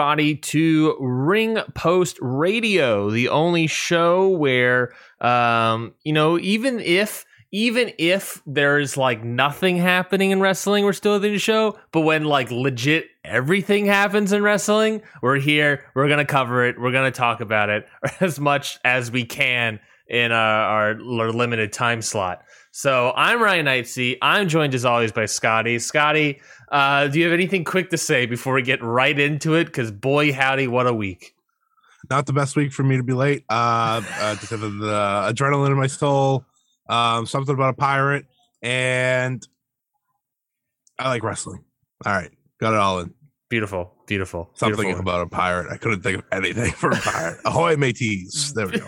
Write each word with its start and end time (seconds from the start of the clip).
Everybody, 0.00 0.34
to 0.34 0.96
Ring 0.98 1.58
Post 1.74 2.16
Radio, 2.22 3.10
the 3.10 3.28
only 3.28 3.66
show 3.66 4.30
where, 4.30 4.94
um, 5.20 5.92
you 6.04 6.14
know, 6.14 6.38
even 6.38 6.80
if 6.80 7.26
even 7.52 7.92
if 7.98 8.40
there's 8.46 8.96
like 8.96 9.22
nothing 9.22 9.76
happening 9.76 10.30
in 10.30 10.40
wrestling, 10.40 10.84
we're 10.84 10.94
still 10.94 11.20
doing 11.20 11.34
the 11.34 11.38
show. 11.38 11.78
But 11.92 12.00
when 12.00 12.24
like 12.24 12.50
legit 12.50 13.08
everything 13.26 13.84
happens 13.84 14.32
in 14.32 14.42
wrestling, 14.42 15.02
we're 15.20 15.38
here. 15.38 15.84
We're 15.94 16.08
gonna 16.08 16.24
cover 16.24 16.64
it. 16.64 16.80
We're 16.80 16.92
gonna 16.92 17.10
talk 17.10 17.42
about 17.42 17.68
it 17.68 17.86
as 18.20 18.40
much 18.40 18.78
as 18.82 19.10
we 19.10 19.26
can 19.26 19.80
in 20.08 20.32
our, 20.32 20.94
our, 20.96 21.20
our 21.20 21.30
limited 21.30 21.74
time 21.74 22.00
slot. 22.00 22.42
So 22.72 23.12
I'm 23.16 23.42
Ryan 23.42 23.66
Knightsey. 23.66 24.18
I'm 24.22 24.48
joined 24.48 24.74
as 24.74 24.84
always 24.84 25.10
by 25.10 25.26
Scotty. 25.26 25.78
Scotty, 25.80 26.40
uh, 26.70 27.08
do 27.08 27.18
you 27.18 27.24
have 27.24 27.32
anything 27.32 27.64
quick 27.64 27.90
to 27.90 27.98
say 27.98 28.26
before 28.26 28.54
we 28.54 28.62
get 28.62 28.82
right 28.82 29.18
into 29.18 29.54
it? 29.54 29.64
Because 29.64 29.90
boy, 29.90 30.32
howdy, 30.32 30.68
what 30.68 30.86
a 30.86 30.94
week! 30.94 31.34
Not 32.08 32.26
the 32.26 32.32
best 32.32 32.54
week 32.54 32.72
for 32.72 32.84
me 32.84 32.96
to 32.96 33.02
be 33.02 33.12
late. 33.12 33.44
Uh, 33.48 34.02
uh 34.20 34.34
just 34.36 34.50
have 34.50 34.60
the 34.60 34.68
adrenaline 34.68 35.72
in 35.72 35.76
my 35.76 35.88
soul. 35.88 36.44
Um, 36.88 37.26
something 37.26 37.54
about 37.54 37.70
a 37.70 37.76
pirate, 37.76 38.26
and 38.62 39.46
I 40.96 41.08
like 41.08 41.24
wrestling. 41.24 41.64
All 42.06 42.12
right, 42.12 42.30
got 42.60 42.72
it 42.72 42.78
all 42.78 43.00
in. 43.00 43.12
Beautiful, 43.48 43.92
beautiful. 44.06 44.50
Something 44.54 44.86
beautiful. 44.86 45.00
about 45.00 45.22
a 45.22 45.28
pirate. 45.28 45.72
I 45.72 45.76
couldn't 45.76 46.02
think 46.02 46.18
of 46.18 46.24
anything 46.30 46.70
for 46.76 46.90
a 46.90 46.96
pirate. 46.96 47.40
Ahoy, 47.44 47.76
mateys! 47.76 48.52
There 48.54 48.68
we 48.68 48.78
go. 48.78 48.86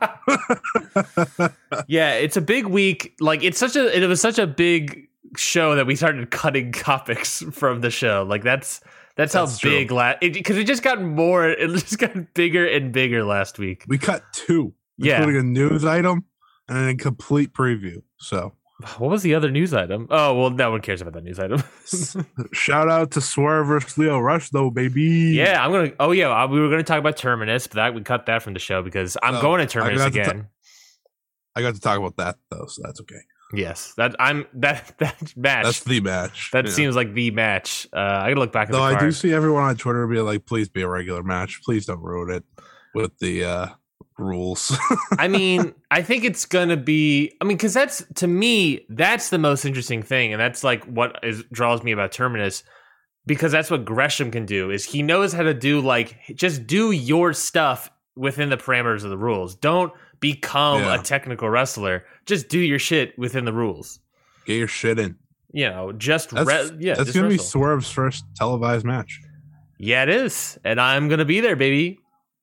yeah, 1.86 2.14
it's 2.14 2.36
a 2.36 2.40
big 2.40 2.66
week. 2.66 3.14
Like 3.20 3.42
it's 3.42 3.58
such 3.58 3.76
a 3.76 3.96
it 3.96 4.06
was 4.06 4.20
such 4.20 4.38
a 4.38 4.46
big 4.46 5.08
show 5.36 5.74
that 5.74 5.86
we 5.86 5.96
started 5.96 6.30
cutting 6.30 6.72
topics 6.72 7.42
from 7.52 7.80
the 7.80 7.90
show. 7.90 8.24
Like 8.28 8.42
that's 8.42 8.80
that's, 9.16 9.32
That's 9.32 9.54
how 9.54 9.58
true. 9.58 9.70
big 9.70 9.90
last 9.90 10.20
because 10.20 10.56
it, 10.56 10.64
just 10.64 10.82
got 10.82 11.02
more. 11.02 11.48
It 11.48 11.68
just 11.72 11.98
got 11.98 12.34
bigger 12.34 12.66
and 12.66 12.92
bigger 12.92 13.24
last 13.24 13.58
week. 13.58 13.84
We 13.88 13.98
cut 13.98 14.22
two, 14.32 14.74
Yeah. 14.96 15.18
including 15.18 15.40
a 15.40 15.44
news 15.44 15.84
item 15.84 16.24
and 16.68 16.90
a 16.90 16.94
complete 16.94 17.52
preview. 17.52 18.02
So 18.18 18.54
What 18.98 19.10
was 19.10 19.22
the 19.24 19.34
other 19.34 19.50
news 19.50 19.74
item? 19.74 20.06
Oh 20.08 20.34
well, 20.38 20.50
no 20.50 20.70
one 20.70 20.80
cares 20.80 21.00
about 21.00 21.14
that 21.14 21.24
news 21.24 21.38
item. 21.40 21.62
shout 22.52 22.88
out 22.88 23.10
to 23.12 23.20
Swerve 23.20 23.66
versus 23.66 23.98
Leo 23.98 24.18
Rush, 24.20 24.50
though, 24.50 24.70
baby. 24.70 25.02
yeah, 25.34 25.64
I'm 25.64 25.72
gonna. 25.72 25.92
Oh 25.98 26.12
yeah, 26.12 26.46
we 26.46 26.60
were 26.60 26.70
gonna 26.70 26.84
talk 26.84 26.98
about 27.00 27.16
Terminus, 27.16 27.66
but 27.66 27.74
that 27.76 27.94
we 27.94 28.02
cut 28.02 28.26
that 28.26 28.42
from 28.42 28.54
the 28.54 28.60
show 28.60 28.82
because 28.82 29.16
I'm 29.22 29.40
going 29.40 29.58
to 29.58 29.62
I 29.64 29.66
Terminus 29.66 30.04
to 30.04 30.10
ta- 30.10 30.30
again. 30.30 30.46
I 31.56 31.62
got 31.62 31.74
to 31.74 31.80
talk 31.80 31.98
about 31.98 32.16
that 32.18 32.36
though, 32.50 32.66
so 32.68 32.82
that's 32.84 33.00
okay. 33.00 33.18
yes, 33.52 33.94
that 33.96 34.14
I'm 34.20 34.46
that 34.54 34.94
that 34.98 35.36
match. 35.36 35.64
That's 35.64 35.82
the 35.84 36.00
match. 36.00 36.50
that 36.52 36.66
Yeah. 36.66 36.70
seems 36.72 36.94
like 36.94 37.14
the 37.14 37.32
match. 37.32 37.88
Uh, 37.92 37.98
I 37.98 38.28
gotta 38.28 38.38
look 38.40 38.52
back 38.52 38.68
at 38.68 38.72
Though 38.72 38.78
the 38.78 38.96
I 38.96 39.00
do 39.00 39.10
see 39.10 39.32
everyone 39.32 39.64
on 39.64 39.76
Twitter 39.76 40.06
be 40.06 40.20
like, 40.20 40.46
please 40.46 40.68
be 40.68 40.82
a 40.82 40.88
regular 40.88 41.24
match. 41.24 41.60
Please 41.64 41.84
don't 41.86 42.00
ruin 42.00 42.30
it 42.36 42.44
with 42.94 43.18
the 43.18 43.44
uh 43.44 43.66
rules. 44.18 44.76
I 45.18 45.28
mean, 45.28 45.74
I 45.90 46.02
think 46.02 46.24
it's 46.24 46.44
gonna 46.46 46.76
be. 46.76 47.32
I 47.40 47.44
mean, 47.44 47.56
because 47.56 47.74
that's 47.74 48.02
to 48.16 48.26
me, 48.26 48.84
that's 48.88 49.30
the 49.30 49.38
most 49.38 49.64
interesting 49.64 50.02
thing, 50.02 50.32
and 50.32 50.40
that's 50.40 50.62
like 50.64 50.84
what 50.84 51.18
is 51.22 51.44
draws 51.52 51.82
me 51.82 51.92
about 51.92 52.12
Terminus, 52.12 52.62
because 53.26 53.52
that's 53.52 53.70
what 53.70 53.84
Gresham 53.84 54.30
can 54.30 54.44
do. 54.46 54.70
Is 54.70 54.84
he 54.84 55.02
knows 55.02 55.32
how 55.32 55.42
to 55.42 55.54
do 55.54 55.80
like 55.80 56.16
just 56.34 56.66
do 56.66 56.90
your 56.90 57.32
stuff 57.32 57.90
within 58.16 58.50
the 58.50 58.56
parameters 58.56 59.04
of 59.04 59.10
the 59.10 59.18
rules. 59.18 59.54
Don't 59.54 59.92
become 60.20 60.80
Yeah. 60.82 61.00
a 61.00 61.02
technical 61.02 61.48
wrestler. 61.48 62.04
Just 62.26 62.48
do 62.48 62.58
your 62.58 62.78
shit 62.80 63.16
within 63.18 63.44
the 63.44 63.52
rules. 63.52 64.00
Get 64.44 64.56
your 64.56 64.66
shit 64.68 64.98
in. 64.98 65.16
You 65.52 65.70
know, 65.70 65.92
just 65.92 66.30
That's, 66.30 66.46
re- 66.46 66.76
yeah, 66.80 66.94
that's 66.94 67.12
gonna 67.12 67.28
be. 67.28 67.38
Swerve's 67.38 67.90
first 67.90 68.24
televised 68.36 68.84
match. 68.84 69.20
yeah, 69.78 70.02
it 70.02 70.08
is, 70.10 70.58
and 70.64 70.78
I'm 70.80 71.08
gonna 71.08 71.24
be 71.24 71.40
there, 71.40 71.56
baby. 71.56 72.00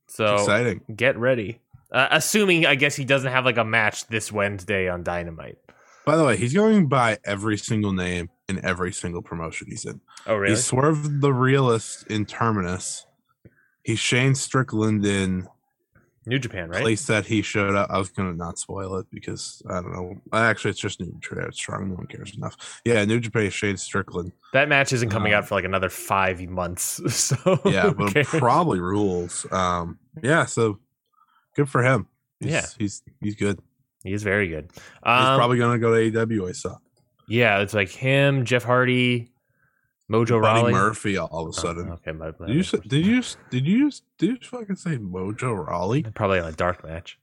So 0.08 0.36
Exciting. 0.36 0.82
get 0.96 1.18
ready. 1.18 1.60
Uh, 1.96 2.10
assuming, 2.12 2.66
I 2.66 2.76
guess 2.76 2.94
he 2.96 3.06
doesn't 3.06 3.32
have 3.32 3.46
like 3.46 3.56
a 3.58 3.64
match 3.64 4.06
this 4.08 4.30
Wednesday 4.32 4.90
on 4.90 5.02
Dynamite. 5.02 5.58
By 6.06 6.18
the 6.18 6.26
way, 6.26 6.36
he's 6.36 6.54
going 6.54 6.88
by 6.88 7.18
every 7.24 7.58
single 7.58 7.94
name 7.94 8.30
in 8.50 8.64
every 8.66 8.92
single 8.92 9.22
promotion 9.22 9.68
he's 9.70 9.86
in. 9.86 10.02
Oh, 10.28 10.36
really? 10.36 10.56
He's 10.56 10.66
Swerve 10.66 11.22
the 11.22 11.32
Realist 11.34 12.06
in 12.08 12.26
Terminus. 12.26 13.06
He's 13.84 13.98
Shane 13.98 14.36
Strickland 14.36 15.06
in 15.06 15.48
New 16.26 16.38
Japan, 16.38 16.70
right? 16.70 16.82
place 16.82 17.06
that 17.08 17.26
he 17.26 17.42
showed 17.42 17.76
up. 17.76 17.90
I 17.90 17.98
was 17.98 18.10
gonna 18.10 18.34
not 18.34 18.60
spoil 18.60 18.98
it 18.98 19.06
because 19.12 19.62
I 19.70 19.76
don't 19.76 19.94
know. 19.94 20.16
Actually, 20.34 20.72
it's 20.72 20.80
just 20.80 21.00
New 21.00 21.16
Japan. 21.22 21.46
It's 21.48 21.58
strong. 21.58 21.88
No 21.90 21.96
one 21.96 22.08
cares 22.08 22.36
enough. 22.36 22.82
Yeah, 22.84 23.06
New 23.06 23.20
Japan 23.20 23.50
Shane 23.52 23.78
Strickland. 23.78 24.32
That 24.52 24.68
match 24.68 24.92
isn't 24.92 25.10
coming 25.12 25.34
Uh, 25.34 25.38
out 25.38 25.48
for 25.48 25.56
like 25.56 25.66
another 25.66 25.90
five 25.90 26.42
months. 26.42 27.00
So 27.10 27.60
Yeah, 27.66 27.94
but 27.96 28.14
probably 28.26 28.80
rules. 28.80 29.46
Um, 29.52 29.98
yeah, 30.22 30.46
so 30.46 30.80
good 31.56 31.70
for 31.70 31.84
him. 31.84 32.08
He's, 32.40 32.52
Yeah. 32.52 32.66
he's 32.78 33.04
he's 33.22 33.36
good. 33.36 33.60
he 34.04 34.14
is 34.14 34.24
very 34.24 34.48
good. 34.48 34.70
He's 34.74 34.82
Um, 35.04 35.38
probably 35.38 35.58
gonna 35.58 35.80
go 35.80 35.94
to 35.96 36.12
AEW. 36.12 36.50
I 36.50 36.52
saw 36.52 36.78
yeah, 37.28 37.60
it's 37.60 37.74
like 37.74 37.90
him, 37.90 38.46
Jeff 38.46 38.64
Hardy, 38.64 39.32
Mojo 40.12 40.40
Buddy 40.42 40.62
Rawley. 40.62 40.74
Murphy 40.74 41.18
all 41.18 41.28
of 41.42 41.48
a 41.48 41.50
Oh, 41.50 41.52
sudden. 41.52 41.90
okay, 41.94 42.12
my, 42.12 42.32
my- 42.40 42.46
Did 42.48 42.56
you 42.56 42.64
say, 42.64 42.80
did 42.86 43.06
you 43.06 43.24
did 43.50 43.66
you 43.68 43.92
did 44.20 44.30
you 44.30 44.38
fucking 44.44 44.76
say 44.76 44.98
Mojo 44.98 45.66
Rawley? 45.66 46.04
probably 46.04 46.38
in 46.40 46.46
a 46.46 46.52
dark 46.52 46.84
match. 46.84 47.18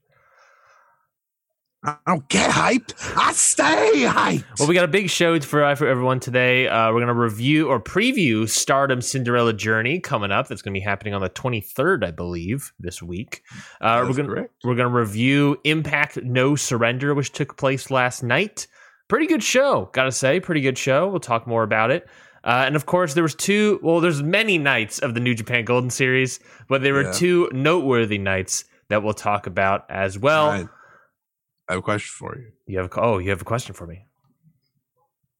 I 1.85 1.97
don't 2.07 2.27
get 2.29 2.49
hyped. 2.49 2.93
I 3.17 3.33
stay 3.33 4.05
hyped. 4.07 4.45
Well, 4.59 4.69
we 4.69 4.73
got 4.75 4.85
a 4.85 4.87
big 4.89 5.09
show 5.09 5.39
for 5.41 5.75
for 5.75 5.87
everyone 5.87 6.19
today. 6.19 6.67
Uh, 6.67 6.93
we're 6.93 7.01
gonna 7.01 7.13
review 7.13 7.67
or 7.67 7.81
preview 7.81 8.47
Stardom 8.47 9.01
Cinderella 9.01 9.51
Journey 9.53 9.99
coming 9.99 10.31
up. 10.31 10.47
That's 10.47 10.61
gonna 10.61 10.73
be 10.73 10.79
happening 10.79 11.13
on 11.13 11.21
the 11.21 11.29
23rd, 11.29 12.05
I 12.05 12.11
believe, 12.11 12.71
this 12.79 13.01
week. 13.03 13.43
Uh, 13.81 14.05
we're 14.07 14.13
gonna 14.15 14.29
correct. 14.29 14.53
We're 14.63 14.75
going 14.75 14.89
to 14.91 14.97
review 14.97 15.57
Impact 15.65 16.23
No 16.23 16.55
Surrender, 16.55 17.13
which 17.13 17.31
took 17.33 17.57
place 17.57 17.91
last 17.91 18.23
night. 18.23 18.67
Pretty 19.09 19.27
good 19.27 19.43
show, 19.43 19.89
gotta 19.93 20.11
say. 20.11 20.39
Pretty 20.39 20.61
good 20.61 20.77
show. 20.77 21.09
We'll 21.09 21.19
talk 21.19 21.45
more 21.47 21.63
about 21.63 21.91
it. 21.91 22.07
Uh, 22.45 22.63
and 22.65 22.75
of 22.75 22.85
course, 22.85 23.13
there 23.13 23.23
was 23.23 23.35
two. 23.35 23.79
Well, 23.83 23.99
there's 23.99 24.23
many 24.23 24.57
nights 24.57 24.99
of 24.99 25.13
the 25.13 25.19
New 25.19 25.35
Japan 25.35 25.65
Golden 25.65 25.89
Series, 25.89 26.39
but 26.69 26.81
there 26.81 26.93
were 26.93 27.03
Yeah. 27.03 27.11
two 27.11 27.49
noteworthy 27.51 28.17
nights 28.17 28.65
that 28.89 29.03
we'll 29.03 29.13
talk 29.13 29.47
about 29.47 29.85
as 29.89 30.17
well. 30.17 30.69
I 31.67 31.73
have 31.73 31.79
a 31.79 31.81
question 31.83 32.11
for 32.13 32.37
you. 32.37 32.51
You 32.67 32.79
have 32.79 32.91
a, 32.91 32.99
oh, 33.01 33.17
you 33.19 33.29
have 33.29 33.41
a 33.41 33.45
question 33.45 33.73
for 33.73 33.87
me. 33.87 34.05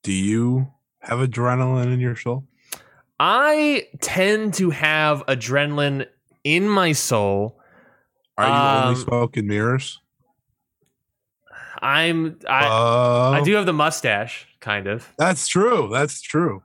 Do 0.04 0.12
you 0.14 0.68
have 1.00 1.20
adrenaline 1.20 1.94
in 1.94 2.00
your 2.00 2.16
soul? 2.16 2.46
I 3.20 3.88
tend 4.02 4.54
to 4.56 4.70
have 4.70 5.26
adrenaline 5.28 6.08
in 6.44 6.68
my 6.68 6.92
soul. 6.94 7.60
Are 8.38 8.48
you 8.48 8.52
Um, 8.54 8.88
only 8.90 9.02
smoking 9.02 9.48
mirrors? 9.48 10.00
I'm 11.82 12.40
I 12.48 12.66
Uh, 12.66 13.32
I 13.32 13.42
do 13.44 13.54
have 13.56 13.66
the 13.66 13.74
mustache, 13.74 14.48
kind 14.60 14.88
of. 14.88 15.08
That's 15.18 15.48
true. 15.48 15.90
That's 15.92 16.22
true. 16.22 16.64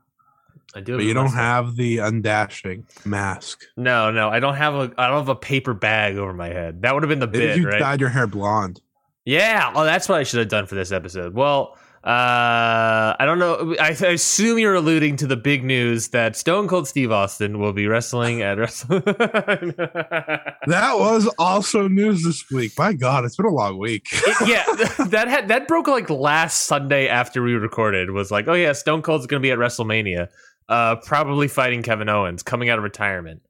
I 0.75 0.81
do, 0.81 0.97
But 0.97 1.05
you 1.05 1.15
don't 1.15 1.33
have 1.33 1.77
the 1.77 1.97
undashing 1.99 2.85
mask. 3.05 3.63
No, 3.77 4.11
no, 4.11 4.29
I 4.29 4.39
don't 4.39 4.55
have 4.55 4.75
a 4.75 4.93
I 4.99 5.09
don't 5.09 5.17
have 5.19 5.29
a 5.29 5.35
paper 5.35 5.75
bag 5.75 6.17
over 6.17 6.33
my 6.33 6.49
head. 6.49 6.83
That 6.83 6.95
would 6.95 7.03
have 7.03 7.09
been 7.09 7.19
the 7.21 7.27
Maybe 7.27 7.39
bit, 7.47 7.57
you 7.59 7.69
right? 7.69 7.79
dyed 7.81 8.01
your 8.01 8.11
hair 8.11 8.27
blonde. 8.27 8.81
Yeah. 9.29 9.73
Oh, 9.75 9.85
that's 9.85 10.09
what 10.09 10.19
I 10.19 10.23
should 10.23 10.39
have 10.39 10.49
done 10.49 10.65
for 10.65 10.75
this 10.75 10.91
episode. 10.91 11.35
Well, 11.35 11.77
uh, 12.03 13.13
I 13.21 13.27
don't 13.27 13.39
know. 13.39 13.77
I, 13.79 13.89
I 13.89 14.13
assume 14.13 14.59
you're 14.59 14.77
alluding 14.77 15.17
to 15.17 15.27
the 15.27 15.37
big 15.37 15.65
news 15.65 16.09
that 16.09 16.35
Stone 16.35 16.67
Cold 16.67 16.89
Steve 16.89 17.13
Austin 17.13 17.59
will 17.59 17.75
be 17.75 17.87
wrestling 17.87 18.41
at 18.41 18.57
Wrestle. 18.59 19.01
That 19.01 20.95
was 20.95 21.29
also 21.39 21.89
news 21.89 22.25
this 22.25 22.43
week. 22.51 22.73
My 22.79 22.95
God, 22.95 23.27
it's 23.27 23.37
been 23.37 23.45
a 23.45 23.51
long 23.51 23.79
week. 23.79 24.07
yeah, 24.47 24.65
that 25.09 25.27
had 25.29 25.49
that 25.49 25.69
broke 25.69 25.89
like 25.89 26.09
last 26.09 26.63
Sunday 26.63 27.07
after 27.07 27.43
we 27.43 27.53
recorded. 27.53 28.11
Was 28.13 28.31
like, 28.31 28.49
oh 28.49 28.55
yeah, 28.55 28.73
Stone 28.73 29.03
Cold's 29.03 29.27
going 29.27 29.43
to 29.43 29.47
be 29.47 29.51
at 29.51 29.59
WrestleMania, 29.59 30.29
uh, 30.71 30.97
probably 30.97 31.49
fighting 31.49 31.83
Kevin 31.83 32.09
Owens 32.09 32.43
coming 32.43 32.71
out 32.71 32.79
of 32.79 32.85
retirement. 32.85 33.43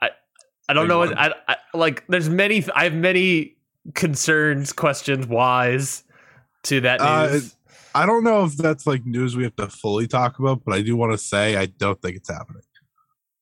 I 0.00 0.08
I 0.66 0.72
don't 0.72 0.88
know. 0.88 1.00
What, 1.00 1.18
I, 1.18 1.34
I 1.46 1.56
like. 1.74 2.06
There's 2.08 2.30
many. 2.30 2.64
I 2.74 2.84
have 2.84 2.94
many 2.94 3.57
concerns, 3.94 4.72
questions, 4.72 5.26
whys 5.26 6.04
to 6.64 6.80
that 6.82 7.00
Uh, 7.00 7.28
news. 7.32 7.54
I 7.94 8.06
don't 8.06 8.22
know 8.24 8.44
if 8.44 8.56
that's 8.56 8.86
like 8.86 9.04
news 9.06 9.36
we 9.36 9.44
have 9.44 9.56
to 9.56 9.68
fully 9.68 10.06
talk 10.06 10.38
about, 10.38 10.64
but 10.64 10.74
I 10.74 10.82
do 10.82 10.96
want 10.96 11.12
to 11.12 11.18
say 11.18 11.56
I 11.56 11.66
don't 11.66 12.00
think 12.00 12.16
it's 12.16 12.28
happening. 12.28 12.62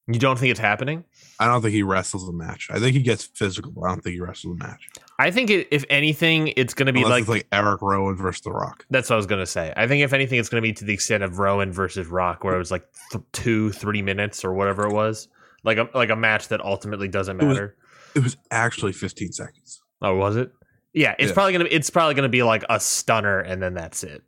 You 0.08 0.20
don't 0.20 0.38
think 0.38 0.52
it's 0.52 0.60
happening? 0.60 1.04
I 1.40 1.46
don't 1.46 1.62
think 1.62 1.75
he 1.75 1.82
wrestles 1.82 2.28
a 2.28 2.32
match. 2.32 2.69
I 2.70 2.78
think 2.78 2.94
he 2.94 3.02
gets 3.02 3.25
physical, 3.25 3.72
but 3.72 3.82
I 3.82 3.88
don't 3.88 4.02
think 4.04 4.14
he 4.14 4.20
wrestles 4.20 4.54
a 4.58 4.64
match. 4.64 4.88
I 5.19 5.32
think 5.32 5.50
it, 5.50 5.66
if 5.72 5.84
anything, 5.90 6.52
it's 6.56 6.75
going 6.75 6.87
to 6.87 6.93
be 6.93 7.02
Unless 7.02 7.22
like, 7.22 7.28
like 7.28 7.46
Erick 7.50 7.82
Rowan 7.82 8.16
versus 8.16 8.43
The 8.43 8.52
Rock. 8.52 8.87
that's 8.88 9.10
what 9.10 9.14
I 9.14 9.16
was 9.16 9.26
going 9.26 9.40
to 9.43 9.46
say. 9.46 9.72
I 9.76 9.88
think 9.88 10.04
if 10.04 10.12
anything, 10.12 10.38
it's 10.38 10.48
going 10.48 10.62
to 10.62 10.66
be 10.66 10.72
to 10.75 10.84
the 10.84 10.94
extent 10.94 11.25
of 11.25 11.40
Rowan 11.40 11.72
versus 11.72 12.06
Rock, 12.06 12.44
where 12.44 12.54
it 12.54 12.58
was 12.58 12.70
like 12.70 12.84
th- 13.10 13.25
two, 13.32 13.72
three 13.72 14.00
minutes 14.00 14.44
or 14.44 14.54
whatever 14.54 14.87
it 14.87 14.93
was, 14.93 15.26
like 15.64 15.76
a 15.78 15.88
like 15.93 16.10
a 16.10 16.16
match 16.16 16.48
that 16.48 16.60
ultimately 16.60 17.08
doesn't 17.08 17.40
It 17.40 17.44
was- 17.44 17.54
matter. 17.56 17.76
It 18.14 18.22
was 18.22 18.37
actually 18.52 18.93
15 18.93 19.32
seconds. 19.32 19.82
Oh, 20.02 20.14
was 20.16 20.37
it? 20.37 20.50
Yeah, 20.93 21.14
it's 21.19 21.28
Yeah. 21.28 21.34
probably 21.34 21.52
gonna 21.52 21.69
it's 21.70 21.90
probably 21.90 22.14
gonna 22.14 22.28
be 22.28 22.43
like 22.43 22.64
a 22.70 22.81
stunner, 22.81 23.40
and 23.40 23.62
then 23.62 23.75
that's 23.75 24.02
it. 24.02 24.22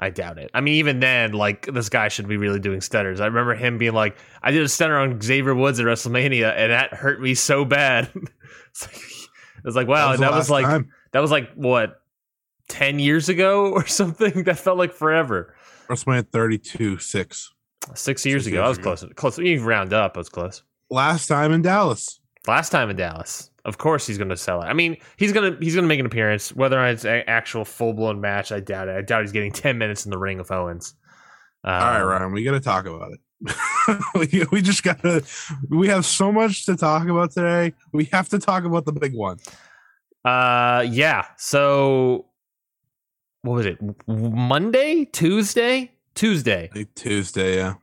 I 0.00 0.10
doubt 0.10 0.38
it. 0.38 0.50
I 0.54 0.60
mean, 0.60 0.74
even 0.74 1.00
then, 1.00 1.32
like 1.32 1.66
this 1.66 1.88
guy 1.88 2.08
should 2.08 2.28
be 2.28 2.36
really 2.36 2.60
doing 2.60 2.80
stunners. 2.80 3.20
I 3.20 3.26
remember 3.26 3.54
him 3.54 3.78
being 3.78 3.94
like, 3.94 4.16
"I 4.42 4.50
did 4.52 4.62
a 4.62 4.68
stunner 4.68 4.96
on 4.98 5.20
Xavier 5.20 5.54
Woods 5.54 5.80
at 5.80 5.86
WrestleMania, 5.86 6.52
and 6.56 6.70
that 6.72 6.94
hurt 6.94 7.20
me 7.20 7.34
so 7.34 7.64
bad." 7.64 8.08
it's 8.70 8.86
like, 8.86 8.96
it 8.96 9.64
was 9.64 9.76
like, 9.76 9.88
wow, 9.88 10.12
the 10.12 10.18
that, 10.18 10.32
was 10.32 10.48
like 10.48 10.64
time. 10.66 10.90
that 11.12 11.20
was 11.20 11.30
like 11.32 11.52
what 11.54 12.00
ten 12.68 12.98
years 13.00 13.28
ago 13.28 13.70
or 13.72 13.86
something. 13.86 14.44
That 14.44 14.58
felt 14.58 14.78
like 14.78 14.92
forever. 14.92 15.54
WrestleMania 15.88 16.28
32 16.30 16.98
6. 16.98 17.54
Six 17.94 18.26
years 18.26 18.44
Six 18.44 18.46
ago, 18.52 18.56
years 18.60 18.64
I 18.64 18.68
was 18.68 18.78
ago. 18.78 18.82
close. 19.16 19.34
Close. 19.34 19.38
You 19.38 19.62
round 19.64 19.92
up, 19.92 20.12
I 20.16 20.20
was 20.20 20.28
close. 20.28 20.62
Last 20.90 21.26
time 21.26 21.52
in 21.52 21.62
Dallas. 21.62 22.20
Last 22.46 22.70
time 22.70 22.88
in 22.90 22.96
Dallas, 22.96 23.50
of 23.68 23.78
course 23.78 24.06
he's 24.06 24.18
going 24.18 24.30
to 24.30 24.36
sell 24.36 24.62
it. 24.62 24.66
I 24.66 24.72
mean, 24.72 24.96
he's 25.16 25.32
gonna 25.32 25.56
he's 25.60 25.74
gonna 25.74 25.86
make 25.86 26.00
an 26.00 26.06
appearance. 26.06 26.54
Whether 26.54 26.84
it's 26.86 27.04
an 27.04 27.22
actual 27.26 27.64
full 27.64 27.92
blown 27.92 28.20
match, 28.20 28.50
I 28.50 28.60
doubt 28.60 28.88
it. 28.88 28.96
I 28.96 29.02
doubt 29.02 29.22
he's 29.22 29.32
getting 29.32 29.52
ten 29.52 29.78
minutes 29.78 30.04
in 30.04 30.10
the 30.10 30.18
ring 30.18 30.40
of 30.40 30.50
Owens. 30.50 30.94
Um, 31.64 31.74
All 31.74 31.80
right, 31.80 32.02
Ryan, 32.02 32.32
we 32.32 32.44
got 32.44 32.52
to 32.52 32.60
talk 32.60 32.86
about 32.86 33.12
it. 33.12 33.20
we, 34.14 34.44
we 34.52 34.62
just 34.62 34.82
got 34.82 35.02
to, 35.02 35.24
we 35.68 35.88
have 35.88 36.04
so 36.04 36.32
much 36.32 36.66
to 36.66 36.76
talk 36.76 37.08
about 37.08 37.32
today. 37.32 37.74
We 37.92 38.04
have 38.06 38.28
to 38.30 38.38
talk 38.38 38.64
about 38.64 38.84
the 38.84 38.92
big 38.92 39.14
one. 39.14 39.38
Uh, 40.24 40.86
yeah. 40.88 41.26
So, 41.36 42.26
what 43.42 43.54
was 43.54 43.66
it? 43.66 43.78
Monday, 44.06 45.04
Tuesday, 45.06 45.92
Tuesday, 46.14 46.70
Tuesday, 46.94 47.56
yeah. 47.56 47.74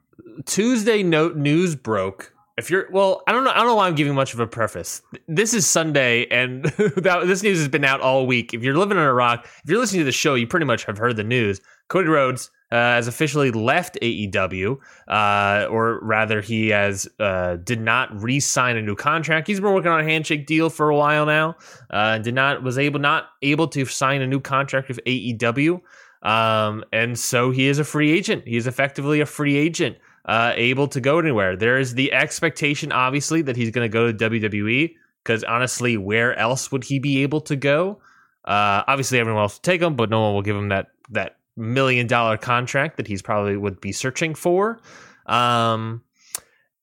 Tuesday. 0.45 1.03
Note 1.03 1.37
news 1.37 1.75
broke. 1.75 2.34
If 2.57 2.69
you're 2.69 2.87
well, 2.89 3.21
I 3.27 3.33
don't 3.33 3.43
know. 3.43 3.51
I 3.51 3.55
don't 3.55 3.67
know 3.67 3.75
why 3.75 3.87
I'm 3.87 3.95
giving 3.95 4.15
much 4.15 4.33
of 4.33 4.39
a 4.39 4.47
preface. 4.47 5.01
This 5.27 5.53
is 5.53 5.67
Sunday, 5.67 6.25
and 6.27 6.63
that, 6.95 7.27
this 7.27 7.43
news 7.43 7.59
has 7.59 7.67
been 7.67 7.83
out 7.83 7.99
all 7.99 8.25
week. 8.25 8.53
If 8.53 8.63
you're 8.63 8.77
living 8.77 8.97
in 8.97 9.03
Iraq, 9.03 9.45
if 9.45 9.69
you're 9.69 9.79
listening 9.79 10.01
to 10.01 10.05
the 10.05 10.13
show, 10.13 10.35
you 10.35 10.47
pretty 10.47 10.65
much 10.65 10.85
have 10.85 10.97
heard 10.97 11.17
the 11.17 11.23
news. 11.23 11.59
Cody 11.89 12.07
Rhodes 12.07 12.49
uh, 12.71 12.75
has 12.75 13.09
officially 13.09 13.51
left 13.51 13.97
AEW, 14.01 14.77
uh, 15.09 15.67
or 15.69 15.99
rather, 16.01 16.39
he 16.39 16.69
has 16.69 17.09
uh, 17.19 17.57
did 17.57 17.81
not 17.81 18.09
re-sign 18.21 18.77
a 18.77 18.81
new 18.81 18.95
contract. 18.95 19.47
He's 19.47 19.59
been 19.59 19.73
working 19.73 19.91
on 19.91 19.99
a 19.99 20.05
handshake 20.05 20.45
deal 20.45 20.69
for 20.69 20.89
a 20.89 20.95
while 20.95 21.25
now. 21.25 21.57
Uh, 21.89 22.19
did 22.19 22.35
not 22.35 22.63
was 22.63 22.77
able 22.77 23.01
not 23.01 23.31
able 23.41 23.67
to 23.67 23.83
sign 23.85 24.21
a 24.21 24.27
new 24.27 24.39
contract 24.39 24.87
with 24.87 25.03
AEW, 25.05 25.81
um, 26.21 26.85
and 26.93 27.19
so 27.19 27.51
he 27.51 27.67
is 27.67 27.79
a 27.79 27.83
free 27.83 28.13
agent. 28.13 28.47
He 28.47 28.55
is 28.55 28.65
effectively 28.65 29.19
a 29.19 29.25
free 29.25 29.57
agent 29.57 29.97
uh, 30.25 30.53
able 30.55 30.87
to 30.89 30.99
go 30.99 31.19
anywhere. 31.19 31.55
There 31.55 31.77
is 31.77 31.93
the 31.93 32.11
expectation, 32.11 32.91
obviously, 32.91 33.41
that 33.43 33.55
he's 33.55 33.71
going 33.71 33.89
to 33.89 33.93
go 33.93 34.11
to 34.11 34.29
WWE 34.29 34.95
because 35.23 35.43
honestly, 35.43 35.97
where 35.97 36.37
else 36.37 36.71
would 36.71 36.83
he 36.83 36.99
be 36.99 37.23
able 37.23 37.41
to 37.41 37.55
go? 37.55 38.01
Uh, 38.43 38.83
obviously, 38.87 39.19
everyone 39.19 39.41
else 39.41 39.55
will 39.55 39.61
take 39.61 39.81
him, 39.81 39.95
but 39.95 40.09
no 40.09 40.21
one 40.21 40.33
will 40.33 40.41
give 40.41 40.55
him 40.55 40.69
that 40.69 40.87
that 41.09 41.37
million 41.57 42.07
dollar 42.07 42.37
contract 42.37 42.97
that 42.97 43.07
he's 43.07 43.21
probably 43.21 43.55
would 43.55 43.79
be 43.79 43.91
searching 43.91 44.35
for. 44.35 44.79
Um, 45.25 46.03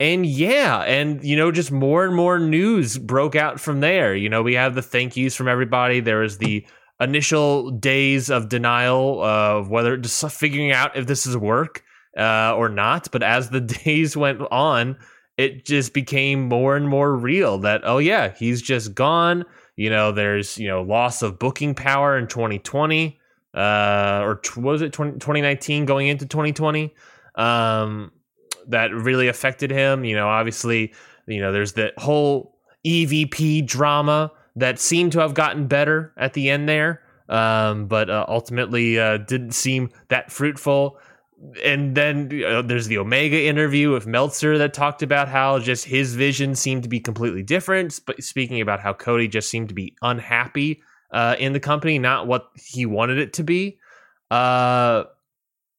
and 0.00 0.26
yeah, 0.26 0.80
and 0.80 1.22
you 1.22 1.36
know, 1.36 1.52
just 1.52 1.70
more 1.70 2.04
and 2.04 2.14
more 2.14 2.38
news 2.38 2.98
broke 2.98 3.36
out 3.36 3.60
from 3.60 3.80
there. 3.80 4.14
You 4.14 4.28
know, 4.28 4.42
we 4.42 4.54
have 4.54 4.74
the 4.74 4.82
thank 4.82 5.16
yous 5.16 5.34
from 5.36 5.48
everybody. 5.48 6.00
There 6.00 6.20
was 6.20 6.38
the 6.38 6.66
initial 7.00 7.70
days 7.70 8.30
of 8.30 8.48
denial 8.48 9.22
of 9.22 9.68
whether 9.68 9.96
just 9.96 10.24
figuring 10.32 10.72
out 10.72 10.96
if 10.96 11.06
this 11.06 11.26
is 11.26 11.36
work 11.36 11.84
uh, 12.16 12.54
or 12.56 12.68
not. 12.68 13.08
But 13.10 13.22
as 13.22 13.50
the 13.50 13.60
days 13.84 14.16
went 14.16 14.40
on, 14.50 14.96
it 15.36 15.64
just 15.64 15.94
became 15.94 16.48
more 16.48 16.76
and 16.76 16.88
more 16.88 17.16
real 17.16 17.58
that, 17.58 17.82
oh, 17.84 17.98
yeah, 17.98 18.32
he's 18.36 18.60
just 18.62 18.94
gone. 18.94 19.44
You 19.76 19.90
know, 19.90 20.12
there's, 20.12 20.58
you 20.58 20.68
know, 20.68 20.82
loss 20.82 21.22
of 21.22 21.38
booking 21.38 21.74
power 21.74 22.18
in 22.18 22.26
2020 22.26 23.18
uh, 23.54 24.20
or 24.22 24.36
t- 24.36 24.60
was 24.60 24.82
it, 24.82 24.92
20, 24.92 25.12
2019 25.12 25.84
going 25.84 26.08
into 26.08 26.26
2020 26.26 26.94
um, 27.34 28.10
that 28.68 28.92
really 28.92 29.28
affected 29.28 29.70
him. 29.70 30.04
You 30.04 30.16
know, 30.16 30.28
obviously, 30.28 30.94
you 31.26 31.40
know, 31.40 31.52
there's 31.52 31.72
the 31.72 31.92
whole 31.98 32.58
EVP 32.86 33.66
drama 33.66 34.32
that 34.56 34.78
seemed 34.78 35.12
to 35.12 35.20
have 35.20 35.34
gotten 35.34 35.66
better 35.66 36.12
at 36.16 36.34
the 36.34 36.50
end 36.50 36.68
there, 36.68 37.02
um, 37.28 37.86
but 37.86 38.10
uh, 38.10 38.24
ultimately 38.28 38.98
uh, 38.98 39.18
didn't 39.18 39.52
seem 39.52 39.90
that 40.08 40.30
fruitful 40.30 40.98
and 41.64 41.96
then 41.96 42.42
uh, 42.44 42.62
there's 42.62 42.86
the 42.86 42.98
Omega 42.98 43.42
interview 43.42 43.90
with 43.90 44.06
Meltzer 44.06 44.58
that 44.58 44.72
talked 44.74 45.02
about 45.02 45.28
how 45.28 45.58
just 45.58 45.84
his 45.84 46.14
vision 46.14 46.54
seemed 46.54 46.84
to 46.84 46.88
be 46.88 47.00
completely 47.00 47.42
different. 47.42 48.00
But 48.06 48.22
speaking 48.22 48.60
about 48.60 48.80
how 48.80 48.92
Cody 48.92 49.28
just 49.28 49.50
seemed 49.50 49.68
to 49.68 49.74
be 49.74 49.96
unhappy 50.02 50.82
uh, 51.10 51.36
in 51.38 51.52
the 51.52 51.60
company, 51.60 51.98
not 51.98 52.26
what 52.26 52.46
he 52.54 52.86
wanted 52.86 53.18
it 53.18 53.32
to 53.34 53.44
be. 53.44 53.78
Uh, 54.30 55.04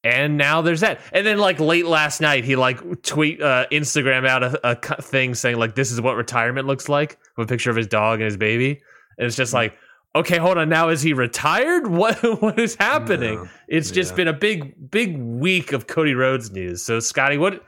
and 0.02 0.36
now 0.36 0.60
there's 0.60 0.80
that. 0.80 1.00
And 1.12 1.26
then 1.26 1.38
like 1.38 1.60
late 1.60 1.86
last 1.86 2.20
night, 2.20 2.44
he 2.44 2.56
like 2.56 3.02
tweet 3.02 3.40
uh, 3.40 3.66
Instagram 3.72 4.28
out 4.28 4.44
a, 4.44 4.70
a 4.70 5.02
thing 5.02 5.34
saying 5.34 5.56
like 5.56 5.74
this 5.74 5.90
is 5.90 6.00
what 6.00 6.16
retirement 6.16 6.66
looks 6.66 6.90
like 6.90 7.18
with 7.36 7.48
a 7.48 7.52
picture 7.52 7.70
of 7.70 7.76
his 7.76 7.86
dog 7.86 8.20
and 8.20 8.26
his 8.26 8.36
baby. 8.36 8.82
And 9.18 9.26
it's 9.26 9.36
just 9.36 9.54
like. 9.54 9.74
Okay, 10.16 10.38
hold 10.38 10.58
on. 10.58 10.68
Now 10.68 10.88
is 10.90 11.02
he 11.02 11.12
retired? 11.12 11.86
What 11.90 12.16
what 12.40 12.58
is 12.58 12.74
happening? 12.76 13.36
No. 13.36 13.48
It's 13.68 13.90
just 13.90 14.12
Yeah. 14.12 14.16
been 14.16 14.28
a 14.28 14.32
big, 14.32 14.90
big 14.90 15.18
week 15.18 15.72
of 15.72 15.86
Cody 15.86 16.14
Rhodes 16.14 16.50
news. 16.52 16.82
So, 16.82 17.00
Scotty, 17.00 17.36
what 17.38 17.64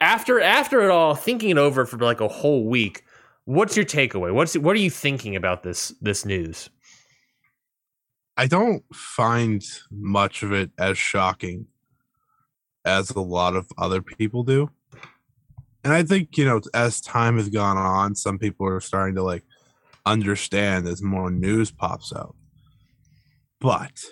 after 0.00 0.40
after 0.40 0.82
it 0.82 0.90
all, 0.90 1.14
thinking 1.14 1.50
it 1.50 1.58
over 1.58 1.86
for 1.86 1.98
like 1.98 2.20
a 2.20 2.28
whole 2.28 2.66
week, 2.66 3.04
what's 3.44 3.76
your 3.76 3.86
takeaway? 3.86 4.32
What's 4.32 4.56
what 4.56 4.74
are 4.74 4.80
you 4.80 4.90
thinking 4.90 5.36
about 5.36 5.62
this 5.62 5.94
this 6.00 6.24
news? 6.24 6.68
I 8.36 8.46
don't 8.46 8.82
find 8.94 9.62
much 9.90 10.42
of 10.42 10.52
it 10.52 10.70
as 10.78 10.96
shocking 10.96 11.66
as 12.86 13.10
a 13.10 13.20
lot 13.20 13.54
of 13.54 13.68
other 13.76 14.00
people 14.00 14.42
do. 14.44 14.70
And 15.84 15.92
I 15.92 16.02
think, 16.02 16.38
you 16.38 16.44
know, 16.46 16.60
as 16.72 17.00
time 17.02 17.36
has 17.36 17.50
gone 17.50 17.76
on, 17.76 18.14
some 18.14 18.38
people 18.38 18.66
are 18.66 18.80
starting 18.80 19.14
to 19.16 19.22
like 19.22 19.44
understand 20.06 20.86
as 20.86 21.02
more 21.02 21.30
news 21.30 21.70
pops 21.70 22.12
out. 22.14 22.34
But 23.60 24.02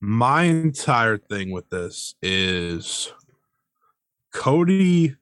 my 0.00 0.44
entire 0.44 1.18
thing 1.18 1.50
with 1.50 1.68
this 1.70 2.14
is 2.22 3.12
Cody 4.32 5.16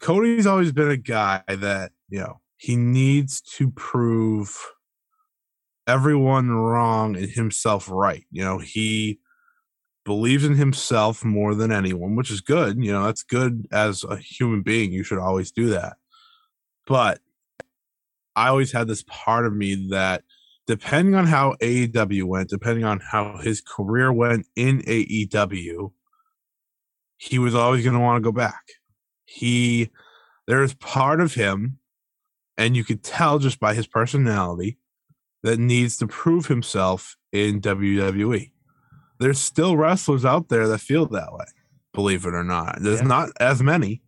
Cody's 0.00 0.46
always 0.46 0.70
been 0.70 0.90
a 0.90 0.98
guy 0.98 1.42
that, 1.48 1.92
you 2.10 2.20
know, 2.20 2.40
he 2.58 2.76
needs 2.76 3.40
to 3.40 3.70
prove 3.70 4.54
everyone 5.86 6.50
wrong 6.50 7.16
and 7.16 7.30
himself 7.30 7.88
right. 7.90 8.24
You 8.30 8.44
know, 8.44 8.58
he 8.58 9.18
believes 10.04 10.44
in 10.44 10.56
himself 10.56 11.24
more 11.24 11.54
than 11.54 11.72
anyone, 11.72 12.16
which 12.16 12.30
is 12.30 12.42
good. 12.42 12.82
You 12.82 12.92
know, 12.92 13.04
that's 13.04 13.22
good 13.22 13.66
as 13.72 14.04
a 14.04 14.16
human 14.16 14.60
being. 14.60 14.92
You 14.92 15.04
should 15.04 15.18
always 15.18 15.50
do 15.50 15.70
that. 15.70 15.96
But 16.86 17.20
I 18.36 18.48
always 18.48 18.72
had 18.72 18.88
this 18.88 19.04
part 19.06 19.46
of 19.46 19.54
me 19.54 19.88
that 19.90 20.22
depending 20.66 21.14
on 21.14 21.26
how 21.26 21.54
AEW 21.62 22.24
went, 22.24 22.48
depending 22.48 22.84
on 22.84 23.00
how 23.00 23.38
his 23.38 23.60
career 23.60 24.12
went 24.12 24.46
in 24.56 24.80
AEW, 24.82 25.92
he 27.16 27.38
was 27.38 27.54
always 27.54 27.84
going 27.84 27.94
to 27.94 28.00
want 28.00 28.16
to 28.22 28.26
go 28.26 28.32
back. 28.32 28.62
He, 29.24 29.90
there's 30.46 30.74
part 30.74 31.20
of 31.20 31.34
him, 31.34 31.78
and 32.58 32.76
you 32.76 32.84
could 32.84 33.02
tell 33.02 33.38
just 33.38 33.60
by 33.60 33.74
his 33.74 33.86
personality, 33.86 34.78
that 35.42 35.58
needs 35.58 35.98
to 35.98 36.06
prove 36.06 36.46
himself 36.46 37.16
in 37.32 37.60
WWE. 37.60 38.50
There's 39.20 39.38
still 39.38 39.76
wrestlers 39.76 40.24
out 40.24 40.48
there 40.48 40.66
that 40.68 40.78
feel 40.80 41.06
that 41.06 41.32
way, 41.34 41.44
believe 41.92 42.24
it 42.24 42.34
or 42.34 42.44
not. 42.44 42.78
There's 42.80 43.00
Yeah. 43.00 43.06
not 43.06 43.30
as 43.38 43.62
many, 43.62 44.02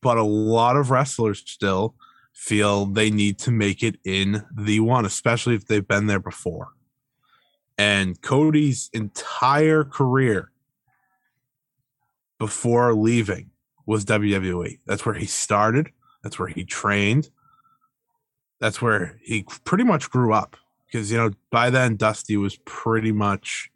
but 0.00 0.16
a 0.16 0.22
lot 0.22 0.76
of 0.76 0.90
wrestlers 0.90 1.42
still 1.46 1.94
feel 2.32 2.86
they 2.86 3.10
need 3.10 3.38
to 3.38 3.50
make 3.50 3.82
it 3.82 3.96
in 4.04 4.44
the 4.54 4.80
one, 4.80 5.04
especially 5.04 5.54
if 5.54 5.66
they've 5.66 5.86
been 5.86 6.06
there 6.06 6.20
before. 6.20 6.68
And 7.78 8.20
Cody's 8.20 8.90
entire 8.92 9.84
career 9.84 10.50
before 12.38 12.94
leaving 12.94 13.50
was 13.86 14.04
WWE. 14.04 14.78
That's 14.86 15.06
where 15.06 15.14
he 15.14 15.26
started, 15.26 15.90
that's 16.22 16.38
where 16.38 16.48
he 16.48 16.64
trained, 16.64 17.30
that's 18.60 18.80
where 18.80 19.18
he 19.22 19.44
pretty 19.64 19.84
much 19.84 20.10
grew 20.10 20.32
up 20.32 20.56
because 20.86 21.10
you 21.10 21.16
know 21.16 21.30
by 21.50 21.70
then 21.70 21.96
Dusty 21.96 22.36
was 22.36 22.56
pretty 22.64 23.12
much 23.12 23.70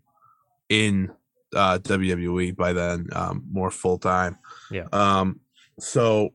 in 0.68 1.10
uh, 1.54 1.78
WWE 1.78 2.54
by 2.54 2.72
then, 2.72 3.08
um, 3.12 3.44
more 3.50 3.70
full 3.70 3.98
time. 3.98 4.38
Yeah. 4.70 4.86
Um, 4.92 5.40
So 5.78 6.30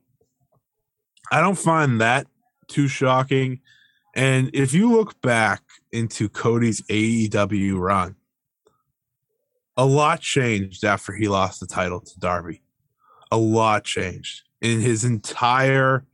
I 1.32 1.40
don't 1.40 1.58
find 1.58 2.02
that 2.02 2.28
too 2.68 2.88
shocking. 2.88 3.62
And 4.14 4.50
if 4.54 4.74
you 4.74 4.92
look 4.92 5.20
back 5.22 5.64
into 5.92 6.28
Cody's 6.28 6.82
AEW 6.84 7.80
run, 7.80 8.16
a 9.78 9.86
lot 9.86 10.20
changed 10.20 10.84
after 10.84 11.14
he 11.14 11.28
lost 11.28 11.62
the 11.62 11.68
title 11.68 12.02
to 12.02 12.20
Darby. 12.20 12.62
A 13.32 13.38
lot 13.38 13.86
changed 13.86 14.44
in 14.62 14.82
his 14.82 15.06
entire 15.06 16.06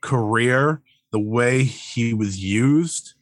career, 0.00 0.80
the 1.10 1.18
way 1.18 1.64
he 1.64 2.14
was 2.14 2.42
used, 2.42 3.14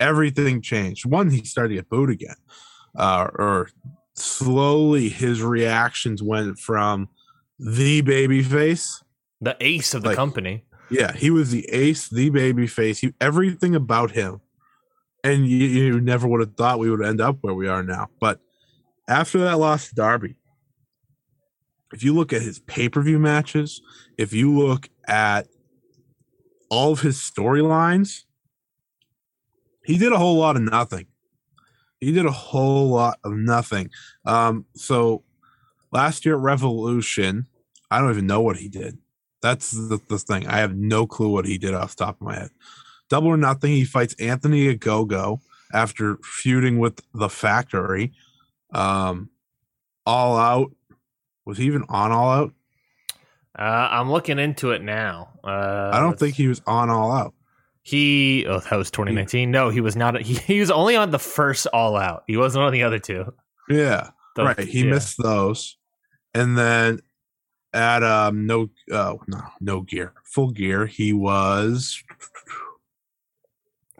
everything 0.00 0.62
changed. 0.62 1.04
One, 1.04 1.30
he 1.30 1.44
started 1.44 1.70
to 1.70 1.74
get 1.76 1.88
booed 1.88 2.10
again, 2.10 2.36
uh, 2.96 3.28
or 3.34 3.70
slowly 4.14 5.08
his 5.08 5.42
reactions 5.42 6.22
went 6.22 6.58
from 6.58 7.08
the 7.58 8.00
baby 8.00 8.42
face, 8.42 9.01
the 9.42 9.56
ace 9.60 9.92
of 9.92 10.02
the 10.02 10.08
Like- 10.10 10.16
company. 10.16 10.64
yeah, 10.90 11.12
he 11.12 11.30
was 11.30 11.50
the 11.50 11.68
ace, 11.68 12.08
the 12.08 12.30
baby 12.30 12.66
face, 12.66 13.00
he, 13.00 13.12
everything 13.20 13.74
about 13.74 14.12
him. 14.12 14.40
And 15.24 15.46
you, 15.46 15.58
you 15.66 16.00
never 16.00 16.26
would 16.26 16.40
have 16.40 16.56
thought 16.56 16.78
we 16.80 16.90
would 16.90 17.04
end 17.04 17.20
up 17.20 17.38
where 17.42 17.54
we 17.54 17.68
are 17.68 17.82
now. 17.82 18.08
But 18.20 18.40
after 19.08 19.38
that 19.40 19.58
loss 19.58 19.88
to 19.88 19.94
Darby, 19.94 20.36
if 21.92 22.02
you 22.02 22.12
look 22.14 22.32
at 22.32 22.42
his 22.42 22.58
pay 22.60 22.88
per 22.88 23.02
view 23.02 23.18
matches, 23.18 23.80
if 24.18 24.32
you 24.32 24.52
look 24.56 24.88
at 25.06 25.46
all 26.70 26.92
of 26.92 27.00
his 27.02 27.18
storylines, 27.18 28.24
he 29.84 29.98
did 29.98 30.12
a 30.12 30.18
whole 30.18 30.36
lot 30.36 30.56
of 30.56 30.62
nothing. 30.62 31.06
He 32.00 32.10
did 32.12 32.26
a 32.26 32.30
whole 32.32 32.88
lot 32.88 33.18
of 33.24 33.32
nothing. 33.32 33.90
Um, 34.24 34.66
so 34.74 35.22
last 35.92 36.24
year 36.24 36.34
at 36.34 36.40
Revolution, 36.40 37.46
I 37.90 38.00
don't 38.00 38.10
even 38.10 38.26
know 38.26 38.40
what 38.40 38.56
he 38.56 38.68
did. 38.68 38.98
That's 39.42 39.72
the, 39.72 40.00
the 40.08 40.18
thing. 40.18 40.46
I 40.46 40.58
have 40.58 40.76
no 40.76 41.06
clue 41.06 41.28
what 41.28 41.46
he 41.46 41.58
did 41.58 41.74
off 41.74 41.96
the 41.96 42.04
top 42.04 42.20
of 42.20 42.26
my 42.26 42.34
head. 42.34 42.50
Double 43.10 43.28
or 43.28 43.36
nothing, 43.36 43.72
he 43.72 43.84
fights 43.84 44.14
Anthony 44.18 44.74
Ogogo 44.74 45.40
after 45.74 46.16
feuding 46.22 46.78
with 46.78 47.02
the 47.12 47.28
factory. 47.28 48.12
Um, 48.72 49.30
all 50.06 50.36
out. 50.36 50.72
Was 51.44 51.58
he 51.58 51.64
even 51.64 51.84
on 51.88 52.12
all 52.12 52.30
out? 52.30 52.52
Uh, 53.58 53.88
I'm 53.90 54.10
looking 54.10 54.38
into 54.38 54.70
it 54.70 54.80
now. 54.80 55.28
Uh, 55.44 55.90
I 55.92 56.00
don't 56.00 56.18
think 56.18 56.36
he 56.36 56.46
was 56.46 56.62
on 56.66 56.88
all 56.88 57.10
out. 57.10 57.34
he. 57.82 58.46
Oh, 58.46 58.60
that 58.60 58.76
was 58.76 58.90
2019. 58.90 59.50
No, 59.50 59.68
he 59.68 59.80
was 59.80 59.96
not. 59.96 60.20
He, 60.22 60.34
he 60.34 60.60
was 60.60 60.70
only 60.70 60.96
on 60.96 61.10
the 61.10 61.18
first 61.18 61.66
All 61.72 61.96
Out. 61.96 62.22
He 62.26 62.36
wasn't 62.36 62.64
on 62.64 62.72
the 62.72 62.84
other 62.84 63.00
two. 63.00 63.34
Yeah. 63.68 64.10
Right. 64.38 64.58
He 64.58 64.84
yeah. 64.84 64.90
missed 64.90 65.16
those. 65.22 65.76
And 66.32 66.56
then 66.56 67.00
at 67.74 68.02
um 68.02 68.46
no 68.46 68.68
uh 68.90 69.14
no 69.26 69.40
no 69.60 69.80
gear. 69.82 70.12
Full 70.24 70.50
gear, 70.50 70.86
he 70.86 71.12
was 71.12 72.02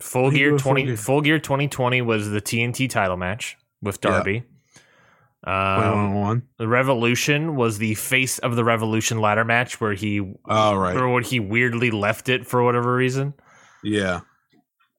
Full 0.01 0.31
Gear 0.33 0.53
was 0.55 0.63
Full 0.63 0.73
20 0.73 0.85
Gear. 0.87 0.97
Full 0.97 1.21
Gear 1.21 1.39
2020 1.39 2.03
was 2.03 2.31
the 2.31 2.41
TNT 2.41 2.91
title 2.91 3.17
match 3.17 3.57
with 3.81 3.99
Yeah. 4.03 4.11
Darby. 4.11 4.45
Um, 5.45 5.83
21 6.13 6.43
the 6.59 6.69
Revolution 6.69 7.57
was 7.57 7.79
the 7.79 7.95
face 7.95 8.39
of 8.39 8.55
the 8.57 8.65
Revolution 8.65 9.19
ladder 9.21 9.45
match 9.45 9.81
where 9.81 9.93
he 9.95 10.21
All 10.45 10.79
right. 10.79 10.97
or 10.97 11.09
when 11.09 11.25
he 11.25 11.41
weirdly 11.41 11.91
left 11.91 12.29
it 12.29 12.47
for 12.47 12.63
whatever 12.63 12.95
reason. 12.95 13.35
Yeah. 13.85 14.21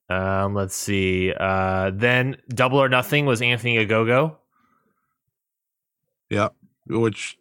Um, 0.09 0.53
let's 0.53 0.75
see. 0.75 1.33
Uh, 1.33 1.91
then 1.93 2.37
Double 2.49 2.77
or 2.77 2.89
Nothing 2.89 3.25
was 3.25 3.41
Anthony 3.41 3.77
Ogogo. 3.77 4.35
Yeah, 6.29 6.49
Which 6.87 7.37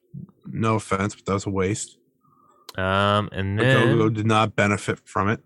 no 0.46 0.76
offense, 0.76 1.14
but 1.14 1.25
that 1.26 1.32
was 1.34 1.46
a 1.46 1.50
waste. 1.50 1.99
Um, 2.76 3.28
and 3.32 3.58
Ogogo 3.58 3.99
then 4.04 4.12
did 4.14 4.26
not 4.26 4.56
benefit 4.56 4.99
from 5.04 5.28
it. 5.28 5.40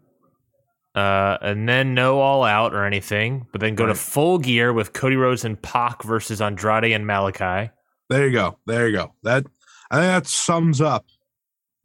uh, 0.94 1.36
and 1.42 1.68
then 1.68 1.92
no 1.94 2.20
All 2.20 2.44
Out 2.44 2.72
or 2.72 2.84
anything, 2.84 3.46
but 3.52 3.60
then 3.60 3.74
go 3.74 3.86
to 3.86 3.94
Full 3.94 4.38
Gear 4.38 4.72
with 4.72 4.92
Cody 4.92 5.16
Rhodes 5.16 5.44
and 5.44 5.60
Pac 5.60 6.02
versus 6.04 6.40
Andrade 6.40 6.92
and 6.92 7.04
Malakai. 7.04 7.70
There 8.08 8.26
you 8.26 8.32
go. 8.32 8.58
There 8.66 8.88
you 8.88 8.96
go. 8.96 9.12
That 9.24 9.44
I 9.90 9.96
think 10.00 10.06
that 10.06 10.26
sums 10.26 10.80
up 10.80 11.04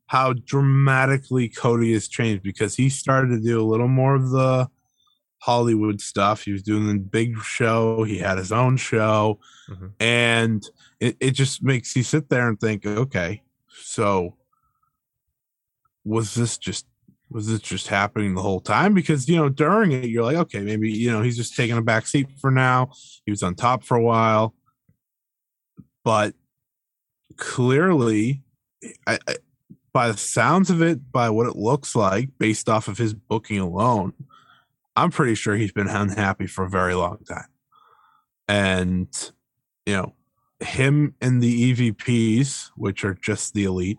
how 0.08 0.34
dramatically 0.34 1.50
Cody 1.50 1.94
has 1.94 2.08
changed 2.08 2.44
because 2.44 2.76
he 2.76 2.90
started 2.90 3.30
to 3.30 3.40
do 3.42 3.60
a 3.62 3.66
little 3.66 3.88
more 3.88 4.16
of 4.16 4.30
the 4.30 4.70
Hollywood 5.40 6.00
stuff. 6.02 6.44
He 6.44 6.52
was 6.52 6.62
doing 6.64 6.88
the 6.88 7.00
big 7.00 7.38
show. 7.42 8.04
He 8.04 8.20
had 8.20 8.38
his 8.38 8.52
own 8.52 8.78
show, 8.78 9.40
Mhm. 9.70 9.92
and 10.00 10.64
it, 11.02 11.18
it 11.20 11.32
just 11.32 11.64
makes 11.64 11.96
you 11.96 12.04
sit 12.04 12.30
there 12.30 12.48
and 12.48 12.60
think, 12.60 12.86
okay, 12.86 13.42
so 13.68 14.38
was 16.06 16.36
this 16.36 16.58
just 16.58 16.86
was 17.30 17.48
this 17.48 17.62
just 17.62 17.88
happening 17.88 18.36
the 18.36 18.42
whole 18.42 18.60
time? 18.60 18.94
Because 18.94 19.28
you 19.28 19.36
know, 19.36 19.50
during 19.50 19.92
it, 19.92 20.06
you're 20.06 20.24
like, 20.24 20.38
okay, 20.38 20.60
maybe 20.60 20.92
you 20.92 21.12
know 21.12 21.24
he's 21.24 21.36
just 21.38 21.56
taking 21.56 21.76
a 21.76 21.82
back 21.82 22.06
seat 22.06 22.28
for 22.40 22.52
now. 22.52 22.92
He 23.26 23.32
was 23.32 23.42
on 23.42 23.56
top 23.56 23.84
for 23.84 23.98
a 23.98 24.04
while, 24.04 24.54
but 26.04 26.36
clearly, 27.36 28.44
I, 29.08 29.18
I, 29.28 29.36
by 29.94 30.12
the 30.12 30.18
sounds 30.18 30.70
of 30.70 30.84
it, 30.84 31.12
by 31.12 31.32
what 31.32 31.48
it 31.48 31.56
looks 31.56 31.96
like, 31.96 32.30
based 32.38 32.70
off 32.70 32.88
of 32.88 33.00
his 33.00 33.14
booking 33.16 33.60
alone, 33.60 34.14
I'm 34.96 35.10
pretty 35.10 35.36
sure 35.36 35.56
he's 35.56 35.72
been 35.72 35.88
unhappy 35.88 36.46
for 36.46 36.66
a 36.66 36.70
very 36.70 36.94
long 36.94 37.18
time. 37.28 37.48
And 38.48 39.32
you 39.88 39.94
know, 39.94 40.14
him 40.62 41.16
and 41.22 41.42
the 41.42 41.74
EVPs, 41.74 42.70
which 42.76 43.04
are 43.04 43.14
just 43.16 43.54
the 43.54 43.66
elite, 43.66 43.98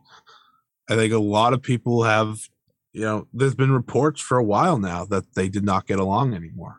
I 0.88 0.96
think 0.96 1.12
a 1.12 1.18
lot 1.18 1.52
of 1.52 1.62
people 1.62 2.02
have, 2.04 2.48
you 2.92 3.02
know, 3.02 3.26
there's 3.32 3.54
been 3.54 3.72
reports 3.72 4.20
for 4.20 4.38
a 4.38 4.44
while 4.44 4.78
now 4.78 5.04
that 5.06 5.34
they 5.34 5.48
did 5.48 5.64
not 5.64 5.86
get 5.86 5.98
along 5.98 6.34
anymore, 6.34 6.76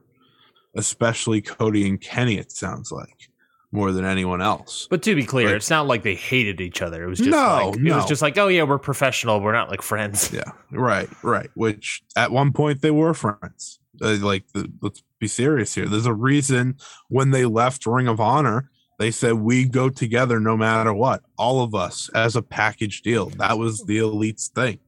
especially 0.75 1.41
Cody 1.41 1.87
and 1.87 1.99
Kenny. 1.99 2.37
It 2.37 2.51
sounds 2.51 2.91
like 2.91 3.29
more 3.71 3.91
than 3.91 4.05
anyone 4.05 4.41
else. 4.41 4.87
But 4.89 5.01
to 5.03 5.15
be 5.15 5.25
clear, 5.25 5.47
Right. 5.47 5.55
it's 5.55 5.69
not 5.69 5.87
like 5.87 6.03
they 6.03 6.13
hated 6.15 6.61
each 6.61 6.81
other. 6.81 7.03
It 7.03 7.07
was 7.09 7.17
just 7.19 7.31
No, 7.31 7.71
like, 7.71 7.79
it 7.79 7.93
was 7.95 8.05
just 8.05 8.21
like, 8.21 8.37
oh 8.37 8.47
yeah, 8.47 8.63
we're 8.63 8.77
professional. 8.77 9.39
We're 9.41 9.53
not 9.53 9.69
like 9.69 9.81
friends. 9.81 10.31
Yeah, 10.31 10.51
right, 10.71 11.09
right. 11.23 11.49
Which 11.55 12.03
at 12.15 12.31
one 12.31 12.53
point 12.53 12.81
they 12.81 12.91
were 12.91 13.13
friends. 13.15 13.79
Uh, 14.01 14.17
like, 14.21 14.43
the, 14.53 14.71
let's 14.81 15.03
be 15.19 15.27
serious 15.27 15.73
here. 15.75 15.87
There's 15.87 16.05
a 16.07 16.13
reason 16.13 16.77
when 17.09 17.31
they 17.31 17.45
left 17.45 17.85
Ring 17.85 18.07
of 18.07 18.19
Honor, 18.19 18.69
they 18.99 19.11
said 19.11 19.33
we 19.33 19.65
go 19.65 19.89
together 19.89 20.39
no 20.39 20.55
matter 20.55 20.93
what. 20.93 21.23
All 21.37 21.61
of 21.61 21.73
us 21.73 22.09
as 22.13 22.35
a 22.35 22.41
package 22.41 23.01
deal. 23.01 23.27
That 23.37 23.57
was 23.57 23.83
the 23.85 23.97
Elite's 23.97 24.49
thing. 24.49 24.79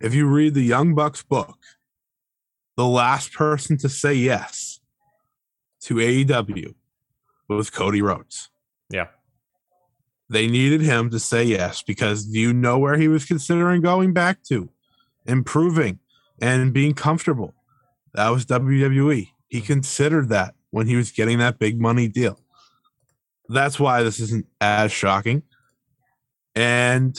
If 0.00 0.14
you 0.14 0.26
read 0.26 0.54
the 0.54 0.62
Young 0.62 0.94
Bucks 0.94 1.22
book, 1.22 1.58
the 2.76 2.86
last 2.86 3.32
person 3.32 3.76
to 3.78 3.88
say 3.88 4.14
yes 4.14 4.80
to 5.82 5.94
AEW 5.94 6.74
was 7.48 7.70
Cody 7.70 8.02
Rhodes. 8.02 8.50
Yeah. 8.90 9.08
They 10.28 10.46
needed 10.46 10.80
him 10.80 11.10
to 11.10 11.18
say 11.18 11.44
yes 11.44 11.82
because 11.82 12.24
do 12.24 12.40
you 12.40 12.52
know 12.52 12.78
where 12.78 12.96
he 12.96 13.08
was 13.08 13.24
considering 13.24 13.82
going 13.82 14.12
back 14.12 14.42
to? 14.44 14.70
Improving 15.26 15.98
and 16.40 16.72
being 16.72 16.94
comfortable. 16.94 17.54
That 18.14 18.30
was 18.30 18.46
WWE. 18.46 19.30
He 19.48 19.58
mm-hmm. 19.58 19.66
considered 19.66 20.28
that 20.30 20.54
when 20.70 20.86
he 20.86 20.96
was 20.96 21.12
getting 21.12 21.38
that 21.38 21.58
big 21.58 21.80
money 21.80 22.08
deal. 22.08 22.38
That's 23.52 23.78
why 23.78 24.02
this 24.02 24.20
isn't 24.20 24.46
as 24.60 24.92
shocking. 24.92 25.42
And 26.54 27.18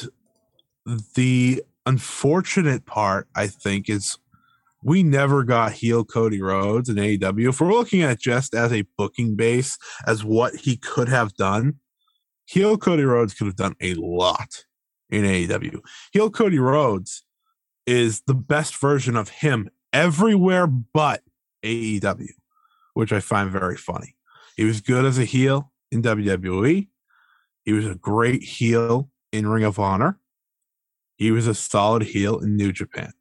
the 1.15 1.63
unfortunate 1.85 2.85
part, 2.85 3.27
I 3.35 3.47
think, 3.47 3.89
is 3.89 4.17
we 4.83 5.03
never 5.03 5.43
got 5.43 5.71
heel 5.73 6.03
Cody 6.03 6.41
Rhodes 6.41 6.89
in 6.89 6.95
AEW. 6.95 7.49
If 7.49 7.61
we're 7.61 7.71
looking 7.71 8.01
at 8.01 8.19
just 8.19 8.53
as 8.53 8.73
a 8.73 8.85
booking 8.97 9.35
base, 9.35 9.77
as 10.05 10.23
what 10.23 10.55
he 10.55 10.75
could 10.75 11.07
have 11.07 11.33
done, 11.35 11.75
heel 12.45 12.77
Cody 12.77 13.03
Rhodes 13.03 13.33
could 13.33 13.47
have 13.47 13.55
done 13.55 13.75
a 13.81 13.93
lot 13.93 14.65
in 15.09 15.23
AEW. 15.23 15.79
Heel 16.11 16.29
Cody 16.29 16.59
Rhodes 16.59 17.23
is 17.85 18.21
the 18.27 18.33
best 18.33 18.79
version 18.79 19.15
of 19.15 19.29
him 19.29 19.69
everywhere 19.91 20.67
but 20.67 21.21
AEW, 21.63 22.31
which 22.93 23.13
I 23.13 23.19
find 23.19 23.51
very 23.51 23.77
funny. 23.77 24.15
He 24.57 24.65
was 24.65 24.81
good 24.81 25.05
as 25.05 25.17
a 25.17 25.25
heel 25.25 25.71
in 25.93 26.01
WWE. 26.01 26.87
He 27.63 27.71
was 27.71 27.85
a 27.87 27.95
great 27.95 28.43
heel 28.43 29.09
in 29.31 29.47
Ring 29.47 29.63
of 29.63 29.79
Honor. 29.79 30.19
He 31.15 31.31
was 31.31 31.47
a 31.47 31.53
solid 31.53 32.03
heel 32.03 32.39
in 32.39 32.57
New 32.57 32.73
Japan. 32.73 33.13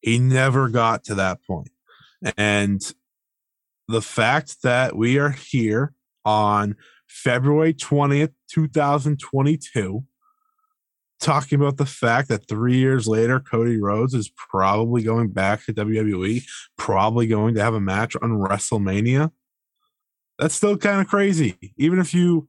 He 0.00 0.18
never 0.18 0.68
got 0.68 1.04
to 1.04 1.14
that 1.14 1.38
point. 1.46 1.70
And 2.36 2.82
the 3.88 4.02
fact 4.02 4.62
that 4.62 4.96
we 4.96 5.18
are 5.18 5.30
here 5.30 5.92
on 6.24 6.76
February 7.06 7.74
20th, 7.74 8.32
2022, 8.50 10.04
talking 11.20 11.60
about 11.60 11.76
the 11.76 11.86
fact 11.86 12.28
that 12.28 12.48
three 12.48 12.76
years 12.76 13.06
later, 13.06 13.40
Cody 13.40 13.80
Rhodes 13.80 14.14
is 14.14 14.30
probably 14.30 15.02
going 15.02 15.30
back 15.30 15.64
to 15.64 15.72
WWE, 15.72 16.44
probably 16.76 17.26
going 17.26 17.54
to 17.54 17.62
have 17.62 17.74
a 17.74 17.80
match 17.80 18.16
on 18.20 18.30
WrestleMania. 18.30 19.30
That's 20.38 20.54
still 20.54 20.76
kind 20.76 21.00
of 21.00 21.08
crazy. 21.08 21.56
Even 21.76 21.98
if 21.98 22.12
you 22.12 22.48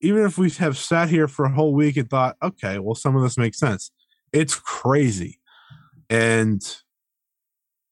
even 0.00 0.24
if 0.24 0.36
we 0.36 0.50
have 0.50 0.76
sat 0.76 1.08
here 1.08 1.26
for 1.26 1.46
a 1.46 1.52
whole 1.52 1.72
week 1.72 1.96
and 1.96 2.08
thought, 2.08 2.36
okay, 2.42 2.78
well, 2.78 2.94
some 2.94 3.16
of 3.16 3.22
this 3.22 3.38
makes 3.38 3.58
sense, 3.58 3.90
it's 4.32 4.54
crazy. 4.54 5.40
And 6.10 6.62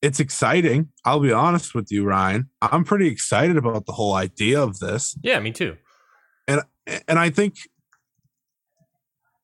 it's 0.02 0.20
exciting. 0.20 0.88
I'll 1.04 1.20
be 1.20 1.32
honest 1.32 1.75
with 1.75 1.90
you, 1.90 2.04
Ryan. 2.04 2.50
I'm 2.61 2.84
pretty 2.84 3.06
excited 3.06 3.56
about 3.56 3.87
the 3.87 3.92
whole 3.92 4.14
idea 4.14 4.61
of 4.61 4.80
this. 4.80 5.16
Yeah, 5.22 5.38
me 5.40 5.52
too. 5.52 5.76
And 6.46 6.62
and 7.08 7.18
I 7.18 7.30
think 7.30 7.56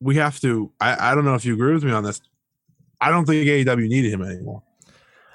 we 0.01 0.17
have 0.17 0.41
to 0.41 0.73
I, 0.81 1.13
I 1.13 1.15
don't 1.15 1.25
know 1.25 1.37
if 1.37 1.45
you 1.45 1.55
agree 1.55 1.73
with 1.73 1.85
me 1.85 1.93
on 1.93 2.05
this. 2.05 2.21
I 3.01 3.11
don't 3.11 3.25
think 3.25 3.47
AEW 3.47 3.89
needed 3.89 4.13
him 4.13 4.23
anymore. 4.23 4.63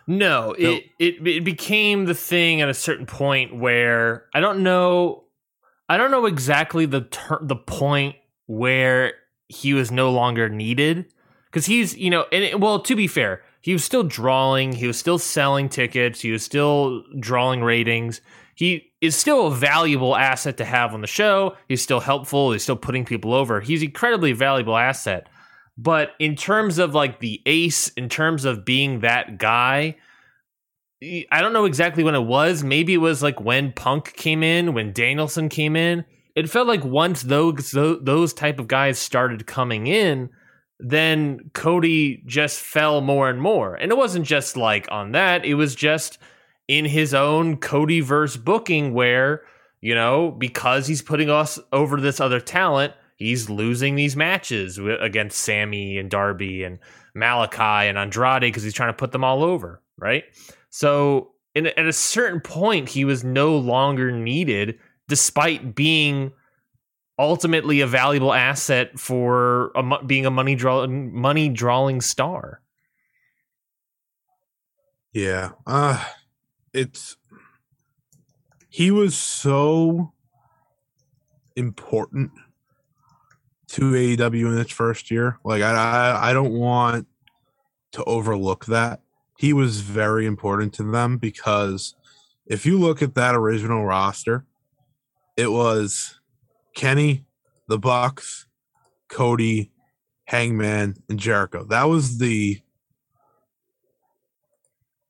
No, 0.08 0.54
it, 0.58 0.86
it 1.00 1.26
it 1.26 1.44
became 1.44 2.06
the 2.06 2.14
thing 2.14 2.62
at 2.62 2.70
a 2.70 2.74
certain 2.74 3.06
point 3.06 3.56
where 3.56 4.26
I 4.34 4.42
don't 4.42 4.64
know 4.64 5.24
I 5.88 5.98
don't 5.98 6.12
know 6.12 6.26
exactly 6.26 6.86
the 6.86 7.02
ter- 7.02 7.44
the 7.44 7.56
point 7.56 8.16
where 8.46 9.14
he 9.48 9.74
was 9.74 9.92
no 9.92 10.12
longer 10.12 10.50
needed. 10.50 11.06
Because 11.46 11.66
he's 11.68 11.96
you 11.96 12.10
know 12.10 12.26
and 12.32 12.44
it, 12.44 12.60
well 12.60 12.80
to 12.80 12.96
be 12.96 13.08
fair 13.08 13.44
he 13.62 13.74
was 13.74 13.84
still 13.84 14.04
drawing 14.04 14.74
he 14.74 14.88
was 14.88 14.98
still 14.98 15.20
selling 15.20 15.70
tickets 15.70 16.20
he 16.20 16.32
was 16.32 16.44
still 16.44 17.04
drawing 17.20 17.64
ratings. 17.64 18.22
He 18.56 18.92
is 19.02 19.16
still 19.16 19.48
a 19.48 19.52
valuable 19.52 20.16
asset 20.16 20.58
to 20.58 20.66
have 20.66 20.94
on 20.94 21.02
the 21.02 21.08
show. 21.08 21.56
He's 21.68 21.82
still 21.82 22.02
helpful 22.02 22.52
he's 22.52 22.64
still 22.64 22.76
putting 22.76 23.06
people 23.06 23.34
over. 23.34 23.62
He's 23.62 23.84
incredibly 23.84 24.34
valuable 24.34 24.78
asset 24.78 25.30
but 25.78 26.12
in 26.20 26.36
terms 26.36 26.78
of 26.78 26.94
like 26.94 27.20
the 27.20 27.42
ace 27.46 27.90
in 27.90 28.10
terms 28.10 28.46
of 28.46 28.66
being 28.66 29.02
that 29.02 29.38
guy 29.38 29.96
I 31.32 31.42
don't 31.42 31.54
know 31.54 31.66
exactly 31.66 32.04
when 32.04 32.16
it 32.16 32.22
was. 32.22 32.64
Maybe 32.64 32.94
it 32.94 32.98
was 32.98 33.22
like 33.22 33.42
when 33.42 33.74
Punk 33.74 34.14
came 34.14 34.44
in, 34.44 34.74
when 34.74 34.94
Danielson 34.94 35.50
came 35.50 35.76
in. 35.76 36.06
It 36.36 36.50
felt 36.50 36.68
like 36.68 36.84
once 36.84 37.22
those 37.24 37.72
those 37.72 38.34
type 38.34 38.60
of 38.60 38.68
guys 38.68 38.98
started 38.98 39.46
coming 39.46 39.88
in, 39.88 40.30
then 40.80 41.52
Cody 41.54 42.24
just 42.26 42.60
fell 42.60 43.02
more 43.02 43.30
and 43.30 43.42
more. 43.42 43.76
And 43.76 43.92
it 43.92 43.98
wasn't 43.98 44.26
just 44.26 44.58
like 44.58 44.88
on 44.92 45.12
that, 45.12 45.46
it 45.46 45.56
was 45.56 45.76
just 45.76 46.18
in 46.68 46.86
his 46.86 47.14
own 47.14 47.58
Cody 47.58 48.00
verse 48.00 48.38
booking 48.38 48.94
where, 48.94 49.42
you 49.82 49.94
know, 49.94 50.32
because 50.32 50.88
he's 50.88 51.02
putting 51.02 51.30
us 51.30 51.60
over 51.72 52.00
this 52.00 52.20
other 52.20 52.40
talent, 52.40 52.94
he's 53.24 53.50
losing 53.50 53.96
these 53.96 54.16
matches 54.16 54.78
against 54.78 55.40
Sammy 55.40 55.98
and 55.98 56.12
Darby 56.12 56.64
and 56.64 56.78
Malakai 57.16 57.90
and 57.90 57.98
Andrade 57.98 58.42
because 58.42 58.64
he's 58.64 58.74
trying 58.74 58.90
to 58.90 58.98
put 58.98 59.12
them 59.12 59.24
all 59.24 59.44
over, 59.44 59.82
right? 59.98 60.26
So 60.70 61.32
in, 61.56 61.68
at 61.68 61.86
a 61.86 61.94
certain 61.94 62.42
point, 62.42 62.90
he 62.90 63.06
was 63.06 63.24
no 63.24 63.56
longer 63.56 64.12
needed, 64.12 64.78
despite 65.08 65.74
being 65.74 66.34
ultimately 67.18 67.80
a 67.82 67.88
valuable 67.88 68.34
asset 68.34 69.00
for 69.00 69.72
a, 69.76 70.04
being 70.04 70.26
a 70.26 70.32
money 70.32 70.56
draw 70.56 70.86
money 70.88 71.48
drawing 71.48 72.02
star. 72.02 72.62
Yeah, 75.14 75.52
uh, 75.66 76.04
it's 76.74 77.16
he 78.68 78.90
was 78.90 79.16
so 79.16 80.12
important 81.56 82.32
to 83.74 83.92
AEW 83.92 84.54
in 84.54 84.58
its 84.58 84.72
first 84.72 85.12
year. 85.12 85.40
Like 85.44 85.62
I, 85.62 85.72
I, 85.72 86.30
I 86.30 86.34
don't 86.34 86.54
want 86.54 87.08
to 87.94 88.04
overlook 88.06 88.66
that 88.66 89.04
he 89.38 89.54
was 89.54 89.82
very 89.82 90.26
important 90.26 90.74
to 90.74 90.84
them 90.84 91.18
because 91.18 91.96
if 92.46 92.66
you 92.66 92.80
look 92.80 93.02
at 93.02 93.16
that 93.16 93.36
original 93.36 93.86
roster, 93.86 94.46
it 95.36 95.52
was 95.52 96.20
Kenny, 96.76 97.26
the 97.68 97.80
Bucks, 97.80 98.48
Cody, 99.10 99.72
Hangman, 100.26 100.96
and 101.10 101.20
Jericho. 101.20 101.66
That 101.66 101.90
was 101.90 102.20
the 102.20 102.62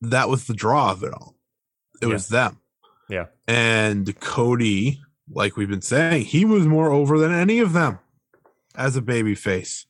that 0.01 0.29
was 0.29 0.47
the 0.47 0.53
draw 0.53 0.91
of 0.91 1.03
it 1.03 1.13
all. 1.13 1.35
It 2.01 2.07
yeah. 2.07 2.13
was 2.13 2.27
them. 2.27 2.59
Yeah. 3.09 3.25
And 3.47 4.19
Cody, 4.19 4.99
like 5.29 5.55
we've 5.55 5.69
been 5.69 5.81
saying, 5.81 6.25
he 6.25 6.43
was 6.43 6.65
more 6.65 6.91
over 6.91 7.17
than 7.17 7.31
any 7.31 7.59
of 7.59 7.73
them 7.73 7.99
as 8.75 8.95
a 8.95 9.01
baby 9.01 9.35
face. 9.35 9.85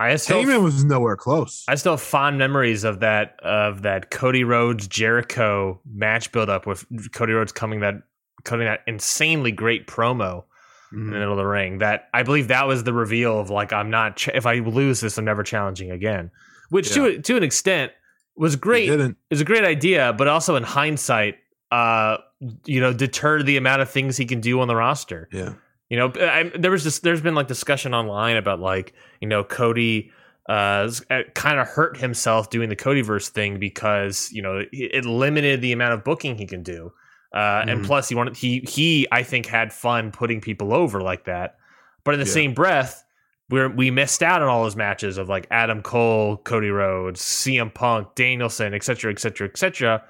I 0.00 0.14
still 0.16 0.44
Heyman 0.44 0.62
was 0.62 0.84
nowhere 0.84 1.16
close. 1.16 1.64
I 1.66 1.74
still 1.74 1.92
have 1.94 2.00
fond 2.00 2.38
memories 2.38 2.84
of 2.84 3.00
that 3.00 3.40
of 3.40 3.82
that 3.82 4.10
Cody 4.10 4.44
Rhodes 4.44 4.86
Jericho 4.86 5.80
match 5.92 6.30
build 6.30 6.48
up 6.48 6.66
with 6.66 6.86
Cody 7.12 7.32
Rhodes 7.32 7.50
coming 7.50 7.80
that 7.80 8.02
cutting 8.44 8.66
that 8.66 8.82
insanely 8.86 9.50
great 9.50 9.88
promo 9.88 10.44
mm-hmm. 10.92 10.96
in 10.96 10.98
the 10.98 11.10
mm-hmm. 11.10 11.18
middle 11.18 11.32
of 11.32 11.38
the 11.38 11.46
ring. 11.46 11.78
That 11.78 12.08
I 12.14 12.22
believe 12.22 12.48
that 12.48 12.68
was 12.68 12.84
the 12.84 12.92
reveal 12.92 13.40
of 13.40 13.50
like 13.50 13.72
I'm 13.72 13.90
not 13.90 14.16
ch- 14.16 14.28
if 14.28 14.46
I 14.46 14.60
lose 14.60 15.00
this 15.00 15.18
I'm 15.18 15.24
never 15.24 15.42
challenging 15.42 15.90
again. 15.90 16.30
Which 16.70 16.96
yeah. 16.96 17.04
to 17.04 17.22
to 17.22 17.36
an 17.36 17.42
extent 17.42 17.92
was 18.36 18.54
great. 18.54 18.88
It 18.88 19.16
was 19.30 19.40
a 19.40 19.44
great 19.44 19.64
idea, 19.64 20.14
but 20.16 20.28
also 20.28 20.54
in 20.54 20.62
hindsight, 20.62 21.38
uh, 21.72 22.18
you 22.64 22.80
know, 22.80 22.92
deterred 22.92 23.46
the 23.46 23.56
amount 23.56 23.82
of 23.82 23.90
things 23.90 24.16
he 24.16 24.26
can 24.26 24.40
do 24.40 24.60
on 24.60 24.68
the 24.68 24.76
roster. 24.76 25.28
Yeah. 25.32 25.54
You 25.88 25.96
know, 25.96 26.12
I, 26.20 26.50
there 26.56 26.70
was 26.70 26.82
just 26.82 27.02
there's 27.02 27.22
been 27.22 27.34
like 27.34 27.46
discussion 27.46 27.94
online 27.94 28.36
about 28.36 28.60
like 28.60 28.92
you 29.20 29.28
know 29.28 29.42
Cody 29.44 30.10
uh, 30.48 30.90
uh 31.10 31.22
kind 31.34 31.58
of 31.58 31.66
hurt 31.66 31.96
himself 31.96 32.50
doing 32.50 32.68
the 32.68 32.76
Codyverse 32.76 33.28
thing 33.28 33.58
because 33.58 34.30
you 34.32 34.42
know 34.42 34.62
it 34.72 35.04
limited 35.04 35.60
the 35.60 35.72
amount 35.72 35.94
of 35.94 36.04
booking 36.04 36.36
he 36.36 36.46
can 36.46 36.62
do, 36.62 36.92
uh, 37.32 37.38
mm-hmm. 37.38 37.68
and 37.70 37.84
plus 37.84 38.08
he 38.08 38.14
wanted 38.14 38.36
he 38.36 38.60
he 38.68 39.06
I 39.10 39.22
think 39.22 39.46
had 39.46 39.72
fun 39.72 40.12
putting 40.12 40.40
people 40.40 40.74
over 40.74 41.00
like 41.00 41.24
that, 41.24 41.56
but 42.04 42.14
in 42.14 42.20
the 42.20 42.26
yeah. 42.26 42.32
same 42.32 42.54
breath 42.54 43.04
we 43.50 43.66
we 43.68 43.90
missed 43.90 44.22
out 44.22 44.42
on 44.42 44.48
all 44.48 44.64
those 44.64 44.76
matches 44.76 45.18
of 45.18 45.28
like 45.28 45.46
Adam 45.50 45.82
Cole, 45.82 46.36
Cody 46.38 46.70
Rhodes, 46.70 47.20
CM 47.20 47.72
Punk, 47.72 48.14
Danielson, 48.14 48.74
etc. 48.74 49.12
etc. 49.12 49.48
etc. 49.48 50.04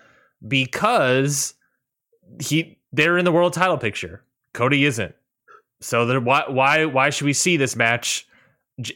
because 0.47 1.55
he 2.41 2.79
they're 2.93 3.19
in 3.19 3.25
the 3.25 3.33
world 3.33 3.53
title 3.53 3.79
picture. 3.79 4.25
Cody 4.53 4.85
isn't. 4.85 5.14
So 5.81 6.07
there, 6.07 6.21
why 6.21 6.45
why 6.49 6.85
why 6.85 7.11
should 7.11 7.27
we 7.27 7.33
see 7.33 7.57
this 7.57 7.77
match 7.77 8.27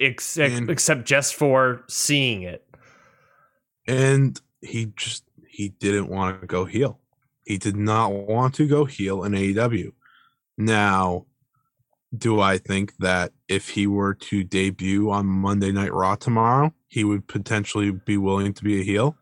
except, 0.00 0.54
and, 0.54 0.70
except 0.70 1.04
just 1.04 1.34
for 1.34 1.84
seeing 1.88 2.42
it? 2.42 2.66
And 3.86 4.40
he 4.60 4.92
just 4.96 5.24
he 5.46 5.68
didn't 5.68 6.08
want 6.08 6.40
to 6.40 6.46
go 6.46 6.64
heel. 6.64 6.98
He 7.44 7.58
did 7.58 7.76
not 7.76 8.12
want 8.12 8.54
to 8.54 8.66
go 8.66 8.84
heel 8.84 9.24
in 9.24 9.32
AEW. 9.32 9.92
Now, 10.56 11.26
do 12.16 12.40
I 12.40 12.58
think 12.58 12.96
that 12.98 13.32
if 13.48 13.68
he 13.68 13.86
were 13.86 14.14
to 14.14 14.44
debut 14.44 15.10
on 15.10 15.26
Monday 15.26 15.72
Night 15.72 15.92
Raw 15.92 16.14
tomorrow, 16.14 16.72
he 16.88 17.04
would 17.04 17.26
potentially 17.26 17.90
be 17.90 18.16
willing 18.16 18.52
to 18.54 18.64
be 18.64 18.80
a 18.80 18.84
heel? 18.84 19.16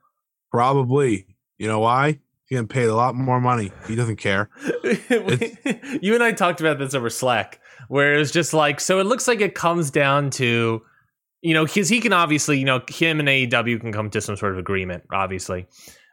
Probably. 0.51 1.27
You 1.59 1.69
know 1.69 1.81
why? 1.81 2.21
He 2.51 2.57
getting 2.57 2.67
paid 2.67 2.89
a 2.89 2.97
lot 2.97 3.15
more 3.15 3.41
money. 3.41 3.71
He 3.87 3.95
doesn't 3.95 4.17
care. 4.17 4.51
you 6.03 6.15
and 6.15 6.23
I 6.23 6.33
talked 6.33 6.61
about 6.61 6.81
this 6.81 6.95
over 6.95 7.09
Slack, 7.09 7.61
where 7.87 8.13
it 8.13 8.19
was 8.19 8.33
just 8.33 8.53
like, 8.53 8.81
so 8.81 8.99
it 8.99 9.05
looks 9.05 9.29
like 9.29 9.41
it 9.41 9.55
comes 9.55 9.93
down 9.93 10.31
to, 10.31 10.83
you 11.43 11.55
know, 11.55 11.65
because 11.65 11.89
he 11.89 12.01
can 12.01 12.13
obviously, 12.13 12.59
you 12.59 12.65
know, 12.65 12.83
him 12.89 13.21
and 13.21 13.29
AEW 13.29 13.81
can 13.81 13.93
come 13.93 14.11
to 14.11 14.21
some 14.21 14.35
sort 14.35 14.51
of 14.51 14.59
agreement, 14.59 15.05
obviously. 15.13 15.69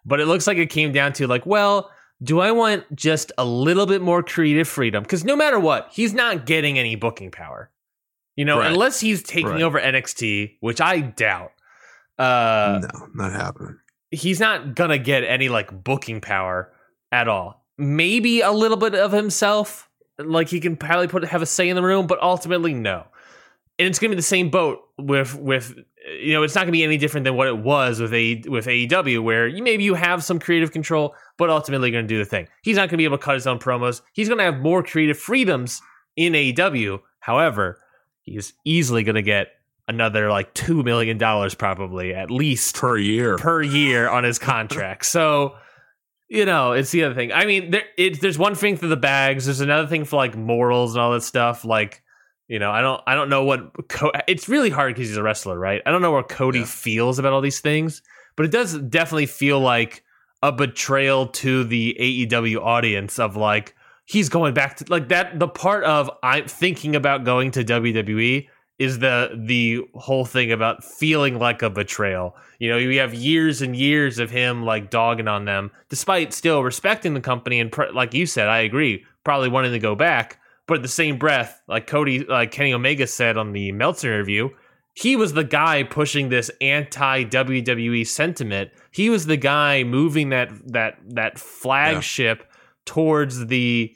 But 0.06 0.20
it 0.20 0.28
looks 0.28 0.46
like 0.46 0.60
it 0.60 0.70
came 0.70 0.92
down 0.92 1.12
to 1.14 1.26
like, 1.26 1.48
well, 1.48 1.90
do 2.22 2.40
I 2.40 2.52
want 2.52 2.96
just 2.96 3.32
a 3.40 3.44
little 3.46 3.88
bit 3.88 4.04
more 4.04 4.22
creative 4.22 4.68
freedom? 4.68 5.02
Because 5.02 5.26
no 5.26 5.36
matter 5.36 5.60
what, 5.60 5.90
he's 5.92 6.14
not 6.14 6.46
getting 6.46 6.78
any 6.78 6.96
booking 6.96 7.32
power. 7.32 7.72
You 8.36 8.46
know, 8.46 8.60
right. 8.60 8.72
unless 8.72 9.00
he's 9.00 9.24
taking 9.24 9.50
right. 9.50 9.64
over 9.64 9.80
NXT, 9.80 10.58
which 10.60 10.82
I 10.82 11.02
doubt. 11.02 11.54
Uh, 12.20 12.82
no, 12.94 13.08
not 13.16 13.32
happening 13.32 13.80
he's 14.12 14.40
not 14.40 14.76
gonna 14.76 14.98
get 14.98 15.24
any 15.24 15.50
like 15.50 15.84
booking 15.84 16.22
power 16.22 16.72
at 17.12 17.28
all. 17.28 17.64
Maybe 17.78 18.42
a 18.42 18.52
little 18.52 18.78
bit 18.78 18.96
of 18.96 19.12
himself, 19.12 19.90
like 20.18 20.50
he 20.50 20.60
can 20.60 20.76
probably 20.76 21.08
put 21.08 21.26
have 21.26 21.42
a 21.42 21.46
say 21.46 21.70
in 21.70 21.76
the 21.76 21.84
room, 21.84 22.08
but 22.08 22.22
ultimately 22.22 22.74
no. 22.74 23.06
And 23.80 23.88
it's 23.88 24.00
gonna 24.00 24.12
be 24.12 24.16
the 24.16 24.22
same 24.22 24.50
boat 24.50 24.80
with 24.98 25.36
with 25.36 25.76
you 26.20 26.34
know 26.34 26.44
it's 26.44 26.56
not 26.56 26.62
gonna 26.62 26.72
be 26.72 26.84
any 26.84 26.98
different 26.98 27.26
than 27.26 27.36
what 27.36 27.48
it 27.48 27.58
was 27.58 28.00
with 28.00 28.14
a 28.14 28.42
with 28.48 28.66
AEW, 28.66 29.22
where 29.22 29.48
you, 29.48 29.62
maybe 29.62 29.84
you 29.84 29.94
have 29.94 30.24
some 30.24 30.40
creative 30.40 30.72
control, 30.72 31.16
but 31.38 31.50
ultimately 31.50 31.92
gonna 31.92 32.08
do 32.08 32.18
the 32.18 32.26
thing. 32.26 32.48
He's 32.64 32.78
not 32.78 32.90
gonna 32.90 32.98
be 32.98 33.06
able 33.06 33.18
to 33.18 33.24
cut 33.24 33.36
his 33.36 33.48
own 33.48 33.60
promos. 33.60 34.02
He's 34.14 34.30
gonna 34.30 34.44
have 34.44 34.60
more 34.60 34.82
creative 34.82 35.20
freedoms 35.20 35.82
in 36.16 36.34
AEW. 36.34 37.00
However, 37.20 37.80
he's 38.22 38.54
easily 38.66 39.04
gonna 39.04 39.22
get 39.22 39.50
another 39.88 40.30
like 40.30 40.54
two 40.54 40.84
million 40.84 41.18
dollars 41.18 41.56
probably 41.56 42.14
at 42.14 42.30
least 42.30 42.76
per 42.76 42.98
year 42.98 43.38
per 43.38 43.62
year 43.62 44.10
on 44.10 44.24
his 44.24 44.38
contract. 44.40 45.06
so 45.06 45.56
you 46.30 46.46
know, 46.46 46.74
it's 46.74 46.92
the 46.92 47.04
other 47.04 47.16
thing. 47.16 47.32
I 47.32 47.46
mean, 47.46 47.72
there, 47.72 47.84
it, 47.98 48.20
there's 48.22 48.38
one 48.38 48.56
thing 48.56 48.76
for 48.76 48.88
the 48.88 48.98
bags. 48.98 49.46
There's 49.46 49.62
another 49.62 49.88
thing 49.88 50.04
for 50.04 50.18
like 50.18 50.36
morals 50.36 50.94
and 50.94 51.02
all 51.02 51.14
that 51.14 51.24
stuff. 51.24 51.64
Like, 51.64 52.04
you 52.48 52.60
know, 52.60 52.72
I 52.72 52.82
don't, 52.82 53.02
I 53.08 53.16
don't 53.16 53.30
know 53.30 53.46
what. 53.46 53.88
Co- 53.88 54.12
it's 54.28 54.50
really 54.50 54.70
hard 54.70 54.94
because 54.94 55.08
he's 55.08 55.18
a 55.18 55.24
wrestler, 55.24 55.58
right? 55.58 55.82
I 55.86 55.92
don't 55.92 56.02
know 56.02 56.12
what 56.12 56.28
Cody 56.28 56.60
yeah. 56.60 56.66
feels 56.66 57.18
about 57.18 57.34
all 57.34 57.42
these 57.42 57.62
things, 57.62 58.02
but 58.36 58.46
it 58.46 58.52
does 58.52 58.78
definitely 58.78 59.26
feel 59.26 59.60
like 59.60 60.04
a 60.44 60.52
betrayal 60.52 61.28
to 61.28 61.64
the 61.64 61.96
AEW 62.00 62.58
audience 62.58 63.20
of 63.20 63.38
like, 63.38 63.74
he's 64.06 64.30
going 64.30 64.54
back 64.54 64.78
to 64.78 64.86
like 64.90 65.10
that. 65.10 65.40
The 65.40 65.48
part 65.48 65.86
of 65.86 66.10
I'm 66.24 66.48
thinking 66.48 66.96
about 66.96 67.24
going 67.24 67.52
to 67.52 67.64
WWE 67.64 68.48
is 68.80 69.00
the 69.00 69.32
the 69.46 69.82
whole 69.96 70.26
thing 70.26 70.52
about 70.52 70.84
feeling 70.84 71.40
like 71.40 71.62
a 71.62 71.70
betrayal. 71.70 72.36
You 72.60 72.70
know, 72.70 72.78
you 72.78 73.00
have 73.00 73.14
years 73.14 73.62
and 73.62 73.76
years 73.76 74.20
of 74.20 74.30
him 74.30 74.64
like 74.64 74.90
dogging 74.90 75.28
on 75.28 75.46
them, 75.46 75.72
despite 75.90 76.34
still 76.34 76.64
respecting 76.64 77.14
the 77.14 77.22
company 77.22 77.60
and 77.60 77.72
pr- 77.72 77.92
like 77.94 78.14
you 78.14 78.26
said, 78.26 78.48
I 78.48 78.60
agree, 78.60 79.04
probably 79.24 79.50
wanting 79.50 79.72
to 79.72 79.80
go 79.80 79.96
back. 79.96 80.40
But 80.68 80.78
at 80.78 80.84
the 80.84 80.90
same 80.90 81.18
breath, 81.18 81.62
like 81.68 81.88
Cody, 81.88 82.26
like 82.26 82.52
Kenny 82.52 82.74
Omega 82.74 83.08
said 83.08 83.38
on 83.38 83.54
the 83.54 83.72
Meltzer 83.72 84.14
interview, 84.14 84.50
he 84.94 85.16
was 85.16 85.34
the 85.34 85.44
guy 85.44 85.84
pushing 85.84 86.30
this 86.30 86.52
anti 86.60 87.24
WWE 87.24 88.06
sentiment. 88.06 88.72
He 88.92 89.10
was 89.10 89.26
the 89.26 89.38
guy 89.38 89.84
moving 89.84 90.30
that 90.30 90.52
that 90.72 90.98
that 91.10 91.40
flagship 91.40 92.40
yeah. 92.40 92.56
towards 92.86 93.48
the 93.48 93.96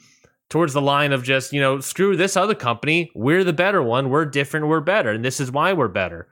towards 0.52 0.74
the 0.74 0.82
line 0.82 1.14
of 1.14 1.24
just, 1.24 1.54
you 1.54 1.62
know, 1.62 1.80
screw 1.80 2.18
this 2.18 2.36
other 2.36 2.54
company. 2.54 3.10
We're 3.16 3.46
the 3.46 3.54
better 3.54 3.82
one. 3.82 4.10
We're 4.10 4.26
different. 4.26 4.68
We're 4.68 4.82
better. 4.82 5.10
And 5.10 5.24
this 5.24 5.40
is 5.40 5.50
why 5.50 5.72
we're 5.72 5.88
better. 5.88 6.28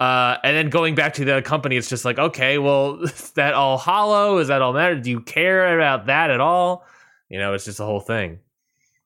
Uh, 0.00 0.38
and 0.42 0.56
then 0.56 0.70
going 0.70 0.94
back 0.94 1.12
to 1.14 1.24
the 1.26 1.42
company, 1.42 1.76
it's 1.76 1.90
just 1.90 2.06
like, 2.06 2.18
okay, 2.18 2.56
well, 2.56 3.02
is 3.02 3.30
that 3.32 3.52
all 3.52 3.76
hollow? 3.76 4.38
Is 4.38 4.48
that 4.48 4.62
all 4.62 4.72
matter? 4.72 4.98
Do 4.98 5.10
you 5.10 5.20
care 5.20 5.78
about 5.78 6.06
that 6.06 6.30
at 6.30 6.40
all? 6.40 6.86
You 7.28 7.38
know, 7.38 7.52
it's 7.52 7.66
just 7.66 7.76
the 7.76 7.84
whole 7.84 8.00
thing. 8.00 8.40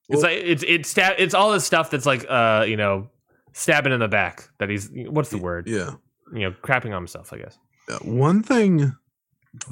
Well, 0.09 0.19
it's 0.19 0.23
like 0.23 0.39
it's 0.39 0.65
it's 0.67 0.89
stab, 0.89 1.17
it's 1.19 1.35
all 1.35 1.51
this 1.51 1.65
stuff 1.65 1.91
that's 1.91 2.07
like 2.07 2.25
uh 2.29 2.65
you 2.67 2.77
know 2.77 3.09
stabbing 3.53 3.93
in 3.93 3.99
the 3.99 4.07
back 4.07 4.49
that 4.59 4.71
he's 4.71 4.89
what's 5.09 5.31
the 5.31 5.39
word 5.39 5.67
yeah 5.67 5.95
you 6.33 6.43
know 6.43 6.55
crapping 6.63 6.95
on 6.95 7.03
himself 7.03 7.33
I 7.33 7.39
guess. 7.39 7.59
One 8.03 8.45
thing 8.45 8.95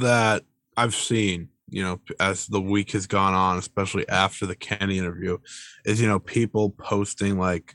that 0.00 0.42
I've 0.76 0.94
seen 0.94 1.50
you 1.74 1.82
know, 1.82 2.00
as 2.20 2.46
the 2.46 2.60
week 2.60 2.92
has 2.92 3.08
gone 3.08 3.34
on, 3.34 3.58
especially 3.58 4.08
after 4.08 4.46
the 4.46 4.54
Kenny 4.54 4.96
interview, 4.96 5.38
is 5.84 6.00
you 6.00 6.06
know 6.06 6.20
people 6.20 6.70
posting 6.70 7.36
like 7.36 7.74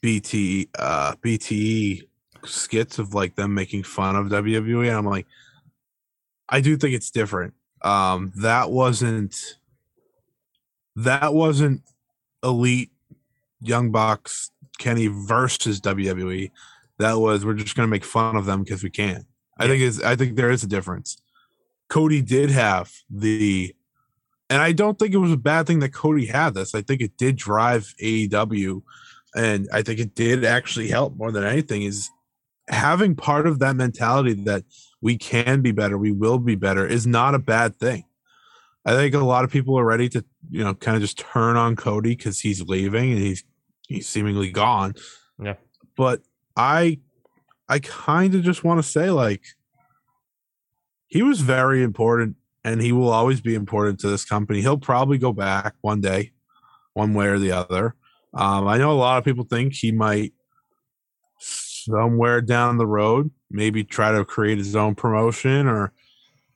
BT 0.00 0.68
uh 0.78 1.16
BTE 1.16 2.02
skits 2.44 3.00
of 3.00 3.12
like 3.12 3.34
them 3.34 3.54
making 3.54 3.82
fun 3.82 4.14
of 4.14 4.28
WWE, 4.28 4.86
and 4.86 4.96
I'm 4.96 5.04
like, 5.04 5.26
I 6.48 6.60
do 6.60 6.76
think 6.76 6.94
it's 6.94 7.10
different. 7.10 7.54
Um, 7.82 8.32
that 8.36 8.70
wasn't 8.70 9.56
that 10.94 11.34
wasn't 11.34 11.82
elite 12.44 12.92
Young 13.60 13.90
Bucks 13.90 14.52
Kenny 14.78 15.08
versus 15.08 15.80
WWE. 15.80 16.52
That 17.00 17.14
was 17.14 17.44
we're 17.44 17.54
just 17.54 17.74
gonna 17.74 17.88
make 17.88 18.04
fun 18.04 18.36
of 18.36 18.46
them 18.46 18.62
because 18.62 18.84
we 18.84 18.90
can. 18.90 19.26
I 19.58 19.66
think 19.66 19.82
it's 19.82 20.00
I 20.00 20.14
think 20.14 20.36
there 20.36 20.52
is 20.52 20.62
a 20.62 20.68
difference. 20.68 21.16
Cody 21.92 22.22
did 22.22 22.48
have 22.48 22.90
the, 23.10 23.76
and 24.48 24.62
I 24.62 24.72
don't 24.72 24.98
think 24.98 25.12
it 25.12 25.18
was 25.18 25.30
a 25.30 25.36
bad 25.36 25.66
thing 25.66 25.80
that 25.80 25.92
Cody 25.92 26.24
had 26.24 26.54
this. 26.54 26.74
I 26.74 26.80
think 26.80 27.02
it 27.02 27.18
did 27.18 27.36
drive 27.36 27.92
AEW, 28.02 28.80
and 29.36 29.68
I 29.70 29.82
think 29.82 30.00
it 30.00 30.14
did 30.14 30.42
actually 30.42 30.88
help 30.88 31.14
more 31.18 31.30
than 31.30 31.44
anything. 31.44 31.82
Is 31.82 32.08
having 32.68 33.14
part 33.14 33.46
of 33.46 33.58
that 33.58 33.76
mentality 33.76 34.32
that 34.44 34.64
we 35.02 35.18
can 35.18 35.60
be 35.60 35.70
better, 35.70 35.98
we 35.98 36.12
will 36.12 36.38
be 36.38 36.54
better, 36.54 36.86
is 36.86 37.06
not 37.06 37.34
a 37.34 37.38
bad 37.38 37.76
thing. 37.76 38.06
I 38.86 38.94
think 38.94 39.14
a 39.14 39.18
lot 39.18 39.44
of 39.44 39.50
people 39.50 39.78
are 39.78 39.84
ready 39.84 40.08
to, 40.08 40.24
you 40.50 40.64
know, 40.64 40.72
kind 40.72 40.96
of 40.96 41.02
just 41.02 41.18
turn 41.18 41.58
on 41.58 41.76
Cody 41.76 42.16
because 42.16 42.40
he's 42.40 42.62
leaving 42.62 43.12
and 43.12 43.20
he's 43.20 43.44
he's 43.86 44.08
seemingly 44.08 44.50
gone. 44.50 44.94
Yeah. 45.38 45.56
But 45.94 46.22
I 46.56 47.00
I 47.68 47.80
kind 47.80 48.34
of 48.34 48.42
just 48.44 48.64
want 48.64 48.82
to 48.82 48.90
say 48.90 49.10
like 49.10 49.42
he 51.12 51.22
was 51.22 51.42
very 51.42 51.82
important 51.82 52.36
and 52.64 52.80
he 52.80 52.90
will 52.90 53.10
always 53.10 53.42
be 53.42 53.54
important 53.54 54.00
to 54.00 54.08
this 54.08 54.24
company. 54.24 54.62
He'll 54.62 54.78
probably 54.78 55.18
go 55.18 55.30
back 55.30 55.74
one 55.82 56.00
day, 56.00 56.32
one 56.94 57.12
way 57.12 57.26
or 57.26 57.38
the 57.38 57.52
other. 57.52 57.94
Um, 58.32 58.66
I 58.66 58.78
know 58.78 58.90
a 58.90 58.94
lot 58.94 59.18
of 59.18 59.24
people 59.24 59.44
think 59.44 59.74
he 59.74 59.92
might 59.92 60.32
somewhere 61.38 62.40
down 62.40 62.78
the 62.78 62.86
road 62.86 63.30
maybe 63.50 63.84
try 63.84 64.10
to 64.10 64.24
create 64.24 64.56
his 64.56 64.74
own 64.74 64.94
promotion 64.94 65.66
or 65.68 65.92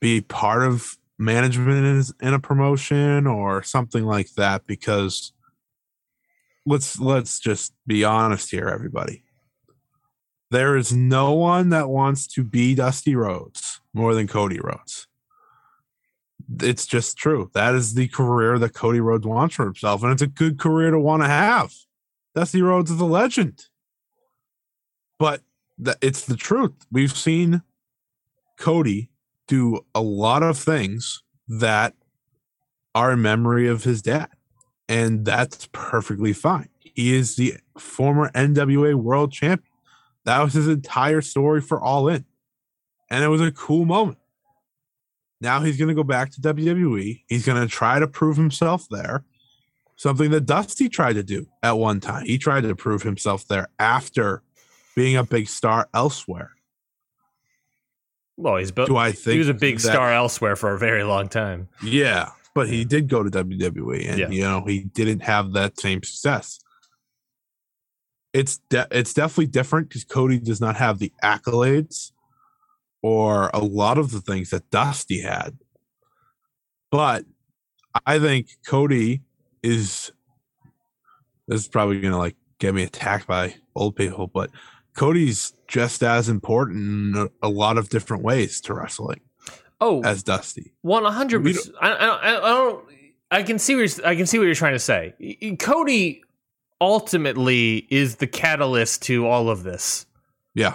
be 0.01 0.23
part 0.23 0.63
of 0.63 0.97
management 1.19 1.85
in, 1.85 2.27
in 2.27 2.33
a 2.33 2.41
promotion 2.41 3.27
or 3.27 3.63
something 3.63 4.07
like 4.07 4.33
that 4.37 4.67
because 4.67 5.35
let's 6.65 6.99
let's 6.99 7.41
just 7.41 7.75
be 7.87 8.05
honest 8.05 8.51
here 8.51 8.69
everybody 8.69 9.23
there 10.51 10.77
is 10.77 10.93
no 10.93 11.33
one 11.33 11.71
that 11.71 11.89
wants 11.89 12.27
to 12.29 12.45
be 12.45 12.75
Dusty 12.75 13.17
Rhodes 13.17 13.81
more 13.93 14.15
than 14.15 14.27
Cody 14.27 14.61
Rhodes. 14.61 15.09
It's 16.63 16.87
just 16.87 17.17
true. 17.17 17.51
That 17.55 17.75
is 17.75 17.95
the 17.95 18.09
career 18.09 18.59
that 18.59 18.75
Cody 18.75 19.01
Rhodes 19.01 19.27
wants 19.27 19.57
for 19.57 19.65
himself, 19.65 20.03
and 20.03 20.13
it's 20.13 20.23
a 20.23 20.29
good 20.29 20.59
career 20.59 20.93
to 20.93 21.01
want 21.01 21.23
to 21.23 21.29
have. 21.29 21.73
Dusty 22.35 22.63
Rhodes 22.63 22.91
is 22.91 23.01
a 23.01 23.05
legend, 23.05 23.65
but 25.19 25.43
it's 26.01 26.25
the 26.27 26.37
truth. 26.37 26.75
We've 26.93 27.17
seen 27.17 27.63
Cody 28.59 29.11
do 29.49 29.85
a 29.95 30.01
lot 30.01 30.43
of 30.43 30.59
things 30.59 31.23
that 31.49 31.95
are 32.95 33.13
in 33.13 33.23
memory 33.23 33.67
of 33.67 33.85
his 33.85 34.01
dad, 34.01 34.29
and 34.89 35.25
that's 35.25 35.69
perfectly 35.73 36.33
fine. 36.33 36.69
He 36.79 37.15
is 37.15 37.37
the 37.37 37.55
former 37.79 38.31
NWA 38.31 38.95
World 38.95 39.33
Champion. 39.33 39.66
That 40.27 40.43
was 40.43 40.53
his 40.53 40.67
entire 40.67 41.21
story 41.21 41.61
for 41.61 41.81
All 41.81 42.09
In. 42.09 42.25
And 43.09 43.25
it 43.25 43.29
was 43.29 43.41
a 43.41 43.53
cool 43.53 43.85
moment. 43.85 44.19
Now 45.41 45.61
he's 45.61 45.77
going 45.77 45.89
to 45.89 45.95
go 45.95 46.03
back 46.03 46.33
to 46.33 46.41
WWE. 46.41 47.23
He's 47.29 47.47
going 47.47 47.63
to 47.63 47.69
try 47.73 48.01
to 48.01 48.09
prove 48.09 48.37
himself 48.37 48.89
there. 48.91 49.25
Something 49.95 50.33
that 50.33 50.45
Dusty 50.45 50.89
tried 50.89 51.15
to 51.15 51.23
do 51.23 51.47
at 51.63 51.79
one 51.79 52.01
time. 52.01 52.27
He 52.27 52.39
tried 52.39 52.63
to 52.63 52.75
prove 52.75 53.03
himself 53.03 53.47
there 53.47 53.69
after 53.79 54.43
being 54.97 55.17
a 55.17 55.23
big 55.23 55.49
star 55.49 55.89
elsewhere. 55.95 56.51
Well, 58.37 58.57
he's 58.57 58.73
built. 58.73 58.89
Do 58.89 58.97
I 58.97 59.13
think 59.13 59.33
he 59.35 59.39
was 59.39 59.49
a 59.49 59.55
big 59.55 59.77
that, 59.77 59.93
star 59.93 60.13
elsewhere 60.13 60.57
for 60.57 60.75
a 60.75 60.79
very 60.79 61.05
long 61.05 61.29
time? 61.29 61.69
Yeah, 61.83 62.31
but 62.53 62.69
he 62.69 62.85
did 62.85 63.09
go 63.09 63.23
to 63.23 63.31
WWE, 63.31 64.11
and 64.11 64.19
yeah. 64.19 64.29
you 64.29 64.43
know 64.43 64.63
he 64.67 64.81
didn't 64.81 65.21
have 65.21 65.53
that 65.53 65.81
same 65.81 66.03
success 66.03 66.61
it's 68.37 68.59
de- 68.69 68.87
it's 68.91 69.15
definitely 69.15 69.47
different 69.47 69.89
because 69.89 70.05
Cody 70.05 70.39
does 70.39 70.61
not 70.61 70.77
have 70.77 70.99
the 70.99 71.11
accolades 71.25 72.13
or 73.01 73.51
a 73.55 73.61
lot 73.61 73.97
of 73.97 74.11
the 74.11 74.21
things 74.21 74.51
that 74.51 74.71
Dusty 74.71 75.23
had. 75.23 75.57
But 76.91 77.25
I 78.05 78.19
think 78.19 78.49
Cody 78.67 79.23
is 79.63 80.13
this 81.49 81.63
is 81.63 81.69
probably 81.69 81.99
gonna 81.99 82.19
like 82.19 82.37
get 82.59 82.75
me 82.75 82.83
attacked 82.83 83.27
by 83.27 83.55
old 83.75 83.97
people, 83.97 84.27
but 84.27 84.51
Cody's 84.93 85.55
just 85.67 86.03
as 86.03 86.29
important 86.29 87.17
in 87.17 87.31
a, 87.43 87.49
lot 87.49 87.79
of 87.79 87.89
different 87.89 88.23
ways 88.23 88.61
to 88.63 88.75
wrestling. 88.75 89.21
Oh, 89.81 90.03
as 90.05 90.23
Dusty, 90.23 90.75
one 90.83 91.05
hundred 91.05 91.43
percent. 91.43 91.75
I, 91.81 92.39
don't. 92.39 92.85
I 93.31 93.43
can 93.43 93.59
see 93.59 93.77
what 93.77 94.05
I 94.05 94.15
can 94.15 94.27
see 94.27 94.39
what 94.39 94.45
you're 94.45 94.55
trying 94.55 94.75
to 94.75 94.79
say. 94.79 95.15
Cody 95.59 96.23
ultimately 96.81 97.87
is 97.91 98.17
the 98.17 98.27
catalyst 98.27 99.03
to 99.03 99.27
all 99.27 99.49
of 99.49 99.63
this. 99.63 100.07
Yeah. 100.55 100.75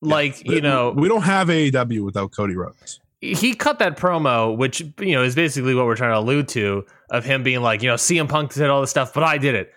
Like, 0.00 0.44
yeah. 0.44 0.52
you 0.54 0.60
know, 0.60 0.90
we 0.90 1.08
don't 1.08 1.22
have 1.22 1.48
AEW 1.48 2.04
without 2.04 2.32
Cody 2.32 2.56
Rhodes. 2.56 3.00
He 3.20 3.54
cut 3.54 3.78
that 3.78 3.96
promo, 3.96 4.56
which, 4.56 4.80
you 4.98 5.12
know, 5.12 5.22
is 5.22 5.36
basically 5.36 5.74
what 5.74 5.86
we're 5.86 5.94
trying 5.94 6.12
to 6.12 6.18
allude 6.18 6.48
to 6.48 6.84
of 7.10 7.24
him 7.24 7.44
being 7.44 7.62
like, 7.62 7.82
you 7.82 7.88
know, 7.88 7.94
CM 7.94 8.28
Punk 8.28 8.52
did 8.52 8.68
all 8.68 8.80
this 8.80 8.90
stuff, 8.90 9.14
but 9.14 9.22
I 9.22 9.38
did 9.38 9.54
it. 9.54 9.72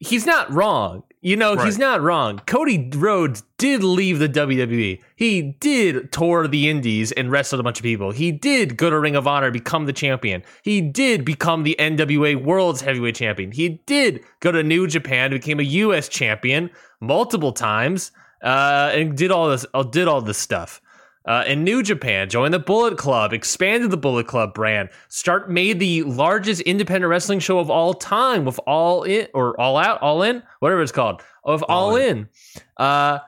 He's 0.00 0.26
not 0.26 0.52
wrong. 0.52 1.04
You 1.24 1.36
know, 1.36 1.54
right. 1.54 1.64
he's 1.64 1.78
not 1.78 2.02
wrong. 2.02 2.40
Cody 2.46 2.90
Rhodes 2.92 3.44
did 3.56 3.84
leave 3.84 4.18
the 4.18 4.28
WWE. 4.28 5.00
He 5.14 5.42
did 5.60 6.10
tour 6.10 6.48
the 6.48 6.68
indies 6.68 7.12
and 7.12 7.30
wrestled 7.30 7.60
a 7.60 7.62
bunch 7.62 7.78
of 7.78 7.84
people. 7.84 8.10
He 8.10 8.32
did 8.32 8.76
go 8.76 8.90
to 8.90 8.98
Ring 8.98 9.14
of 9.14 9.28
Honor, 9.28 9.52
become 9.52 9.86
the 9.86 9.92
champion. 9.92 10.42
He 10.62 10.80
did 10.80 11.24
become 11.24 11.62
the 11.62 11.76
NWA 11.78 12.44
World's 12.44 12.80
Heavyweight 12.80 13.14
Champion. 13.14 13.52
He 13.52 13.80
did 13.86 14.24
go 14.40 14.50
to 14.50 14.64
New 14.64 14.88
Japan, 14.88 15.30
became 15.30 15.60
a 15.60 15.62
US 15.62 16.08
champion 16.08 16.70
multiple 17.00 17.52
times, 17.52 18.10
uh, 18.42 18.90
and 18.92 19.16
did 19.16 19.30
all 19.30 19.48
this. 19.48 19.64
Uh, 19.72 19.84
did 19.84 20.08
all 20.08 20.22
this 20.22 20.38
stuff 20.38 20.81
uh, 21.24 21.44
in 21.46 21.64
New 21.64 21.82
Japan, 21.82 22.28
joined 22.28 22.52
the 22.52 22.58
Bullet 22.58 22.98
Club, 22.98 23.32
expanded 23.32 23.90
the 23.90 23.96
Bullet 23.96 24.26
Club 24.26 24.54
brand, 24.54 24.88
start 25.08 25.50
made 25.50 25.78
the 25.78 26.02
largest 26.02 26.62
independent 26.62 27.08
wrestling 27.08 27.38
show 27.38 27.58
of 27.58 27.70
all 27.70 27.94
time 27.94 28.44
with 28.44 28.58
All 28.66 29.04
In 29.04 29.28
or 29.34 29.58
All 29.60 29.76
Out, 29.76 30.00
All 30.02 30.22
In, 30.22 30.42
whatever 30.60 30.82
it's 30.82 30.92
called, 30.92 31.22
of 31.44 31.62
All, 31.64 31.90
all 31.90 31.96
In. 31.96 32.18
in. 32.18 32.28
Uh, 32.76 33.18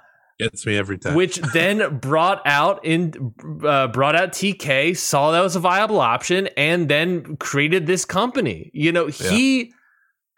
Gets 0.40 0.66
me 0.66 0.76
every 0.76 0.98
time. 0.98 1.14
Which 1.14 1.36
then 1.52 1.98
brought 1.98 2.42
out 2.44 2.84
in 2.84 3.32
uh, 3.64 3.86
brought 3.88 4.16
out 4.16 4.32
TK, 4.32 4.96
saw 4.96 5.30
that 5.30 5.40
was 5.40 5.54
a 5.54 5.60
viable 5.60 6.00
option, 6.00 6.48
and 6.56 6.88
then 6.88 7.36
created 7.36 7.86
this 7.86 8.04
company. 8.04 8.70
You 8.74 8.92
know, 8.92 9.06
he. 9.06 9.64
Yeah 9.64 9.70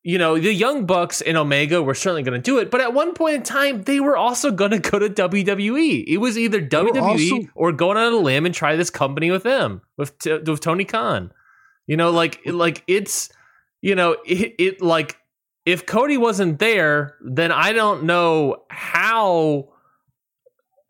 you 0.09 0.19
know, 0.19 0.39
the 0.39 0.53
Young 0.55 0.87
Bucks 0.87 1.21
and 1.21 1.37
Omega 1.37 1.83
were 1.83 1.93
certainly 1.95 2.23
going 2.23 2.41
to 2.41 2.51
do 2.51 2.59
it, 2.59 2.71
but 2.71 2.81
at 2.81 2.95
one 2.95 3.13
point 3.13 3.35
in 3.35 3.43
time, 3.43 3.83
they 3.83 3.99
were 3.99 4.17
also 4.17 4.53
going 4.53 4.71
to 4.71 4.79
go 4.79 5.01
to 5.01 5.09
WWE. 5.11 6.05
It 6.07 6.19
was 6.19 6.39
either 6.39 6.61
WWE 6.63 7.01
also- 7.33 7.49
or 7.57 7.73
going 7.73 7.97
on 7.97 8.13
a 8.13 8.17
limb 8.17 8.47
and 8.47 8.55
try 8.55 8.77
this 8.77 8.89
company 8.89 9.33
with 9.33 9.43
them 9.43 9.83
with 9.97 10.13
with 10.25 10.61
Tony 10.61 10.85
Khan. 10.85 11.33
You 11.89 11.97
know, 11.97 12.11
like 12.13 12.41
like 12.47 12.85
it's 12.87 13.31
you 13.83 13.97
know, 13.97 14.17
it, 14.25 14.55
it 14.59 14.81
like 14.81 15.17
if 15.65 15.87
Cody 15.87 16.17
wasn't 16.17 16.61
there, 16.61 17.17
then 17.21 17.51
I 17.51 17.73
don't 17.73 18.05
know 18.05 18.63
how 18.71 19.71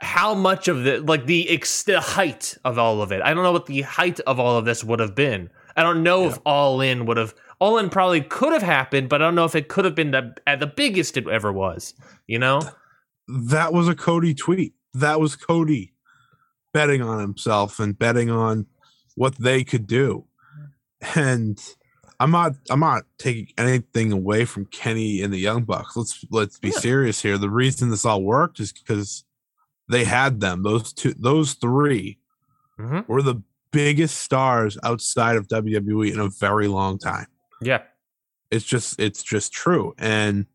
how 0.00 0.34
much 0.34 0.68
of 0.68 0.84
the 0.84 0.98
like 1.00 1.24
the, 1.24 1.48
ex- 1.48 1.84
the 1.84 2.00
height 2.00 2.56
of 2.64 2.78
all 2.78 3.00
of 3.00 3.12
it. 3.12 3.22
I 3.22 3.32
don't 3.32 3.42
know 3.44 3.52
what 3.52 3.64
the 3.66 3.80
height 3.82 4.20
of 4.20 4.38
all 4.38 4.58
of 4.58 4.66
this 4.66 4.84
would 4.84 5.00
have 5.00 5.14
been. 5.14 5.48
I 5.74 5.82
don't 5.82 6.02
know 6.02 6.22
Yeah. 6.24 6.28
if 6.28 6.38
All 6.44 6.80
In 6.80 7.06
would 7.06 7.16
have 7.16 7.34
All 7.58 7.78
In 7.78 7.88
probably 7.88 8.20
could 8.20 8.52
have 8.52 8.62
happened, 8.62 9.08
but 9.08 9.22
I 9.22 9.24
don't 9.26 9.34
know 9.34 9.44
if 9.46 9.54
it 9.54 9.68
could 9.68 9.84
have 9.86 9.94
been 9.94 10.10
the 10.10 10.34
at 10.46 10.60
the 10.60 10.66
biggest 10.66 11.16
it 11.16 11.26
ever 11.28 11.52
was. 11.52 11.94
You 12.26 12.38
know? 12.38 12.60
that 13.28 13.72
was 13.72 13.88
a 13.88 13.94
Cody 13.94 14.34
tweet. 14.34 14.74
That 14.94 15.18
was 15.20 15.34
Cody 15.34 15.92
betting 16.72 17.02
on 17.02 17.18
himself 17.20 17.80
and 17.80 17.98
betting 17.98 18.30
on 18.30 18.66
what 19.16 19.34
they 19.36 19.64
could 19.64 19.86
do. 19.86 20.26
And 21.16 21.60
I'm 22.20 22.30
not 22.30 22.52
I'm 22.70 22.80
not 22.80 23.04
taking 23.18 23.48
anything 23.58 24.12
away 24.12 24.44
from 24.44 24.66
Kenny 24.66 25.22
and 25.22 25.32
the 25.32 25.38
Young 25.38 25.64
Bucks. 25.64 25.96
Let's 25.96 26.24
let's 26.30 26.58
be 26.58 26.68
Yeah. 26.68 26.78
serious 26.78 27.20
here. 27.22 27.36
The 27.38 27.50
reason 27.50 27.90
this 27.90 28.04
all 28.04 28.22
worked 28.22 28.60
is 28.60 28.72
because 28.72 29.24
they 29.88 30.04
had 30.04 30.40
them. 30.40 30.62
Those 30.62 30.92
two 30.92 31.14
those 31.18 31.54
3 31.54 32.18
Mhm. 32.78 33.08
were 33.08 33.22
the 33.22 33.42
biggest 33.72 34.18
stars 34.18 34.78
outside 34.82 35.36
of 35.36 35.48
WWE 35.48 36.12
in 36.12 36.20
a 36.20 36.28
very 36.28 36.68
long 36.68 36.98
time 36.98 37.26
Yeah. 37.60 37.82
it's 38.50 38.64
just 38.64 39.00
it's 39.00 39.22
just 39.22 39.52
true 39.52 39.94
and 39.98 40.46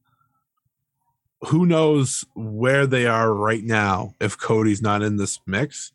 who 1.47 1.65
knows 1.65 2.23
where 2.35 2.85
they 2.85 3.07
are 3.07 3.33
right 3.33 3.63
now 3.63 4.13
if 4.19 4.37
cody's 4.37 4.81
not 4.81 5.01
in 5.01 5.17
this 5.17 5.39
mix 5.47 5.91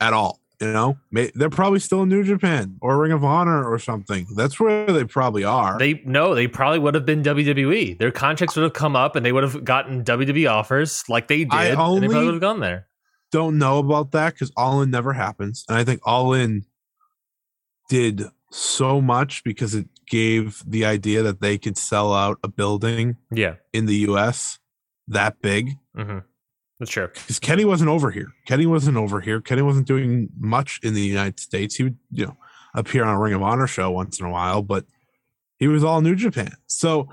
at 0.00 0.12
all 0.12 0.40
you 0.60 0.68
know 0.72 0.96
they're 1.34 1.50
probably 1.50 1.80
still 1.80 2.02
in 2.02 2.08
new 2.08 2.22
japan 2.22 2.76
or 2.80 2.98
ring 2.98 3.10
of 3.12 3.24
honor 3.24 3.64
or 3.68 3.78
something 3.78 4.26
that's 4.36 4.60
where 4.60 4.86
they 4.86 5.04
probably 5.04 5.42
are 5.42 5.78
They 5.78 6.00
no, 6.04 6.34
they 6.34 6.46
probably 6.46 6.78
would 6.78 6.94
have 6.94 7.04
been 7.06 7.22
WWE. 7.22 7.98
Their 7.98 8.10
contracts 8.12 8.54
would 8.56 8.62
have 8.62 8.72
come 8.74 8.94
up 8.94 9.16
and 9.16 9.24
they 9.26 9.32
would 9.32 9.42
have 9.42 9.64
gotten 9.64 10.04
WWE 10.04 10.50
offers 10.50 11.02
like 11.08 11.28
they 11.28 11.38
did. 11.44 11.52
I 11.52 11.64
and 11.66 11.76
they 11.78 11.82
only- 11.82 12.08
probably 12.08 12.24
would 12.26 12.34
have 12.34 12.40
gone 12.40 12.60
there. 12.60 12.86
don't 13.32 13.58
know 13.58 13.78
about 13.78 14.12
that 14.12 14.34
because 14.34 14.52
all 14.56 14.82
in 14.82 14.90
never 14.90 15.12
happens 15.14 15.64
and 15.68 15.76
i 15.78 15.84
think 15.84 16.00
all 16.04 16.32
in 16.34 16.64
did 17.88 18.22
so 18.50 19.00
much 19.00 19.42
because 19.44 19.74
it 19.74 19.88
gave 20.10 20.62
the 20.66 20.84
idea 20.84 21.22
that 21.22 21.40
they 21.40 21.56
could 21.56 21.78
sell 21.78 22.12
out 22.12 22.38
a 22.42 22.48
building 22.48 23.16
Yeah. 23.30 23.54
in 23.72 23.86
the 23.86 23.96
us 24.00 24.58
that 25.08 25.40
big 25.40 25.78
Mm-hmm. 25.96 26.18
That's 26.78 26.90
true. 26.90 27.08
because 27.08 27.38
Kenny 27.38 27.64
wasn't 27.64 27.90
over 27.90 28.10
here. 28.10 28.28
Kenny 28.46 28.64
wasn't 28.66 28.96
over 28.96 29.20
here. 29.20 29.40
Kenny 29.40 29.62
wasn't 29.62 29.86
doing 29.86 30.28
much 30.38 30.80
in 30.82 30.94
the 30.94 31.02
United 31.02 31.38
States. 31.38 31.76
He 31.76 31.84
would, 31.84 31.98
you 32.10 32.26
know, 32.26 32.36
appear 32.74 33.04
on 33.04 33.14
a 33.14 33.18
Ring 33.20 33.34
of 33.34 33.42
Honor 33.42 33.66
show 33.66 33.90
once 33.90 34.18
in 34.20 34.24
a 34.26 34.30
while, 34.30 34.62
but 34.62 34.84
he 35.58 35.68
was 35.68 35.84
all 35.84 36.00
New 36.00 36.14
Japan. 36.14 36.52
So 36.66 37.08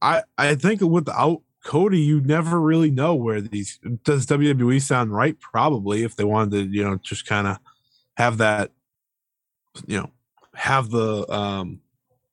I 0.00 0.22
I 0.36 0.54
think 0.54 0.80
without 0.82 1.42
Cody, 1.64 1.98
you 2.00 2.20
never 2.20 2.60
really 2.60 2.92
know 2.92 3.14
where 3.16 3.40
these 3.40 3.80
does 4.04 4.24
WWE 4.26 4.80
sound 4.80 5.12
right? 5.12 5.36
Probably 5.40 6.04
if 6.04 6.14
they 6.14 6.24
wanted 6.24 6.50
to, 6.52 6.76
you 6.76 6.84
know, 6.84 6.96
just 6.98 7.26
kind 7.26 7.48
of 7.48 7.58
have 8.16 8.38
that, 8.38 8.70
you 9.88 9.98
know, 9.98 10.10
have 10.54 10.90
the 10.90 11.28
um 11.32 11.80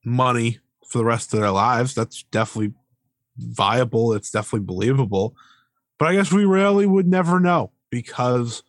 money 0.06 0.60
for 0.88 0.98
the 0.98 1.04
rest 1.04 1.34
of 1.34 1.40
their 1.40 1.50
lives. 1.50 1.94
That's 1.94 2.22
definitely 2.30 2.72
viable. 3.36 4.14
It's 4.14 4.30
definitely 4.30 4.64
believable. 4.64 5.36
But 5.98 6.08
I 6.08 6.14
guess 6.14 6.32
we 6.32 6.44
really 6.44 6.86
would 6.86 7.08
never 7.08 7.40
know 7.40 7.72
because 7.90 8.62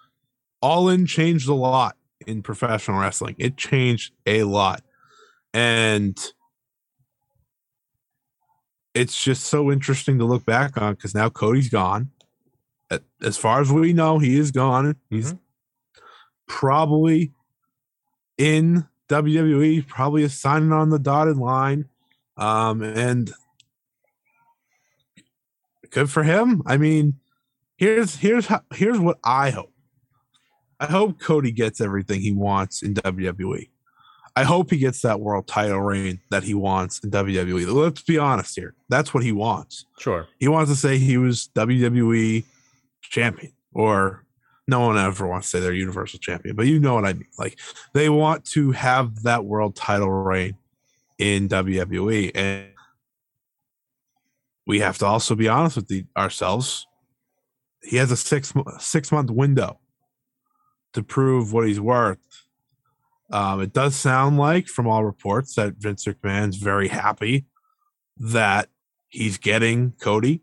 All 0.62 0.90
In 0.90 1.06
changed 1.06 1.48
a 1.48 1.54
lot 1.54 1.96
in 2.26 2.42
professional 2.42 3.00
wrestling. 3.00 3.36
It 3.38 3.56
changed 3.56 4.14
a 4.26 4.44
lot. 4.44 4.82
And 5.54 6.18
it's 8.94 9.24
just 9.24 9.46
so 9.46 9.72
interesting 9.72 10.18
to 10.18 10.26
look 10.26 10.46
back 10.46 10.82
on 10.82 10.96
because 10.96 11.14
now 11.14 11.30
Cody's 11.30 11.70
gone. 11.70 12.12
As 13.22 13.38
far 13.38 13.62
as 13.62 13.72
we 13.72 13.94
know, 13.94 14.18
he 14.18 14.40
is 14.40 14.52
gone. 14.52 14.96
He's 15.10 15.34
mm-hmm. 15.34 16.02
probably 16.48 17.32
in 18.38 18.88
WWE, 19.10 19.88
probably 19.88 20.24
is 20.24 20.38
signing 20.38 20.72
on 20.72 20.90
the 20.90 21.00
dotted 21.00 21.38
line. 21.38 21.86
Um, 22.36 22.82
and 22.82 23.32
good 25.90 26.10
for 26.10 26.24
him. 26.24 26.62
I 26.66 26.78
mean, 26.78 27.16
here's 27.78 28.16
here's 28.16 28.48
how, 28.48 28.62
here's 28.74 29.00
what 29.00 29.18
I 29.24 29.50
hope. 29.52 29.74
I 30.80 30.86
hope 30.86 31.20
Cody 31.20 31.52
gets 31.52 31.82
everything 31.82 32.22
he 32.22 32.32
wants 32.32 32.84
in 32.84 32.94
WWE. 32.94 33.70
I 34.36 34.44
hope 34.44 34.70
he 34.70 34.78
gets 34.78 35.02
that 35.02 35.20
world 35.20 35.48
title 35.48 35.82
reign 35.82 36.20
that 36.30 36.44
he 36.44 36.54
wants 36.54 37.00
in 37.00 37.10
WWE. 37.10 37.74
Let's 37.74 38.04
be 38.04 38.20
honest 38.20 38.56
here. 38.56 38.76
That's 38.88 39.12
what 39.12 39.24
he 39.24 39.32
wants. 39.32 39.88
Sure. 39.98 40.28
He 40.40 40.48
wants 40.48 40.70
to 40.70 40.78
say 40.78 41.00
he 41.00 41.18
was 41.18 41.50
WWE 41.56 42.46
champion, 43.02 43.54
or 43.74 44.24
no 44.68 44.82
one 44.82 44.98
ever 44.98 45.26
wants 45.26 45.50
to 45.52 45.58
say 45.58 45.62
they're 45.62 45.74
Universal 45.74 46.20
champion, 46.20 46.56
but 46.56 46.68
you 46.68 46.80
know 46.80 46.94
what 46.94 47.06
I 47.06 47.14
mean. 47.14 47.28
Like 47.40 47.58
they 47.94 48.10
want 48.10 48.46
to 48.52 48.72
have 48.72 49.24
that 49.24 49.46
world 49.46 49.76
title 49.76 50.10
reign 50.10 50.58
in 51.18 51.48
WWE, 51.48 52.32
and 52.36 52.68
we 54.66 54.80
have 54.80 54.98
to 55.00 55.06
also 55.06 55.36
be 55.36 55.48
honest 55.48 55.78
with 55.78 55.88
the, 55.88 56.06
ourselves. 56.18 56.86
He 57.82 57.98
has 57.98 58.12
a 58.12 58.18
six 58.18 58.54
six 58.80 59.12
month 59.12 59.32
window 59.32 59.80
to 60.94 61.04
prove 61.04 61.54
what 61.54 61.68
he's 61.68 61.80
worth. 61.80 62.18
Um, 63.32 63.62
it 63.62 63.74
does 63.74 63.96
sound 63.96 64.38
like, 64.38 64.68
from 64.68 64.88
all 64.88 65.04
reports, 65.04 65.56
that 65.56 65.76
Vince 65.76 66.06
McMahon's 66.06 66.58
very 66.58 66.88
happy 66.88 67.46
that 68.18 68.70
he's 69.08 69.38
getting 69.38 69.92
Cody. 70.00 70.42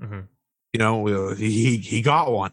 Mhm. 0.00 0.28
You 0.72 0.78
know, 0.78 1.30
he, 1.34 1.76
he 1.78 2.00
got 2.00 2.30
one. 2.32 2.52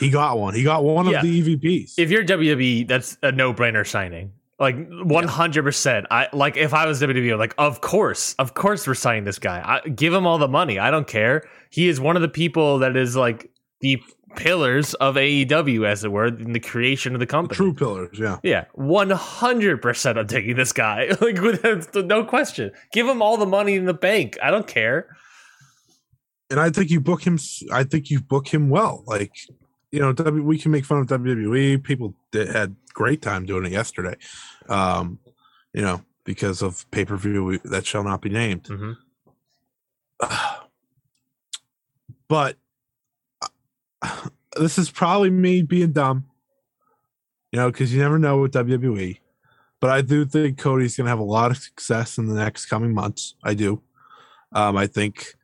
He 0.00 0.10
got 0.10 0.38
one. 0.38 0.54
He 0.54 0.62
got 0.64 0.82
one 0.82 1.06
Yeah. 1.06 1.18
of 1.18 1.22
the 1.24 1.56
EVPs. 1.56 1.94
If 1.98 2.10
you're 2.10 2.24
WWE, 2.24 2.88
that's 2.88 3.16
a 3.22 3.30
no 3.30 3.54
brainer 3.54 3.86
signing. 3.86 4.32
Like 4.58 4.76
100%. 4.76 6.06
I 6.10 6.28
like 6.32 6.56
if 6.56 6.74
I 6.74 6.86
was 6.86 7.00
WWE, 7.00 7.32
I'm 7.32 7.38
like 7.38 7.54
of 7.56 7.80
course, 7.80 8.34
of 8.38 8.54
course 8.54 8.86
we're 8.86 8.94
signing 8.94 9.24
this 9.24 9.38
guy. 9.38 9.62
I, 9.84 9.88
give 9.88 10.12
him 10.12 10.26
all 10.26 10.38
the 10.38 10.48
money. 10.48 10.78
I 10.78 10.90
don't 10.90 11.06
care. 11.06 11.44
He 11.70 11.88
is 11.88 12.00
one 12.00 12.16
of 12.16 12.22
the 12.22 12.28
people 12.28 12.78
that 12.80 12.96
is 12.96 13.14
like 13.16 13.50
the 13.80 14.02
pillars 14.36 14.92
of 14.94 15.14
AEW, 15.16 15.86
as 15.86 16.04
it 16.04 16.12
were, 16.12 16.26
in 16.26 16.52
the 16.52 16.60
creation 16.60 17.14
of 17.14 17.20
the 17.20 17.26
company. 17.26 17.56
True 17.56 17.72
pillars, 17.74 18.18
yeah. 18.18 18.38
Yeah, 18.42 18.64
one 18.74 19.08
hundred 19.10 19.80
percent. 19.80 20.18
I'm 20.18 20.26
taking 20.26 20.56
this 20.56 20.72
guy. 20.72 21.08
like 21.22 21.40
with 21.40 21.94
no 21.96 22.24
question. 22.24 22.70
Give 22.92 23.08
him 23.08 23.22
all 23.22 23.38
the 23.38 23.46
money 23.46 23.76
in 23.76 23.86
the 23.86 23.94
bank. 23.94 24.36
I 24.42 24.50
don't 24.50 24.66
care. 24.66 25.16
and 26.50 26.60
I 26.60 26.68
think 26.70 26.90
you 26.90 27.00
book 27.00 27.22
him. 27.26 27.38
I 27.72 27.84
think 27.84 28.10
you 28.10 28.20
book 28.20 28.46
him 28.48 28.68
well. 28.68 29.04
Like, 29.06 29.32
you 29.90 30.00
know, 30.00 30.12
W, 30.12 30.44
we 30.44 30.58
can 30.58 30.70
make 30.70 30.84
fun 30.84 30.98
of 30.98 31.06
WWE. 31.06 31.82
People 31.82 32.14
did, 32.30 32.48
had 32.48 32.76
great 32.94 33.22
time 33.22 33.46
doing 33.46 33.66
it 33.66 33.72
yesterday. 33.72 34.16
Um, 34.68 35.18
you 35.72 35.82
know, 35.82 36.02
because 36.24 36.62
of 36.62 36.88
pay 36.90 37.04
per 37.04 37.16
view 37.16 37.58
that 37.64 37.86
shall 37.86 38.04
not 38.04 38.22
be 38.22 38.30
named. 38.30 38.64
Mhm. 38.64 38.96
But 42.28 42.58
uh, 44.02 44.28
this 44.56 44.78
is 44.78 44.88
probably 44.88 45.30
me 45.30 45.62
being 45.62 45.90
dumb. 45.90 46.26
You 47.50 47.58
know, 47.58 47.72
because 47.72 47.92
you 47.92 48.00
never 48.00 48.20
know 48.20 48.38
with 48.38 48.52
WWE. 48.52 49.18
But 49.80 49.90
I 49.90 50.02
do 50.02 50.24
think 50.24 50.56
Cody's 50.56 50.96
going 50.96 51.06
to 51.06 51.10
have 51.10 51.18
a 51.18 51.24
lot 51.24 51.50
of 51.50 51.56
success 51.56 52.18
in 52.18 52.28
the 52.28 52.34
next 52.34 52.66
coming 52.66 52.94
months. 52.94 53.34
I 53.42 53.54
do. 53.54 53.82
Um, 54.52 54.76
I 54.76 54.86
think 54.86 55.34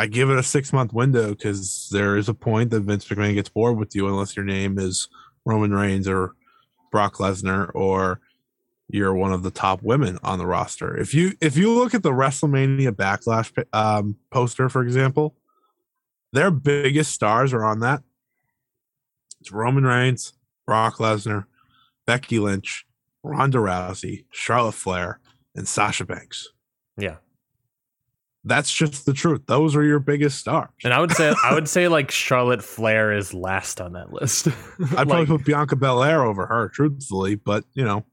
I 0.00 0.06
give 0.06 0.30
it 0.30 0.38
a 0.38 0.42
six 0.42 0.72
month 0.72 0.94
window 0.94 1.28
because 1.28 1.90
there 1.92 2.16
is 2.16 2.30
a 2.30 2.34
point 2.34 2.70
that 2.70 2.84
Vince 2.84 3.04
McMahon 3.06 3.34
gets 3.34 3.50
bored 3.50 3.76
with 3.76 3.94
you 3.94 4.08
unless 4.08 4.34
your 4.34 4.46
name 4.46 4.78
is 4.78 5.08
Roman 5.44 5.74
Reigns 5.74 6.08
or 6.08 6.32
Brock 6.90 7.16
Lesnar 7.16 7.70
or 7.74 8.22
you're 8.88 9.12
one 9.12 9.30
of 9.30 9.42
the 9.42 9.50
top 9.50 9.82
women 9.82 10.18
on 10.22 10.38
the 10.38 10.46
roster. 10.46 10.96
If 10.96 11.12
you 11.12 11.32
if 11.42 11.54
you 11.58 11.70
look 11.74 11.92
at 11.92 12.02
the 12.02 12.12
WrestleMania 12.12 12.92
Backlash 12.92 13.52
um, 13.74 14.16
poster, 14.30 14.70
for 14.70 14.82
example, 14.82 15.36
their 16.32 16.50
biggest 16.50 17.12
stars 17.12 17.52
are 17.52 17.62
on 17.62 17.80
that. 17.80 18.02
It's 19.38 19.52
Roman 19.52 19.84
Reigns, 19.84 20.32
Brock 20.66 20.96
Lesnar, 20.96 21.44
Becky 22.06 22.38
Lynch, 22.38 22.86
Ronda 23.22 23.58
Rousey, 23.58 24.24
Charlotte 24.30 24.72
Flair, 24.72 25.20
and 25.54 25.68
Sasha 25.68 26.06
Banks. 26.06 26.48
Yeah. 26.96 27.16
That's 28.44 28.72
just 28.72 29.04
the 29.04 29.12
truth. 29.12 29.42
Those 29.46 29.76
are 29.76 29.82
your 29.84 29.98
biggest 29.98 30.38
stars. 30.38 30.70
And 30.82 30.94
I 30.94 31.00
would 31.00 31.12
say 31.12 31.34
I 31.44 31.52
would 31.54 31.68
say 31.76 31.88
like 31.88 32.10
Charlotte 32.10 32.62
Flair 32.64 33.12
is 33.12 33.34
last 33.34 33.80
on 33.80 33.92
that 33.92 34.12
list. 34.12 34.46
I'd 34.80 34.88
probably 35.08 35.16
Like, 35.18 35.28
put 35.28 35.44
Bianca 35.44 35.76
Belair 35.76 36.22
over 36.24 36.46
her, 36.46 36.68
truthfully, 36.70 37.34
but 37.34 37.64
you 37.74 37.84
know, 37.84 38.04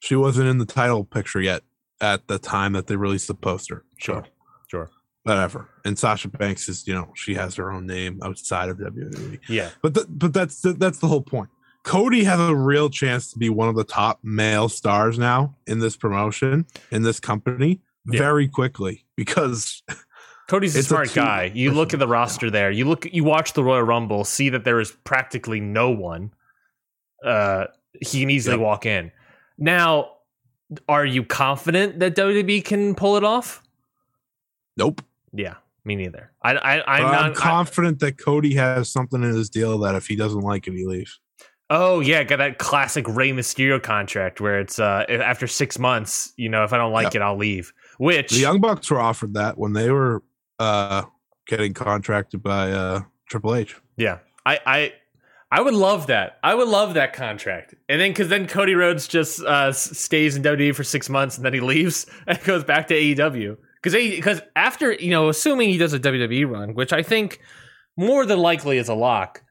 she 0.00 0.16
wasn't 0.16 0.48
in 0.48 0.58
the 0.58 0.66
title 0.66 1.04
picture 1.04 1.40
yet 1.40 1.62
at 2.00 2.26
the 2.28 2.38
time 2.38 2.72
that 2.72 2.86
they 2.86 2.96
released 2.96 3.28
the 3.28 3.34
poster. 3.34 3.84
Sure. 3.98 4.22
So, 4.24 4.30
Sure. 4.68 4.90
whatever. 5.24 5.68
And 5.84 5.98
Sasha 5.98 6.28
Banks 6.28 6.68
is, 6.68 6.86
you 6.88 6.94
know, 6.94 7.12
she 7.14 7.34
has 7.34 7.54
her 7.56 7.70
own 7.70 7.86
name 7.86 8.20
outside 8.22 8.68
of 8.68 8.78
WWE. 8.78 9.38
yeah. 9.48 9.70
But 9.82 9.94
th- 9.94 10.06
but 10.10 10.32
that's 10.32 10.60
the, 10.60 10.72
that's 10.72 10.98
the 10.98 11.06
whole 11.08 11.22
point. 11.22 11.50
Cody 11.84 12.24
has 12.24 12.40
a 12.40 12.54
real 12.56 12.90
chance 12.90 13.30
to 13.32 13.38
be 13.38 13.48
one 13.48 13.68
of 13.68 13.76
the 13.76 13.84
top 13.84 14.18
male 14.24 14.68
stars 14.68 15.18
now 15.18 15.54
in 15.68 15.78
this 15.78 15.96
promotion, 15.96 16.66
in 16.90 17.02
this 17.02 17.20
company, 17.20 17.80
Yeah. 18.10 18.18
very 18.18 18.48
quickly 18.48 19.05
because 19.16 19.82
Cody's 20.48 20.76
a 20.76 20.78
It's 20.78 20.86
a 20.86 20.90
smart 20.90 21.14
guy. 21.14 21.50
You 21.54 21.72
look 21.72 21.92
at 21.92 21.98
the 21.98 22.06
roster 22.08 22.50
there. 22.50 22.70
You 22.70 22.84
look. 22.86 23.06
You 23.12 23.24
watch 23.24 23.52
the 23.54 23.64
Royal 23.64 23.82
Rumble. 23.82 24.24
See 24.24 24.48
that 24.50 24.64
there 24.64 24.78
is 24.80 24.92
practically 25.04 25.60
no 25.60 25.90
one. 25.90 26.32
Uh, 27.24 27.66
he 28.00 28.20
can 28.20 28.30
easily 28.30 28.56
Yep. 28.56 28.64
walk 28.64 28.86
in. 28.86 29.10
Now, 29.58 30.10
are 30.88 31.04
you 31.04 31.24
confident 31.24 31.98
that 32.00 32.14
WWE 32.14 32.64
can 32.64 32.94
pull 32.94 33.16
it 33.16 33.24
off? 33.24 33.62
nope. 34.76 35.00
Yeah, 35.32 35.54
me 35.84 35.96
neither. 35.96 36.30
I, 36.42 36.54
I 36.56 36.96
I'm 36.98 37.02
not. 37.02 37.24
I'm 37.24 37.34
confident 37.34 37.98
that 38.00 38.16
Cody 38.18 38.54
has 38.54 38.88
something 38.90 39.22
in 39.22 39.30
his 39.34 39.50
deal 39.50 39.78
that 39.80 39.94
if 39.94 40.06
he 40.06 40.14
doesn't 40.16 40.40
like 40.40 40.66
it, 40.66 40.74
he 40.74 40.86
leaves. 40.86 41.18
Oh 41.68 42.00
yeah, 42.00 42.22
got 42.22 42.36
that 42.36 42.58
classic 42.58 43.06
Rey 43.08 43.30
Mysterio 43.32 43.82
contract 43.82 44.40
where 44.40 44.60
it's 44.60 44.78
uh 44.78 45.04
after 45.08 45.46
six 45.46 45.78
months. 45.78 46.32
You 46.36 46.48
know, 46.48 46.62
if 46.64 46.72
I 46.72 46.76
don't 46.78 46.92
like 46.92 47.14
it, 47.14 47.22
I'll 47.22 47.36
leave. 47.36 47.72
Which 47.98 48.30
The 48.30 48.40
Young 48.40 48.60
Bucks 48.60 48.90
were 48.90 49.00
offered 49.00 49.34
that 49.34 49.56
when 49.58 49.72
they 49.72 49.90
were 49.90 50.22
uh, 50.58 51.04
getting 51.46 51.74
contracted 51.74 52.42
by 52.42 52.72
uh, 52.72 53.00
Triple 53.28 53.54
H. 53.54 53.76
Yeah, 53.96 54.18
I, 54.44 54.60
I, 54.66 54.92
I 55.50 55.60
would 55.60 55.74
love 55.74 56.08
that. 56.08 56.38
I 56.42 56.54
would 56.54 56.68
love 56.68 56.94
that 56.94 57.12
contract. 57.12 57.74
And 57.88 58.00
then 58.00 58.10
because 58.10 58.28
then 58.28 58.46
Cody 58.46 58.74
Rhodes 58.74 59.08
just 59.08 59.40
uh, 59.42 59.72
stays 59.72 60.36
in 60.36 60.42
WWE 60.42 60.74
for 60.74 60.84
six 60.84 61.08
months 61.08 61.36
and 61.36 61.44
then 61.44 61.54
he 61.54 61.60
leaves 61.60 62.06
and 62.26 62.42
goes 62.44 62.64
back 62.64 62.88
to 62.88 62.94
AEW. 62.94 63.56
Because 63.82 63.94
because 63.94 64.42
after 64.56 64.92
you 64.92 65.10
know, 65.10 65.28
assuming 65.28 65.68
he 65.68 65.78
does 65.78 65.92
a 65.92 66.00
WWE 66.00 66.50
run, 66.50 66.74
which 66.74 66.92
I 66.92 67.02
think 67.02 67.40
more 67.96 68.26
than 68.26 68.38
likely 68.38 68.78
is 68.78 68.88
a 68.88 68.94
lock. 68.94 69.42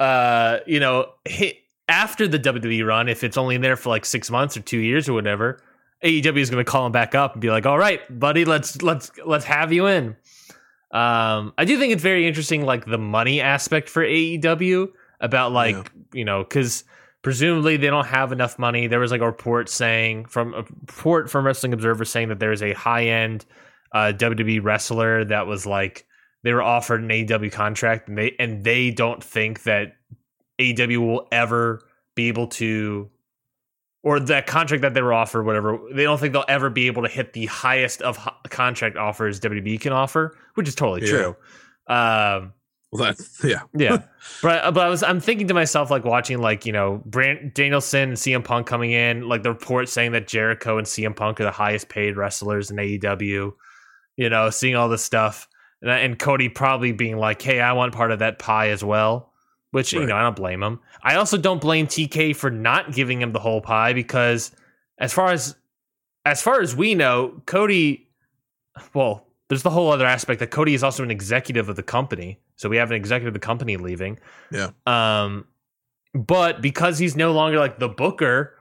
Uh, 0.00 0.58
you 0.66 0.80
know, 0.80 1.06
hit 1.24 1.56
after 1.88 2.26
the 2.26 2.38
WWE 2.38 2.84
run, 2.84 3.08
if 3.08 3.22
it's 3.22 3.36
only 3.36 3.56
there 3.58 3.76
for 3.76 3.90
like 3.90 4.04
six 4.04 4.30
months 4.30 4.56
or 4.56 4.60
two 4.60 4.78
years 4.78 5.08
or 5.08 5.12
whatever, 5.12 5.62
AEW 6.04 6.36
is 6.38 6.50
going 6.50 6.64
to 6.64 6.70
call 6.70 6.86
him 6.86 6.92
back 6.92 7.14
up 7.14 7.32
and 7.32 7.40
be 7.40 7.50
like, 7.50 7.66
"All 7.66 7.78
right, 7.78 8.00
buddy, 8.18 8.44
let's 8.44 8.82
let's 8.82 9.10
let's 9.24 9.44
have 9.46 9.72
you 9.72 9.86
in." 9.86 10.16
Um, 10.90 11.52
I 11.58 11.64
do 11.64 11.78
think 11.78 11.92
it's 11.92 12.02
very 12.02 12.26
interesting, 12.28 12.64
like 12.64 12.84
the 12.84 12.98
money 12.98 13.40
aspect 13.40 13.88
for 13.88 14.04
AEW 14.04 14.88
about 15.20 15.52
like 15.52 15.74
Yeah. 15.74 15.82
you 16.12 16.24
know 16.24 16.44
because 16.44 16.84
presumably 17.22 17.76
they 17.78 17.88
don't 17.88 18.06
have 18.06 18.30
enough 18.32 18.58
money. 18.58 18.86
There 18.86 19.00
was 19.00 19.10
like 19.10 19.22
a 19.22 19.26
report 19.26 19.68
saying 19.68 20.26
from 20.26 20.54
a 20.54 20.58
report 20.58 21.30
from 21.30 21.46
Wrestling 21.46 21.72
Observer 21.72 22.04
saying 22.04 22.28
that 22.28 22.38
there's 22.38 22.62
a 22.62 22.74
high 22.74 23.06
end 23.06 23.44
uh, 23.92 24.12
WWE 24.14 24.62
wrestler 24.62 25.24
that 25.24 25.46
was 25.46 25.66
like 25.66 26.06
they 26.42 26.52
were 26.52 26.62
offered 26.62 27.02
an 27.02 27.08
AEW 27.08 27.50
contract 27.50 28.08
and 28.08 28.18
they 28.18 28.36
and 28.38 28.62
they 28.62 28.90
don't 28.90 29.24
think 29.24 29.62
that 29.62 29.96
AEW 30.60 30.98
will 30.98 31.26
ever 31.32 31.80
be 32.14 32.28
able 32.28 32.46
to 32.48 33.10
or 34.04 34.20
that 34.20 34.46
contract 34.46 34.82
that 34.82 34.94
they 34.94 35.02
were 35.02 35.12
offered, 35.14 35.44
whatever, 35.44 35.78
they 35.92 36.04
don't 36.04 36.20
think 36.20 36.32
they'll 36.34 36.44
ever 36.46 36.70
be 36.70 36.86
able 36.86 37.02
to 37.02 37.08
hit 37.08 37.32
the 37.32 37.46
highest 37.46 38.02
of 38.02 38.16
ho- 38.18 38.34
contract 38.50 38.96
offers 38.96 39.40
WWE 39.40 39.80
can 39.80 39.92
offer, 39.92 40.36
which 40.54 40.68
is 40.68 40.74
totally 40.76 41.00
Yeah. 41.02 41.08
true. 41.08 41.36
Um, 41.88 42.52
Well, 42.92 43.04
that's 43.06 43.42
yeah. 43.42 43.62
yeah, 43.74 44.02
but 44.42 44.72
but 44.74 44.86
I 44.86 44.88
was 44.88 45.02
I'm 45.02 45.18
thinking 45.18 45.48
to 45.48 45.54
myself 45.54 45.90
like 45.90 46.04
watching 46.04 46.38
like 46.38 46.64
you 46.64 46.72
know 46.72 47.02
Bryan 47.06 47.50
Danielson 47.54 48.10
and 48.10 48.16
CM 48.18 48.44
Punk 48.44 48.66
coming 48.68 48.92
in, 48.92 49.28
like 49.28 49.42
the 49.42 49.50
report 49.52 49.88
saying 49.88 50.12
that 50.12 50.28
Jericho 50.28 50.78
and 50.78 50.86
CM 50.86 51.16
Punk 51.16 51.40
are 51.40 51.44
the 51.44 51.50
highest 51.50 51.88
paid 51.88 52.16
wrestlers 52.16 52.70
in 52.70 52.76
AEW. 52.76 53.52
You 54.16 54.28
know, 54.30 54.50
seeing 54.50 54.76
all 54.76 54.88
this 54.88 55.02
stuff, 55.02 55.48
and, 55.82 55.90
and 55.90 56.18
Cody 56.20 56.48
probably 56.48 56.92
being 56.92 57.16
like, 57.16 57.42
"Hey, 57.42 57.60
I 57.60 57.72
want 57.72 57.92
part 57.94 58.12
of 58.12 58.20
that 58.20 58.38
pie 58.38 58.68
as 58.68 58.84
well." 58.84 59.32
Which 59.74 59.92
you 59.92 60.06
know, 60.06 60.14
I 60.14 60.22
don't 60.22 60.36
blame 60.36 60.62
him. 60.62 60.78
I 61.02 61.16
also 61.16 61.36
don't 61.36 61.60
blame 61.60 61.88
TK 61.88 62.36
for 62.36 62.48
not 62.48 62.92
giving 62.92 63.20
him 63.20 63.32
the 63.32 63.40
whole 63.40 63.60
pie 63.60 63.92
because, 63.92 64.52
as 65.00 65.12
far 65.12 65.32
as 65.32 65.56
as 66.24 66.40
far 66.40 66.60
as 66.60 66.76
we 66.76 66.94
know, 66.94 67.42
Cody. 67.46 68.08
Well, 68.94 69.26
there's 69.48 69.64
the 69.64 69.70
whole 69.70 69.90
other 69.90 70.06
aspect 70.06 70.38
that 70.38 70.52
Cody 70.52 70.74
is 70.74 70.84
also 70.84 71.02
an 71.02 71.10
executive 71.10 71.68
of 71.68 71.74
the 71.74 71.82
company. 71.82 72.38
So 72.54 72.68
we 72.68 72.76
have 72.76 72.92
an 72.92 72.96
executive 72.96 73.34
of 73.34 73.34
the 73.34 73.44
company 73.44 73.76
leaving. 73.76 74.20
Yeah. 74.52 74.70
Um, 74.86 75.44
but 76.14 76.62
because 76.62 76.98
he's 76.98 77.16
no 77.16 77.32
longer 77.32 77.58
like 77.58 77.80
the 77.80 77.88
booker, 77.88 78.56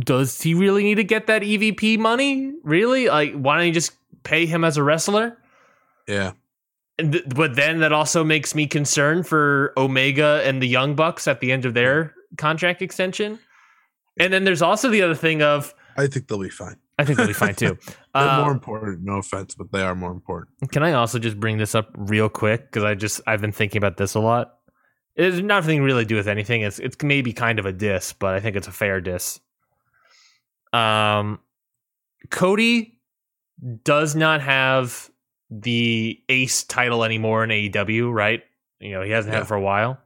does 0.00 0.42
he 0.42 0.54
really 0.54 0.82
need 0.82 0.96
to 0.96 1.04
get 1.04 1.28
that 1.28 1.42
EVP 1.42 2.00
money? 2.00 2.52
Really? 2.64 3.06
Like, 3.06 3.32
why 3.34 3.58
don't 3.58 3.68
you 3.68 3.72
just 3.72 3.92
pay 4.24 4.44
him 4.44 4.64
as 4.64 4.76
a 4.76 4.82
wrestler? 4.82 5.38
Yeah. 6.08 6.32
Th- 6.98 7.24
but 7.28 7.56
then 7.56 7.80
that 7.80 7.92
also 7.92 8.24
makes 8.24 8.54
me 8.54 8.66
concerned 8.66 9.26
for 9.26 9.72
Omega 9.76 10.40
and 10.44 10.62
the 10.62 10.68
Young 10.68 10.94
Bucks 10.94 11.28
at 11.28 11.40
the 11.40 11.52
end 11.52 11.64
of 11.66 11.74
their 11.74 12.14
contract 12.38 12.80
extension. 12.82 13.38
And 14.18 14.32
then 14.32 14.44
there's 14.44 14.62
also 14.62 14.88
the 14.88 15.02
other 15.02 15.14
thing 15.14 15.42
of 15.42 15.74
I 15.98 16.06
think 16.06 16.28
they'll 16.28 16.38
be 16.40 16.48
fine. 16.48 16.76
I 16.98 17.04
think 17.04 17.18
they'll 17.18 17.26
be 17.26 17.32
fine 17.34 17.54
too. 17.54 17.76
They're 18.14 18.28
Uh, 18.28 18.40
more 18.44 18.52
important. 18.52 19.04
No 19.04 19.18
offense, 19.18 19.54
but 19.54 19.70
they 19.70 19.82
are 19.82 19.94
more 19.94 20.10
important. 20.10 20.72
Can 20.72 20.82
I 20.82 20.92
also 20.92 21.18
just 21.18 21.38
bring 21.38 21.58
this 21.58 21.74
up 21.74 21.90
real 21.94 22.30
quick 22.30 22.64
because 22.70 22.84
I 22.84 22.94
just 22.94 23.20
I've 23.26 23.42
been 23.42 23.52
thinking 23.52 23.76
about 23.78 23.98
this 23.98 24.14
a 24.14 24.20
lot. 24.20 24.54
It's 25.16 25.36
nothing 25.38 25.82
really 25.82 26.04
to 26.04 26.08
do 26.08 26.16
with 26.16 26.28
anything. 26.28 26.62
It's 26.62 26.78
it's 26.78 26.96
maybe 27.02 27.34
kind 27.34 27.58
of 27.58 27.66
a 27.66 27.72
diss, 27.72 28.14
but 28.14 28.34
I 28.34 28.40
think 28.40 28.56
it's 28.56 28.68
a 28.68 28.72
fair 28.72 29.02
diss. 29.02 29.38
Um, 30.72 31.40
Cody 32.30 33.00
does 33.84 34.14
not 34.14 34.40
have 34.40 35.10
the 35.50 36.20
ace 36.28 36.64
title 36.64 37.04
anymore 37.04 37.44
in 37.44 37.50
AEW, 37.50 38.12
right? 38.12 38.42
You 38.80 38.92
know 38.92 39.02
he 39.02 39.10
hasn't 39.10 39.32
had 39.34 39.42
it 39.42 39.46
for 39.46 39.56
a 39.56 39.60
while. 39.60 39.98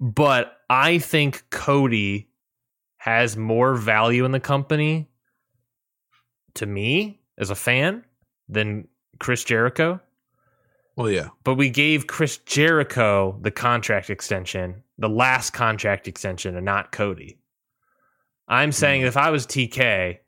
But 0.00 0.56
I 0.70 0.98
think 0.98 1.44
Cody 1.50 2.30
has 2.96 3.36
more 3.36 3.74
value 3.74 4.24
in 4.24 4.32
the 4.32 4.40
company 4.40 5.08
to 6.54 6.66
me 6.66 7.20
as 7.38 7.50
a 7.50 7.54
fan 7.54 8.04
than 8.48 8.88
Chris 9.18 9.44
Jericho. 9.44 10.00
Well, 10.96 11.10
yeah. 11.10 11.28
But 11.44 11.54
we 11.54 11.70
gave 11.70 12.06
Chris 12.06 12.38
Jericho 12.38 13.38
the 13.40 13.50
contract 13.50 14.10
extension, 14.10 14.82
the 14.98 15.08
last 15.08 15.50
contract 15.50 16.08
extension, 16.08 16.56
and 16.56 16.64
not 16.64 16.92
Cody. 16.92 17.38
I'm 18.48 18.72
saying 18.72 19.02
Mhm. 19.02 19.06
if 19.06 19.16
I 19.16 19.30
was 19.30 19.46
TK, 19.46 20.20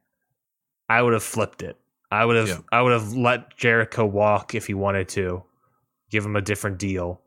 I 0.89 1.03
would 1.03 1.13
have 1.13 1.23
flipped 1.25 1.63
it. 1.63 1.77
I 2.13 2.25
would 2.27 2.37
have 2.37 2.49
Yeah. 2.49 2.59
I 2.71 2.83
would 2.83 2.93
have 2.93 3.15
let 3.15 3.57
Jericho 3.57 4.05
walk 4.05 4.55
if 4.55 4.67
he 4.67 4.75
wanted 4.75 5.09
to, 5.11 5.43
give 6.11 6.25
him 6.25 6.37
a 6.37 6.43
different 6.43 6.79
deal 6.79 7.23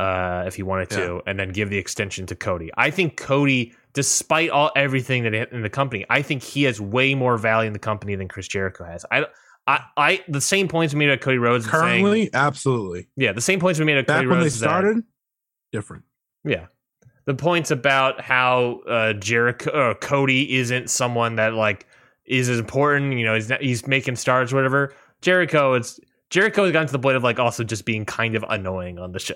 uh, 0.00 0.44
if 0.46 0.54
he 0.56 0.62
wanted 0.62 0.90
to, 0.90 1.22
and 1.26 1.38
then 1.38 1.50
give 1.50 1.70
the 1.70 1.78
extension 1.78 2.26
to 2.26 2.34
Cody. 2.36 2.70
I 2.76 2.90
think 2.90 3.16
Cody, 3.16 3.74
despite 3.94 4.50
all 4.50 4.70
everything 4.76 5.22
that 5.24 5.34
in 5.52 5.62
the 5.62 5.70
company, 5.70 6.04
I 6.10 6.22
think 6.22 6.42
he 6.42 6.64
has 6.64 6.80
way 6.80 7.14
more 7.14 7.36
value 7.38 7.66
in 7.68 7.72
the 7.72 7.78
company 7.80 8.14
than 8.16 8.28
Chris 8.28 8.46
Jericho 8.48 8.84
has. 8.84 9.04
I, 9.10 9.26
I, 9.66 9.80
I 9.96 10.24
the 10.28 10.40
same 10.40 10.66
points 10.68 10.94
we 10.94 10.98
made 11.00 11.10
at 11.10 11.20
Cody 11.20 11.38
Rhodes. 11.38 11.64
and 11.66 11.72
saying- 11.72 12.02
Currently, 12.04 12.30
absolutely. 12.34 13.08
yeah, 13.16 13.32
the 13.32 13.40
same 13.40 13.60
points 13.60 13.78
we 13.78 13.84
made 13.86 13.98
at 13.98 14.06
Back 14.06 14.16
Cody 14.18 14.26
when 14.28 14.38
they 14.38 14.44
Rhodes. 14.44 14.60
that- 14.60 14.68
started, 14.68 15.04
different. 15.72 16.04
yeah, 16.44 16.66
the 17.26 17.34
points 17.34 17.70
about 17.70 18.20
how 18.20 18.80
uh, 18.88 19.12
Jericho 19.14 19.70
uh, 19.70 19.94
Cody 19.94 20.56
isn't 20.58 20.90
someone 20.90 21.36
that 21.36 21.54
like 21.54 21.86
is 22.28 22.48
as 22.48 22.58
important. 22.58 23.14
You 23.14 23.24
know, 23.24 23.34
he's 23.34 23.48
not, 23.48 23.60
he's 23.62 23.86
making 23.86 24.16
stars, 24.16 24.52
whatever. 24.54 24.94
Jericho, 25.22 25.74
it's 25.74 25.98
Jericho 26.30 26.64
has 26.64 26.72
gotten 26.72 26.86
to 26.88 26.92
the 26.92 26.98
point 26.98 27.16
of 27.16 27.24
like 27.24 27.38
also 27.38 27.64
just 27.64 27.84
being 27.84 28.04
kind 28.04 28.34
of 28.36 28.44
annoying 28.48 28.98
on 28.98 29.12
the 29.12 29.18
show. 29.28 29.34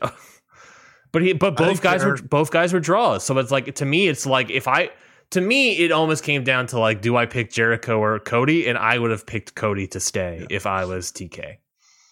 but 1.12 1.22
he, 1.22 1.32
but 1.32 1.56
both 1.56 1.82
guys 1.82 2.04
were 2.04 2.16
both 2.16 2.50
guys 2.50 2.72
were 2.72 2.80
draws. 2.80 3.24
So 3.24 3.36
it's 3.38 3.50
like 3.50 3.74
to 3.74 3.84
me, 3.84 4.08
it's 4.08 4.26
like 4.26 4.50
if 4.50 4.68
I. 4.68 4.90
To 5.30 5.40
me, 5.40 5.78
it 5.78 5.90
almost 5.92 6.24
came 6.24 6.44
down 6.44 6.66
to 6.66 6.78
like, 6.78 7.00
do 7.00 7.16
I 7.16 7.24
pick 7.24 7.50
Jericho 7.50 7.98
or 7.98 8.18
Cody? 8.18 8.66
And 8.68 8.76
I 8.76 8.98
would 8.98 9.10
have 9.10 9.24
picked 9.24 9.54
Cody 9.54 9.86
to 9.86 9.98
stay 9.98 10.40
Yeah. 10.40 10.46
if 10.50 10.66
I 10.66 10.84
was 10.84 11.10
TK. 11.10 11.56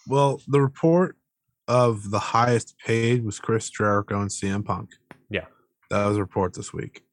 Well, 0.07 0.41
the 0.47 0.59
report 0.59 1.17
of 1.67 2.09
the 2.09 2.17
highest 2.17 2.73
paid 2.83 3.23
was 3.23 3.39
Chris 3.39 3.69
Jericho 3.69 4.19
and 4.21 4.31
CM 4.31 4.65
Punk. 4.65 4.89
Yeah. 5.29 5.45
that 5.91 6.07
was 6.07 6.17
a 6.17 6.19
report 6.21 6.55
this 6.55 6.73
week, 6.73 7.03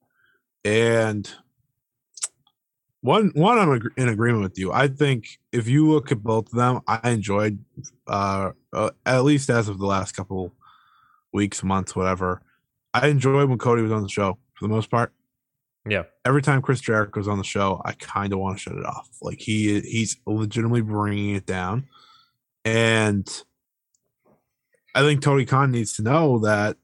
and 0.64 1.30
one 3.08 3.30
one 3.34 3.58
I'm 3.58 3.90
in 3.96 4.08
agreement 4.08 4.42
with 4.42 4.58
you. 4.58 4.70
I 4.70 4.86
think 4.86 5.38
if 5.50 5.66
you 5.66 5.90
look 5.90 6.12
at 6.12 6.22
both 6.22 6.48
of 6.48 6.58
them, 6.58 6.82
I 6.86 7.10
enjoyed 7.10 7.58
uh, 8.06 8.50
uh 8.72 8.90
at 9.06 9.24
least 9.24 9.48
as 9.48 9.70
of 9.70 9.78
the 9.78 9.86
last 9.86 10.12
couple 10.12 10.52
weeks, 11.32 11.64
months, 11.64 11.96
whatever. 11.96 12.42
I 12.92 13.08
enjoyed 13.08 13.48
when 13.48 13.56
Cody 13.56 13.80
was 13.80 13.92
on 13.92 14.02
the 14.02 14.10
show 14.10 14.36
for 14.52 14.66
the 14.66 14.74
most 14.74 14.90
part. 14.90 15.14
Yeah. 15.88 16.02
Every 16.26 16.42
time 16.42 16.60
Chris 16.60 16.82
Jericho's 16.82 17.28
on 17.28 17.38
the 17.38 17.44
show, 17.44 17.80
I 17.82 17.92
kind 17.92 18.34
of 18.34 18.40
want 18.40 18.58
to 18.58 18.62
shut 18.62 18.76
it 18.76 18.84
off. 18.84 19.08
Like 19.22 19.40
he 19.40 19.80
he's 19.80 20.18
legitimately 20.26 20.82
bringing 20.82 21.34
it 21.34 21.46
down, 21.46 21.88
and 22.66 23.26
I 24.94 25.00
think 25.00 25.22
Tony 25.22 25.46
Khan 25.46 25.70
needs 25.70 25.96
to 25.96 26.02
know 26.02 26.40
that 26.40 26.76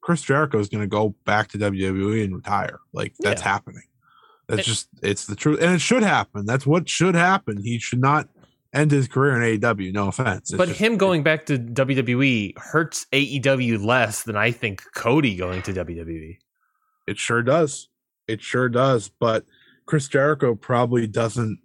Chris 0.00 0.22
Jericho 0.22 0.58
is 0.58 0.68
going 0.68 0.82
to 0.82 0.88
go 0.88 1.10
back 1.24 1.46
to 1.50 1.58
WWE 1.58 2.24
and 2.24 2.34
retire. 2.34 2.80
Like 2.92 3.14
that's 3.20 3.40
Yeah. 3.40 3.48
happening. 3.48 3.84
That's 4.48 4.60
It- 4.62 4.64
just 4.64 4.88
it's 5.02 5.26
the 5.26 5.34
truth, 5.36 5.60
and 5.60 5.74
it 5.74 5.80
should 5.80 6.02
happen. 6.02 6.46
That's 6.46 6.66
what 6.66 6.88
should 6.88 7.14
happen. 7.14 7.62
He 7.62 7.78
should 7.78 8.00
not 8.00 8.28
end 8.72 8.90
his 8.90 9.08
career 9.08 9.34
in 9.36 9.42
AEW. 9.60 9.92
No 9.92 10.08
offense, 10.08 10.50
It's 10.50 10.56
But 10.58 10.68
just- 10.68 10.80
him 10.80 10.96
going 10.96 11.22
back 11.22 11.46
to 11.46 11.58
WWE 11.58 12.54
hurts 12.56 13.06
AEW 13.12 13.78
less 13.84 14.22
than 14.22 14.36
I 14.36 14.50
think 14.50 14.82
Cody 14.94 15.34
going 15.36 15.62
to. 15.62 15.72
WWE. 15.72 16.38
It 17.06 17.18
sure 17.18 17.42
does. 17.42 17.88
It 18.28 18.42
sure 18.42 18.68
does. 18.68 19.08
But 19.08 19.44
Chris 19.86 20.08
Jericho 20.08 20.54
probably 20.54 21.06
doesn't 21.06 21.58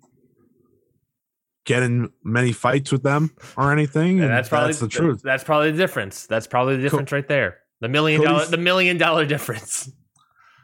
get 1.65 1.83
in 1.83 2.09
many 2.23 2.51
fights 2.51 2.91
with 2.91 3.03
them 3.03 3.31
or 3.57 3.71
anything. 3.71 4.19
And 4.21 4.29
that's 4.29 4.49
probably 4.49 4.73
the 4.73 4.87
truth. 4.87 5.21
That's 5.23 5.43
probably 5.43 5.71
the 5.71 5.77
difference. 5.77 6.25
That's 6.27 6.47
probably 6.47 6.77
the 6.77 6.81
difference 6.83 7.11
right 7.11 7.27
there. 7.27 7.59
The 7.81 7.89
million 7.89 8.21
dollar 8.21 8.45
the 8.45 8.57
million 8.57 8.97
dollar 8.97 9.25
difference. 9.25 9.91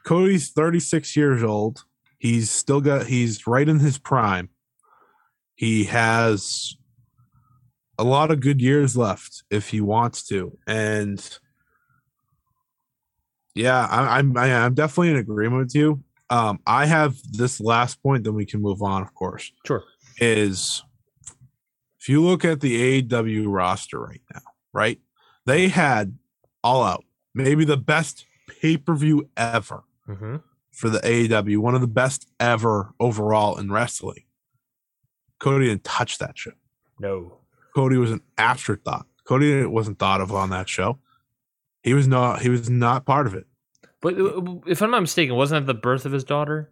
Cody's 0.05 0.49
36 0.51 1.15
years 1.17 1.43
old. 1.43 1.83
He's 2.17 2.49
still 2.49 2.81
got 2.81 3.07
he's 3.07 3.45
right 3.47 3.67
in 3.67 3.79
his 3.79 3.97
prime. 3.97 4.49
He 5.55 5.85
has 5.85 6.75
a 7.97 8.03
lot 8.03 8.31
of 8.31 8.39
good 8.39 8.61
years 8.61 8.95
left 8.95 9.43
if 9.49 9.69
he 9.69 9.81
wants 9.81 10.23
to. 10.27 10.57
And 10.67 11.39
yeah, 13.55 13.87
I, 13.89 14.17
I'm 14.17 14.37
I, 14.37 14.53
I'm 14.53 14.73
definitely 14.73 15.11
in 15.11 15.17
agreement 15.17 15.65
with 15.65 15.75
you. 15.75 16.03
Um, 16.29 16.59
I 16.67 16.85
have 16.85 17.15
this 17.31 17.61
last 17.61 18.01
point, 18.03 18.23
then 18.23 18.33
we 18.33 18.45
can 18.45 18.61
move 18.61 18.81
on, 18.81 19.01
of 19.01 19.13
course. 19.13 19.51
Sure. 19.65 19.83
Is 20.19 20.83
if 21.99 22.09
you 22.09 22.21
look 22.21 22.43
at 22.43 22.59
the 22.59 23.01
AEW 23.01 23.45
roster 23.47 23.99
right 23.99 24.21
now, 24.33 24.41
right? 24.73 24.99
They 25.45 25.69
had 25.69 26.17
all 26.63 26.83
out, 26.83 27.05
maybe 27.33 27.63
the 27.63 27.77
best 27.77 28.25
pay-per-view 28.61 29.29
ever 29.37 29.83
Mm-hmm. 30.07 30.37
For 30.77 30.89
the 30.91 30.99
AEW, 30.99 31.57
one 31.57 31.73
of 31.73 31.81
the 31.81 31.87
best 31.87 32.27
ever 32.39 32.93
overall 32.99 33.57
in 33.57 33.71
wrestling. 33.71 34.23
Cody 35.39 35.65
didn't 35.65 35.83
touch 35.83 36.19
that 36.19 36.37
shit. 36.37 36.53
No. 36.99 37.39
Cody 37.75 37.97
was 37.97 38.11
an 38.11 38.21
afterthought. 38.37 39.07
Cody 39.23 39.65
wasn't 39.65 39.97
thought 39.97 40.21
of 40.21 40.31
on 40.31 40.51
that 40.51 40.69
show. 40.69 40.99
He 41.81 41.95
was 41.95 42.07
not. 42.07 42.41
He 42.41 42.49
was 42.49 42.69
not 42.69 43.05
part 43.05 43.25
of 43.25 43.33
it. 43.33 43.47
But 44.01 44.19
uh, 44.19 44.57
if 44.67 44.83
I'm 44.83 44.91
not 44.91 45.01
mistaken, 45.01 45.35
wasn't 45.35 45.65
that 45.65 45.73
the 45.73 45.79
birth 45.79 46.05
of 46.05 46.11
his 46.11 46.23
daughter? 46.23 46.69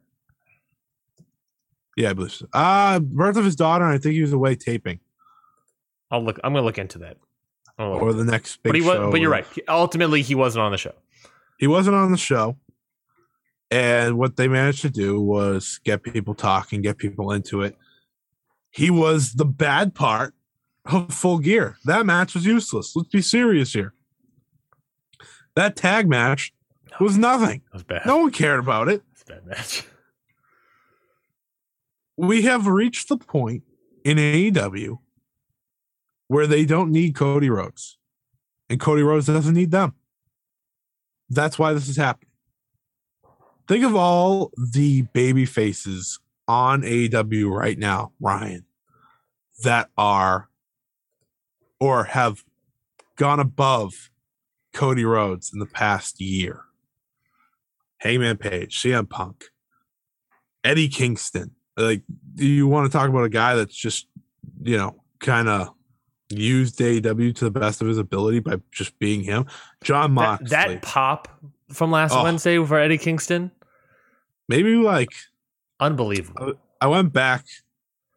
Yeah, 1.97 2.11
I 2.11 2.13
believe 2.13 2.31
so. 2.31 2.45
Uh 2.53 2.99
birth 2.99 3.37
of 3.37 3.45
his 3.45 3.55
daughter. 3.55 3.85
And 3.85 3.93
I 3.93 3.97
think 3.97 4.13
he 4.13 4.21
was 4.21 4.33
away 4.33 4.55
taping 4.55 4.99
I'll 6.11 6.23
look. 6.23 6.39
I'm 6.43 6.53
gonna 6.53 6.65
look 6.65 6.77
into 6.77 6.99
that. 6.99 7.17
Look 7.79 8.01
or 8.03 8.09
into 8.09 8.23
the 8.23 8.31
next 8.31 8.57
big 8.57 8.71
but 8.71 8.75
he 8.75 8.81
was. 8.81 9.11
But 9.11 9.19
you're 9.19 9.31
right. 9.31 9.47
Ultimately, 9.67 10.21
he 10.21 10.35
wasn't 10.35 10.63
on 10.63 10.71
the 10.71 10.77
show. 10.77 10.93
He 11.57 11.65
wasn't 11.65 11.95
on 11.95 12.11
the 12.11 12.17
show. 12.17 12.57
And 13.71 14.17
what 14.17 14.37
they 14.37 14.47
managed 14.47 14.81
to 14.83 14.89
do 14.89 15.19
was 15.19 15.79
get 15.83 16.03
people 16.03 16.35
talking, 16.35 16.81
get 16.81 16.97
people 16.97 17.31
into 17.31 17.61
it. 17.61 17.75
He 18.69 18.89
was 18.89 19.33
the 19.33 19.45
bad 19.45 19.95
part 19.95 20.33
of 20.85 21.13
full 21.13 21.39
gear. 21.39 21.77
That 21.85 22.05
match 22.05 22.35
was 22.35 22.45
useless. 22.45 22.95
Let's 22.95 23.09
be 23.09 23.21
serious 23.21 23.73
here. 23.73 23.93
That 25.55 25.75
tag 25.75 26.07
match 26.07 26.53
was 26.99 27.17
nothing. 27.17 27.61
That 27.71 27.73
was 27.73 27.83
bad. 27.83 28.05
No 28.05 28.17
one 28.17 28.31
cared 28.31 28.59
about 28.59 28.87
it. 28.89 29.01
That's 29.13 29.23
a 29.23 29.25
bad 29.25 29.45
match. 29.45 29.83
We 32.17 32.43
have 32.43 32.65
reached 32.65 33.09
the 33.09 33.17
point 33.17 33.63
in 34.05 34.17
AEW 34.17 34.99
where 36.29 36.47
they 36.47 36.65
don't 36.65 36.91
need 36.91 37.13
Cody 37.13 37.49
Rhodes. 37.49 37.97
And 38.69 38.79
Cody 38.79 39.03
Rhodes 39.03 39.27
doesn't 39.27 39.53
need 39.53 39.71
them. 39.71 39.95
That's 41.29 41.59
why 41.59 41.73
this 41.73 41.89
is 41.89 41.97
happening. 41.97 42.24
Think 43.67 43.83
of 43.83 43.95
all 43.95 44.51
the 44.73 45.03
baby 45.13 45.45
faces 45.45 46.19
on 46.47 46.81
AEW 46.83 47.49
right 47.49 47.77
now, 47.77 48.11
Ryan, 48.19 48.65
that 49.63 49.89
are 49.97 50.49
or 51.79 52.03
have 52.05 52.43
gone 53.15 53.39
above 53.39 54.11
Cody 54.73 55.03
Rhodes 55.05 55.51
in 55.53 55.59
the 55.59 55.65
past 55.65 56.21
year. 56.21 56.61
Hangman 57.97 58.37
Page, 58.37 58.79
CM 58.81 59.09
Punk, 59.09 59.45
Eddie 60.63 60.89
Kingston. 60.89 61.51
Like, 61.75 62.03
do 62.35 62.45
you 62.45 62.67
want 62.67 62.89
to 62.91 62.95
talk 62.95 63.09
about 63.09 63.23
a 63.23 63.29
guy 63.29 63.55
that's 63.55 63.75
just, 63.75 64.07
you 64.61 64.77
know, 64.77 65.01
kind 65.19 65.49
of 65.49 65.69
used 66.29 66.77
AEW 66.79 67.33
to 67.35 67.45
the 67.45 67.51
best 67.51 67.81
of 67.81 67.87
his 67.87 67.97
ability 67.97 68.39
by 68.41 68.57
just 68.71 68.97
being 68.99 69.23
him? 69.23 69.47
John 69.83 70.13
That, 70.13 70.21
Moxley. 70.21 70.47
that 70.49 70.81
pop 70.83 71.27
from 71.71 71.89
last 71.91 72.13
Oh. 72.13 72.23
Wednesday 72.23 72.63
for 72.63 72.77
Eddie 72.77 72.97
Kingston, 72.99 73.49
maybe 74.47 74.75
like 74.75 75.09
unbelievable. 75.79 76.53
I 76.81 76.87
went 76.87 77.13
back 77.13 77.45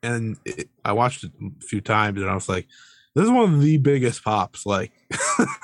and 0.02 0.36
it, 0.44 0.68
I 0.84 0.92
watched 0.92 1.24
it 1.24 1.32
a 1.42 1.64
few 1.64 1.80
times 1.80 2.20
and 2.20 2.30
I 2.30 2.34
was 2.34 2.48
like, 2.48 2.66
this 3.14 3.24
is 3.24 3.30
one 3.30 3.54
of 3.54 3.60
the 3.60 3.78
biggest 3.78 4.22
pops 4.22 4.66
like 4.66 4.92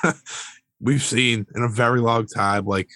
we've 0.81 1.03
seen 1.03 1.47
in 1.55 1.63
a 1.63 1.69
very 1.69 2.01
long 2.01 2.27
time. 2.27 2.67
Like 2.67 2.89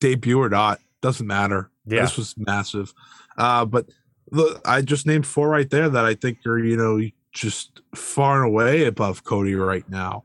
debut 0.00 0.40
or 0.40 0.48
not, 0.48 0.80
doesn't 1.00 1.26
matter. 1.26 1.70
Yeah. 1.86 2.02
This 2.02 2.16
was 2.16 2.34
massive. 2.36 2.92
Uh, 3.36 3.64
but 3.64 3.88
the, 4.30 4.60
I 4.64 4.82
just 4.82 5.06
named 5.06 5.26
four 5.26 5.48
right 5.48 5.68
there 5.68 5.88
that 5.88 6.04
I 6.04 6.14
think 6.14 6.44
are, 6.46 6.58
you 6.58 6.76
know, 6.76 7.00
just 7.32 7.80
far 7.94 8.42
and 8.42 8.52
away 8.52 8.84
above 8.84 9.24
Cody 9.24 9.54
right 9.54 9.88
now. 9.88 10.24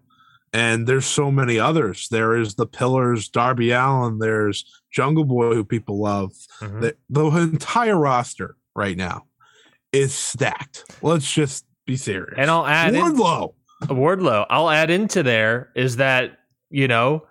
And 0.53 0.87
there's 0.87 1.05
so 1.05 1.29
many 1.31 1.59
others. 1.59 2.07
There 2.09 2.35
is 2.37 2.55
the 2.55 2.65
Pillars, 2.65 3.29
Darby 3.29 3.71
Allin. 3.71 4.19
There's 4.19 4.65
Jungle 4.91 5.25
Boy, 5.25 5.53
who 5.53 5.63
people 5.65 5.99
love 6.01 6.31
Mhm. 6.61 6.81
the, 6.81 6.95
the 7.09 7.25
entire 7.25 7.97
roster 7.97 8.55
right 8.75 8.95
now 8.97 9.25
is 9.91 10.13
stacked. 10.13 10.85
Let's 11.01 11.31
just 11.31 11.65
be 11.85 11.95
serious. 11.97 12.35
And 12.37 12.49
I'll 12.49 12.65
add 12.65 12.95
in, 12.95 13.01
Wardlow. 13.01 13.53
Wardlow. 13.83 14.45
I'll 14.49 14.69
add 14.69 14.89
into 14.89 15.21
there 15.23 15.69
is 15.75 15.97
that 15.97 16.37
you 16.69 16.87
know, 16.87 17.25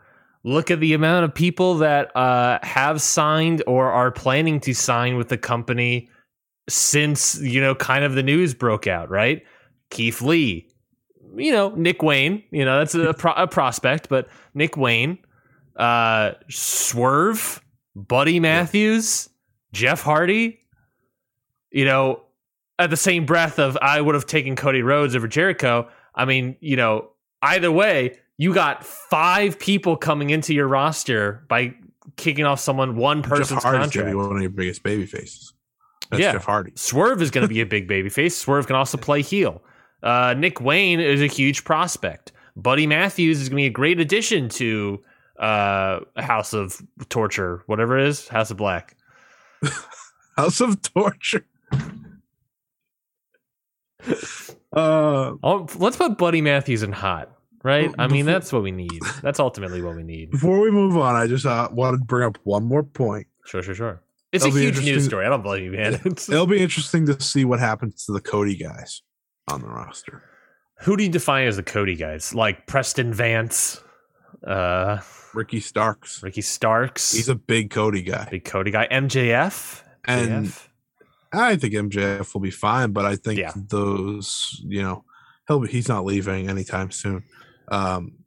look 0.45 0.71
at 0.71 0.81
the 0.81 0.95
amount 0.95 1.25
of 1.25 1.35
people 1.35 1.75
that 1.77 2.15
uh, 2.17 2.59
have 2.63 3.03
signed 3.03 3.63
or 3.67 3.91
are 3.91 4.11
planning 4.11 4.61
to 4.61 4.73
sign 4.73 5.17
with 5.17 5.29
the 5.29 5.37
company 5.37 6.09
since 6.69 7.39
you 7.41 7.61
know, 7.61 7.75
kind 7.75 8.05
of 8.05 8.15
the 8.15 8.23
news 8.23 8.55
broke 8.55 8.87
out. 8.87 9.11
Right, 9.11 9.43
Keith 9.91 10.23
Lee, 10.23 10.69
you 11.37 11.53
know, 11.53 11.71
Nick 11.77 12.03
Wayne. 12.03 12.43
You 12.51 12.65
know, 12.65 12.79
that's 12.79 12.95
a, 12.95 13.15
pro- 13.19 13.33
a 13.33 13.47
prospect, 13.47 14.09
but 14.09 14.29
Nick 14.55 14.77
Wayne, 14.77 15.19
uh, 15.77 16.33
Swerve, 16.49 17.63
Buddy 17.95 18.41
Matthews, 18.41 19.29
Jeff 19.73 20.03
Hardy. 20.03 20.61
You 21.71 21.85
know, 21.85 22.23
at 22.79 22.91
the 22.91 22.97
same 22.97 23.27
breath 23.27 23.59
of 23.59 23.77
I 23.83 24.01
would 24.01 24.15
have 24.15 24.27
taken 24.27 24.57
Cody 24.57 24.83
Rhodes 24.83 25.15
over 25.15 25.29
Jericho. 25.29 25.89
I 26.15 26.25
mean, 26.25 26.57
you 26.61 26.77
know, 26.77 27.11
either 27.43 27.71
way, 27.71 28.19
you 28.39 28.55
got 28.55 28.85
five 28.85 29.59
people 29.59 29.97
coming 29.97 30.31
into 30.31 30.55
your 30.55 30.69
roster 30.69 31.45
by 31.49 31.75
kicking 32.17 32.45
off 32.45 32.61
someone 32.61 32.97
one 32.97 33.23
person's 33.23 33.51
Jeff 33.51 33.63
Hardy's 33.63 33.81
contract. 33.93 34.09
be 34.11 34.15
one 34.15 34.37
of 34.37 34.41
your 34.41 34.51
biggest 34.51 34.83
baby 34.83 35.05
faces. 35.07 35.53
That's 36.11 36.21
Yeah. 36.23 36.33
Jeff 36.33 36.45
Hardy. 36.45 36.73
Swerve 36.77 37.21
is 37.21 37.31
going 37.31 37.43
to 37.43 37.49
be 37.49 37.61
a 37.61 37.67
big 37.67 37.89
baby 37.89 38.09
face. 38.09 38.37
Swerve 38.37 38.67
can 38.67 38.77
also 38.77 38.97
play 38.97 39.23
heel. 39.23 39.63
Uh, 40.03 40.35
Nick 40.37 40.61
Wayne 40.61 41.01
is 41.01 41.23
a 41.23 41.27
huge 41.27 41.65
prospect. 41.65 42.33
Buddy 42.57 42.87
Matthews 42.87 43.41
is 43.41 43.49
going 43.49 43.59
to 43.59 43.63
be 43.63 43.67
a 43.67 43.71
great 43.71 44.01
addition 44.01 44.49
to 44.51 45.03
uh, 45.39 46.01
House 46.17 46.53
of 46.53 46.81
Torture, 47.09 47.63
whatever 47.67 47.99
it 47.99 48.07
is, 48.07 48.29
House 48.29 48.51
of 48.51 48.57
Black. 48.57 48.97
House 50.37 50.61
of 50.61 50.81
Torture. 50.83 51.47
uh, 54.73 55.33
Oh, 55.43 55.67
let's 55.77 55.97
put 55.97 56.17
Buddy 56.19 56.41
Matthews 56.41 56.83
in 56.83 56.93
hot, 56.93 57.31
right? 57.63 57.91
I 57.99 58.07
mean, 58.09 58.25
that's 58.27 58.53
what 58.53 58.63
we 58.63 58.71
need. 58.71 59.01
That's 59.23 59.41
ultimately 59.41 59.83
what 59.83 59.97
we 59.97 60.03
need. 60.03 60.31
before 60.31 60.61
we 60.61 60.71
move 60.71 60.97
on, 60.97 61.15
I 61.15 61.27
just 61.27 61.45
uh, 61.47 61.69
wanted 61.73 61.99
to 61.99 62.05
bring 62.05 62.27
up 62.27 62.39
one 62.45 62.65
more 62.65 62.83
point. 62.83 63.27
Sure, 63.45 63.63
sure, 63.63 63.75
sure. 63.75 64.03
It's 64.33 64.45
That'll 64.45 64.59
a 64.59 64.61
huge 64.61 64.85
news 64.85 65.05
story. 65.05 65.25
I 65.25 65.29
don't 65.29 65.43
blame 65.43 65.65
you, 65.65 65.71
man. 65.73 65.95
It'll 66.05 66.47
be 66.47 66.61
interesting 66.61 67.07
to 67.07 67.21
see 67.21 67.45
what 67.45 67.61
happens 67.61 68.05
to 68.07 68.13
the 68.13 68.21
Cody 68.21 68.57
guys 68.57 69.03
on 69.49 69.61
the 69.61 69.69
roster. 69.69 70.23
Who 70.81 70.97
do 70.97 71.05
you 71.05 71.11
define 71.11 71.47
as 71.47 71.57
the 71.57 71.63
Cody 71.63 71.95
guys? 71.97 72.35
Like 72.35 72.67
Preston 72.67 73.15
Vance, 73.15 73.81
uh, 74.47 74.99
Ricky 75.35 75.61
Starks. 75.61 76.23
Ricky 76.23 76.43
Starks. 76.43 77.13
He's 77.13 77.29
a 77.29 77.35
big 77.35 77.71
Cody 77.71 78.03
guy. 78.03 78.29
big 78.31 78.45
Cody 78.45 78.71
guy. 78.71 78.87
MJF. 78.91 79.83
And 80.05 80.47
MJF? 80.47 80.69
I 81.33 81.57
think 81.57 81.75
MJF 81.75 82.33
will 82.35 82.41
be 82.41 82.51
fine, 82.51 82.93
but 82.93 83.05
I 83.05 83.17
think 83.17 83.39
Yeah. 83.41 83.53
those, 83.57 84.61
you 84.65 84.83
know, 84.83 85.05
he'll 85.49 85.61
be, 85.61 85.69
he's 85.69 85.89
not 85.89 86.05
leaving 86.05 86.49
anytime 86.49 86.91
soon. 86.91 87.25
Um, 87.69 88.19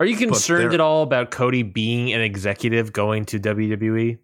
Are 0.00 0.06
you 0.06 0.16
concerned 0.16 0.74
at 0.74 0.80
all 0.80 1.02
about 1.02 1.30
Cody 1.30 1.62
being 1.62 2.12
an 2.12 2.20
executive 2.20 2.92
going 2.92 3.24
to? 3.26 3.38
WWE? 3.38 4.18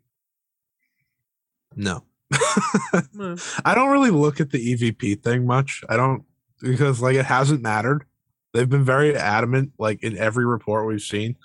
no, 1.76 2.02
I 3.64 3.74
don't 3.74 3.90
really 3.90 4.10
look 4.10 4.40
at 4.40 4.50
the 4.50 4.74
EVP 4.74 5.22
thing 5.22 5.46
much. 5.46 5.82
I 5.88 5.96
don't 5.96 6.24
because 6.60 7.00
like 7.00 7.16
it 7.16 7.26
hasn't 7.26 7.62
mattered. 7.62 8.04
They've 8.52 8.68
been 8.68 8.84
very 8.84 9.16
adamant, 9.16 9.72
like 9.78 10.02
in 10.02 10.16
every 10.16 10.44
report 10.44 10.86
we've 10.86 11.00
seen, 11.00 11.36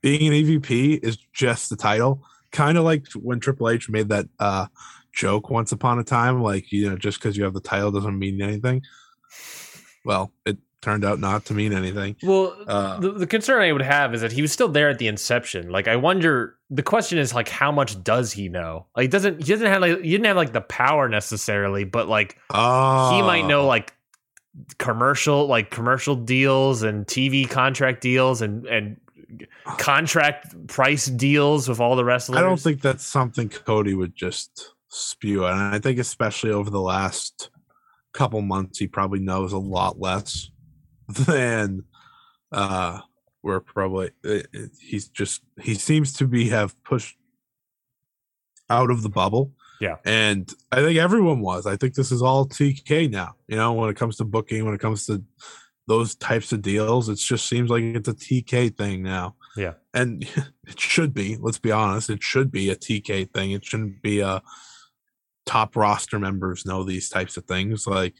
being 0.00 0.26
an 0.26 0.32
EVP 0.32 1.00
is 1.02 1.18
just 1.32 1.70
the 1.70 1.76
title. 1.76 2.22
Kind 2.52 2.78
of 2.78 2.84
like 2.84 3.06
when 3.14 3.40
Triple 3.40 3.68
H 3.68 3.88
made 3.88 4.08
that 4.10 4.26
uh 4.38 4.66
joke 5.12 5.50
once 5.50 5.72
upon 5.72 5.98
a 5.98 6.04
time, 6.04 6.42
like 6.42 6.70
you 6.72 6.90
know, 6.90 6.96
just 6.96 7.18
because 7.18 7.36
you 7.36 7.44
have 7.44 7.54
the 7.54 7.60
title 7.60 7.90
doesn't 7.90 8.18
mean 8.18 8.40
anything. 8.42 8.82
well, 10.04 10.32
it 10.44 10.58
turned 10.84 11.04
out 11.04 11.18
not 11.18 11.46
to 11.46 11.54
mean 11.54 11.72
anything. 11.72 12.14
Well, 12.22 12.54
Uh, 12.66 13.00
the, 13.00 13.12
the 13.12 13.26
concern 13.26 13.62
I 13.62 13.72
would 13.72 13.82
have 13.82 14.14
is 14.14 14.20
that 14.20 14.32
he 14.32 14.42
was 14.42 14.52
still 14.52 14.68
there 14.68 14.90
at 14.90 14.98
the 14.98 15.08
inception. 15.08 15.70
Like, 15.70 15.88
I 15.88 15.96
wonder. 15.96 16.56
The 16.70 16.82
question 16.82 17.18
is 17.18 17.32
like, 17.34 17.48
how 17.48 17.72
much 17.72 18.02
does 18.02 18.32
he 18.32 18.48
know? 18.48 18.86
Like, 18.96 19.10
doesn't 19.10 19.42
he 19.42 19.52
doesn't 19.52 19.66
have 19.66 19.80
like 19.80 20.00
he 20.02 20.10
didn't 20.10 20.26
have 20.26 20.36
like 20.36 20.52
the 20.52 20.60
power 20.60 21.08
necessarily, 21.08 21.84
but 21.84 22.08
like 22.08 22.38
oh, 22.50 23.16
he 23.16 23.22
might 23.22 23.46
know 23.46 23.66
like 23.66 23.94
commercial 24.78 25.46
like 25.46 25.70
commercial 25.70 26.14
deals 26.14 26.82
and 26.82 27.06
TV 27.06 27.48
contract 27.48 28.00
deals 28.00 28.42
and 28.42 28.66
and 28.66 28.96
contract 29.78 30.66
price 30.68 31.06
deals 31.06 31.68
with 31.68 31.80
all 31.80 31.96
the 31.96 32.04
wrestlers. 32.04 32.38
I 32.38 32.42
don't 32.42 32.60
think 32.60 32.80
that's 32.80 33.04
something 33.04 33.48
Cody 33.48 33.94
would 33.94 34.14
just 34.14 34.72
spew. 34.88 35.44
And 35.44 35.58
I 35.74 35.78
think, 35.78 35.98
especially 35.98 36.50
over 36.50 36.70
the 36.70 36.80
last 36.80 37.50
couple 38.12 38.40
months, 38.42 38.78
he 38.78 38.86
probably 38.86 39.20
knows 39.20 39.52
a 39.52 39.58
lot 39.58 39.98
less 39.98 40.50
than 41.26 41.84
uh, 42.52 43.00
we're 43.42 43.60
probably. 43.60 44.10
it- 44.22 44.46
it- 44.52 44.70
He's 44.80 45.08
just 45.08 45.42
he 45.60 45.74
seems 45.74 46.12
to 46.14 46.26
be 46.26 46.48
have 46.50 46.80
pushed 46.84 47.16
out 48.70 48.90
of 48.90 49.02
the 49.02 49.08
bubble. 49.08 49.52
Yeah. 49.80 49.96
and 50.04 50.50
I 50.72 50.76
think 50.82 50.98
everyone 50.98 51.40
was. 51.40 51.66
I 51.66 51.76
think 51.76 51.94
this 51.94 52.12
is 52.12 52.22
all 52.22 52.46
TK 52.46 53.10
now. 53.10 53.34
You 53.48 53.56
know, 53.56 53.72
when 53.72 53.90
it 53.90 53.96
comes 53.96 54.16
to 54.16 54.24
booking, 54.24 54.64
when 54.64 54.72
it 54.74 54.80
comes 54.80 55.04
to 55.06 55.22
those 55.88 56.14
types 56.14 56.52
of 56.52 56.62
deals, 56.62 57.08
it 57.08 57.16
just 57.16 57.46
seems 57.46 57.68
like 57.70 57.82
it's 57.82 58.08
a 58.08 58.14
TK 58.14 58.76
thing 58.76 59.02
now. 59.02 59.34
Yeah. 59.56 59.74
and 59.92 60.22
it 60.66 60.80
should 60.80 61.12
be. 61.12 61.36
Let's 61.38 61.58
be 61.58 61.72
honest. 61.72 62.08
It 62.08 62.22
should 62.22 62.50
be 62.50 62.70
a 62.70 62.76
TK 62.76 63.32
thing. 63.34 63.50
It 63.50 63.64
shouldn't 63.64 64.00
be 64.00 64.20
a 64.20 64.40
top 65.44 65.76
roster 65.76 66.18
members 66.18 66.64
know 66.64 66.84
these 66.84 67.08
types 67.10 67.36
of 67.36 67.44
things. 67.44 67.86
Like, 67.86 68.14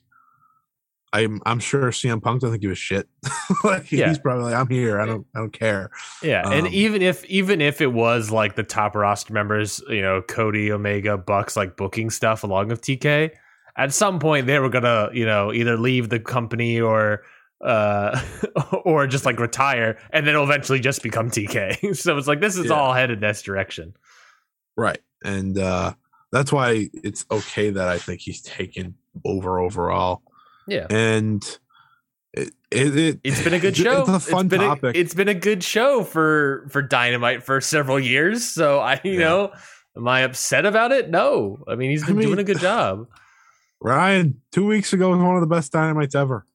I'm 1.15 1.41
I'm 1.47 1.61
sure 1.61 1.91
CM 1.91 2.21
Punk 2.23 2.41
doesn't 2.43 2.61
give 2.61 2.71
a 2.73 2.75
shit. 2.75 3.09
like 3.65 3.91
Yeah. 3.93 4.09
he's 4.09 4.19
probably 4.19 4.45
like, 4.45 4.55
I'm 4.55 4.69
here. 4.69 5.01
I 5.01 5.07
don't 5.07 5.27
I 5.35 5.39
don't 5.39 5.53
care. 5.53 5.91
Yeah, 6.23 6.43
and 6.51 6.67
Um, 6.67 6.73
even 6.73 7.03
if 7.03 7.25
even 7.27 7.61
if 7.61 7.81
it 7.81 7.93
was 7.93 8.31
like 8.31 8.57
the 8.57 8.65
top 8.65 8.95
roster 8.97 9.33
members, 9.33 9.81
you 9.89 10.03
know, 10.03 10.21
Cody, 10.23 10.73
Omega, 10.73 11.17
Bucks, 11.17 11.57
like 11.57 11.77
booking 11.77 12.11
stuff 12.11 12.43
along 12.43 12.69
with 12.69 12.81
TK, 12.83 13.31
at 13.77 13.93
some 13.93 14.19
point 14.19 14.47
they 14.47 14.59
were 14.59 14.69
gonna, 14.69 15.09
you 15.13 15.25
know, 15.25 15.53
either 15.53 15.77
leave 15.77 16.09
the 16.09 16.19
company 16.21 16.81
or 16.81 17.23
uh 17.65 18.21
or 18.85 19.07
just 19.07 19.25
like 19.25 19.39
retire 19.39 19.97
and 20.11 20.27
then 20.27 20.35
it'll 20.35 20.45
eventually 20.45 20.81
just 20.81 21.03
become 21.03 21.31
TK. 21.31 21.95
so 21.97 22.19
it's 22.19 22.27
like 22.27 22.41
this 22.41 22.57
is 22.57 22.67
Yeah. 22.67 22.73
all 22.73 22.93
headed 22.93 23.21
this 23.21 23.41
direction. 23.43 23.95
Right. 24.77 24.99
And 25.25 25.57
uh 25.59 25.95
that's 26.33 26.53
why 26.53 26.89
it's 26.93 27.25
okay 27.31 27.71
that 27.71 27.87
I 27.87 27.99
think 27.99 28.21
he's 28.21 28.43
taken 28.43 28.97
over 29.25 29.61
overall. 29.61 30.23
Yeah. 30.67 30.87
And 30.91 31.43
it, 32.33 32.51
it, 32.71 32.97
it 32.97 33.21
It's 33.25 33.43
been 33.43 33.55
a 33.55 33.59
good 33.61 33.77
show. 33.77 34.01
It's 34.01 34.09
a 34.11 34.21
fun 34.21 34.49
been 34.49 34.61
topic. 34.61 34.95
A, 34.97 34.99
it's 34.99 35.15
been 35.15 35.29
a 35.29 35.35
good 35.35 35.63
show 35.63 36.05
for 36.05 36.67
for 36.71 36.83
Dynamite 36.83 37.43
for 37.43 37.61
several 37.61 37.99
years. 38.01 38.45
So 38.45 38.81
I, 38.81 39.01
you 39.05 39.13
Yeah. 39.13 39.19
know, 39.19 39.53
am 39.97 40.09
I 40.09 40.21
upset 40.21 40.67
about 40.67 40.93
it? 40.93 41.11
No. 41.11 41.63
I 41.69 41.75
mean, 41.75 41.91
he's 41.91 42.03
I 42.05 42.07
been 42.09 42.17
mean- 42.17 42.27
doing 42.29 42.39
a 42.41 42.45
good 42.45 42.59
job. 42.61 43.07
Ryan, 43.81 44.41
two 44.51 44.65
weeks 44.65 44.93
ago 44.95 45.11
was 45.11 45.19
one 45.19 45.35
of 45.35 45.41
the 45.43 45.47
best 45.47 45.71
dynamites 45.73 46.15
ever. 46.15 46.47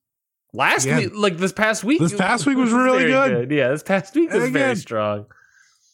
Last 0.51 0.86
Again, 0.86 0.97
week, 0.97 1.12
like 1.16 1.38
this 1.38 1.53
past 1.53 1.84
week, 1.84 1.99
this 1.99 2.16
past 2.16 2.47
week 2.47 2.57
was 2.57 2.72
really 2.74 3.05
very 3.05 3.45
good. 3.45 3.51
Yeah, 3.51 3.68
this 3.70 3.84
past 3.84 4.16
week 4.16 4.32
And 4.32 4.41
was 4.41 4.49
very 4.49 4.76
strong. 4.76 5.28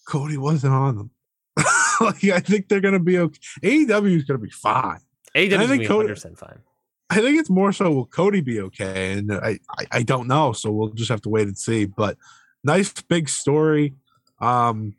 Cody 0.08 0.38
wasn't 0.38 0.74
on 0.74 0.96
them. 0.98 1.10
like 2.00 2.24
I 2.26 2.40
think 2.40 2.70
they're 2.70 2.80
gonna 2.80 3.00
be 3.00 3.18
okay. 3.18 3.38
AEW 3.64 4.16
is 4.16 4.24
gonna 4.24 4.40
be 4.40 4.50
fine. 4.50 5.00
AEW 5.36 5.58
I 5.58 5.62
is 5.64 5.70
think 5.70 5.82
be 5.82 5.88
100 5.90 6.08
percent 6.14 6.38
fine. 6.40 6.60
I 7.10 7.22
think 7.22 7.40
it's 7.40 7.50
more 7.50 7.72
so 7.72 7.92
will 7.92 8.06
Cody 8.08 8.42
be 8.42 8.60
okay, 8.62 9.14
and 9.14 9.32
I, 9.32 9.60
I 9.78 9.86
I 9.92 10.04
don't 10.04 10.28
know, 10.28 10.54
so 10.54 10.72
we'll 10.72 10.90
just 10.90 11.10
have 11.10 11.22
to 11.22 11.30
wait 11.30 11.48
and 11.48 11.58
see. 11.58 11.86
But 11.86 12.18
nice 12.64 12.92
big 12.94 13.30
story. 13.30 13.94
Um, 14.40 14.96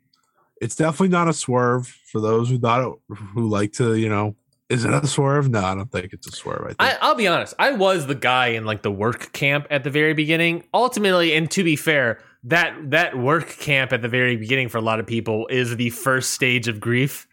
it's 0.61 0.75
definitely 0.75 1.09
not 1.09 1.27
a 1.27 1.33
swerve 1.33 1.87
for 1.87 2.21
those 2.21 2.49
who 2.49 2.57
thought 2.57 2.87
it, 2.87 3.15
who 3.33 3.47
like 3.49 3.73
to 3.73 3.95
you 3.95 4.09
know. 4.09 4.35
Is 4.69 4.83
it 4.83 4.93
a 4.93 5.07
swerve? 5.07 5.49
No, 5.49 5.61
I 5.61 5.75
don't 5.75 5.89
think 5.89 6.11
it's 6.11 6.27
a 6.27 6.31
swerve. 6.31 6.61
I 6.61 6.67
think 6.67 6.81
I, 6.81 6.97
I'll 7.01 7.15
be 7.15 7.27
honest. 7.27 7.53
I 7.57 7.71
was 7.71 8.07
the 8.07 8.15
guy 8.15 8.47
in 8.47 8.65
like 8.65 8.81
the 8.81 8.91
work 8.91 9.31
camp 9.31 9.65
at 9.69 9.85
the 9.85 9.89
very 9.89 10.13
beginning. 10.13 10.65
Ultimately, 10.73 11.33
and 11.33 11.49
to 11.51 11.63
be 11.63 11.77
fair, 11.77 12.19
that 12.43 12.91
that 12.91 13.17
work 13.17 13.47
camp 13.47 13.93
at 13.93 14.01
the 14.01 14.09
very 14.09 14.35
beginning 14.35 14.67
for 14.67 14.77
a 14.77 14.81
lot 14.81 14.99
of 14.99 15.07
people 15.07 15.47
is 15.47 15.75
the 15.77 15.89
first 15.91 16.31
stage 16.31 16.67
of 16.67 16.79
grief. 16.79 17.27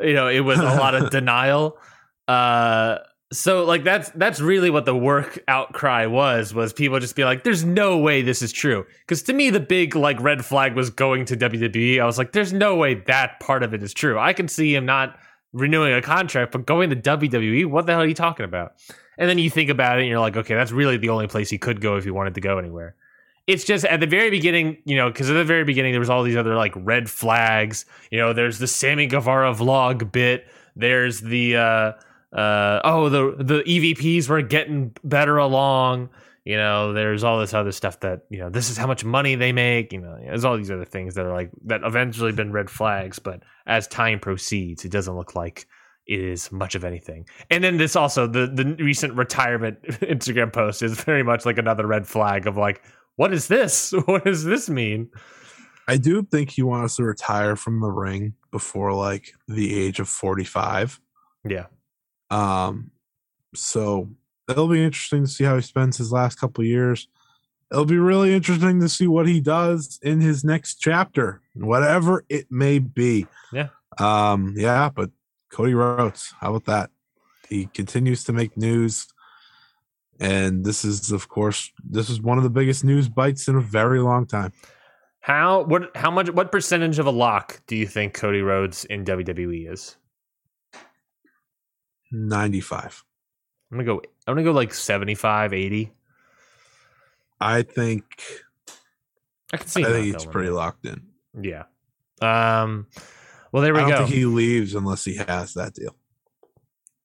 You 0.00 0.14
know, 0.14 0.28
it 0.28 0.40
was 0.40 0.58
a 0.58 0.62
lot 0.62 0.94
of 0.94 1.10
denial. 1.10 1.78
Uh, 2.26 2.98
so 3.32 3.64
like 3.64 3.82
that's 3.82 4.10
that's 4.10 4.40
really 4.40 4.68
what 4.68 4.84
the 4.84 4.94
work 4.94 5.42
outcry 5.48 6.06
was 6.06 6.52
was 6.52 6.72
people 6.72 7.00
just 7.00 7.16
be 7.16 7.24
like 7.24 7.44
there's 7.44 7.64
no 7.64 7.98
way 7.98 8.22
this 8.22 8.42
is 8.42 8.52
true. 8.52 8.86
Because 9.00 9.22
to 9.24 9.32
me 9.32 9.50
the 9.50 9.60
big 9.60 9.96
like 9.96 10.20
red 10.20 10.44
flag 10.44 10.74
was 10.74 10.90
going 10.90 11.24
to 11.26 11.36
WWE 11.36 12.00
I 12.00 12.04
was 12.04 12.18
like 12.18 12.32
there's 12.32 12.52
no 12.52 12.76
way 12.76 12.94
that 12.94 13.40
part 13.40 13.62
of 13.62 13.74
it 13.74 13.82
is 13.82 13.94
true. 13.94 14.18
I 14.18 14.32
can 14.32 14.48
see 14.48 14.74
him 14.74 14.84
not 14.84 15.18
renewing 15.52 15.94
a 15.94 16.02
contract 16.02 16.52
but 16.52 16.66
going 16.66 16.90
to 16.90 16.96
WWE 16.96 17.66
what 17.66 17.86
the 17.86 17.92
hell 17.92 18.02
are 18.02 18.06
you 18.06 18.14
talking 18.14 18.44
about? 18.44 18.74
And 19.18 19.28
then 19.28 19.38
you 19.38 19.50
think 19.50 19.70
about 19.70 19.98
it 19.98 20.02
and 20.02 20.10
you're 20.10 20.20
like 20.20 20.36
okay 20.36 20.54
that's 20.54 20.72
really 20.72 20.98
the 20.98 21.08
only 21.08 21.26
place 21.26 21.48
he 21.48 21.58
could 21.58 21.80
go 21.80 21.96
if 21.96 22.04
he 22.04 22.10
wanted 22.10 22.34
to 22.34 22.40
go 22.40 22.58
anywhere. 22.58 22.96
It's 23.46 23.64
just 23.64 23.84
at 23.86 23.98
the 23.98 24.06
very 24.06 24.30
beginning, 24.30 24.76
you 24.84 24.94
know, 24.94 25.10
because 25.10 25.28
at 25.28 25.32
the 25.32 25.44
very 25.44 25.64
beginning 25.64 25.92
there 25.92 26.00
was 26.00 26.10
all 26.10 26.22
these 26.22 26.36
other 26.36 26.54
like 26.54 26.72
red 26.76 27.10
flags. 27.10 27.86
You 28.10 28.18
know, 28.18 28.32
there's 28.32 28.58
the 28.58 28.68
Sammy 28.68 29.06
Guevara 29.06 29.52
vlog 29.52 30.12
bit. 30.12 30.46
There's 30.76 31.20
the 31.20 31.56
uh, 31.56 31.92
uh, 32.32 32.80
oh 32.84 33.08
the 33.08 33.34
the 33.38 33.62
EVPs 33.62 34.28
were 34.28 34.42
getting 34.42 34.94
better 35.04 35.36
along. 35.36 36.08
You 36.44 36.56
know, 36.56 36.92
there's 36.92 37.22
all 37.22 37.38
this 37.38 37.54
other 37.54 37.70
stuff 37.70 38.00
that 38.00 38.22
you 38.28 38.38
know 38.38 38.50
this 38.50 38.70
is 38.70 38.76
how 38.76 38.86
much 38.86 39.04
money 39.04 39.34
they 39.34 39.52
make. 39.52 39.92
You 39.92 40.00
know, 40.00 40.18
there's 40.20 40.44
all 40.44 40.56
these 40.56 40.70
other 40.70 40.84
things 40.84 41.14
that 41.14 41.26
are 41.26 41.32
like 41.32 41.50
that 41.66 41.82
eventually 41.84 42.32
been 42.32 42.52
red 42.52 42.68
flags. 42.68 43.18
But 43.18 43.42
as 43.66 43.86
time 43.86 44.18
proceeds, 44.18 44.84
it 44.84 44.90
doesn't 44.90 45.14
look 45.14 45.36
like 45.36 45.66
it 46.06 46.20
is 46.20 46.50
much 46.50 46.74
of 46.74 46.84
anything. 46.84 47.26
And 47.50 47.62
then 47.62 47.76
this 47.76 47.96
also 47.96 48.26
the 48.26 48.46
the 48.46 48.76
recent 48.82 49.14
retirement 49.14 49.82
Instagram 49.84 50.52
post 50.52 50.82
is 50.82 51.00
very 51.00 51.22
much 51.22 51.46
like 51.46 51.58
another 51.58 51.86
red 51.86 52.06
flag 52.06 52.46
of 52.46 52.56
like 52.56 52.82
what 53.16 53.32
is 53.32 53.48
this? 53.48 53.92
What 54.06 54.24
does 54.24 54.44
this 54.44 54.68
mean? 54.68 55.10
I 55.86 55.96
do 55.96 56.22
think 56.22 56.50
he 56.50 56.62
wants 56.62 56.96
to 56.96 57.04
retire 57.04 57.56
from 57.56 57.80
the 57.80 57.90
ring 57.90 58.34
before 58.50 58.92
like 58.92 59.32
the 59.48 59.78
age 59.80 60.00
of 60.00 60.08
forty 60.08 60.44
five. 60.44 60.98
Yeah. 61.44 61.66
Um, 62.32 62.90
so 63.54 64.08
it'll 64.48 64.68
be 64.68 64.82
interesting 64.82 65.24
to 65.24 65.30
see 65.30 65.44
how 65.44 65.56
he 65.56 65.62
spends 65.62 65.98
his 65.98 66.10
last 66.10 66.40
couple 66.40 66.62
of 66.62 66.68
years. 66.68 67.06
It'll 67.70 67.84
be 67.84 67.98
really 67.98 68.34
interesting 68.34 68.80
to 68.80 68.88
see 68.88 69.06
what 69.06 69.28
he 69.28 69.40
does 69.40 69.98
in 70.02 70.20
his 70.20 70.42
next 70.42 70.76
chapter, 70.76 71.42
whatever 71.54 72.24
it 72.28 72.46
may 72.50 72.78
be. 72.78 73.26
Yeah. 73.52 73.68
Um, 73.98 74.54
yeah, 74.56 74.88
but 74.88 75.10
Cody 75.50 75.74
Rhodes, 75.74 76.34
how 76.40 76.54
about 76.54 76.64
that? 76.66 76.90
He 77.48 77.66
continues 77.66 78.24
to 78.24 78.32
make 78.32 78.56
news. 78.56 79.06
And 80.18 80.64
this 80.64 80.84
is, 80.84 81.12
of 81.12 81.28
course, 81.28 81.70
this 81.84 82.08
is 82.08 82.20
one 82.20 82.38
of 82.38 82.44
the 82.44 82.50
biggest 82.50 82.84
news 82.84 83.08
bites 83.08 83.48
in 83.48 83.56
a 83.56 83.60
very 83.60 84.00
long 84.00 84.26
time. 84.26 84.52
How 85.20 85.62
what 85.62 85.96
how 85.96 86.10
much 86.10 86.30
what 86.30 86.50
percentage 86.50 86.98
of 86.98 87.06
a 87.06 87.10
lock 87.10 87.62
do 87.66 87.76
you 87.76 87.86
think 87.86 88.12
Cody 88.12 88.40
Rhodes 88.40 88.84
in 88.86 89.04
WWE 89.04 89.72
is? 89.72 89.96
95. 92.12 93.04
I'm 93.70 93.78
gonna 93.78 93.86
go 93.86 94.02
I'm 94.26 94.34
gonna 94.34 94.44
go 94.44 94.52
like 94.52 94.74
75, 94.74 95.52
80. 95.52 95.92
I 97.40 97.62
think 97.62 98.04
I 99.52 99.56
can 99.56 99.66
see 99.66 99.84
I 99.84 99.88
think 99.88 100.14
it's 100.14 100.24
pretty 100.26 100.50
locked 100.50 100.86
in. 100.86 101.02
Yeah. 101.40 101.64
Um 102.20 102.86
well 103.50 103.62
there 103.62 103.74
we 103.74 103.80
I 103.80 103.82
don't 103.82 103.90
go. 103.90 103.96
think 104.04 104.10
he 104.10 104.26
leaves 104.26 104.74
unless 104.74 105.04
he 105.04 105.16
has 105.16 105.54
that 105.54 105.74
deal. 105.74 105.96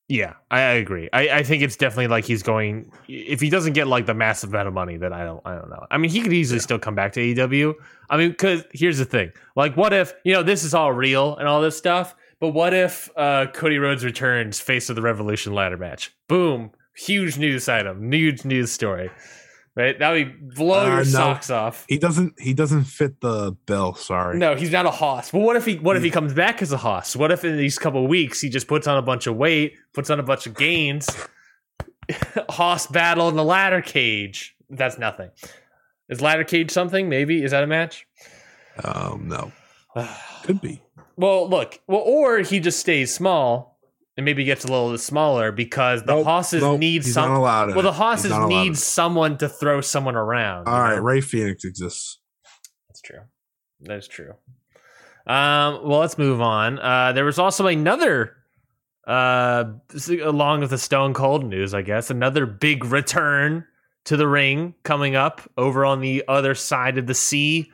Yeah, 0.09 0.35
I, 0.49 0.59
I 0.61 0.71
agree. 0.75 1.09
I, 1.11 1.29
I 1.29 1.43
think 1.43 1.61
it's 1.61 1.75
definitely 1.75 2.07
like 2.07 2.23
he's 2.23 2.41
going. 2.41 2.89
If 3.09 3.41
he 3.41 3.49
doesn't 3.49 3.73
get 3.73 3.87
like 3.87 4.05
the 4.05 4.13
massive 4.13 4.51
amount 4.51 4.69
of 4.69 4.73
money, 4.73 4.95
then 4.95 5.11
I 5.11 5.25
don't. 5.25 5.41
I 5.45 5.55
don't 5.55 5.69
know. 5.69 5.85
I 5.91 5.97
mean, 5.97 6.09
he 6.09 6.21
could 6.21 6.31
easily 6.31 6.61
still 6.61 6.79
come 6.79 6.95
back 6.95 7.11
to 7.13 7.19
AEW. 7.19 7.73
I 8.09 8.15
mean, 8.15 8.29
because 8.29 8.63
here's 8.71 8.99
the 8.99 9.03
thing: 9.03 9.33
like, 9.57 9.75
what 9.75 9.91
if 9.91 10.13
you 10.23 10.31
know 10.31 10.43
this 10.43 10.63
is 10.63 10.73
all 10.73 10.93
real 10.93 11.35
and 11.35 11.45
all 11.45 11.59
this 11.61 11.77
stuff, 11.77 12.15
but 12.39 12.49
what 12.49 12.73
if 12.73 13.09
uh, 13.15 13.47
Cody 13.53 13.77
Rhodes 13.77 14.03
returns 14.05 14.59
face 14.59 14.89
of 14.89 14.95
the 14.95 15.01
Revolution 15.01 15.53
ladder 15.53 15.77
match? 15.77 16.13
Boom! 16.27 16.71
Huge 16.95 17.37
news 17.37 17.69
item, 17.69 18.11
huge 18.11 18.43
news 18.45 18.71
story. 18.71 19.09
Right? 19.75 19.99
That 19.99 20.09
would 20.09 20.55
blow 20.55 20.85
Uh, 20.85 20.87
your 20.87 20.97
no. 20.97 21.03
socks 21.03 21.51
off. 21.51 21.85
He 21.87 21.99
doesn't. 21.99 22.33
He 22.41 22.55
doesn't 22.55 22.85
fit 22.85 23.21
the 23.21 23.51
bill. 23.67 23.93
Sorry. 23.93 24.35
No, 24.35 24.55
he's 24.55 24.71
not 24.71 24.87
a 24.87 24.89
hoss. 24.89 25.29
But 25.29 25.39
what 25.41 25.55
if 25.55 25.65
he 25.67 25.75
what 25.75 25.95
if 25.95 26.01
he 26.01 26.09
comes 26.09 26.33
back 26.33 26.63
as 26.63 26.71
a 26.71 26.77
hoss? 26.77 27.15
What 27.15 27.31
if 27.31 27.45
in 27.45 27.55
these 27.57 27.77
couple 27.77 28.07
weeks 28.07 28.41
he 28.41 28.49
just 28.49 28.67
puts 28.67 28.87
on 28.87 28.97
a 28.97 29.03
bunch 29.03 29.27
of 29.27 29.35
weight, 29.35 29.75
puts 29.93 30.09
on 30.09 30.19
a 30.19 30.23
bunch 30.23 30.47
of 30.47 30.55
gains, 30.55 31.07
hoss 32.49 32.87
battle 32.87 33.29
in 33.29 33.35
the 33.35 33.43
ladder 33.43 33.81
cage? 33.81 34.55
That's 34.69 34.97
nothing. 34.97 35.29
Is 36.09 36.21
ladder 36.21 36.43
cage 36.43 36.71
something? 36.71 37.07
Maybe 37.07 37.43
is 37.43 37.51
that 37.51 37.63
a 37.63 37.67
match? 37.67 38.07
Um. 38.83 39.27
No. 39.27 39.51
Could 40.43 40.59
be. 40.61 40.81
Well, 41.17 41.49
look. 41.49 41.79
Well, 41.87 42.01
or 42.01 42.39
he 42.39 42.59
just 42.59 42.79
stays 42.79 43.13
small 43.13 43.79
and 44.15 44.25
maybe 44.25 44.43
gets 44.43 44.65
a 44.65 44.67
little 44.67 44.91
bit 44.91 44.99
smaller 44.99 45.51
because 45.51 46.03
the 46.03 46.15
Nope, 46.15 46.25
Hosses 46.25 46.61
nope, 46.61 46.79
need 46.79 47.03
some. 47.03 47.29
not 47.29 47.37
allowed 47.37 47.69
in 47.69 47.75
Well, 47.75 47.83
the 47.83 47.91
Hosses 47.91 48.31
not 48.31 48.43
allowed 48.43 48.61
in 48.61 48.67
need 48.69 48.77
someone 48.77 49.37
to 49.39 49.49
throw 49.49 49.81
someone 49.81 50.15
around. 50.15 50.67
All 50.67 50.79
right, 50.79 50.95
know? 50.95 51.01
Rey 51.01 51.21
Fenix 51.21 51.65
exists. 51.65 52.19
That's 52.87 53.01
true. 53.01 53.19
That 53.81 53.97
is 53.97 54.07
true. 54.07 54.33
Um, 55.27 55.87
well, 55.87 55.99
let's 55.99 56.17
move 56.17 56.39
on. 56.39 56.79
Uh, 56.79 57.11
there 57.13 57.25
was 57.25 57.37
also 57.37 57.67
another, 57.67 58.37
uh, 59.05 59.65
along 60.23 60.61
with 60.61 60.69
the 60.69 60.77
Stone 60.77 61.13
Cold 61.13 61.45
news, 61.45 61.73
I 61.73 61.81
guess, 61.81 62.09
another 62.09 62.45
big 62.45 62.85
return 62.85 63.65
to 64.05 64.17
the 64.17 64.27
ring 64.27 64.73
coming 64.83 65.15
up 65.15 65.41
over 65.57 65.83
on 65.83 65.99
the 65.99 66.23
other 66.27 66.55
side 66.55 66.97
of 66.97 67.07
the 67.07 67.13
sea. 67.13 67.71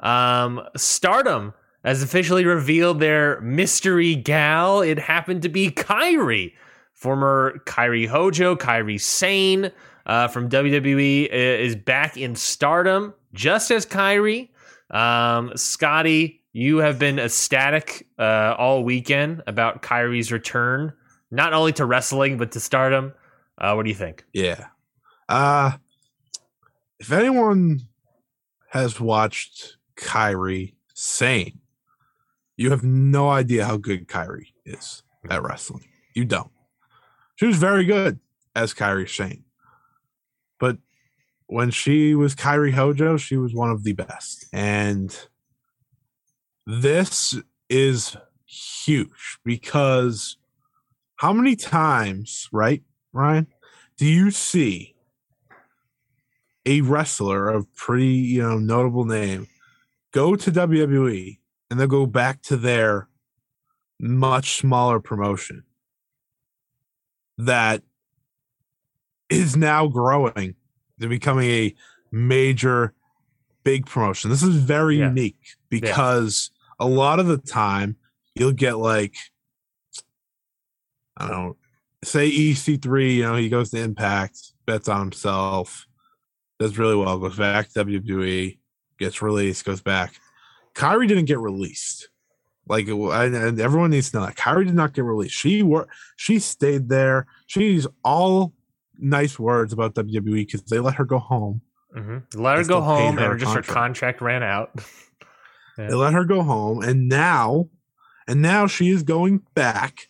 Um, 0.00 0.62
Stardom 0.76 1.52
has 1.84 2.02
officially 2.02 2.44
revealed 2.44 2.98
their 3.00 3.40
mystery 3.40 4.14
gal. 4.14 4.80
It 4.80 4.98
happened 4.98 5.42
to 5.42 5.48
be 5.48 5.70
Kairi, 5.70 6.52
former 6.92 7.60
Kairi 7.66 8.08
Hojo, 8.08 8.56
Kairi 8.56 9.00
Sane 9.00 9.70
uh, 10.06 10.28
from 10.28 10.48
WWE, 10.48 11.28
is 11.28 11.76
back 11.76 12.16
in 12.16 12.34
Stardom, 12.34 13.14
just 13.32 13.70
as 13.70 13.84
Kairi. 13.84 14.48
Um, 14.90 15.52
Scotty, 15.56 16.42
you 16.52 16.78
have 16.78 16.98
been 16.98 17.18
ecstatic 17.18 18.06
uh, 18.18 18.54
all 18.56 18.82
weekend 18.84 19.42
about 19.46 19.82
Kairi's 19.82 20.32
return, 20.32 20.92
not 21.30 21.52
only 21.52 21.72
to 21.74 21.84
wrestling 21.84 22.38
but 22.38 22.52
to 22.52 22.60
Stardom. 22.60 23.12
Uh, 23.58 23.74
what 23.74 23.84
do 23.84 23.88
you 23.90 23.94
think? 23.94 24.24
Yeah. 24.32 24.66
Uh 25.28 25.72
if 26.98 27.12
anyone 27.12 27.80
has 28.70 29.00
watched 29.00 29.76
Kairi 29.96 30.74
Sane, 30.94 31.60
you 32.56 32.70
have 32.70 32.84
no 32.84 33.30
idea 33.30 33.64
how 33.64 33.76
good 33.76 34.06
Kairi 34.06 34.46
is 34.64 35.02
at 35.28 35.42
wrestling. 35.42 35.84
You 36.14 36.24
don't. 36.24 36.50
She 37.36 37.46
was 37.46 37.56
very 37.56 37.84
good 37.84 38.20
as 38.54 38.74
Kairi 38.74 39.06
Shane. 39.08 39.44
But 40.60 40.78
when 41.46 41.70
she 41.70 42.14
was 42.14 42.34
Kairi 42.34 42.72
Hojo, 42.72 43.16
she 43.16 43.36
was 43.36 43.54
one 43.54 43.70
of 43.70 43.82
the 43.82 43.92
best. 43.92 44.46
And 44.52 45.16
this 46.66 47.36
is 47.68 48.16
huge 48.46 49.38
because 49.44 50.36
how 51.16 51.32
many 51.32 51.56
times, 51.56 52.48
right, 52.52 52.82
Ryan, 53.12 53.46
do 53.96 54.06
you 54.06 54.30
see 54.30 54.94
a 56.66 56.80
wrestler 56.80 57.48
of 57.48 57.72
pretty, 57.74 58.06
you 58.06 58.42
know, 58.42 58.58
notable 58.58 59.04
name 59.04 59.48
go 60.12 60.36
to 60.36 60.50
WWE 60.50 61.38
and 61.74 61.80
then 61.80 61.88
go 61.88 62.06
back 62.06 62.40
to 62.40 62.56
their 62.56 63.08
much 63.98 64.58
smaller 64.58 65.00
promotion 65.00 65.64
that 67.36 67.82
is 69.28 69.56
now 69.56 69.88
growing 69.88 70.54
to 71.00 71.08
becoming 71.08 71.50
a 71.50 71.74
major 72.12 72.94
big 73.64 73.86
promotion. 73.86 74.30
This 74.30 74.44
is 74.44 74.54
very 74.54 74.98
Yeah. 75.00 75.08
unique 75.08 75.56
because 75.68 76.52
a 76.78 76.86
lot 76.86 77.18
of 77.18 77.26
the 77.26 77.38
time 77.38 77.96
you'll 78.36 78.52
get 78.52 78.78
like 78.78 79.16
I 81.16 81.26
don't 81.26 81.30
know, 81.30 81.56
say 82.04 82.30
EC3, 82.30 83.16
you 83.16 83.22
know, 83.22 83.34
he 83.34 83.48
goes 83.48 83.70
to 83.70 83.80
Impact, 83.80 84.38
bets 84.64 84.88
on 84.88 85.00
himself, 85.00 85.86
does 86.60 86.78
really 86.78 86.94
well, 86.94 87.18
goes 87.18 87.36
back 87.36 87.68
to 87.72 87.84
WWE, 87.84 88.60
gets 89.00 89.20
released, 89.20 89.64
goes 89.64 89.80
back. 89.82 90.14
Kairi 90.74 91.08
didn't 91.08 91.26
get 91.26 91.38
released. 91.38 92.08
Like, 92.66 92.88
and, 92.88 93.60
everyone 93.60 93.90
needs 93.90 94.10
to 94.10 94.18
know 94.18 94.26
that 94.26 94.36
Kairi 94.36 94.64
did 94.64 94.74
not 94.74 94.94
get 94.94 95.04
released. 95.04 95.34
She 95.34 95.62
wor- 95.62 95.88
she 96.16 96.38
stayed 96.38 96.88
there. 96.88 97.26
She's 97.46 97.86
all 98.02 98.54
nice 98.98 99.38
words 99.38 99.72
about 99.72 99.94
WWE 99.94 100.46
because 100.46 100.62
they 100.62 100.78
let 100.78 100.94
her 100.94 101.04
go 101.04 101.18
home. 101.18 101.60
Mm-hmm. 101.94 102.40
Let 102.40 102.58
her 102.58 102.64
go 102.64 102.80
home, 102.80 103.16
her 103.18 103.32
and 103.32 103.40
just 103.40 103.54
her 103.54 103.62
contract. 103.62 104.18
contract 104.18 104.20
ran 104.20 104.42
out. 104.42 104.70
Yeah. 105.76 105.88
They 105.88 105.94
let 105.94 106.12
her 106.12 106.24
go 106.24 106.44
home, 106.44 106.84
and 106.84 107.08
now, 107.08 107.68
and 108.28 108.40
now 108.40 108.68
she 108.68 108.90
is 108.90 109.02
going 109.02 109.42
back 109.54 110.06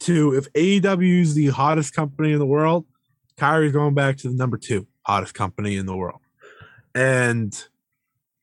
to 0.00 0.34
if 0.34 0.52
AEW 0.52 1.22
is 1.22 1.34
the 1.34 1.46
hottest 1.46 1.94
company 1.94 2.32
in 2.32 2.38
the 2.38 2.44
world, 2.44 2.84
Kairi's 3.38 3.72
going 3.72 3.94
back 3.94 4.18
to 4.18 4.28
the 4.28 4.34
number 4.34 4.58
two 4.58 4.86
hottest 5.06 5.32
company 5.32 5.76
in 5.76 5.86
the 5.86 5.96
world, 5.96 6.20
and 6.94 7.64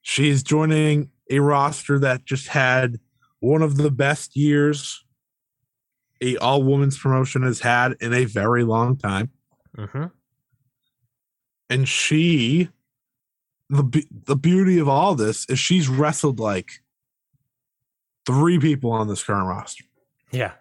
she's 0.02 0.42
joining 0.42 1.12
a 1.30 1.40
roster 1.40 2.00
that 2.00 2.26
just 2.26 2.48
had 2.48 3.00
one 3.40 3.62
of 3.62 3.78
the 3.78 3.92
best 3.92 4.36
years 4.36 5.04
a 6.22 6.38
all 6.38 6.64
women's 6.64 6.98
promotion 6.98 7.44
has 7.44 7.60
had 7.60 7.94
in 8.02 8.14
a 8.14 8.26
very 8.26 8.64
long 8.64 8.98
time 8.98 9.30
Mm-hmm. 9.78 10.06
and 11.70 11.88
she 11.90 12.70
the 13.70 14.04
the 14.28 14.36
beauty 14.36 14.78
of 14.78 14.88
all 14.88 15.16
this 15.16 15.46
is 15.50 15.58
she's 15.60 15.90
wrestled 15.90 16.40
like 16.40 16.70
three 18.28 18.60
people 18.60 18.92
on 18.92 19.08
this 19.08 19.24
current 19.24 19.48
roster 19.48 19.84
Yeah. 20.32 20.52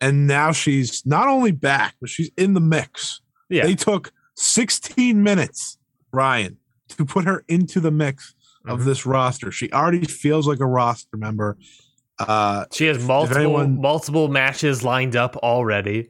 and 0.00 0.26
now 0.26 0.50
she's 0.52 1.06
not 1.06 1.28
only 1.28 1.52
back 1.52 1.94
but 2.00 2.10
she's 2.10 2.30
in 2.36 2.54
the 2.54 2.60
mix 2.60 3.20
Yeah. 3.48 3.64
they 3.64 3.74
took 3.76 4.12
16 4.36 5.22
minutes 5.22 5.78
ryan 6.12 6.56
to 6.88 7.04
put 7.04 7.24
her 7.26 7.44
into 7.48 7.78
the 7.80 7.90
mix 7.92 8.34
of 8.66 8.80
Mhm. 8.80 8.84
this 8.84 9.04
roster 9.06 9.50
she 9.50 9.70
already 9.72 10.04
feels 10.06 10.46
like 10.46 10.60
a 10.60 10.66
roster 10.66 11.16
member 11.16 11.56
uh 12.18 12.64
she 12.72 12.86
has 12.86 13.04
multiple 13.06 13.38
anyone- 13.42 13.80
multiple 13.80 14.28
matches 14.28 14.82
lined 14.84 15.16
up 15.16 15.36
already. 15.38 16.08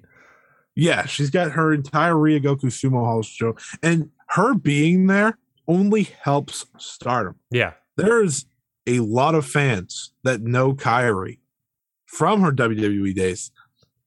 Yeah, 0.74 1.05
she's 1.05 1.28
got 1.30 1.53
her 1.53 1.72
entire 1.74 2.14
Ryogoku 2.14 2.64
Sumo 2.64 3.05
House 3.05 3.26
show, 3.26 3.55
and 3.82 4.11
her 4.30 4.55
being 4.55 5.07
there 5.07 5.38
only 5.68 6.05
helps 6.22 6.64
stardom. 6.78 7.36
Yeah. 7.50 7.74
There's 7.96 8.46
a 8.86 9.00
lot 9.00 9.34
of 9.34 9.46
fans 9.46 10.12
that 10.24 10.40
know 10.40 10.72
Kairi 10.74 11.38
from 12.07 12.40
her 12.40 12.50
WWE 12.53 13.12
days. 13.14 13.50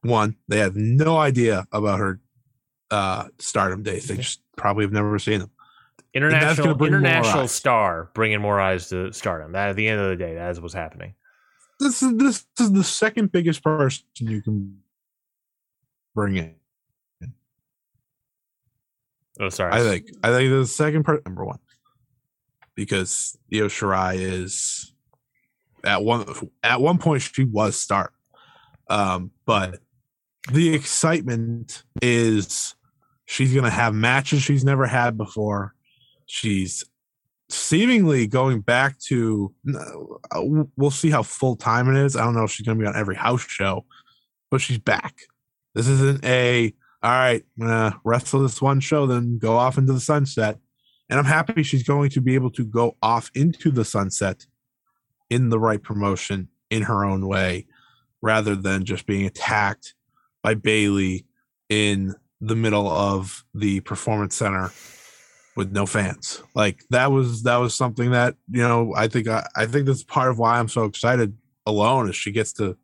One, 0.01 0.35
they 0.47 0.57
have 0.57 0.75
no 0.75 1.17
idea 1.17 1.65
about 1.71 1.99
her 1.99 2.19
uh 2.91 3.25
stardom 3.39 3.83
days. 3.83 4.07
They 4.07 4.17
just 4.17 4.41
probably 4.57 4.83
have 4.85 4.91
never 4.93 5.17
seen 5.19 5.39
them. 5.41 5.51
That's 6.15 6.57
gonna 6.57 6.71
International 6.71 6.75
bring 6.75 6.93
international 6.93 7.47
star 7.47 8.09
bringing 8.13 8.41
more 8.41 8.59
eyes 8.59 8.89
to 8.89 9.11
Stardom. 9.11 9.51
That 9.51 9.69
at 9.69 9.75
the 9.75 9.87
end 9.87 9.99
of 9.99 10.09
the 10.09 10.15
day, 10.15 10.35
that 10.35 10.49
is 10.49 10.61
what's 10.61 10.73
happening. 10.73 11.13
This 11.79 12.01
is 12.01 12.15
this 12.15 12.45
is 12.59 12.71
the 12.71 12.83
second 12.83 13.31
biggest 13.31 13.63
person 13.63 14.05
you 14.19 14.41
can 14.41 14.79
bring 16.13 16.37
in. 16.37 16.55
Oh, 19.39 19.49
sorry. 19.49 19.73
I 19.73 19.79
think 19.79 20.07
I 20.23 20.29
think 20.29 20.51
the 20.51 20.65
second 20.65 21.03
part 21.03 21.25
number 21.25 21.43
one 21.43 21.59
because 22.75 23.37
Io 23.53 23.67
Shirai 23.67 24.15
is 24.15 24.93
at 25.83 26.03
one 26.03 26.25
at 26.63 26.79
one 26.79 26.97
point 26.97 27.21
she 27.21 27.43
was 27.43 27.79
star, 27.79 28.11
um, 28.89 29.31
but 29.45 29.79
the 30.53 30.73
excitement 30.73 31.83
is 32.01 32.75
she's 33.25 33.53
gonna 33.53 33.69
have 33.69 33.93
matches 33.93 34.41
she's 34.41 34.63
never 34.63 34.85
had 34.85 35.17
before. 35.17 35.73
She's 36.25 36.83
seemingly 37.49 38.27
going 38.27 38.61
back 38.61 38.97
to. 38.99 39.53
uh, 40.31 40.41
We'll 40.75 40.91
see 40.91 41.09
how 41.09 41.23
full 41.23 41.55
time 41.55 41.93
it 41.93 42.03
is. 42.03 42.15
I 42.15 42.23
don't 42.23 42.35
know 42.35 42.43
if 42.43 42.51
she's 42.51 42.65
gonna 42.65 42.79
be 42.79 42.87
on 42.87 42.95
every 42.95 43.15
house 43.15 43.45
show, 43.47 43.85
but 44.51 44.61
she's 44.61 44.79
back. 44.79 45.15
This 45.73 45.87
isn't 45.87 46.23
a 46.25 46.73
all 47.03 47.11
right, 47.11 47.43
I'm 47.59 47.67
gonna 47.67 48.01
wrestle 48.03 48.41
this 48.41 48.61
one 48.61 48.79
show, 48.79 49.05
then 49.05 49.37
go 49.37 49.57
off 49.57 49.77
into 49.77 49.93
the 49.93 49.99
sunset. 49.99 50.57
And 51.07 51.19
I'm 51.19 51.25
happy 51.25 51.61
she's 51.61 51.83
going 51.83 52.09
to 52.11 52.21
be 52.21 52.33
able 52.33 52.49
to 52.51 52.65
go 52.65 52.97
off 53.03 53.29
into 53.35 53.69
the 53.69 53.85
sunset 53.85 54.47
in 55.29 55.49
the 55.49 55.59
right 55.59 55.81
promotion 55.81 56.47
in 56.71 56.81
her 56.81 57.05
own 57.05 57.27
way, 57.27 57.67
rather 58.23 58.55
than 58.55 58.85
just 58.85 59.05
being 59.05 59.27
attacked 59.27 59.93
by 60.41 60.55
Bayley 60.55 61.27
in 61.69 62.15
the 62.41 62.55
middle 62.55 62.87
of 62.87 63.45
the 63.53 63.81
performance 63.81 64.35
center 64.35 64.71
with 65.55 65.71
no 65.71 65.85
fans. 65.85 66.41
Like 66.53 66.83
that 66.89 67.11
was 67.11 67.43
that 67.43 67.57
was 67.57 67.73
something 67.73 68.11
that, 68.11 68.35
you 68.51 68.61
know, 68.61 68.93
I 68.95 69.07
think 69.07 69.27
I, 69.27 69.47
I 69.55 69.65
think 69.65 69.85
that's 69.85 70.03
part 70.03 70.29
of 70.29 70.37
why 70.39 70.59
I'm 70.59 70.67
so 70.67 70.83
excited 70.85 71.35
alone 71.65 72.09
is 72.09 72.15
she 72.15 72.31
gets 72.31 72.53
to 72.53 72.77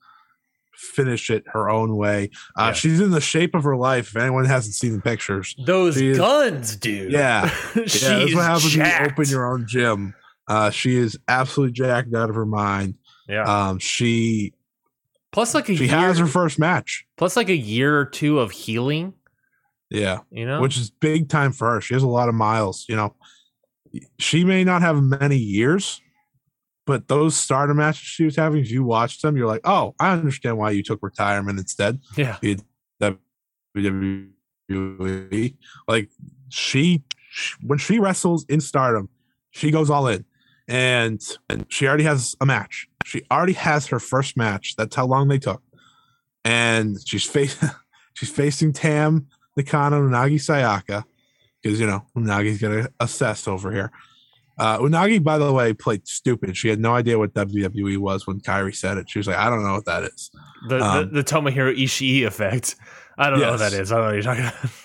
finish 0.73 1.29
it 1.29 1.43
her 1.47 1.69
own 1.69 1.95
way. 1.95 2.29
Uh, 2.57 2.67
Yeah. 2.67 2.73
She's 2.73 2.99
in 2.99 3.11
the 3.11 3.21
shape 3.21 3.53
of 3.55 3.63
her 3.63 3.75
life. 3.75 4.09
If 4.09 4.15
anyone 4.15 4.45
hasn't 4.45 4.73
seen 4.75 4.93
the 4.95 5.01
pictures, 5.01 5.55
Those 5.65 5.97
is- 5.97 6.17
guns, 6.17 6.75
dude. 6.75 7.11
Yeah. 7.11 7.49
She's 7.85 8.01
yeah, 8.03 8.17
that's 8.19 8.33
what 8.35 8.43
happens 8.45 8.75
when 8.77 8.85
you 8.87 9.05
open 9.11 9.25
your 9.29 9.51
own 9.53 9.65
gym. 9.67 10.15
Uh, 10.47 10.69
she 10.71 10.95
is 10.95 11.17
absolutely 11.27 11.73
jacked 11.73 12.13
out 12.15 12.29
of 12.29 12.35
her 12.35 12.45
mind. 12.47 12.95
Yeah. 13.29 13.43
Um, 13.43 13.79
she 13.79 14.53
plus, 15.31 15.53
like 15.53 15.69
a 15.69 15.75
she 15.75 15.85
year, 15.85 15.95
has 15.97 16.17
her 16.17 16.25
first 16.27 16.57
match. 16.59 17.05
plus 17.15 17.35
like 17.35 17.49
a 17.49 17.55
year 17.55 17.97
or 17.99 18.05
two 18.05 18.39
of 18.39 18.51
healing. 18.51 19.13
Yeah, 19.91 20.19
You 20.31 20.45
know, 20.45 20.61
which 20.61 20.77
is 20.77 20.89
big 20.89 21.27
time 21.27 21.51
for 21.51 21.73
her. 21.73 21.81
She 21.81 21.93
has 21.93 22.01
a 22.01 22.07
lot 22.07 22.29
of 22.29 22.33
miles. 22.35 22.85
You 22.87 22.95
know, 22.95 23.13
she 24.19 24.45
may 24.45 24.63
not 24.63 24.81
have 24.81 25.03
many 25.03 25.35
years, 25.37 26.01
But 26.85 27.09
those 27.09 27.35
starter 27.35 27.73
matches 27.73 27.99
she 28.01 28.23
was 28.23 28.35
having, 28.37 28.61
if 28.61 28.71
you 28.71 28.83
watch 28.83 29.21
them, 29.21 29.35
you're 29.37 29.47
like, 29.47 29.61
oh, 29.65 29.93
I 29.99 30.13
understand 30.13 30.57
why 30.57 30.71
you 30.71 30.81
took 30.81 31.03
retirement 31.03 31.59
instead. 31.59 31.99
Yeah. 32.17 32.37
WWE. 33.75 35.55
Like 35.87 36.09
she, 36.49 37.03
when 37.61 37.77
she 37.79 37.99
wrestles 37.99 38.45
in 38.49 38.61
Stardom, 38.61 39.09
she 39.51 39.71
goes 39.71 39.89
all 39.89 40.07
in, 40.07 40.25
and 40.67 41.21
and 41.49 41.65
she 41.69 41.87
already 41.87 42.03
has 42.05 42.35
a 42.41 42.45
match. 42.45 42.87
She 43.05 43.23
already 43.29 43.53
has 43.53 43.87
her 43.87 43.99
first 43.99 44.37
match. 44.37 44.75
That's 44.77 44.95
how 44.95 45.05
long 45.05 45.27
they 45.27 45.39
took, 45.39 45.61
and 46.45 46.97
she's 47.05 47.25
facing 47.25 47.69
she's 48.13 48.29
facing 48.31 48.73
Tam 48.73 49.27
Nakano 49.63 50.07
Unagi 50.07 50.35
Sayaka 50.35 51.03
because 51.61 51.79
you 51.79 51.87
know 51.87 52.05
Unagi's 52.15 52.59
gonna 52.59 52.89
assess 52.99 53.47
over 53.47 53.71
here. 53.71 53.91
Uh, 54.57 54.77
Unagi, 54.79 55.23
by 55.23 55.37
the 55.37 55.51
way, 55.51 55.73
played 55.73 56.07
stupid. 56.07 56.55
She 56.55 56.67
had 56.67 56.79
no 56.79 56.93
idea 56.93 57.17
what 57.17 57.33
WWE 57.33 57.97
was 57.97 58.27
when 58.27 58.39
Kairi 58.41 58.75
said 58.75 58.97
it. 58.97 59.09
She 59.09 59.17
was 59.19 59.27
like, 59.27 59.37
"I 59.37 59.49
don't 59.49 59.63
know 59.63 59.73
what 59.73 59.85
that 59.85 60.03
is." 60.03 60.29
The 60.67 60.79
Um, 60.79 61.09
the, 61.09 61.21
the 61.21 61.23
Tomohiro 61.23 61.75
Ishii 61.75 62.27
effect. 62.27 62.75
I 63.17 63.29
don't 63.29 63.39
know 63.39 63.51
what 63.51 63.59
that 63.59 63.73
is. 63.73 63.91
I 63.91 63.95
don't 63.95 64.03
know 64.03 64.07
what 64.07 64.13
you're 64.15 64.23
talking 64.23 64.45
about. 64.45 64.71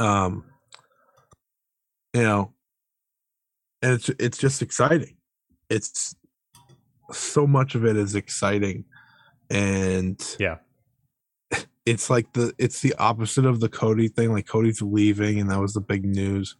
um 0.00 0.44
you 2.14 2.22
know 2.22 2.54
and 3.82 3.92
it's 3.92 4.08
it's 4.18 4.38
just 4.38 4.62
exciting 4.62 5.16
it's 5.68 6.14
so 7.12 7.46
much 7.46 7.74
of 7.74 7.84
it 7.84 7.96
is 7.96 8.14
exciting 8.14 8.84
and 9.50 10.36
Yeah. 10.38 10.56
It's 11.90 12.08
like 12.10 12.32
the 12.34 12.54
it's 12.58 12.80
the 12.80 12.94
opposite 12.94 13.44
of 13.44 13.60
the 13.60 13.68
cody 13.68 14.08
thing 14.08 14.32
like 14.32 14.46
cody's 14.46 14.80
leaving 14.82 15.40
and 15.40 15.50
that 15.50 15.60
was 15.60 15.72
the 15.74 15.80
big 15.80 16.04
news 16.04 16.56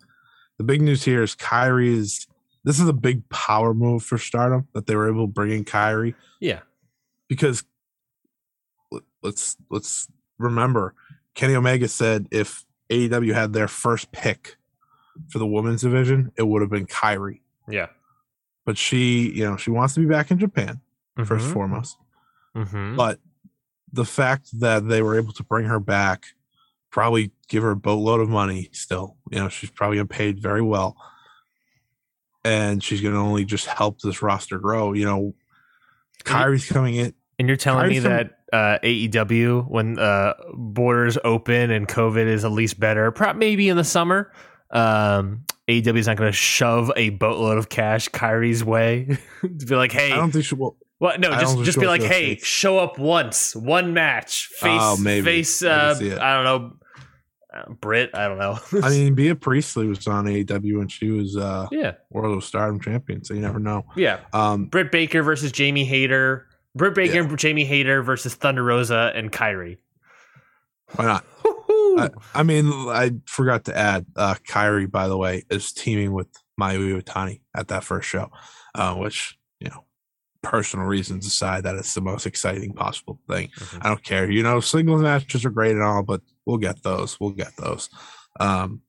the 0.58 0.64
big 0.64 0.82
news 0.82 1.04
here 1.04 1.22
is 1.22 1.34
kairi 1.36 1.88
is 1.94 2.26
this 2.64 2.78
is 2.80 2.88
a 2.88 2.92
big 2.92 3.26
power 3.30 3.72
move 3.72 4.02
for 4.02 4.18
stardom 4.18 4.66
that 4.74 4.86
they 4.86 4.96
were 4.96 5.08
able 5.08 5.26
to 5.26 5.32
bring 5.32 5.52
in 5.52 5.64
kairi 5.64 6.14
Yeah. 6.40 6.60
because 7.28 7.62
let- 8.90 9.04
let's 9.22 9.56
let's 9.70 10.08
remember 10.38 10.94
Kenny 11.34 11.54
Omega 11.54 11.86
said 11.88 12.26
if 12.30 12.64
AEW 12.90 13.32
had 13.34 13.52
their 13.52 13.68
first 13.68 14.10
pick 14.12 14.56
for 15.30 15.38
the 15.38 15.46
women's 15.46 15.82
division, 15.82 16.32
it 16.36 16.42
would 16.42 16.60
have 16.60 16.70
been 16.70 16.86
Kairi. 16.86 17.40
Yeah. 17.68 17.86
But 18.66 18.76
she, 18.78 19.30
you 19.30 19.44
know, 19.48 19.56
she 19.56 19.70
wants 19.70 19.94
to 19.94 20.00
be 20.00 20.06
back 20.06 20.30
in 20.32 20.38
Japan 20.38 20.80
1st 21.18 21.30
and 21.30 21.40
Mhm. 21.40 21.52
foremost. 21.52 21.96
Mhm. 22.56 22.96
But 22.96 23.20
the 23.92 24.04
fact 24.04 24.48
that 24.60 24.88
they 24.88 25.02
were 25.02 25.18
able 25.18 25.32
to 25.34 25.42
bring 25.42 25.66
her 25.66 25.80
back, 25.80 26.26
probably 26.90 27.32
give 27.48 27.62
her 27.62 27.72
a 27.72 27.76
boatload 27.76 28.20
of 28.20 28.28
money 28.28 28.68
still. 28.72 29.16
You 29.30 29.38
know, 29.40 29.48
she's 29.48 29.70
probably 29.70 29.96
getting 29.96 30.08
paid 30.08 30.40
very 30.40 30.62
well. 30.62 30.96
And 32.44 32.82
she's 32.82 33.00
gonna 33.00 33.22
only 33.22 33.44
just 33.44 33.66
help 33.66 34.00
this 34.00 34.22
roster 34.22 34.58
grow. 34.58 34.92
You 34.92 35.04
know, 35.04 35.34
Kairi's 36.24 36.66
coming 36.68 36.94
in. 36.96 37.14
And 37.38 37.48
you're 37.48 37.56
telling 37.56 37.88
me 37.88 37.96
Kairi's 37.96 38.02
some- 38.02 38.12
that 38.12 38.36
uh, 38.52 38.78
AEW, 38.82 39.68
when 39.68 39.98
uh, 39.98 40.34
borders 40.54 41.16
open 41.22 41.70
and 41.70 41.86
COVID 41.86 42.26
is 42.26 42.44
at 42.44 42.50
least 42.50 42.80
better, 42.80 43.10
pro- 43.12 43.34
maybe 43.34 43.68
in 43.68 43.76
the 43.76 43.84
summer, 43.84 44.32
um, 44.70 45.44
AEW 45.68 45.96
is 45.98 46.06
not 46.06 46.16
going 46.16 46.28
to 46.28 46.36
shove 46.36 46.90
a 46.96 47.10
boatload 47.10 47.58
of 47.58 47.68
cash 47.68 48.08
Kairi's 48.08 48.64
way 48.64 49.18
to 49.42 49.66
be 49.66 49.74
like, 49.76 49.92
hey, 49.92 50.12
I 50.12 50.16
don't 50.16 50.32
think 50.32 50.44
she 50.44 50.54
will. 50.56 50.76
What? 51.00 51.18
No, 51.18 51.30
just 51.32 51.58
just 51.64 51.80
be 51.80 51.86
like, 51.86 52.02
hey, 52.02 52.34
States. 52.36 52.46
show 52.46 52.78
up 52.78 52.98
once, 52.98 53.56
one 53.56 53.92
match, 53.94 54.46
face 54.58 54.78
Oh, 54.80 54.96
maybe. 54.96 55.24
face. 55.24 55.62
I 55.62 55.68
Uh, 55.70 55.94
see 55.94 56.08
it. 56.08 56.18
I 56.18 56.34
don't 56.34 56.44
know, 56.44 56.76
uh, 57.52 57.72
Brit. 57.80 58.10
I 58.14 58.28
don't 58.28 58.38
know. 58.38 58.58
I 58.82 58.90
mean, 58.90 59.14
Bea 59.14 59.34
Priestley 59.34 59.88
was 59.88 60.06
on 60.06 60.26
AEW 60.26 60.80
and 60.80 60.92
she 60.92 61.10
was 61.10 61.36
uh 61.36 61.66
yeah, 61.72 61.94
World 62.10 62.36
of 62.36 62.44
Stardom 62.44 62.80
champion, 62.80 63.24
so 63.24 63.34
you 63.34 63.40
never 63.40 63.58
know. 63.58 63.84
yeah. 63.96 64.20
Um, 64.32 64.66
Britt 64.66 64.92
Baker 64.92 65.22
versus 65.22 65.50
Jamie 65.52 65.84
Hayter. 65.86 66.46
Britt 66.76 66.94
Baker 66.94 67.14
Yeah. 67.14 67.20
and 67.24 67.36
Jamie 67.38 67.64
Hayter 67.64 68.02
versus 68.02 68.34
Thunder 68.36 68.62
Rosa 68.62 69.10
and 69.14 69.32
Kairi. 69.32 69.78
why 70.96 71.04
not? 71.06 71.24
I, 71.44 72.10
I 72.34 72.42
mean, 72.44 72.66
I 72.88 73.12
forgot 73.26 73.64
to 73.64 73.76
add, 73.76 74.06
uh, 74.16 74.34
Kairi, 74.48 74.88
by 74.88 75.08
the 75.08 75.16
way, 75.16 75.42
is 75.50 75.72
teaming 75.72 76.12
with 76.12 76.28
Mayu 76.60 77.00
Iwatani 77.02 77.40
at 77.56 77.66
that 77.68 77.82
first 77.82 78.08
show, 78.08 78.30
uh, 78.76 78.94
which, 78.94 79.36
you 79.36 79.38
know, 79.38 79.39
personal 80.42 80.86
reasons 80.86 81.26
aside, 81.26 81.64
that 81.64 81.74
it's 81.76 81.94
the 81.94 82.00
most 82.00 82.26
exciting 82.26 82.72
possible 82.72 83.20
thing. 83.28 83.48
Mhm. 83.58 83.78
I 83.84 83.88
don't 83.88 84.02
care. 84.02 84.30
You 84.30 84.42
know, 84.42 84.60
singles 84.60 85.02
matches 85.02 85.44
are 85.44 85.50
great 85.50 85.72
and 85.72 85.82
all, 85.82 86.02
but 86.02 86.22
we'll 86.46 86.56
get 86.58 86.82
those. 86.82 87.18
We'll 87.20 87.30
get 87.30 87.54
those. 87.56 87.90
Um, 88.38 88.80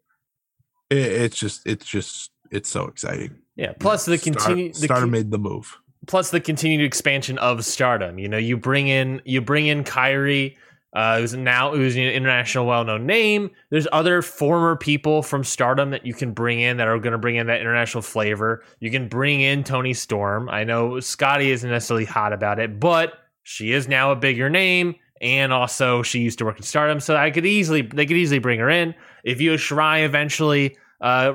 it, 0.90 0.98
it's 0.98 1.38
just, 1.38 1.62
it's 1.66 1.86
just, 1.86 2.32
it's 2.52 2.70
so 2.70 2.86
exciting. 2.86 3.36
Yeah. 3.56 3.74
Plus 3.80 4.06
the 4.06 4.18
Star- 4.18 4.34
continue 4.34 4.74
the 4.74 4.80
Stardom 4.80 5.12
made 5.12 5.32
the 5.32 5.38
move. 5.40 5.78
plus 6.08 6.32
the 6.32 6.40
continued 6.40 6.84
expansion 6.86 7.38
of 7.40 7.64
Stardom. 7.66 8.18
You 8.18 8.28
know, 8.30 8.38
you 8.38 8.58
bring 8.58 8.88
in 8.88 9.22
you 9.26 9.40
bring 9.42 9.68
in 9.68 9.84
Kairi, 9.84 10.56
uh, 10.94 11.20
who's 11.20 11.34
now 11.34 11.74
who's 11.74 11.96
an 11.96 12.04
international 12.04 12.66
well 12.66 12.84
known 12.84 13.06
name. 13.06 13.50
There's 13.70 13.88
other 13.92 14.22
former 14.22 14.76
people 14.76 15.24
from 15.24 15.44
Stardom 15.44 15.92
that 15.92 16.06
you 16.06 16.14
can 16.14 16.34
bring 16.34 16.60
in 16.60 16.78
that 16.78 16.88
are 16.88 17.00
going 17.00 17.14
to 17.14 17.18
bring 17.18 17.38
in 17.38 17.48
that 17.48 17.62
international 17.62 18.02
flavor. 18.02 18.64
You 18.80 18.92
can 18.92 19.08
bring 19.08 19.42
in 19.42 19.64
Toni 19.64 19.94
Storm. 19.94 20.50
I 20.50 20.64
know 20.64 21.00
Scotty 21.00 21.52
isn't 21.52 21.70
necessarily 21.70 22.06
hot 22.06 22.34
about 22.34 22.60
it, 22.60 22.80
but 22.80 23.14
she 23.44 23.72
is 23.72 23.88
now 23.88 24.12
a 24.12 24.16
bigger 24.16 24.50
name. 24.50 24.96
And 25.22 25.54
also, 25.54 26.02
she 26.02 26.20
used 26.20 26.40
to 26.40 26.46
work 26.46 26.58
in 26.58 26.64
Stardom, 26.64 27.00
so 27.00 27.16
I 27.16 27.30
could 27.30 27.46
easily 27.46 27.84
they 27.84 28.06
could 28.06 28.18
easily 28.18 28.40
bring 28.40 28.60
her 28.60 28.70
in. 28.70 28.96
If 29.24 29.40
Io 29.40 29.56
Shirai 29.56 30.04
eventually 30.04 30.78
uh, 31.00 31.34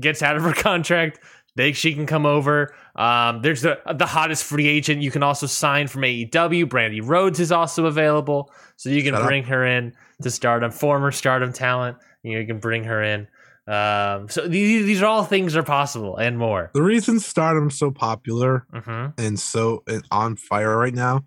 gets 0.00 0.22
out 0.22 0.36
of 0.36 0.42
her 0.42 0.52
contract, 0.56 1.20
they 1.58 1.72
she 1.72 1.92
can 1.92 2.06
come 2.06 2.24
over. 2.24 2.72
Um, 2.94 3.42
there's 3.42 3.62
the 3.62 3.80
the 3.94 4.06
hottest 4.06 4.44
free 4.44 4.68
agent 4.68 5.02
you 5.02 5.10
can 5.10 5.24
also 5.24 5.46
sign 5.46 5.88
from 5.88 6.02
AEW. 6.02 6.66
Brandi 6.66 7.00
Rhodes 7.04 7.40
is 7.40 7.50
also 7.50 7.86
available, 7.86 8.50
so 8.76 8.88
you 8.88 9.02
can 9.02 9.12
Shut 9.12 9.22
up. 9.22 9.28
bring 9.28 9.42
her 9.44 9.66
in 9.66 9.92
to 10.22 10.30
Stardom. 10.30 10.70
Former 10.70 11.10
Stardom 11.10 11.52
talent, 11.52 11.98
you, 12.22 12.34
know, 12.34 12.40
you 12.40 12.46
can 12.46 12.60
bring 12.60 12.84
her 12.84 13.02
in. 13.02 13.26
Um, 13.66 14.28
so 14.28 14.46
these 14.46 14.86
these 14.86 15.02
are 15.02 15.06
all 15.06 15.24
things 15.24 15.56
are 15.56 15.64
possible 15.64 16.16
and 16.16 16.38
more. 16.38 16.70
The 16.74 16.82
reason 16.82 17.18
Stardom's 17.18 17.76
so 17.76 17.90
popular 17.90 18.64
hmm 18.72 19.08
and 19.18 19.38
so 19.38 19.82
on 20.10 20.36
fire 20.36 20.78
right 20.78 20.94
now 20.94 21.24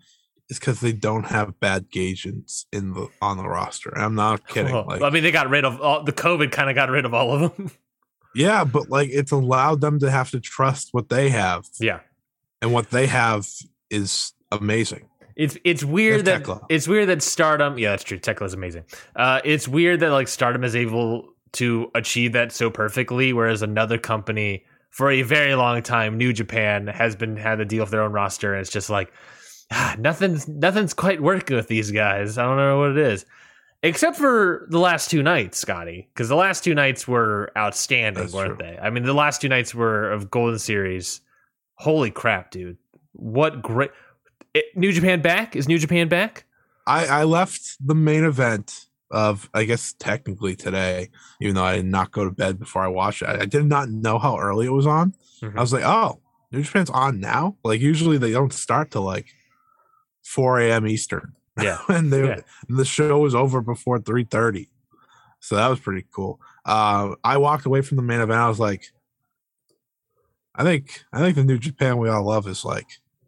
is 0.48 0.58
because 0.58 0.80
they 0.80 0.92
don't 0.92 1.26
have 1.26 1.60
bad 1.60 1.86
agents 1.94 2.66
in 2.72 2.94
the 2.94 3.08
on 3.20 3.36
the 3.36 3.46
roster. 3.46 3.96
I'm 3.96 4.14
not 4.14 4.48
kidding. 4.48 4.74
Like, 4.74 5.02
I 5.02 5.10
mean, 5.10 5.22
they 5.22 5.30
got 5.30 5.50
rid 5.50 5.64
of 5.66 5.80
all, 5.80 6.02
the 6.04 6.12
COVID. 6.12 6.50
Kind 6.50 6.70
of 6.70 6.74
got 6.74 6.88
rid 6.88 7.04
of 7.04 7.12
all 7.12 7.34
of 7.34 7.56
them. 7.56 7.70
yeah, 8.34 8.64
but 8.64 8.90
like 8.90 9.08
it's 9.10 9.32
allowed 9.32 9.80
them 9.80 9.98
to 10.00 10.10
have 10.10 10.30
to 10.30 10.40
trust 10.40 10.88
what 10.92 11.08
they 11.08 11.28
have, 11.30 11.66
yeah, 11.80 12.00
and 12.60 12.72
what 12.72 12.90
they 12.90 13.06
have 13.06 13.46
is 13.90 14.32
amazing. 14.50 15.08
it's 15.36 15.56
it's 15.64 15.84
weird 15.84 16.24
that 16.26 16.42
Thekla. 16.42 16.66
it's 16.68 16.86
weird 16.88 17.08
that 17.08 17.22
Stardom. 17.22 17.78
Yeah, 17.78 17.90
that's 17.90 18.04
true. 18.04 18.18
Thekla 18.18 18.46
is 18.46 18.54
amazing. 18.54 18.84
Uh, 19.16 19.40
it's 19.44 19.68
weird 19.68 20.00
that 20.00 20.10
like 20.10 20.28
Stardom 20.28 20.64
is 20.64 20.76
able 20.76 21.28
to 21.52 21.90
achieve 21.94 22.32
that 22.32 22.52
so 22.52 22.70
perfectly, 22.70 23.32
whereas 23.32 23.62
another 23.62 23.98
company 23.98 24.64
for 24.90 25.10
a 25.10 25.22
very 25.22 25.54
long 25.54 25.82
time, 25.82 26.18
New 26.18 26.32
Japan, 26.32 26.86
has 26.86 27.16
been 27.16 27.36
had 27.36 27.56
to 27.56 27.64
deal 27.64 27.82
with 27.82 27.90
their 27.90 28.02
own 28.02 28.12
roster, 28.12 28.54
and 28.54 28.60
it's 28.60 28.70
just 28.70 28.90
like 28.90 29.12
ah, 29.70 29.96
nothing's 29.98 30.46
nothing's 30.48 30.94
quite 30.94 31.20
working 31.20 31.56
with 31.56 31.68
these 31.68 31.90
guys. 31.90 32.38
I 32.38 32.44
don't 32.44 32.56
know 32.56 32.78
what 32.78 32.90
it 32.92 32.98
is. 32.98 33.24
Except 33.84 34.16
for 34.16 34.66
the 34.70 34.78
last 34.78 35.10
two 35.10 35.22
nights, 35.24 35.58
Scotty, 35.58 36.08
because 36.14 36.28
the 36.28 36.36
last 36.36 36.62
two 36.62 36.74
nights 36.74 37.08
were 37.08 37.50
outstanding, 37.56 38.22
That's 38.22 38.32
weren't 38.34 38.58
true. 38.58 38.68
they? 38.68 38.78
I 38.78 38.90
mean, 38.90 39.02
the 39.02 39.12
last 39.14 39.40
two 39.40 39.48
nights 39.48 39.74
were 39.74 40.10
of 40.12 40.30
Golden 40.30 40.58
Series. 40.58 41.20
Holy 41.74 42.10
crap, 42.12 42.52
dude! 42.52 42.76
What 43.12 43.60
great 43.60 43.90
it, 44.54 44.66
New 44.76 44.92
Japan 44.92 45.20
back? 45.20 45.56
Is 45.56 45.66
New 45.66 45.78
Japan 45.78 46.08
back? 46.08 46.44
I 46.86 47.06
I 47.06 47.24
left 47.24 47.76
the 47.84 47.94
main 47.96 48.22
event 48.24 48.86
of 49.10 49.50
I 49.52 49.64
guess 49.64 49.94
technically 49.98 50.54
today, 50.54 51.10
even 51.40 51.56
though 51.56 51.64
I 51.64 51.76
did 51.76 51.86
not 51.86 52.12
go 52.12 52.24
to 52.24 52.30
bed 52.30 52.60
before 52.60 52.82
I 52.84 52.88
watched 52.88 53.22
it. 53.22 53.28
I, 53.28 53.40
I 53.40 53.46
did 53.46 53.64
not 53.66 53.88
know 53.90 54.18
how 54.20 54.38
early 54.38 54.66
it 54.66 54.72
was 54.72 54.86
on. 54.86 55.14
Mhm. 55.42 55.56
I 55.56 55.60
was 55.60 55.72
like, 55.72 55.84
oh, 55.84 56.20
New 56.52 56.62
Japan's 56.62 56.88
on 56.90 57.18
now. 57.18 57.56
Like 57.64 57.80
usually 57.80 58.16
they 58.16 58.30
don't 58.30 58.52
start 58.52 58.92
till 58.92 59.02
like 59.02 59.26
4 60.24 60.60
a.m. 60.60 60.86
Eastern. 60.86 61.34
Yeah. 61.60 61.78
and 61.88 62.12
they 62.12 62.24
Yeah. 62.26 62.40
and 62.68 62.78
the 62.78 62.84
show 62.84 63.18
was 63.18 63.34
over 63.34 63.60
before 63.60 63.98
3:30. 63.98 64.68
So 65.40 65.56
that 65.56 65.68
was 65.68 65.80
pretty 65.80 66.06
cool. 66.12 66.40
Uh, 66.64 67.16
I 67.24 67.36
walked 67.38 67.66
away 67.66 67.82
from 67.82 67.96
the 67.96 68.02
main 68.02 68.20
event. 68.20 68.38
I 68.38 68.48
was 68.48 68.60
like, 68.60 68.84
I 70.54 70.62
think 70.62 71.02
I 71.12 71.18
think 71.18 71.34
the 71.36 71.44
New 71.44 71.58
Japan 71.58 71.98
we 71.98 72.08
all 72.08 72.22
love 72.24 72.46
is 72.46 72.64
like 72.64 72.86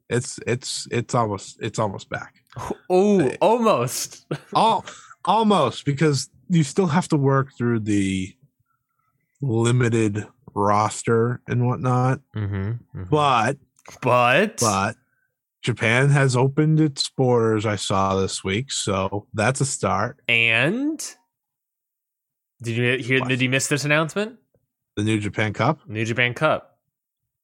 it's 0.09 0.39
it's 0.47 0.87
it's 0.91 1.15
almost 1.15 1.59
it's 1.61 1.79
almost 1.79 2.09
back. 2.09 2.35
Oh, 2.91 3.31
almost. 3.41 4.27
All 4.53 4.85
almost 5.25 5.85
because 5.85 6.29
you 6.49 6.63
still 6.63 6.87
have 6.87 7.09
to 7.09 7.17
work 7.17 7.49
through 7.57 7.81
the 7.81 8.33
limited 9.41 10.27
roster 10.55 11.41
and 11.49 11.67
whatnot. 11.67 12.21
Mm-hmm. 12.37 13.05
But 13.11 13.57
but 14.03 14.59
but 14.61 14.97
Japan 15.65 16.11
has 16.11 16.37
opened 16.37 16.79
its 16.79 17.09
borders. 17.09 17.65
I 17.67 17.77
saw 17.77 18.15
this 18.21 18.45
week, 18.45 18.71
so 18.71 19.27
that's 19.35 19.61
a 19.63 19.67
start. 19.67 20.21
and 20.29 21.03
did 22.63 22.77
you 22.77 22.99
hear? 22.99 23.21
What? 23.21 23.29
Did 23.31 23.41
you 23.43 23.49
miss 23.51 23.67
this 23.67 23.85
announcement? 23.85 24.37
The 24.97 25.03
New 25.03 25.19
Japan 25.19 25.53
Cup. 25.53 25.81
New 25.89 26.05
Japan 26.05 26.35
Cup. 26.35 26.79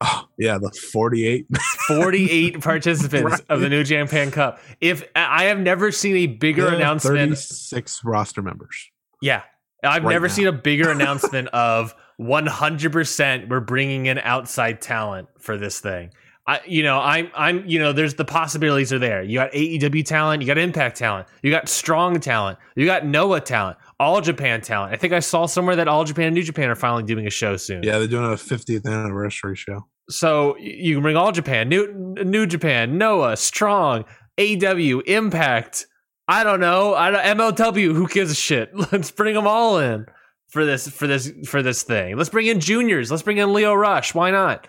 Oh, 0.03 0.27
yeah, 0.39 0.57
the 0.59 0.71
48. 0.93 1.47
48 1.89 2.61
participants 2.63 3.25
Right. 3.33 3.41
of 3.51 3.61
the 3.61 3.69
New 3.69 3.85
Japan 3.85 4.31
Cup. 4.31 4.61
If 4.81 5.03
I 5.17 5.45
have 5.45 5.59
never 5.59 5.91
seen 5.91 6.17
a 6.17 6.27
bigger 6.27 6.69
Yeah, 6.69 6.77
announcement 6.77 7.31
36 7.33 8.03
roster 8.05 8.41
members. 8.43 8.91
Yeah. 9.21 9.43
I've 9.83 10.05
right 10.05 10.13
never 10.13 10.29
now. 10.29 10.33
seen 10.35 10.47
a 10.47 10.53
bigger 10.53 10.91
announcement 10.93 11.49
of 11.49 11.95
100% 12.21 13.49
we're 13.49 13.61
bringing 13.61 14.07
in 14.07 14.19
outside 14.19 14.81
talent 14.81 15.29
for 15.39 15.57
this 15.59 15.81
thing. 15.81 16.13
I, 16.51 16.61
you 16.67 16.83
know, 16.83 16.99
I'm, 16.99 17.31
I'm, 17.33 17.65
you 17.65 17.79
know, 17.79 17.93
there's 17.93 18.15
the 18.15 18.25
possibilities 18.25 18.93
are 18.93 18.99
there. 18.99 19.23
You 19.23 19.39
got 19.39 19.53
AEW 19.53 20.05
talent, 20.05 20.43
you 20.43 20.49
got 20.49 20.59
Impact 20.59 20.97
talent, 20.97 21.29
you 21.45 21.51
got 21.53 21.69
Strong 21.69 22.19
talent, 22.19 22.59
you 22.75 22.87
got 22.87 23.07
Noah 23.07 23.41
talent, 23.41 23.79
All 24.01 24.21
Japan 24.21 24.61
talent. 24.61 24.93
I 24.93 24.97
think 24.97 25.13
I 25.13 25.21
saw 25.21 25.47
somewhere 25.47 25.77
that 25.77 25.87
All 25.87 26.03
Japan 26.03 26.27
and 26.27 26.35
New 26.35 26.43
Japan 26.43 26.69
are 26.69 26.75
finally 26.75 27.05
doing 27.05 27.25
a 27.25 27.31
show 27.31 27.57
soon. 27.57 27.85
Yeah, 27.85 27.99
they're 27.99 28.09
doing 28.09 28.25
a 28.25 28.35
50th 28.35 28.85
anniversary 28.85 29.55
show. 29.55 29.87
So 30.09 30.57
you 30.59 30.97
can 30.97 31.03
bring 31.03 31.17
All 31.17 31.31
Japan, 31.31 31.69
New, 31.69 32.17
New 32.25 32.47
Japan, 32.47 32.99
Noah, 32.99 33.37
Strong, 33.37 34.07
AEW, 34.37 35.07
Impact. 35.07 35.87
I 36.27 36.43
don't 36.43 36.59
know. 36.59 36.95
I 36.97 37.13
don't, 37.13 37.39
MLW. 37.39 37.95
Who 37.95 38.09
gives 38.09 38.33
a 38.33 38.35
shit? 38.35 38.71
Let's 38.93 39.13
bring 39.13 39.37
them 39.37 39.47
all 39.47 39.79
in 39.79 40.05
for 40.49 40.65
this 40.65 40.89
for 40.89 41.07
this 41.07 41.33
for 41.47 41.63
this 41.63 41.85
thing. 41.85 42.17
Let's 42.17 42.31
bring 42.31 42.49
in 42.49 42.59
juniors. 42.59 43.09
Let's 43.09 43.23
bring 43.23 43.39
in 43.39 43.53
Lio 43.53 43.73
Rush. 43.73 44.17
Why 44.17 44.33
not? 44.33 44.67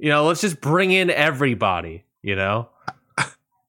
You 0.00 0.08
know, 0.08 0.24
let's 0.24 0.40
just 0.40 0.60
bring 0.60 0.90
in 0.90 1.10
everybody. 1.10 2.04
You 2.22 2.36
know, 2.36 2.68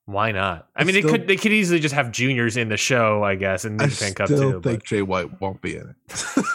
why 0.05 0.31
not? 0.31 0.67
I 0.75 0.81
I 0.81 0.83
mean, 0.83 0.95
they 0.95 1.01
could 1.01 1.27
they 1.27 1.35
could 1.35 1.51
easily 1.51 1.79
just 1.79 1.93
have 1.93 2.11
juniors 2.11 2.57
in 2.57 2.69
the 2.69 2.77
show, 2.77 3.23
I 3.23 3.35
guess, 3.35 3.65
and 3.65 3.77
New 3.77 3.85
I 3.85 3.87
Japan 3.89 4.13
Cup 4.13 4.27
still 4.27 4.53
too. 4.53 4.61
think 4.61 4.83
Jay 4.85 5.01
White 5.01 5.39
won't 5.41 5.61
be 5.61 5.75
in 5.75 5.93
it. 5.93 6.45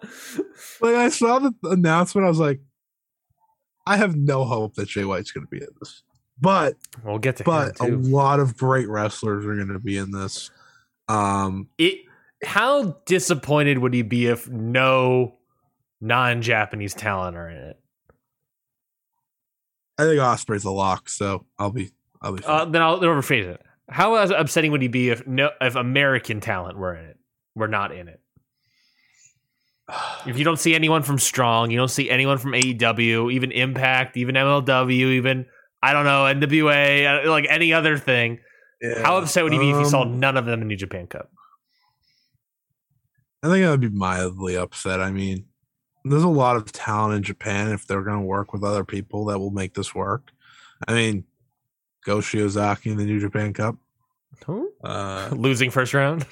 Like 0.80 0.94
I 0.94 1.08
saw 1.10 1.38
the 1.38 1.52
announcement, 1.64 2.24
I 2.24 2.28
was 2.28 2.38
like, 2.38 2.60
I 3.86 3.96
have 3.96 4.16
no 4.16 4.44
hope 4.44 4.74
that 4.74 4.88
Jay 4.88 5.04
White's 5.04 5.30
going 5.30 5.46
to 5.46 5.50
be 5.50 5.58
in 5.58 5.68
this. 5.78 6.02
But 6.40 6.76
we'll 7.04 7.18
get 7.18 7.36
to 7.36 7.44
but 7.44 7.76
a 7.80 7.88
too. 7.88 7.96
lot 7.98 8.40
of 8.40 8.56
great 8.56 8.88
wrestlers 8.88 9.44
are 9.44 9.54
going 9.54 9.68
to 9.68 9.78
be 9.78 9.98
in 9.98 10.10
this. 10.10 10.50
Um, 11.08 11.68
it 11.76 11.98
how 12.42 12.96
disappointed 13.04 13.78
would 13.78 13.92
he 13.92 14.00
be 14.02 14.26
if 14.26 14.48
no 14.48 15.34
non-japanese 16.00 16.94
talent 16.94 17.36
are 17.36 17.48
in 17.48 17.56
it 17.56 17.76
I 19.98 20.04
think 20.04 20.18
Ospreay's 20.18 20.64
a 20.64 20.70
lock, 20.70 21.10
so 21.10 21.44
I'll 21.58 21.70
be 21.72 21.90
I'll 22.22 22.32
be. 22.32 22.42
uh, 22.44 22.64
then 22.64 22.80
i'll 22.82 22.98
rephrase 23.00 23.44
it 23.46 23.60
how 23.88 24.14
upsetting 24.16 24.72
would 24.72 24.82
he 24.82 24.88
be 24.88 25.10
if 25.10 25.26
no 25.26 25.50
if 25.60 25.74
american 25.74 26.40
talent 26.40 26.78
were 26.78 26.94
in 26.94 27.04
it 27.06 27.18
we're 27.54 27.66
not 27.66 27.92
in 27.92 28.08
it 28.08 28.20
if 30.26 30.38
you 30.38 30.44
don't 30.44 30.58
see 30.58 30.74
anyone 30.74 31.02
from 31.02 31.18
strong 31.18 31.70
you 31.70 31.76
don't 31.78 31.88
see 31.90 32.08
anyone 32.10 32.38
from 32.38 32.52
aew 32.52 33.32
even 33.32 33.50
impact 33.52 34.16
even 34.16 34.34
mlw 34.36 34.90
even 34.90 35.46
i 35.82 35.92
don't 35.92 36.04
know 36.04 36.24
nwa 36.46 37.26
uh, 37.26 37.30
like 37.30 37.46
any 37.48 37.72
other 37.72 37.96
thing 37.98 38.38
Yeah. 38.82 39.02
how 39.02 39.16
upset 39.18 39.44
would 39.44 39.52
he 39.52 39.58
be 39.58 39.70
if 39.70 39.78
he 39.78 39.84
saw 39.84 40.02
Um, 40.02 40.20
none 40.20 40.36
of 40.36 40.44
them 40.46 40.62
in 40.62 40.68
new 40.68 40.76
japan 40.76 41.06
cup 41.06 41.30
I 43.42 43.48
think 43.48 43.64
I 43.64 43.70
would 43.70 43.80
be 43.80 43.88
mildly 43.88 44.58
upset. 44.58 45.00
I 45.00 45.10
mean, 45.10 45.46
there's 46.04 46.22
a 46.22 46.28
lot 46.28 46.56
of 46.56 46.70
talent 46.72 47.16
in 47.16 47.22
Japan. 47.22 47.72
If 47.72 47.86
they're 47.86 48.02
going 48.02 48.20
to 48.20 48.24
work 48.26 48.52
with 48.52 48.64
other 48.64 48.84
people, 48.84 49.26
that 49.26 49.38
will 49.38 49.50
make 49.50 49.74
this 49.74 49.94
work. 49.94 50.30
I 50.86 50.94
mean, 50.94 51.24
Go 52.04 52.18
Shiozaki 52.18 52.92
in 52.92 52.96
the 52.96 53.04
New 53.04 53.20
Japan 53.20 53.52
Cup. 53.52 53.76
Who? 54.46 54.72
Uh, 54.82 55.28
losing 55.32 55.70
first 55.70 55.92
round 55.92 56.26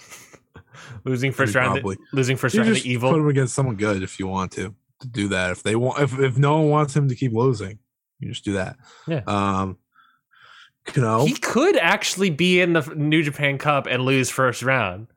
losing 1.04 1.32
first 1.32 1.54
round 1.54 1.72
probably. 1.72 1.98
losing 2.12 2.36
first 2.36 2.54
you 2.54 2.62
round 2.62 2.72
just 2.72 2.84
to 2.84 2.88
evil 2.88 3.10
put 3.10 3.20
him 3.20 3.28
against 3.28 3.54
someone 3.54 3.76
good 3.76 4.02
if 4.02 4.18
you 4.18 4.26
want 4.26 4.52
to 4.52 4.74
to 5.00 5.08
do 5.08 5.28
that. 5.28 5.50
If 5.50 5.62
they 5.62 5.76
want, 5.76 6.00
if 6.00 6.18
if 6.18 6.38
no 6.38 6.60
one 6.60 6.70
wants 6.70 6.96
him 6.96 7.08
to 7.08 7.14
keep 7.14 7.32
losing, 7.32 7.78
you 8.18 8.28
just 8.28 8.44
do 8.44 8.54
that. 8.54 8.76
Yeah. 9.06 9.22
Um. 9.26 9.78
You 10.94 11.02
know. 11.02 11.26
He 11.26 11.34
could 11.34 11.76
actually 11.76 12.30
be 12.30 12.60
in 12.60 12.72
the 12.72 12.80
New 12.96 13.22
Japan 13.22 13.58
Cup 13.58 13.86
and 13.86 14.04
lose 14.04 14.30
first 14.30 14.62
round, 14.62 15.08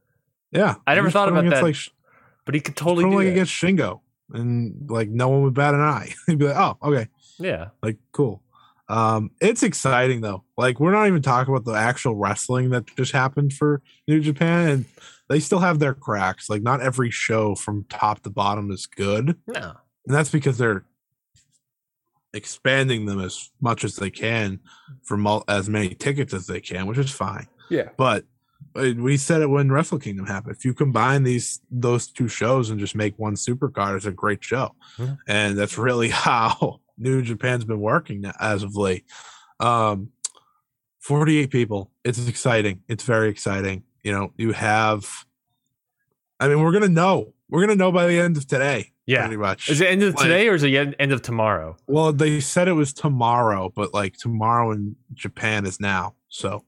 yeah. 0.52 0.76
I 0.86 0.95
never 0.95 1.10
thought 1.10 1.30
put 1.30 1.38
him 1.38 1.47
about 1.47 1.56
that. 1.58 1.64
Like, 1.64 1.78
but 2.45 2.56
he 2.56 2.62
could 2.62 2.76
totally 2.76 3.06
him 3.06 3.12
do 3.12 3.16
like 3.18 3.26
that. 3.28 3.32
against 3.32 3.54
Shingo, 3.54 4.02
and 4.34 4.90
like 4.90 5.10
no 5.10 5.30
one 5.30 5.44
would 5.44 5.54
bat 5.54 5.74
an 5.74 5.82
eye. 5.82 6.14
He'd 6.28 6.40
be 6.40 6.46
like, 6.48 6.58
"Oh, 6.58 6.78
okay." 6.90 7.08
Yeah, 7.40 7.70
like 7.82 7.98
cool. 8.12 8.42
Um 8.90 9.32
it's 9.40 9.64
exciting 9.64 10.22
though. 10.22 10.44
Like 10.58 10.80
we're 10.80 10.92
not 10.92 11.08
even 11.08 11.22
talking 11.22 11.54
about 11.54 11.66
the 11.66 11.78
actual 11.78 12.16
wrestling 12.16 12.72
that 12.72 12.86
just 12.98 13.14
happened 13.14 13.54
for 13.54 13.82
new 14.08 14.20
japan 14.20 14.70
and 14.70 14.86
they 15.30 15.40
still 15.40 15.60
have 15.60 15.80
their 15.80 15.94
cracks. 15.94 16.50
Like 16.50 16.62
not 16.62 16.82
every 16.82 17.10
show 17.10 17.56
from 17.56 17.86
top 17.90 18.22
to 18.24 18.30
bottom 18.30 18.70
is 18.70 18.86
good. 18.88 19.38
No, 19.48 19.74
and 20.06 20.16
that's 20.16 20.30
because 20.30 20.58
they're 20.58 20.84
expanding 22.34 23.06
them 23.06 23.20
as 23.20 23.50
much 23.62 23.84
as 23.84 23.96
they 23.96 24.10
can 24.10 24.60
for 25.04 25.18
mul- 25.18 25.44
as 25.48 25.68
many 25.70 25.90
tickets 25.96 26.34
as 26.34 26.48
they 26.48 26.62
can 26.62 26.86
which 26.86 26.98
is 26.98 27.12
fine. 27.12 27.48
Yeah. 27.70 27.90
but 27.98 28.26
we 28.76 29.18
said 29.18 29.42
it 29.42 29.50
when 29.50 29.72
wrestle 29.72 30.00
kingdom 30.00 30.26
happened. 30.26 30.56
If 30.56 30.66
you 30.66 30.74
combine 30.74 31.24
these 31.24 31.60
those 31.70 32.08
two 32.08 32.28
shows 32.28 32.70
and 32.70 32.80
just 32.80 32.96
make 32.96 33.18
one 33.18 33.36
supercard 33.36 33.98
it's 33.98 34.06
a 34.06 34.12
great 34.12 34.44
show. 34.44 34.76
And 35.28 35.58
that's 35.58 35.78
really 35.78 36.10
how 36.28 36.80
new 36.98 37.22
japan's 37.22 37.66
been 37.66 37.80
working 37.82 38.24
as 38.40 38.64
of 38.64 38.76
late. 38.76 39.06
Um 39.60 40.10
48 41.00 41.50
people. 41.50 41.92
It's 42.04 42.28
exciting. 42.28 42.82
It's 42.88 43.04
very 43.04 43.30
exciting. 43.30 43.84
You 44.04 44.12
know 44.14 44.34
you 44.38 44.52
have 44.54 45.08
i 46.40 46.48
mean 46.48 46.60
we're 46.62 46.72
gonna 46.72 46.88
know. 46.90 47.34
We're 47.50 47.62
gonna 47.62 47.76
know 47.76 47.92
by 47.92 48.08
the 48.08 48.18
end 48.20 48.38
of 48.38 48.48
today 48.48 48.92
yeah. 49.06 49.22
pretty 49.22 49.38
much. 49.38 49.70
Is 49.70 49.82
it 49.82 49.88
end 49.88 50.04
of 50.04 50.16
Like- 50.16 50.24
today 50.24 50.48
or 50.48 50.56
is 50.56 50.64
it 50.64 50.74
en- 50.74 50.96
end 51.00 51.12
of 51.12 51.22
tomorrow? 51.22 51.76
well 51.88 52.14
they 52.14 52.40
said 52.40 52.68
it 52.68 52.74
was 52.74 52.94
tomorrow 52.94 53.72
but 53.76 53.94
like 53.94 54.16
tomorrow 54.18 54.72
in 54.72 54.96
japan 55.14 55.66
is 55.66 55.80
now 55.80 56.16
so 56.30 56.64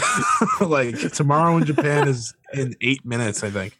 like 0.60 0.96
tomorrow 1.12 1.56
in 1.56 1.64
japan 1.64 2.08
is 2.08 2.34
in 2.54 2.74
eight 2.80 3.04
minutes 3.04 3.42
i 3.44 3.50
think 3.50 3.76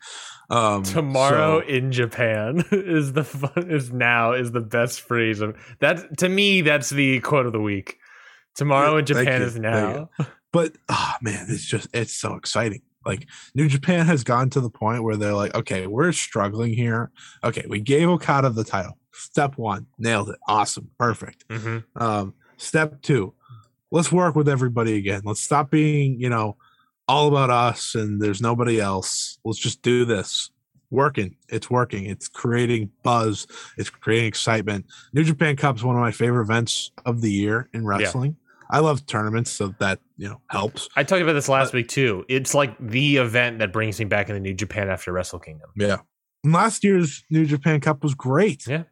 um 0.51 0.83
Tomorrow 0.83 1.61
so- 1.61 1.67
in 1.67 1.93
Japan 1.93 2.65
is 2.73 3.13
the 3.13 3.23
fun, 3.23 3.71
is 3.71 3.93
now 3.93 4.33
is 4.33 4.51
the 4.53 4.63
best 4.63 5.03
phrase 5.03 5.43
of 5.43 5.55
that 5.81 6.17
to 6.21 6.29
me. 6.31 6.63
That's 6.63 6.89
the 6.89 7.21
quote 7.21 7.45
of 7.45 7.53
the 7.53 7.61
week. 7.61 7.99
Tomorrow 8.55 8.97
in 8.97 9.05
Japan 9.05 9.43
you. 9.43 9.47
is 9.47 9.59
now. 9.59 10.09
but 10.51 10.73
oh 10.89 11.13
man 11.21 11.45
it's 11.51 11.67
just 11.67 11.89
it's 11.93 12.15
so 12.15 12.35
exciting 12.35 12.81
like 13.05 13.29
new 13.55 13.69
japan 13.69 14.07
has 14.07 14.25
gotten 14.25 14.49
to 14.51 14.61
the 14.63 14.71
point 14.71 15.03
where 15.03 15.17
they're 15.17 15.35
like 15.35 15.55
okay 15.55 15.87
we're 15.87 16.13
struggling 16.13 16.73
here 16.73 17.11
okay 17.45 17.67
we 17.69 17.79
gave 17.79 18.09
okada 18.09 18.49
the 18.49 18.65
title 18.65 18.97
step 19.13 19.59
one 19.59 19.87
nailed 19.99 20.31
it 20.31 20.39
awesome 20.49 20.89
perfect 20.99 21.47
Mhm. 21.49 21.85
um 21.97 22.33
step 22.57 23.03
two 23.03 23.35
let's 23.91 24.13
work 24.13 24.35
with 24.37 24.49
everybody 24.49 24.97
again. 24.97 25.23
Let's 25.25 25.41
stop 25.41 25.71
being 25.71 26.21
you 26.21 26.29
know 26.29 26.57
all 27.07 27.29
about 27.29 27.51
us 27.51 27.95
and 27.95 28.21
there's 28.21 28.41
nobody 28.41 28.81
else. 28.81 29.39
Let's 29.45 29.59
just 29.59 29.83
do 29.83 30.05
this. 30.05 30.51
Working. 30.91 31.37
It's 31.51 31.69
working. 31.71 32.07
It's 32.07 32.29
creating 32.29 32.91
buzz. 33.03 33.47
It's 33.77 33.91
creating 33.91 34.27
excitement. 34.29 34.87
New 35.13 35.23
japan 35.25 35.57
cup 35.57 35.77
is 35.77 35.85
one 35.85 35.97
of 35.97 36.01
my 36.01 36.13
favorite 36.13 36.43
events 36.43 36.91
of 37.05 37.21
the 37.21 37.31
year 37.31 37.69
in 37.75 37.85
wrestling. 37.87 38.37
I 38.71 38.81
love 38.81 39.05
tournaments 39.07 39.51
so 39.51 39.75
that 39.81 39.99
you 40.19 40.29
know 40.29 40.41
helps. 40.51 40.89
I 40.97 41.03
talked 41.03 41.23
about 41.23 41.33
this 41.35 41.49
last 41.49 41.73
week 41.73 41.89
too. 41.89 42.25
It's 42.29 42.55
like 42.55 42.77
the 42.79 43.17
event 43.17 43.59
that 43.61 43.73
brings 43.73 43.99
me 43.99 44.05
back 44.07 44.29
into 44.29 44.41
New 44.41 44.55
Japan 44.55 44.89
after 44.91 45.13
Wrestle 45.13 45.39
Kingdom. 45.39 45.71
yeah. 45.77 45.99
And 46.45 46.53
last 46.53 46.85
year's 46.85 47.25
new 47.31 47.45
japan 47.47 47.81
cup 47.81 48.03
was 48.03 48.15
great. 48.15 48.67
Yeah. 48.67 48.85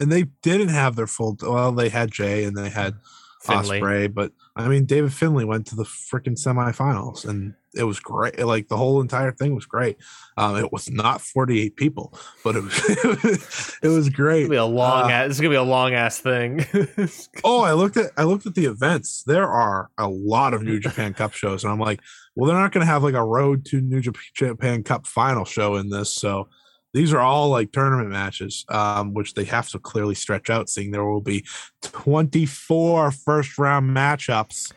and 0.00 0.10
they 0.10 0.24
didn't 0.42 0.68
have 0.68 0.96
their 0.96 1.06
full 1.06 1.36
well 1.40 1.72
they 1.72 1.88
had 1.90 2.10
jay 2.10 2.44
and 2.44 2.56
they 2.56 2.68
had 2.70 2.94
Finlay. 3.42 3.80
Ospreay, 3.80 4.14
but 4.14 4.32
I 4.56 4.68
mean, 4.68 4.84
David 4.84 5.12
Finlay 5.12 5.44
went 5.44 5.66
to 5.68 5.76
the 5.76 5.84
freaking 5.84 6.38
semifinals, 6.38 7.24
and 7.28 7.54
it 7.74 7.84
was 7.84 7.98
great. 8.00 8.38
Like 8.38 8.68
the 8.68 8.76
whole 8.76 9.00
entire 9.00 9.32
thing 9.32 9.54
was 9.54 9.66
great. 9.66 9.96
Um, 10.36 10.56
it 10.56 10.70
was 10.72 10.90
not 10.90 11.20
48 11.20 11.74
people, 11.76 12.12
but 12.44 12.54
it 12.56 12.62
was 12.62 12.78
it 13.82 13.88
was 13.88 14.06
It's 14.06 14.14
great. 14.16 14.42
gonna 14.42 14.50
be 14.50 14.56
a 14.56 14.64
long 14.64 15.10
Uh, 15.10 15.14
ass. 15.14 15.30
Is 15.32 15.40
gonna 15.40 15.50
be 15.50 15.56
a 15.56 15.62
long 15.62 15.92
ass 15.94 16.18
thing. 16.20 16.64
Oh, 17.44 17.62
I 17.62 17.72
looked 17.72 17.96
at 17.96 18.10
I 18.16 18.24
looked 18.24 18.46
at 18.46 18.54
the 18.54 18.66
events. 18.66 19.22
There 19.24 19.48
are 19.48 19.90
a 19.98 20.08
lot 20.08 20.54
of 20.54 20.62
New 20.62 20.78
Japan 20.86 21.14
Cup 21.14 21.32
shows, 21.32 21.64
and 21.64 21.72
I'm 21.72 21.80
like, 21.80 22.00
well, 22.36 22.48
they're 22.48 22.60
not 22.60 22.72
going 22.72 22.86
to 22.86 22.90
have 22.92 23.02
like 23.02 23.14
a 23.14 23.24
Road 23.24 23.64
to 23.66 23.80
New 23.80 24.00
Japan 24.00 24.82
Cup 24.82 25.06
final 25.06 25.44
show 25.44 25.76
in 25.76 25.88
this, 25.90 26.12
so. 26.12 26.48
These 26.94 27.12
are 27.12 27.20
all 27.20 27.48
like 27.48 27.72
tournament 27.72 28.10
matches, 28.10 28.64
um, 28.68 29.14
which 29.14 29.34
they 29.34 29.44
have 29.44 29.68
to 29.70 29.78
clearly 29.78 30.14
stretch 30.14 30.50
out, 30.50 30.68
seeing 30.68 30.90
there 30.90 31.04
will 31.04 31.22
be 31.22 31.44
24 31.82 33.10
first 33.12 33.58
round 33.58 33.90
matchups. 33.96 34.72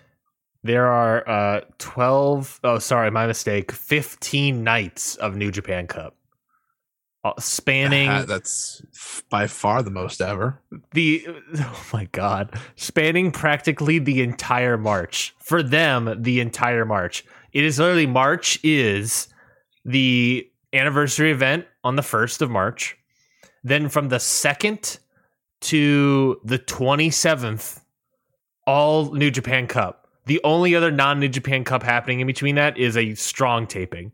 there 0.64 0.88
are 0.88 1.28
uh 1.30 1.62
12 1.78 2.60
oh 2.64 2.80
sorry 2.80 3.12
my 3.12 3.28
mistake 3.28 3.72
15 3.72 4.64
nights 4.64 5.16
of 5.18 5.36
new 5.36 5.52
japan 5.52 5.86
cup 5.88 6.16
Uh, 7.24 7.34
spanning 7.40 8.10
Uh, 8.10 8.26
that's 8.26 8.82
by 9.30 9.46
far 9.48 9.84
the 9.84 9.92
most 9.92 10.22
ever. 10.22 10.60
the 10.94 11.26
oh 11.60 11.86
my 11.94 12.06
god 12.14 12.58
spanning 12.76 13.32
practically 13.32 14.00
the 14.00 14.22
entire 14.22 14.78
march 14.78 15.36
for 15.40 15.62
them 15.62 16.16
the 16.22 16.40
entire 16.40 16.86
march 16.86 17.24
it 17.54 17.64
is 17.64 17.78
literally 17.80 18.08
march 18.08 18.58
is 18.64 19.28
the 19.84 20.50
anniversary 20.76 21.32
event 21.32 21.66
on 21.84 21.96
the 21.96 22.02
1st 22.02 22.42
of 22.42 22.50
march 22.50 22.98
Then 23.64 23.90
from 23.90 24.10
the 24.10 24.20
second 24.20 25.00
to 25.62 26.40
the 26.44 26.60
27th, 26.60 27.82
all 28.68 29.14
New 29.14 29.32
Japan 29.32 29.68
Cup. 29.68 30.08
The 30.26 30.40
only 30.44 30.76
other 30.76 30.92
non 30.92 31.20
New 31.20 31.30
Japan 31.30 31.64
Cup 31.64 31.84
happening 31.84 32.20
in 32.20 32.28
between 32.28 32.56
that 32.56 32.78
is 32.78 32.98
a 32.98 33.16
strong 33.16 33.68
taping. 33.68 34.12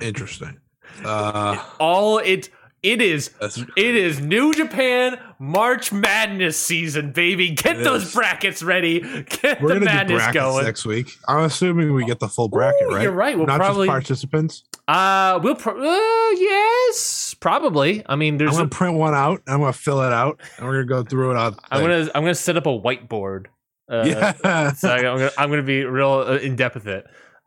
Interesting. 0.00 0.60
Uh, 1.04 1.62
All 1.80 2.18
it 2.18 2.50
it 2.82 3.02
is 3.02 3.28
that's 3.40 3.58
it 3.58 3.94
is 3.96 4.20
New 4.20 4.52
Japan 4.54 5.18
March 5.38 5.92
Madness 5.92 6.56
season, 6.58 7.12
baby. 7.12 7.50
Get 7.50 7.80
It 7.80 7.84
those 7.84 8.04
is. 8.08 8.14
brackets 8.14 8.62
ready. 8.62 9.00
Get 9.00 9.60
We're 9.60 9.74
the 9.74 9.74
gonna 9.86 10.04
do 10.06 10.16
madness 10.16 10.34
going. 10.34 10.64
next 10.64 10.84
week. 10.84 11.10
I'm 11.26 11.44
assuming 11.44 11.92
we 11.94 12.04
get 12.04 12.20
the 12.20 12.28
full 12.28 12.48
bracket, 12.48 12.82
Ooh, 12.84 12.94
right? 12.94 13.02
You're 13.02 13.12
right. 13.12 13.36
We'll 13.36 13.46
Not 13.46 13.58
probably 13.58 13.86
just 13.88 13.92
participants. 13.92 14.64
uh 14.86 15.40
we'll 15.42 15.54
pro- 15.56 15.78
uh, 15.80 16.30
yes, 16.38 17.34
probably. 17.40 18.02
I 18.06 18.16
mean, 18.16 18.38
there's. 18.38 18.50
I'm 18.50 18.54
there's 18.54 18.56
gonna 18.58 18.66
a, 18.66 18.70
print 18.70 18.94
one 18.94 19.14
out. 19.14 19.42
I'm 19.46 19.60
gonna 19.60 19.72
fill 19.72 20.02
it 20.02 20.12
out, 20.12 20.40
and 20.56 20.66
we're 20.66 20.84
gonna 20.84 21.02
go 21.02 21.08
through 21.08 21.32
it 21.32 21.36
on. 21.36 21.56
I'm 21.70 21.80
gonna 21.82 22.02
I'm 22.14 22.22
gonna 22.22 22.34
set 22.34 22.56
up 22.56 22.66
a 22.66 22.70
whiteboard. 22.70 23.46
Uh, 23.90 24.04
yeah. 24.44 24.72
so 24.72 24.90
I'm 24.90 25.02
gonna, 25.02 25.30
I'm 25.38 25.50
gonna 25.50 25.62
be 25.62 25.84
real 25.84 26.24
uh, 26.26 26.36
in 26.36 26.56
depth 26.56 26.74
with 26.76 26.88
it. 26.88 27.06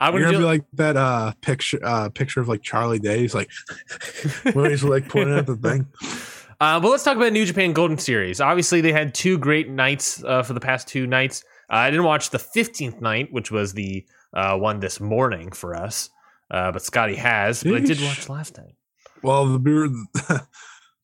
Gonna, 0.10 0.26
gonna 0.26 0.38
be 0.40 0.44
like 0.44 0.64
that 0.74 0.98
uh 0.98 1.34
picture 1.42 1.80
uh 1.84 2.10
picture 2.10 2.42
of 2.42 2.48
like 2.48 2.62
Charlie 2.62 3.00
Day. 3.00 3.20
He's 3.20 3.36
like 3.36 3.50
when 4.54 4.70
he's 4.72 4.84
like 4.84 5.08
pointing 5.08 5.38
at 5.38 5.46
the 5.46 5.56
thing. 5.56 5.88
Uh, 6.60 6.80
but 6.80 6.90
let's 6.92 7.04
talk 7.04 7.18
about 7.18 7.34
New 7.34 7.44
Japan 7.44 7.74
Golden 7.74 7.98
Series. 7.98 8.40
Obviously, 8.40 8.82
they 8.82 8.92
had 8.92 9.16
two 9.16 9.40
great 9.40 9.68
nights 9.68 10.24
uh, 10.24 10.44
for 10.44 10.54
the 10.54 10.60
past 10.60 10.88
two 10.88 11.08
nights. 11.08 11.44
Uh, 11.72 11.78
I 11.78 11.90
didn't 11.90 12.06
watch 12.06 12.30
the 12.30 12.38
15th 12.38 13.02
night, 13.02 13.30
which 13.32 13.50
was 13.50 13.74
the 13.74 14.06
uh, 14.36 14.58
one 14.58 14.80
this 14.80 15.00
morning 15.00 15.52
for 15.52 15.76
us. 15.76 16.12
Uh, 16.52 16.72
but 16.72 16.84
Scotty 16.84 17.16
has. 17.16 17.64
But 17.64 17.74
I 17.76 17.80
did 17.80 18.00
watch 18.02 18.30
last 18.30 18.60
night. 18.60 18.76
Well, 19.24 19.48
the 19.48 19.58
beer- 19.60 19.90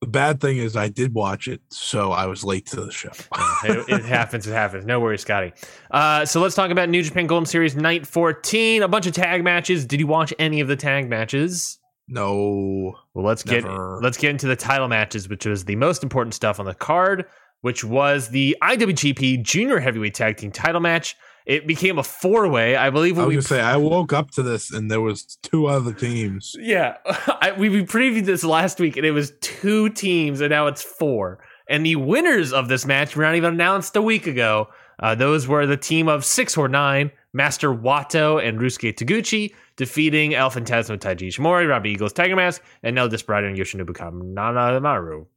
the 0.02 0.08
bad 0.08 0.40
thing 0.40 0.58
is 0.58 0.76
I 0.76 0.90
did 0.90 1.14
watch 1.14 1.48
it, 1.48 1.62
so 1.70 2.12
I 2.12 2.28
was 2.28 2.44
late 2.44 2.68
to 2.68 2.82
the 2.82 2.92
show. 2.92 3.10
it, 3.64 3.90
it 3.90 4.06
happens. 4.06 4.46
It 4.46 4.54
happens. 4.54 4.86
No 4.86 5.00
worries, 5.00 5.22
Scotty. 5.22 5.54
Uh, 5.90 6.26
so 6.26 6.40
let's 6.40 6.56
talk 6.56 6.70
about 6.70 6.90
New 6.90 7.02
Japan 7.02 7.26
Golden 7.26 7.46
Series 7.46 7.76
Night 7.76 8.06
14. 8.06 8.84
A 8.84 8.88
bunch 8.88 9.08
of 9.08 9.14
tag 9.14 9.44
matches. 9.44 9.86
Did 9.86 10.00
you 10.00 10.08
watch 10.08 10.34
any 10.38 10.60
of 10.60 10.68
the 10.68 10.76
tag 10.76 11.10
matches? 11.10 11.80
No, 12.08 12.96
Well, 13.14 13.26
let's 13.26 13.44
get 13.44 13.66
let's 13.66 14.18
get 14.18 14.30
into 14.30 14.48
the 14.48 14.56
title 14.56 14.88
matches, 14.88 15.28
which 15.28 15.46
was 15.46 15.66
the 15.66 15.76
most 15.76 16.04
important 16.04 16.34
stuff 16.34 16.58
on 16.60 16.66
the 16.66 16.74
card, 16.74 17.26
which 17.62 17.84
was 17.84 18.30
the 18.30 18.56
IWGP 18.62 19.44
Junior 19.44 19.80
Heavyweight 19.80 20.14
Tag 20.14 20.38
Team 20.38 20.52
Title 20.52 20.80
match. 20.80 21.18
It 21.48 21.66
became 21.66 21.98
a 21.98 22.04
four 22.04 22.50
way, 22.50 22.76
I 22.76 22.90
believe. 22.90 23.18
I 23.18 23.26
was 23.26 23.36
we 23.36 23.42
say 23.42 23.62
I 23.62 23.78
woke 23.78 24.12
up 24.12 24.32
to 24.32 24.44
this 24.44 24.70
and 24.70 24.92
there 24.92 25.00
was 25.00 25.38
two 25.42 25.68
other 25.68 25.94
teams. 25.94 26.58
yeah, 26.60 26.98
I, 27.06 27.54
we, 27.58 27.70
we 27.70 27.86
previewed 27.86 28.26
this 28.26 28.44
last 28.44 28.82
week, 28.82 28.98
and 28.98 29.06
it 29.06 29.12
was 29.12 29.32
two 29.40 29.88
teams, 29.90 30.42
and 30.42 30.50
now 30.50 30.68
it's 30.68 30.84
four. 30.84 31.40
And 31.70 31.86
the 31.86 31.96
winners 31.96 32.52
of 32.52 32.68
this 32.68 32.86
match 32.86 33.16
were 33.16 33.24
not 33.24 33.36
even 33.36 33.54
announced 33.54 33.96
a 33.96 34.02
week 34.02 34.28
ago. 34.28 34.68
Uh, 35.00 35.16
those 35.16 35.48
were 35.48 35.66
the 35.66 35.78
team 35.78 36.10
of 36.10 36.26
six 36.26 36.58
or 36.58 36.68
nine, 36.68 37.12
Master 37.32 37.74
Wato 37.74 38.46
and 38.46 38.60
Ryusuke 38.60 38.94
Taguchi, 38.94 39.54
defeating 39.78 40.36
El 40.36 40.50
Phantasmo 40.50 40.98
Taiji 40.98 41.30
Ishimori, 41.30 41.70
Robbie 41.70 41.92
Eagles 41.92 42.12
Tiger 42.12 42.36
Mask, 42.36 42.62
and 42.84 43.00
El 43.00 43.08
Desperado 43.08 43.48
and 43.48 43.58
Yoshinobu 43.58 43.92
Kanemaru. 43.92 45.28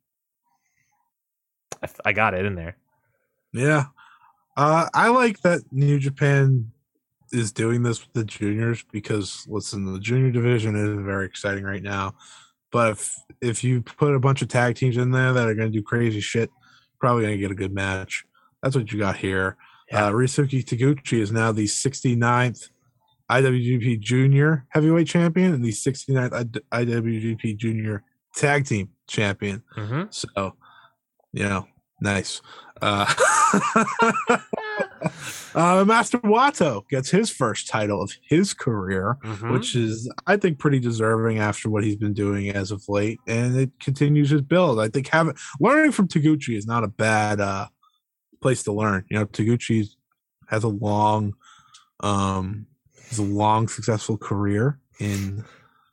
I, 1.80 1.88
I 2.04 2.12
got 2.12 2.34
it 2.34 2.44
in 2.44 2.56
there. 2.56 2.76
Yeah, 3.52 3.86
uh, 4.60 4.88
I 4.92 5.08
like 5.08 5.40
that 5.40 5.62
New 5.72 5.98
Japan 5.98 6.70
is 7.32 7.50
doing 7.50 7.82
this 7.82 8.02
with 8.02 8.12
the 8.12 8.24
juniors 8.24 8.84
because 8.92 9.46
listen, 9.48 9.90
the 9.90 9.98
junior 9.98 10.30
division 10.30 10.76
is 10.76 11.02
very 11.02 11.24
exciting 11.24 11.64
right 11.64 11.82
now. 11.82 12.12
But 12.70 12.90
if 12.90 13.16
if 13.40 13.64
you 13.64 13.80
put 13.80 14.14
a 14.14 14.20
bunch 14.20 14.42
of 14.42 14.48
tag 14.48 14.74
teams 14.74 14.98
in 14.98 15.12
there 15.12 15.32
that 15.32 15.48
are 15.48 15.54
going 15.54 15.72
to 15.72 15.78
do 15.78 15.82
crazy 15.82 16.20
shit, 16.20 16.50
probably 16.98 17.22
going 17.22 17.36
to 17.36 17.40
get 17.40 17.50
a 17.50 17.54
good 17.54 17.72
match. 17.72 18.26
That's 18.62 18.76
what 18.76 18.92
you 18.92 18.98
got 18.98 19.16
here. 19.16 19.56
Yeah. 19.90 20.08
Uh, 20.08 20.12
Ryusuke 20.12 20.62
Taguchi 20.62 21.20
is 21.20 21.32
now 21.32 21.52
the 21.52 21.64
69th 21.64 22.68
IWGP 23.30 23.98
Junior 23.98 24.66
Heavyweight 24.68 25.06
Champion 25.06 25.54
and 25.54 25.64
the 25.64 25.72
69th 25.72 26.62
I- 26.70 26.82
IWGP 26.84 27.56
Junior 27.56 28.04
Tag 28.36 28.66
Team 28.66 28.90
Champion. 29.06 29.62
Mm-hmm. 29.74 30.02
So, 30.10 30.54
you 31.32 31.44
know, 31.44 31.66
nice. 32.02 32.42
Uh, 32.82 33.06
uh, 35.54 35.84
Master 35.84 36.18
Wato 36.18 36.88
gets 36.88 37.10
his 37.10 37.30
first 37.30 37.68
title 37.68 38.02
of 38.02 38.12
his 38.28 38.54
career, 38.54 39.18
Mm-hmm. 39.24 39.52
which 39.52 39.74
is, 39.76 40.10
I 40.26 40.36
think, 40.36 40.58
pretty 40.58 40.78
deserving 40.78 41.38
after 41.38 41.68
what 41.70 41.84
he's 41.84 41.96
been 41.96 42.14
doing 42.14 42.48
as 42.50 42.70
of 42.70 42.88
late, 42.88 43.18
and 43.26 43.56
it 43.56 43.70
continues 43.80 44.30
his 44.30 44.42
build. 44.42 44.80
I 44.80 44.88
think 44.88 45.08
having 45.08 45.34
learning 45.60 45.92
from 45.92 46.08
Taguchi 46.08 46.56
is 46.56 46.66
not 46.66 46.84
a 46.84 46.88
bad 46.88 47.40
uh, 47.40 47.66
place 48.40 48.62
to 48.64 48.72
learn. 48.72 49.04
You 49.10 49.18
know, 49.18 49.26
Taguchi 49.26 49.88
has 50.48 50.64
a 50.64 50.68
long, 50.68 51.34
um, 52.00 52.66
has 53.08 53.18
a 53.18 53.22
long 53.24 53.68
successful 53.68 54.16
career 54.16 54.78
in. 54.98 55.44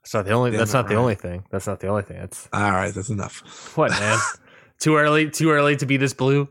That's 0.03 0.13
not 0.13 0.25
the 0.25 0.31
only. 0.31 0.51
That's 0.51 0.73
not 0.73 0.88
the 0.88 0.95
only 0.95 1.15
thing. 1.15 1.43
That's 1.51 1.67
not 1.67 1.79
the 1.81 1.88
only 1.88 2.03
thing. 2.03 2.17
That's 2.17 2.47
All 2.53 2.71
right, 2.71 2.93
that's 2.93 3.09
enough. 3.09 3.75
what 3.75 3.91
man. 3.91 4.17
too 4.79 4.95
early. 4.95 5.29
Too 5.29 5.49
early 5.51 5.75
to 5.77 5.85
be 5.85 5.97
this 5.97 6.13
blue. 6.13 6.47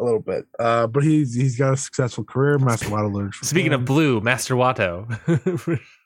A 0.00 0.04
little 0.04 0.20
bit. 0.20 0.46
Uh, 0.58 0.86
but 0.86 1.02
he's 1.04 1.34
he's 1.34 1.56
got 1.56 1.74
a 1.74 1.76
successful 1.76 2.24
career. 2.24 2.58
Master 2.58 2.88
Wato 2.88 3.12
learned 3.12 3.34
from 3.34 3.46
Speaking 3.46 3.72
him. 3.72 3.80
of 3.80 3.84
blue, 3.86 4.20
Master 4.20 4.54
Wato. 4.54 5.06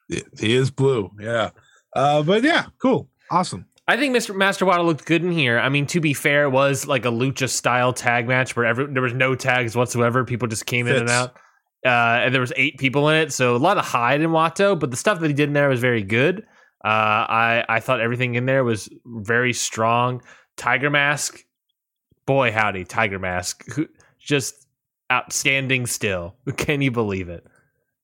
he 0.38 0.54
is 0.54 0.70
blue. 0.70 1.10
Yeah. 1.18 1.50
Uh, 1.94 2.22
but 2.22 2.42
yeah, 2.42 2.66
cool, 2.78 3.08
awesome. 3.30 3.66
I 3.86 3.96
think 3.96 4.16
Mr. 4.16 4.34
Master 4.34 4.64
Wato 4.64 4.84
looked 4.84 5.04
good 5.04 5.22
in 5.22 5.30
here. 5.30 5.58
I 5.58 5.68
mean, 5.68 5.86
to 5.88 6.00
be 6.00 6.14
fair, 6.14 6.44
it 6.44 6.50
was 6.50 6.86
like 6.86 7.04
a 7.04 7.10
lucha 7.10 7.48
style 7.48 7.92
tag 7.92 8.26
match 8.26 8.56
where 8.56 8.64
every, 8.64 8.86
there 8.86 9.02
was 9.02 9.12
no 9.12 9.34
tags 9.34 9.76
whatsoever. 9.76 10.24
People 10.24 10.48
just 10.48 10.64
came 10.66 10.86
in 10.86 10.96
and 10.96 11.10
out. 11.10 11.36
Uh, 11.84 12.22
and 12.24 12.34
there 12.34 12.40
was 12.40 12.52
eight 12.56 12.78
people 12.78 13.10
in 13.10 13.16
it, 13.16 13.30
so 13.30 13.54
a 13.54 13.58
lot 13.58 13.76
of 13.76 13.84
hide 13.84 14.22
in 14.22 14.30
Wato, 14.30 14.78
but 14.78 14.90
the 14.90 14.96
stuff 14.96 15.20
that 15.20 15.26
he 15.28 15.34
did 15.34 15.48
in 15.50 15.52
there 15.52 15.68
was 15.68 15.80
very 15.80 16.02
good. 16.02 16.38
Uh, 16.82 16.88
I 17.28 17.64
I 17.68 17.80
thought 17.80 18.00
everything 18.00 18.36
in 18.36 18.46
there 18.46 18.64
was 18.64 18.88
very 19.04 19.52
strong. 19.52 20.22
Tiger 20.56 20.88
Mask, 20.88 21.38
boy 22.26 22.52
howdy, 22.52 22.84
Tiger 22.84 23.18
Mask, 23.18 23.64
who 23.72 23.86
just 24.18 24.66
outstanding. 25.12 25.86
Still, 25.86 26.36
can 26.56 26.80
you 26.82 26.90
believe 26.90 27.28
it? 27.28 27.46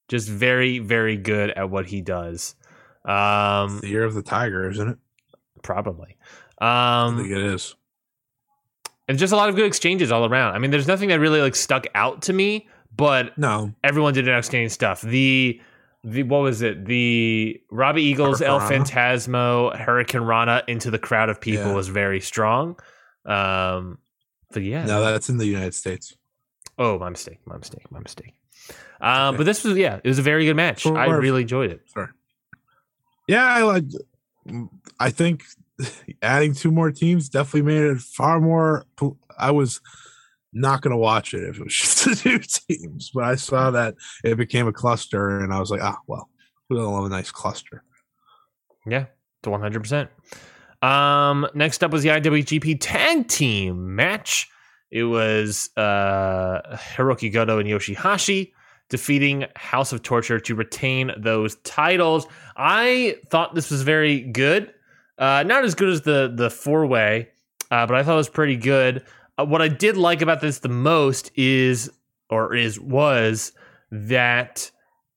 Just 0.09 0.29
very 0.29 0.79
very 0.79 1.17
good 1.17 1.51
at 1.51 1.71
what 1.71 1.87
he 1.87 2.01
does. 2.01 2.55
Um, 3.05 3.73
It's 3.75 3.81
the 3.83 3.89
year 3.89 4.05
of 4.05 4.15
the 4.15 4.23
tiger, 4.23 4.69
isn't 4.71 4.89
it? 4.89 4.99
probably. 5.63 6.17
I 6.61 7.05
Um, 7.07 7.17
think 7.19 7.31
it 7.31 7.39
is. 7.39 7.75
and 9.09 9.19
just 9.19 9.33
a 9.33 9.37
lot 9.37 9.49
of 9.49 9.57
good 9.57 9.67
exchanges 9.67 10.11
all 10.13 10.27
around. 10.27 10.55
I 10.55 10.59
mean, 10.59 10.71
there's 10.71 10.87
nothing 10.87 11.09
that 11.11 11.19
really 11.21 11.41
like 11.41 11.55
stuck 11.55 11.87
out 11.95 12.23
to 12.23 12.33
me, 12.33 12.69
but 12.95 13.37
No, 13.39 13.73
everyone 13.85 14.13
did 14.15 14.29
an 14.29 14.35
outstanding 14.35 14.69
stuff. 14.69 15.01
The 15.01 15.61
the 16.03 16.23
what 16.23 16.41
was 16.43 16.63
it? 16.63 16.87
The 16.87 17.61
Robbie 17.71 18.03
Eagles, 18.03 18.41
El 18.41 18.59
Phantasmo, 18.61 19.77
Hurricane 19.77 20.23
Rana 20.23 20.63
into 20.67 20.91
the 20.91 20.99
crowd 20.99 21.29
of 21.29 21.41
people 21.41 21.67
Yeah. 21.67 21.75
was 21.75 21.89
very 21.89 22.21
strong. 22.21 22.77
Um, 23.27 23.99
but 24.53 24.63
yeah, 24.63 24.85
no, 24.87 25.03
that's 25.03 25.29
in 25.29 25.37
the 25.39 25.47
United 25.47 25.75
States. 25.75 26.17
oh 26.79 26.99
my 26.99 27.09
mistake, 27.11 27.41
my 27.47 27.57
mistake, 27.57 27.91
my 27.91 28.01
mistake. 28.01 28.35
Um, 29.01 29.29
Okay. 29.29 29.37
but 29.39 29.45
this 29.45 29.65
was 29.65 29.77
yeah, 29.77 30.01
it 30.03 30.09
was 30.09 30.19
a 30.19 30.23
very 30.23 30.45
good 30.47 30.57
match. 30.57 30.85
I 30.87 31.07
Sure. 31.07 31.21
really 31.21 31.43
enjoyed 31.43 31.71
it. 31.71 31.81
Sorry. 31.87 32.09
Yeah, 33.29 33.45
I 33.45 33.63
like. 33.63 33.85
I 34.99 35.11
think 35.11 35.45
adding 36.23 36.55
two 36.55 36.71
more 36.71 36.91
teams 36.91 37.29
definitely 37.29 37.63
made 37.63 37.83
it 37.83 37.99
far 38.01 38.41
more. 38.41 38.85
I 39.39 39.51
was 39.53 39.81
not 40.53 40.83
going 40.83 40.91
to 40.91 40.97
watch 40.99 41.33
it 41.33 41.45
if 41.45 41.59
it 41.59 41.65
was 41.65 41.75
just 41.81 42.05
the 42.05 42.15
two 42.17 42.41
teams, 42.41 43.11
but 43.15 43.25
I 43.25 43.37
saw 43.37 43.71
that 43.71 43.95
it 44.25 44.37
became 44.37 44.67
a 44.67 44.73
cluster, 44.73 45.39
and 45.41 45.53
I 45.55 45.61
was 45.61 45.71
like, 45.71 45.83
ah, 45.83 45.99
well, 46.07 46.29
we 46.69 46.77
don't 46.77 46.93
love 46.93 47.05
a 47.05 47.09
nice 47.09 47.31
cluster. 47.31 47.85
Yeah, 48.87 49.07
to 49.43 49.51
100%. 49.51 50.09
Um, 50.83 51.47
next 51.55 51.85
up 51.85 51.93
was 51.93 52.03
the 52.03 52.09
IWGP 52.11 52.79
Tag 52.81 53.29
Team 53.29 53.95
match. 53.95 54.49
It 54.91 55.05
was 55.05 55.71
uh, 55.77 56.77
Hiroki 56.97 57.33
Goto 57.33 57.59
and 57.59 57.69
Yoshihashi 57.69 58.53
defeating 58.89 59.47
House 59.57 59.93
of 59.93 60.03
Torture 60.03 60.41
to 60.41 60.55
retain 60.55 61.13
those 61.17 61.55
titles. 61.57 62.27
I 62.57 63.17
thought 63.29 63.55
this 63.55 63.71
was 63.71 63.83
very 63.83 64.21
good. 64.21 64.75
Uh, 65.17 65.45
not 65.47 65.65
as 65.65 65.75
good 65.75 65.89
as 65.91 66.03
the 66.03 66.33
the 66.35 66.51
four 66.51 66.87
way, 66.87 67.29
uh, 67.71 67.87
but 67.87 67.95
I 67.95 68.03
thought 68.03 68.15
it 68.15 68.17
was 68.17 68.29
pretty 68.29 68.57
good. 68.57 69.05
Uh, 69.39 69.45
what 69.45 69.63
I 69.63 69.69
did 69.69 69.97
like 69.97 70.23
about 70.23 70.41
this 70.41 70.59
the 70.59 70.69
most 70.69 71.31
is, 71.37 71.91
or 72.31 72.55
is 72.55 72.81
was 72.81 73.53
that 73.91 74.71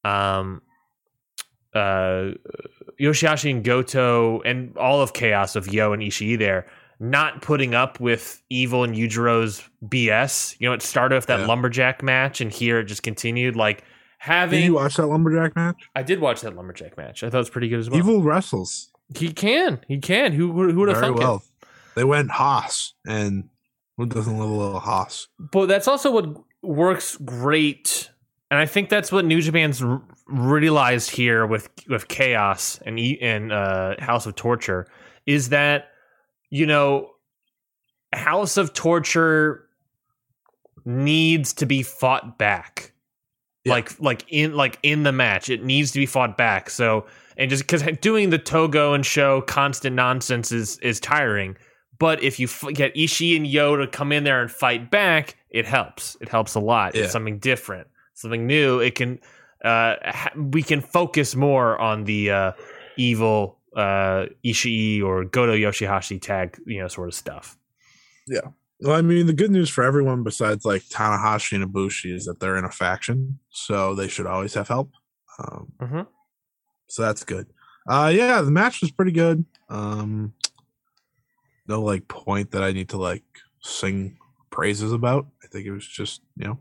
um, 0.03 0.61
uh, 1.75 2.31
Yoshihashi 2.99 3.49
and 3.51 3.63
Goto 3.63 4.41
and 4.41 4.75
all 4.77 5.01
of 5.01 5.13
Chaos 5.13 5.55
of 5.55 5.71
Yo 5.71 5.93
and 5.93 6.01
Ishii 6.01 6.37
there 6.37 6.67
not 6.99 7.41
putting 7.41 7.73
up 7.75 7.99
with 7.99 8.41
Evil 8.49 8.83
and 8.83 8.95
Yujiro's 8.95 9.67
BS. 9.85 10.55
You 10.59 10.69
know, 10.69 10.73
it 10.73 10.81
started 10.81 11.15
with 11.15 11.25
that 11.25 11.41
Yeah. 11.41 11.47
lumberjack 11.47 12.01
match, 12.03 12.39
and 12.39 12.51
here 12.51 12.79
it 12.79 12.85
just 12.85 13.03
continued. 13.03 13.55
Like 13.57 13.77
Did 13.79 13.85
having, 14.19 14.63
you 14.63 14.75
watch 14.75 14.95
that 14.95 15.07
lumberjack 15.07 15.55
match? 15.55 15.89
I 15.95 16.03
did 16.03 16.19
watch 16.21 16.41
that 16.41 16.55
lumberjack 16.55 16.95
match. 16.95 17.23
I 17.23 17.29
thought 17.29 17.37
it 17.37 17.39
was 17.39 17.49
pretty 17.49 17.67
good 17.67 17.79
as 17.79 17.89
well. 17.89 17.99
Evil 17.99 18.21
wrestles. 18.21 18.89
He 19.17 19.33
can. 19.33 19.81
He 19.87 19.97
can. 19.99 20.31
Who 20.33 20.51
who 20.71 20.79
would 20.79 20.89
have 20.89 20.99
Very 20.99 21.11
well. 21.11 21.43
it? 21.61 21.67
They 21.95 22.03
went 22.05 22.31
Haas, 22.31 22.93
and 23.05 23.49
who 23.97 24.05
doesn't 24.05 24.37
love 24.37 24.49
a 24.49 24.53
little 24.53 24.79
Haas? 24.79 25.27
But 25.39 25.65
that's 25.67 25.87
also 25.89 26.09
what 26.11 26.27
works 26.61 27.17
great, 27.17 28.11
and 28.49 28.59
I 28.59 28.65
think 28.65 28.87
that's 28.89 29.11
what 29.11 29.25
New 29.25 29.41
Japan's 29.41 29.83
r- 29.83 30.01
realized 30.27 31.11
here 31.11 31.45
with 31.45 31.69
with 31.87 32.07
Chaos 32.07 32.79
and 32.85 32.99
and 32.99 33.51
uh, 33.51 33.95
House 33.99 34.25
of 34.25 34.35
Torture 34.35 34.87
is 35.25 35.49
that 35.49 35.89
you 36.49 36.65
know 36.65 37.11
House 38.13 38.57
of 38.57 38.73
Torture 38.73 39.67
needs 40.85 41.53
to 41.53 41.65
be 41.65 41.83
fought 41.83 42.37
back. 42.37 42.93
Yeah. 43.63 43.73
Like 43.73 43.99
like 43.99 44.25
in 44.29 44.53
like 44.53 44.79
in 44.83 45.03
the 45.03 45.11
match, 45.11 45.49
it 45.49 45.63
needs 45.63 45.91
to 45.91 45.99
be 45.99 46.05
fought 46.05 46.37
back. 46.37 46.69
So 46.69 47.05
and 47.37 47.49
just 47.49 47.63
because 47.63 47.83
doing 48.01 48.29
the 48.29 48.37
Togo 48.37 48.93
and 48.93 49.05
Sho 49.05 49.41
constant 49.41 49.95
nonsense 49.95 50.51
is 50.51 50.77
is 50.79 50.99
tiring. 50.99 51.57
But 51.99 52.21
if 52.21 52.39
you 52.39 52.47
f- 52.47 52.73
get 52.73 52.93
Ishii 52.95 53.35
and 53.35 53.47
Yo 53.47 53.77
to 53.77 53.87
come 53.87 54.11
in 54.11 54.23
there 54.23 54.41
and 54.41 54.51
fight 54.51 54.91
back, 54.91 55.37
it 55.49 55.65
helps. 55.65 56.17
It 56.19 56.27
helps 56.27 56.55
a 56.55 56.59
lot. 56.59 56.95
Yeah. 56.95 57.03
It's 57.03 57.13
something 57.13 57.39
different, 57.39 57.87
something 58.13 58.45
new. 58.45 58.79
It 58.79 58.95
can 58.95 59.19
uh, 59.63 59.95
we 60.35 60.63
can 60.63 60.81
focus 60.81 61.35
more 61.35 61.79
on 61.79 62.03
the 62.05 62.31
uh, 62.31 62.51
evil 62.97 63.59
uh, 63.75 64.25
Ishii 64.45 65.01
or 65.03 65.25
Goto 65.25 65.53
Yoshihashi 65.53 66.21
tag, 66.21 66.59
you 66.65 66.79
know, 66.81 66.87
sort 66.87 67.07
of 67.09 67.15
stuff. 67.15 67.57
Yeah. 68.27 68.49
Well, 68.79 68.95
I 68.95 69.01
mean, 69.01 69.27
the 69.27 69.33
good 69.33 69.51
news 69.51 69.69
for 69.69 69.83
everyone 69.83 70.23
besides 70.23 70.65
like 70.65 70.83
Tanahashi 70.83 71.53
and 71.61 71.71
Ibushi 71.73 72.13
is 72.13 72.25
that 72.25 72.39
they're 72.39 72.57
in 72.57 72.65
a 72.65 72.71
faction, 72.71 73.39
so 73.49 73.95
they 73.95 74.07
should 74.07 74.25
always 74.27 74.53
have 74.55 74.67
help. 74.67 74.91
Um, 75.39 75.71
Mhm. 75.81 76.07
So 76.87 77.01
that's 77.01 77.23
good. 77.23 77.47
Uh, 77.87 78.11
yeah, 78.13 78.41
the 78.41 78.51
match 78.51 78.81
was 78.81 78.91
pretty 78.91 79.11
good. 79.13 79.45
Um, 79.69 80.33
no 81.67 81.81
like 81.81 82.07
point 82.07 82.51
that 82.51 82.61
I 82.63 82.71
need 82.71 82.89
to 82.89 82.97
like 82.97 83.23
sing 83.61 84.17
praises 84.49 84.91
about. 84.91 85.27
I 85.43 85.47
think 85.47 85.65
it 85.65 85.71
was 85.71 85.87
just 85.87 86.21
you 86.37 86.47
know 86.47 86.59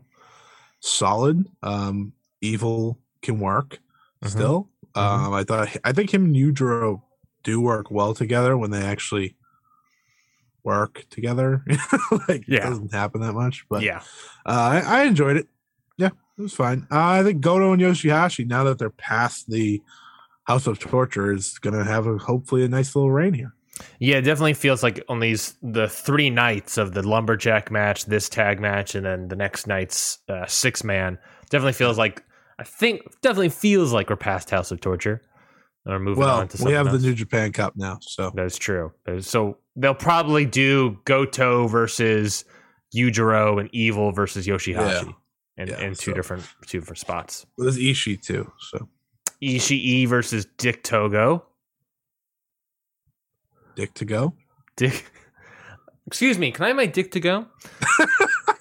solid. 0.79 1.45
Um, 1.61 2.13
evil 2.43 2.99
can 3.21 3.39
work 3.39 3.79
Mhm. 4.23 4.29
still. 4.29 4.69
Mhm. 4.95 5.01
Um, 5.01 5.33
I 5.33 5.43
thought 5.43 5.75
I 5.83 5.91
think 5.93 6.13
him 6.13 6.25
and 6.25 6.35
Yujiro 6.35 7.01
do 7.43 7.59
work 7.61 7.89
well 7.89 8.13
together 8.13 8.55
when 8.57 8.71
they 8.71 8.83
actually 8.83 9.35
work 10.63 11.05
together. 11.09 11.63
like 12.27 12.45
Yeah. 12.47 12.67
it 12.67 12.69
doesn't 12.69 12.93
happen 12.93 13.21
that 13.21 13.33
much, 13.33 13.65
but 13.69 13.81
yeah, 13.81 13.99
uh, 14.45 14.81
I, 14.85 14.99
I 14.99 15.03
enjoyed 15.03 15.37
it. 15.37 15.47
Yeah, 15.97 16.09
it 16.37 16.41
was 16.41 16.53
fine. 16.53 16.87
Uh, 16.91 16.99
I 17.19 17.23
think 17.23 17.41
Goto 17.41 17.73
and 17.73 17.81
Yoshihashi, 17.81 18.47
now 18.47 18.63
that 18.65 18.79
they're 18.79 18.89
past 18.89 19.49
the 19.49 19.81
House 20.45 20.67
of 20.67 20.79
Torture, 20.79 21.33
is 21.33 21.57
going 21.59 21.73
to 21.75 21.83
have 21.83 22.05
a, 22.07 22.17
hopefully 22.17 22.63
a 22.63 22.67
nice 22.67 22.95
little 22.95 23.11
reign 23.11 23.33
here. 23.33 23.53
yeah. 23.99 24.17
It 24.17 24.21
definitely 24.21 24.53
feels 24.53 24.83
like 24.83 25.03
on 25.09 25.19
these 25.19 25.55
the 25.61 25.87
three 25.89 26.29
nights 26.29 26.77
of 26.77 26.93
the 26.93 27.01
lumberjack 27.07 27.71
match, 27.71 28.05
this 28.05 28.29
tag 28.29 28.59
match, 28.59 28.95
and 28.95 29.05
then 29.05 29.27
the 29.29 29.35
next 29.35 29.67
night's 29.67 30.19
uh, 30.29 30.45
six 30.45 30.83
man. 30.83 31.17
Definitely 31.49 31.73
feels 31.73 31.97
like 31.97 32.23
I 32.59 32.63
think 32.63 33.01
definitely 33.21 33.49
feels 33.49 33.91
like 33.93 34.09
we're 34.09 34.15
past 34.15 34.49
House 34.49 34.71
of 34.71 34.79
Torture. 34.81 35.21
Or 35.85 35.99
moving 35.99 36.23
Well, 36.23 36.39
on 36.39 36.47
to 36.47 36.63
we 36.63 36.71
have 36.71 36.87
else. 36.87 37.01
the 37.01 37.07
New 37.09 37.13
Japan 37.13 37.51
Cup 37.51 37.73
now, 37.75 37.97
so 38.01 38.31
That's 38.33 38.57
true. 38.57 38.93
So 39.19 39.57
they'll 39.75 39.93
probably 39.93 40.45
do 40.45 40.97
Goto 41.03 41.67
versus 41.67 42.45
Yujiro 42.95 43.59
and 43.59 43.69
Evil 43.73 44.11
versus 44.13 44.47
Yoshihashi 44.47 45.13
and 45.57 45.69
Yeah, 45.69 45.81
in 45.81 45.93
two 45.95 46.11
so- 46.11 46.13
different 46.13 46.43
two 46.67 46.79
different 46.79 46.99
spots. 46.99 47.45
there's 47.57 47.77
Ishii 47.77 48.21
too. 48.21 48.49
So 48.71 48.87
Ishii 49.41 50.07
versus 50.07 50.45
Dick 50.57 50.83
Togo. 50.83 51.43
Dick 53.75 53.93
to 53.95 54.05
go. 54.05 54.35
Dick. 54.77 55.11
Excuse 56.07 56.37
me. 56.37 56.51
Can 56.51 56.63
I 56.65 56.67
have 56.69 56.77
my 56.77 56.85
dick 56.85 57.11
to 57.11 57.19
go? 57.19 57.47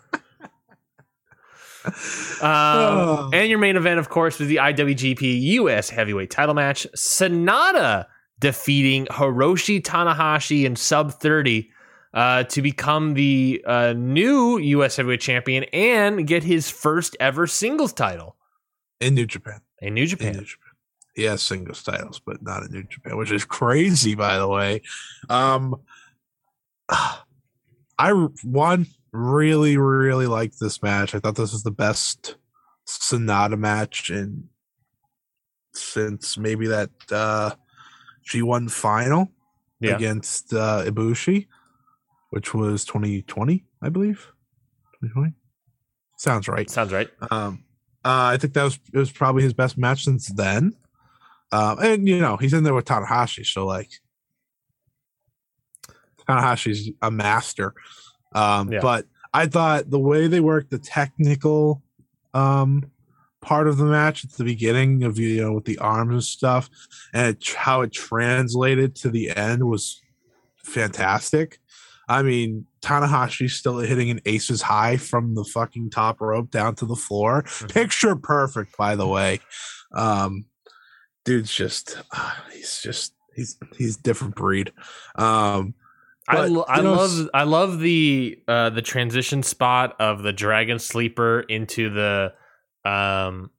Oh. 2.42 3.24
Um, 3.26 3.30
and 3.34 3.48
your 3.48 3.58
main 3.58 3.76
event, 3.76 3.98
of 3.98 4.08
course, 4.08 4.38
was 4.38 4.48
the 4.48 4.56
IWGP 4.56 5.40
US 5.42 5.88
Heavyweight 5.90 6.30
Title 6.30 6.54
match. 6.54 6.86
Sanada 6.96 8.06
defeating 8.40 9.06
Hiroshi 9.06 9.80
Tanahashi 9.80 10.64
in 10.64 10.76
sub 10.76 11.12
thirty 11.12 11.70
uh, 12.14 12.44
to 12.44 12.62
become 12.62 13.14
the 13.14 13.62
uh, 13.66 13.94
new 13.96 14.58
US 14.58 14.96
Heavyweight 14.96 15.20
Champion 15.20 15.64
and 15.72 16.26
get 16.26 16.42
his 16.42 16.70
first 16.70 17.16
ever 17.20 17.46
singles 17.46 17.92
title 17.92 18.36
In 19.00 19.14
New 19.14 19.26
Japan. 19.26 19.60
in 19.80 19.94
New 19.94 20.02
In 20.02 20.08
Japan. 20.08 20.32
New 20.34 20.40
Japan. 20.44 20.68
He 21.14 21.24
has 21.24 21.42
singles 21.42 21.82
titles, 21.82 22.20
but 22.24 22.42
not 22.42 22.62
in 22.62 22.72
New 22.72 22.84
Japan, 22.84 23.16
which 23.18 23.30
is 23.30 23.44
crazy, 23.44 24.14
by 24.14 24.38
the 24.38 24.48
way. 24.48 24.82
Um, 25.28 25.76
I 27.98 28.12
one 28.42 28.86
really, 29.12 29.76
really 29.76 30.26
liked 30.26 30.58
this 30.60 30.82
match. 30.82 31.14
I 31.14 31.18
thought 31.18 31.36
this 31.36 31.52
was 31.52 31.62
the 31.62 31.70
best 31.70 32.36
Sanada 32.86 33.58
match 33.58 34.10
in 34.10 34.48
since 35.74 36.36
maybe 36.36 36.66
that 36.66 36.90
uh, 37.10 37.50
G1 38.28 38.70
final 38.70 39.30
Yeah. 39.80 39.96
against 39.96 40.52
uh, 40.52 40.82
Ibushi, 40.84 41.46
which 42.30 42.52
was 42.54 42.84
2020, 42.84 43.64
I 43.82 43.88
believe. 43.88 44.28
2020 45.02 45.34
sounds 46.18 46.46
right. 46.48 46.70
Sounds 46.70 46.92
right. 46.92 47.08
Um, 47.30 47.64
uh, 48.04 48.30
I 48.34 48.36
think 48.36 48.54
that 48.54 48.62
was 48.64 48.78
it 48.92 48.98
was 48.98 49.10
probably 49.10 49.42
his 49.42 49.52
best 49.54 49.76
match 49.78 50.04
since 50.04 50.28
then. 50.28 50.76
Um, 51.52 51.78
and 51.80 52.08
you 52.08 52.20
know 52.20 52.36
he's 52.36 52.52
in 52.52 52.64
there 52.64 52.74
with 52.74 52.84
Tanahashi, 52.84 53.44
so 53.44 53.66
like 53.66 53.90
Tanahashi's 56.28 56.90
a 57.02 57.10
master. 57.10 57.74
Um, 58.34 58.72
Yeah. 58.72 58.80
But 58.80 59.06
I 59.34 59.46
thought 59.46 59.90
the 59.90 59.98
way 59.98 60.26
they 60.26 60.40
worked 60.40 60.70
the 60.70 60.78
technical 60.78 61.82
um, 62.34 62.90
part 63.40 63.66
of 63.66 63.76
the 63.76 63.84
match 63.84 64.24
at 64.24 64.32
the 64.32 64.44
beginning 64.44 65.04
of 65.04 65.18
you 65.18 65.42
know 65.42 65.52
with 65.52 65.64
the 65.64 65.78
arms 65.78 66.12
and 66.12 66.24
stuff, 66.24 66.70
and 67.12 67.36
it, 67.36 67.54
how 67.54 67.82
it 67.82 67.92
translated 67.92 68.94
to 68.96 69.10
the 69.10 69.30
end 69.30 69.64
was 69.64 70.00
fantastic. 70.56 71.58
I 72.08 72.22
mean, 72.22 72.66
Tanahashi's 72.82 73.54
still 73.54 73.78
hitting 73.78 74.10
an 74.10 74.20
aces 74.26 74.60
high 74.60 74.96
from 74.96 75.34
the 75.34 75.44
fucking 75.44 75.90
top 75.90 76.20
rope 76.20 76.50
down 76.50 76.74
to 76.76 76.86
the 76.86 76.96
floor. 76.96 77.44
Picture 77.68 78.16
perfect, 78.16 78.76
by 78.76 78.96
the 78.96 79.06
way. 79.06 79.40
Um, 79.94 80.46
dude's 81.24 81.54
just, 81.54 82.02
uh, 82.14 82.32
he's 82.52 82.82
just, 82.82 83.14
he's 83.34 83.56
he's 83.78 83.96
different 83.96 84.34
breed. 84.34 84.72
Um, 85.14 85.74
I, 86.38 86.46
lo- 86.46 86.64
I 86.68 86.80
know, 86.82 86.92
love 86.94 87.28
I 87.34 87.42
love 87.44 87.78
the 87.80 88.38
uh, 88.48 88.70
the 88.70 88.82
transition 88.82 89.42
spot 89.42 89.96
of 90.00 90.22
the 90.22 90.32
dragon 90.32 90.78
sleeper 90.78 91.40
into 91.40 91.90
the 91.90 92.32
um 92.84 93.50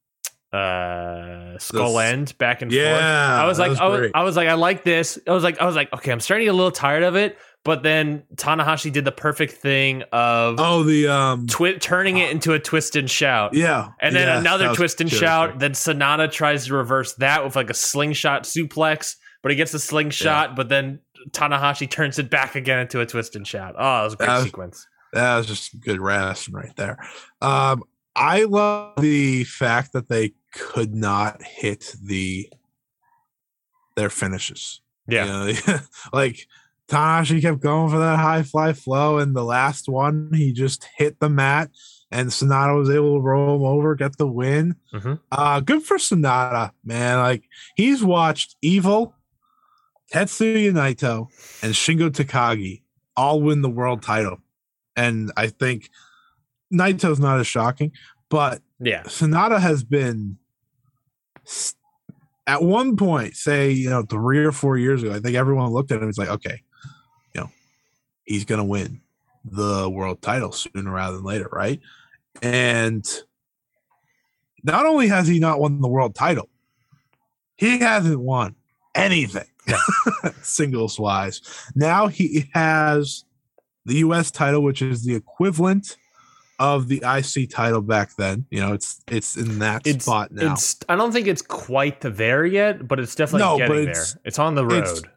uh 0.52 1.58
skull 1.58 1.94
This- 1.98 2.02
end 2.14 2.38
back 2.38 2.62
and 2.62 2.72
forth. 2.72 2.82
yeah, 2.84 3.42
I 3.42 3.46
was 3.48 3.58
like 3.60 3.72
was 3.72 3.80
I 3.80 3.88
was. 3.88 4.12
I 4.14 4.24
was 4.24 4.36
like 4.36 4.48
I 4.48 4.54
like 4.54 4.84
this. 4.84 5.18
I 5.28 5.32
was 5.32 5.44
like 5.44 5.60
I 5.60 5.66
was 5.66 5.76
like 5.76 5.92
okay, 5.94 6.12
I'm 6.12 6.20
starting 6.20 6.44
to 6.44 6.52
get 6.52 6.54
a 6.54 6.58
little 6.58 6.72
tired 6.72 7.04
of 7.04 7.16
it, 7.16 7.38
but 7.64 7.82
then 7.84 8.24
Tanahashi 8.36 8.92
did 8.92 9.04
the 9.06 9.12
perfect 9.12 9.54
thing 9.54 10.04
of 10.12 10.56
oh, 10.60 10.84
the 10.84 11.08
um, 11.08 11.48
twi- 11.48 11.78
turning 11.80 12.18
it 12.18 12.30
into 12.32 12.54
a 12.54 12.60
twist 12.60 12.96
and 12.96 13.10
shout. 13.10 13.54
yeah, 13.56 13.90
And 14.00 14.16
then 14.16 14.28
yes, 14.28 14.40
another 14.42 14.74
twist 14.76 15.02
and 15.02 15.10
shout. 15.12 15.60
Then 15.60 15.72
Sanada 15.72 16.32
tries 16.32 16.68
to 16.68 16.76
reverse 16.76 17.14
that 17.16 17.44
with 17.44 17.56
like 17.56 17.70
a 17.70 17.74
slingshot 17.76 18.44
suplex, 18.44 19.16
but 19.42 19.52
he 19.52 19.56
gets 19.56 19.72
the 19.72 19.80
slingshot, 19.80 20.56
but 20.56 20.70
then 20.70 21.00
Tanahashi 21.32 21.90
turns 21.90 22.20
it 22.20 22.30
back 22.30 22.56
again 22.56 22.80
into 22.80 23.00
a 23.00 23.06
twist 23.06 23.36
and 23.36 23.48
shout. 23.48 23.76
Oh, 23.78 24.02
it 24.02 24.04
was 24.04 24.14
a 24.14 24.18
great 24.18 24.28
That 24.28 24.36
was- 24.36 24.44
sequence. 24.46 24.88
That 25.14 25.38
was 25.38 25.46
just 25.46 25.80
good 25.80 26.00
wrestling 26.02 26.56
right 26.56 26.76
there. 26.76 26.98
Um, 27.40 27.84
I 28.16 28.46
love 28.46 29.00
the 29.00 29.44
fact 29.44 29.94
that 29.94 30.08
they 30.10 30.34
could 30.52 30.96
not 30.96 31.42
hit 31.44 31.94
the 32.02 32.50
their 33.96 34.10
finishes. 34.10 34.82
Yeah. 35.08 35.46
You 35.46 35.54
know, 35.68 35.80
like 36.14 36.48
Tanahashi 36.88 37.42
kept 37.42 37.60
going 37.60 37.90
for 37.92 38.00
that 38.00 38.18
high 38.20 38.44
fly 38.44 38.74
flow, 38.74 39.20
and 39.20 39.36
the 39.36 39.44
last 39.44 39.88
one 39.88 40.32
he 40.34 40.52
just 40.52 40.88
hit 40.98 41.20
the 41.20 41.30
mat, 41.30 41.70
and 42.12 42.30
Sanada 42.30 42.76
was 42.78 42.90
able 42.90 43.16
to 43.18 43.22
roll 43.22 43.56
him 43.58 43.66
over, 43.66 43.96
get 43.96 44.18
the 44.18 44.28
win. 44.28 44.76
Mhm. 44.94 45.20
Uh, 45.32 45.60
good 45.60 45.84
for 45.84 45.98
Sanada, 45.98 46.72
man. 46.84 47.20
Like 47.20 47.44
he's 47.76 48.04
watched 48.04 48.56
Evil, 48.62 49.16
Tetsuya 50.14 50.72
Naito, 50.72 51.28
and 51.64 51.74
Shingo 51.74 52.10
Takagi 52.10 52.84
all 53.18 53.42
win 53.42 53.62
the 53.62 53.70
world 53.70 54.04
title, 54.04 54.38
and 54.96 55.32
I 55.36 55.48
think 55.48 55.90
Naito's 56.72 57.20
not 57.20 57.40
as 57.40 57.48
shocking, 57.48 57.92
but 58.30 58.62
Yeah. 58.80 59.04
Sanada 59.04 59.60
has 59.60 59.84
been 59.84 60.38
at 62.46 62.62
one 62.62 62.98
point, 62.98 63.36
say, 63.36 63.72
you 63.72 63.90
know, 63.90 64.04
three 64.04 64.44
or 64.44 64.52
four 64.52 64.78
years 64.78 65.02
ago, 65.02 65.14
I 65.14 65.20
think 65.20 65.36
everyone 65.36 65.72
looked 65.72 65.92
at 65.92 65.96
him 65.96 66.04
and 66.04 66.08
was 66.08 66.18
like, 66.18 66.30
okay, 66.30 66.62
you 67.34 67.42
know, 67.42 67.50
he's 68.26 68.46
going 68.46 68.60
to 68.60 68.66
win 68.66 69.02
the 69.46 69.90
world 69.90 70.22
title 70.22 70.52
sooner 70.52 70.92
rather 70.92 71.18
than 71.18 71.26
later, 71.26 71.50
right? 71.52 71.80
And 72.42 73.06
not 74.64 74.86
only 74.86 75.08
has 75.08 75.28
he 75.28 75.40
not 75.40 75.60
won 75.60 75.82
the 75.82 75.88
world 75.88 76.16
title, 76.16 76.50
he 77.56 77.80
hasn't 77.80 78.20
won 78.20 78.56
anything. 78.96 79.48
singles 80.42 81.00
wise. 81.00 81.42
Now 81.76 82.08
he 82.08 82.50
has 82.54 83.26
the 83.86 83.96
U.S. 83.96 84.32
title, 84.32 84.62
which 84.64 84.82
is 84.82 85.04
the 85.04 85.16
equivalent 85.16 85.98
of 86.60 86.88
the 86.88 87.04
IC 87.06 87.50
title 87.50 87.82
back 87.82 88.16
then. 88.16 88.46
You 88.50 88.62
know, 88.62 88.74
it's 88.74 89.02
it's 89.08 89.36
in 89.36 89.60
that 89.60 89.86
It's, 89.86 90.06
spot 90.06 90.32
now. 90.32 90.54
it's 90.54 90.78
I 90.88 90.96
don't 90.96 91.12
think 91.12 91.28
it's 91.28 91.42
quite 91.42 92.02
there 92.02 92.46
yet, 92.46 92.88
but 92.88 93.00
it's 93.00 93.16
definitely 93.16 93.46
No, 93.48 93.58
getting 93.58 93.76
but 93.76 93.82
there. 93.84 93.90
it's- 93.92 94.18
It's 94.26 94.40
on 94.40 94.56
the 94.56 94.66
road. 94.66 95.10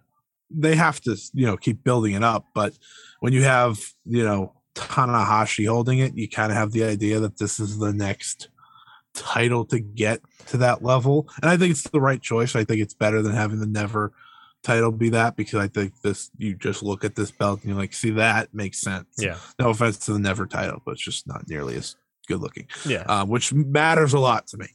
they 0.51 0.75
have 0.77 1.01
to 1.03 1.17
you 1.35 1.47
know 1.47 1.57
keep 1.57 1.83
building 1.83 2.15
it 2.15 2.23
up 2.23 2.47
but 2.55 2.73
when 3.19 3.33
you 3.33 3.43
have 3.43 3.81
you 4.05 4.23
know 4.25 4.53
tanahashi 4.77 5.67
holding 5.67 5.99
it 5.99 6.17
you 6.17 6.29
kind 6.29 6.53
of 6.53 6.57
have 6.57 6.71
the 6.71 6.85
idea 6.85 7.19
that 7.19 7.37
this 7.39 7.59
is 7.59 7.79
the 7.79 7.93
next 7.93 8.49
title 9.13 9.65
to 9.65 9.81
get 9.81 10.21
to 10.47 10.57
that 10.57 10.85
level 10.85 11.29
and 11.43 11.51
i 11.51 11.57
think 11.57 11.73
it's 11.73 11.83
the 11.91 12.01
right 12.01 12.23
choice 12.23 12.55
i 12.55 12.63
think 12.63 12.81
it's 12.81 12.95
better 12.95 13.23
than 13.23 13.33
having 13.35 13.59
the 13.59 13.67
never 13.67 14.13
title 14.67 14.91
be 14.91 15.09
that 15.11 15.37
because 15.37 15.61
i 15.61 15.69
think 15.69 15.93
this 16.03 16.31
you 16.39 16.55
just 16.55 16.83
look 16.83 17.05
at 17.05 17.15
this 17.15 17.31
belt 17.31 17.61
and 17.61 17.71
you're 17.71 17.79
like 17.79 17.93
see 17.95 18.11
that 18.11 18.53
makes 18.53 18.81
sense 18.81 19.07
Yeah. 19.19 19.37
no 19.59 19.71
offense 19.71 19.97
to 20.07 20.13
the 20.13 20.19
never 20.19 20.47
title 20.47 20.83
but 20.85 20.93
it's 20.93 21.03
just 21.03 21.27
not 21.27 21.49
nearly 21.49 21.77
as 21.77 21.97
good 22.29 22.41
looking 22.41 22.67
Yeah. 22.85 23.05
uh, 23.09 23.25
which 23.25 23.53
matters 23.55 24.13
a 24.13 24.19
lot 24.19 24.49
to 24.49 24.57
me 24.59 24.67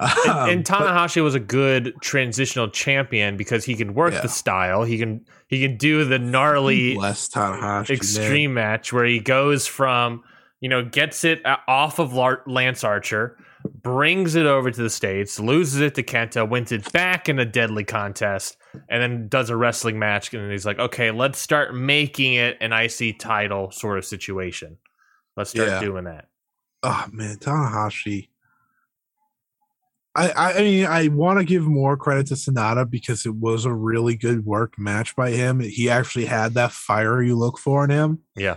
and, 0.00 0.10
Um, 0.28 0.48
and 0.50 0.64
but- 0.64 0.78
Tanahashi 0.78 1.22
was 1.24 1.34
a 1.34 1.40
good 1.40 1.94
transitional 2.02 2.68
champion 2.68 3.36
because 3.38 3.64
he 3.64 3.74
can 3.74 3.94
work 3.94 4.12
Yeah. 4.12 4.20
the 4.20 4.28
style. 4.28 4.84
He 4.84 4.98
can 4.98 5.24
he 5.48 5.60
can 5.62 5.76
do 5.78 6.04
the 6.04 6.18
gnarly 6.18 6.94
bless 6.94 7.28
tanahashi 7.28 7.88
man. 7.88 7.96
extreme 7.96 8.54
match 8.54 8.92
where 8.92 9.06
he 9.06 9.18
goes 9.20 9.66
from 9.66 10.22
you 10.60 10.68
know 10.68 10.84
gets 10.84 11.24
it 11.24 11.40
off 11.66 11.98
of 11.98 12.12
Lance 12.46 12.84
Archer, 12.84 13.38
brings 13.82 14.34
it 14.34 14.44
over 14.46 14.70
to 14.70 14.82
the 14.82 14.90
states, 14.90 15.40
loses 15.40 15.80
it 15.80 15.94
to 15.94 16.02
Kenta, 16.02 16.48
wins 16.48 16.72
it 16.72 16.92
back 16.92 17.28
in 17.28 17.38
a 17.38 17.44
deadly 17.44 17.84
contest, 17.84 18.56
and 18.88 19.02
then 19.02 19.28
does 19.28 19.50
a 19.50 19.56
wrestling 19.56 19.98
match. 19.98 20.32
And 20.34 20.50
he's 20.50 20.66
like, 20.66 20.78
okay, 20.78 21.10
let's 21.10 21.38
start 21.38 21.74
making 21.74 22.34
it 22.34 22.56
an 22.60 22.72
IC 22.72 23.18
title 23.18 23.70
sort 23.70 23.98
of 23.98 24.04
situation. 24.04 24.76
Let's 25.36 25.50
start 25.50 25.68
Yeah. 25.68 25.80
doing 25.80 26.04
that. 26.04 26.26
oh 26.82 27.06
man, 27.12 27.36
Tanahashi. 27.36 28.28
I, 30.14 30.30
I 30.30 30.52
I 30.54 30.60
mean 30.62 30.86
I 30.86 31.08
want 31.08 31.38
to 31.38 31.44
give 31.44 31.62
more 31.64 31.96
credit 31.96 32.26
to 32.28 32.34
Sanada 32.34 32.88
because 32.88 33.24
it 33.26 33.34
was 33.34 33.64
a 33.64 33.72
really 33.72 34.16
good 34.16 34.44
work 34.44 34.78
match 34.78 35.14
by 35.14 35.30
him. 35.30 35.60
He 35.60 35.88
actually 35.90 36.24
had 36.24 36.54
that 36.54 36.72
fire 36.72 37.22
you 37.22 37.36
look 37.36 37.58
for 37.58 37.84
in 37.84 37.90
him. 37.90 38.18
Yeah. 38.34 38.56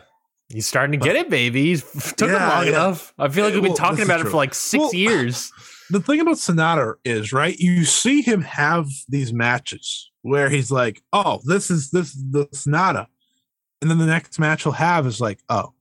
He's 0.50 0.66
starting 0.68 1.00
to 1.00 1.06
get 1.06 1.16
it, 1.16 1.30
baby. 1.30 1.66
He's 1.68 1.84
took 2.18 2.30
him 2.30 2.36
long 2.36 2.64
yeah. 2.66 2.70
enough. 2.72 3.14
I 3.18 3.30
feel 3.30 3.46
like 3.46 3.54
we've 3.54 3.62
been 3.64 3.72
Well, 3.72 3.78
talking 3.78 4.04
about 4.04 4.20
it 4.20 4.24
true. 4.24 4.32
for 4.32 4.38
like 4.38 4.54
six 4.54 4.82
Well, 4.82 4.94
years. 4.96 5.52
The 5.92 6.00
thing 6.00 6.22
about 6.22 6.38
Sanada 6.38 6.94
is 7.04 7.34
right. 7.34 7.58
You 7.58 7.84
see 7.84 8.22
him 8.22 8.42
have 8.42 8.88
these 9.10 9.34
matches 9.34 10.10
where 10.22 10.50
he's 10.50 10.72
like, 10.72 11.02
"Oh, 11.12 11.42
this 11.44 11.70
is 11.70 11.92
this 11.92 12.16
is 12.16 12.24
the 12.32 12.46
Sanada," 12.48 13.08
and 13.82 13.92
then 13.92 13.98
the 13.98 14.06
next 14.06 14.40
match 14.40 14.64
he'll 14.64 14.72
have 14.72 15.06
is 15.06 15.20
like, 15.20 15.40
"Oh, 15.50 15.74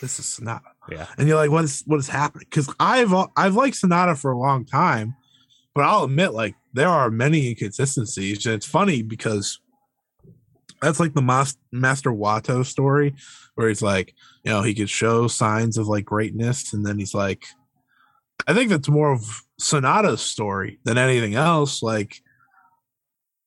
this 0.00 0.20
is 0.20 0.26
Sanada." 0.26 0.62
Yeah. 0.88 1.06
and 1.18 1.26
you're 1.26 1.36
like, 1.36 1.50
"What 1.50 1.64
is 1.64 1.82
what 1.86 1.98
is 1.98 2.08
happening?" 2.08 2.46
Because 2.48 2.72
I've 2.78 3.12
I've 3.36 3.56
liked 3.56 3.76
Sanada 3.80 4.16
for 4.16 4.30
a 4.30 4.38
long 4.38 4.64
time, 4.66 5.16
but 5.74 5.82
I'll 5.82 6.04
admit, 6.04 6.32
like, 6.32 6.54
there 6.72 6.88
are 6.88 7.10
many 7.10 7.48
inconsistencies, 7.48 8.46
and 8.46 8.54
it's 8.54 8.66
funny 8.66 9.02
because 9.02 9.58
that's 10.80 11.00
like 11.00 11.14
the 11.14 11.22
Mas- 11.22 11.56
Master 11.72 12.10
Wato 12.12 12.64
story, 12.64 13.14
where 13.56 13.68
he's 13.68 13.82
like, 13.82 14.14
you 14.44 14.52
know, 14.52 14.62
he 14.62 14.74
could 14.74 14.90
show 14.90 15.26
signs 15.26 15.76
of 15.76 15.88
like 15.88 16.04
greatness, 16.04 16.72
and 16.72 16.86
then 16.86 16.98
he's 16.98 17.14
like, 17.14 17.46
I 18.46 18.54
think 18.54 18.70
that's 18.70 18.88
more 18.88 19.12
of 19.12 19.42
Sanada's 19.60 20.20
story 20.22 20.78
than 20.84 20.98
anything 20.98 21.34
else. 21.34 21.82
Like, 21.82 22.20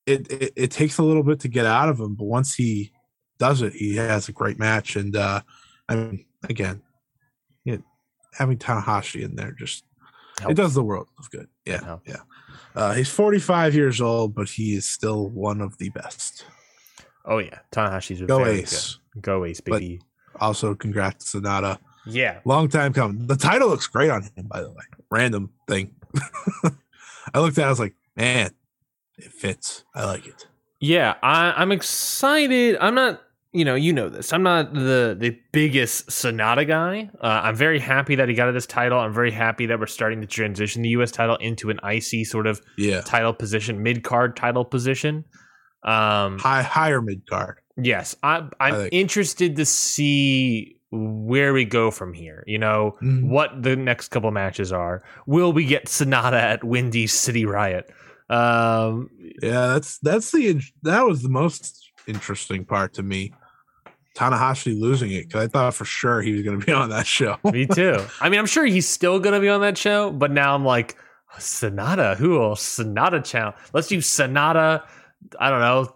it, 0.06 0.32
it 0.32 0.54
it 0.56 0.72
takes 0.72 0.98
a 0.98 1.04
little 1.04 1.24
bit 1.24 1.42
to 1.42 1.48
get 1.50 1.66
out 1.66 1.90
of 1.90 2.00
him, 2.00 2.16
but 2.16 2.26
once 2.26 2.56
he 2.56 2.92
does 3.40 3.62
it, 3.62 3.74
he 3.74 3.96
has 3.98 4.30
a 4.30 4.32
great 4.32 4.58
match, 4.58 4.96
and 4.96 5.16
uh 5.16 5.42
I 5.90 5.96
mean, 5.96 6.26
again, 6.50 6.82
it, 7.66 7.82
having 8.34 8.58
Tanahashi 8.58 9.24
in 9.24 9.36
there 9.36 9.52
just 9.52 9.84
it 10.48 10.54
does 10.56 10.74
the 10.74 10.84
world 10.84 11.08
of 11.20 11.30
good. 11.32 11.48
Yeah, 11.66 11.84
Helps. 11.84 12.08
yeah. 12.10 12.22
Uh, 12.76 12.94
he's 12.94 13.10
45 13.10 13.74
years 13.74 14.00
old, 14.02 14.36
but 14.36 14.48
he 14.48 14.76
is 14.76 14.88
still 14.88 15.30
one 15.30 15.62
of 15.62 15.78
the 15.80 15.90
best. 15.90 16.46
Oh 17.26 17.40
yeah, 17.40 17.60
Tanahashi's 17.72 18.22
a 18.22 18.26
Go 18.26 18.46
Ace. 18.46 19.00
good. 19.14 19.22
Go 19.24 19.46
Ace, 19.46 19.62
But- 19.62 19.80
baby. 19.80 20.02
Also, 20.40 20.76
congrats 20.76 21.34
Sanada. 21.34 21.80
Yeah, 22.10 22.40
Long 22.46 22.70
time 22.70 22.94
coming. 22.94 23.28
The 23.28 23.36
title 23.36 23.70
looks 23.70 23.88
great 23.88 24.10
on 24.10 24.24
him, 24.24 24.48
by 24.48 24.62
the 24.62 24.70
way. 24.70 24.84
Random 25.12 25.52
thing. 25.68 25.96
I 27.34 27.40
looked 27.40 27.58
at 27.58 27.64
it, 27.64 27.66
I 27.66 27.70
was 27.70 27.80
like, 27.80 27.94
man, 28.16 28.52
it 29.18 29.32
fits. 29.32 29.84
I 29.94 30.06
like 30.06 30.26
it. 30.28 30.48
yeah. 30.80 31.16
I, 31.22 31.52
I'm 31.56 31.72
excited. 31.72 32.78
I'm 32.80 32.96
not. 32.96 33.22
You 33.54 33.64
know, 33.66 33.76
you 33.76 33.92
know 33.94 34.10
this. 34.10 34.34
I'm 34.34 34.44
not 34.44 34.74
the 34.74 35.16
the 35.18 35.40
biggest 35.52 36.10
Sanada 36.10 36.68
guy. 36.68 37.10
Uh, 37.20 37.42
I'm 37.44 37.56
very 37.56 37.80
happy 37.80 38.14
that 38.16 38.28
he 38.30 38.36
got 38.36 38.52
this 38.52 38.68
title. 38.68 39.00
I'm 39.00 39.14
very 39.14 39.32
happy 39.32 39.66
that 39.68 39.80
we're 39.80 39.88
starting 39.88 40.20
to 40.22 40.28
transition 40.28 40.82
the 40.84 40.90
U.S. 40.90 41.12
title 41.12 41.38
into 41.38 41.70
an 41.70 41.80
IC 41.84 42.28
sort 42.28 42.46
of 42.46 42.62
Yeah. 42.78 43.02
title 43.02 43.34
position, 43.34 43.82
mid 43.82 44.04
card 44.04 44.36
title 44.36 44.66
position. 44.66 45.24
Um, 45.84 46.38
High 46.40 46.62
higher 46.62 47.02
mid 47.02 47.26
card. 47.28 47.60
yes, 47.78 48.16
I, 48.22 48.38
I'm 48.38 48.52
I 48.60 48.72
think- 48.72 48.90
interested 48.94 49.56
to 49.56 49.66
see 49.66 50.77
where 50.92 51.54
we 51.54 51.66
go 51.66 51.92
from 51.92 52.14
here. 52.14 52.44
You 52.48 52.58
know, 52.60 52.96
Mhm. 53.02 53.28
what 53.28 53.62
the 53.64 53.76
next 53.76 54.10
couple 54.10 54.32
matches 54.32 54.72
are. 54.72 55.04
Will 55.26 55.52
we 55.52 55.66
get 55.66 55.86
Sanada 55.88 56.34
at 56.40 56.64
Windy 56.64 57.08
City 57.08 57.46
Riot? 57.46 57.90
Um, 58.30 59.10
Yeah, 59.42 59.68
that's 59.68 59.98
that's 60.00 60.32
the 60.32 60.62
that 60.84 61.06
was 61.06 61.22
the 61.24 61.30
most 61.30 61.92
interesting 62.08 62.66
part 62.66 62.94
to 62.96 63.04
me. 63.04 63.34
Tanahashi 64.16 64.78
losing 64.80 65.12
it 65.12 65.28
because 65.28 65.44
I 65.44 65.48
thought 65.48 65.76
for 65.76 65.86
sure 65.86 66.22
he 66.22 66.32
was 66.34 66.42
going 66.42 66.60
to 66.60 66.66
be 66.66 66.72
on 66.84 66.90
that 66.90 67.06
show. 67.06 67.38
me 67.44 67.68
too. 67.68 68.00
I 68.20 68.30
mean, 68.30 68.40
I'm 68.40 68.46
sure 68.48 68.66
he's 68.66 68.88
still 68.88 69.20
gonna 69.20 69.40
be 69.40 69.50
on 69.50 69.62
that 69.62 69.78
show, 69.78 70.12
but 70.12 70.32
now 70.32 70.56
I'm 70.56 70.66
like, 70.66 70.96
Sanada, 71.38 72.16
who 72.18 72.42
else? 72.42 72.78
Sanada 72.80 73.24
channel. 73.24 73.54
Let's 73.74 73.88
do 73.88 73.98
Sanada. 74.00 74.84
I 75.40 75.50
don't 75.52 75.60
know, 75.60 75.94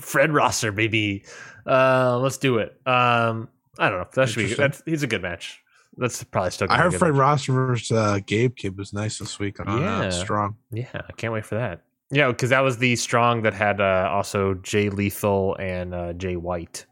Fred 0.00 0.32
Rosser, 0.32 0.72
maybe. 0.72 1.24
Uh, 1.66 2.18
let's 2.18 2.38
do 2.38 2.58
it. 2.58 2.80
Um, 2.86 3.48
I 3.78 3.88
don't 3.90 3.98
know. 4.00 4.08
That 4.14 4.28
should 4.28 4.48
be. 4.48 4.54
That's, 4.54 4.82
he's 4.86 5.02
a 5.02 5.06
good 5.06 5.22
match. 5.22 5.62
That's 5.98 6.22
probably 6.24 6.50
still. 6.50 6.66
I 6.70 6.76
gonna 6.76 6.78
be 6.78 6.80
a 6.80 6.82
heard 6.84 6.90
good 6.92 6.98
Fred 6.98 7.12
match. 7.12 7.18
Ross 7.20 7.44
versus 7.46 7.92
uh, 7.92 8.18
Gabe 8.26 8.54
Kidd 8.56 8.76
was 8.76 8.92
nice 8.92 9.18
this 9.18 9.38
week 9.38 9.60
on 9.60 9.80
Yeah. 9.80 9.98
uh, 10.00 10.10
Strong. 10.10 10.56
Yeah, 10.70 10.86
I 10.94 11.12
can't 11.16 11.32
wait 11.32 11.44
for 11.46 11.54
that. 11.56 11.82
Yeah, 12.10 12.28
because 12.28 12.50
that 12.50 12.60
was 12.60 12.78
the 12.78 12.94
strong 12.96 13.42
that 13.42 13.54
had 13.54 13.80
uh, 13.80 14.08
also 14.12 14.54
Jay 14.54 14.90
Lethal 14.90 15.56
and 15.58 15.94
uh, 15.94 16.12
Jay 16.12 16.36
White. 16.36 16.86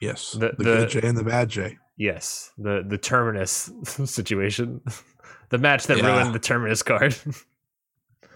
Yes, 0.00 0.32
The- 0.32 0.54
the, 0.58 0.64
the- 0.64 0.64
good 0.64 0.88
J 0.90 1.00
and 1.04 1.16
the 1.16 1.24
bad 1.24 1.48
Jay. 1.48 1.78
Yes, 1.96 2.50
the 2.58 2.82
the 2.86 2.98
terminus 2.98 3.70
situation, 4.04 4.80
the 5.50 5.58
match 5.58 5.86
that 5.86 5.98
Yeah. 5.98 6.06
ruined 6.18 6.34
the 6.34 6.38
terminus 6.40 6.82
card. 6.82 7.14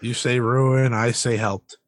You 0.03 0.13
say 0.13 0.41
ruin, 0.41 0.93
I 0.93 1.11
say 1.13 1.39
helped. 1.39 1.79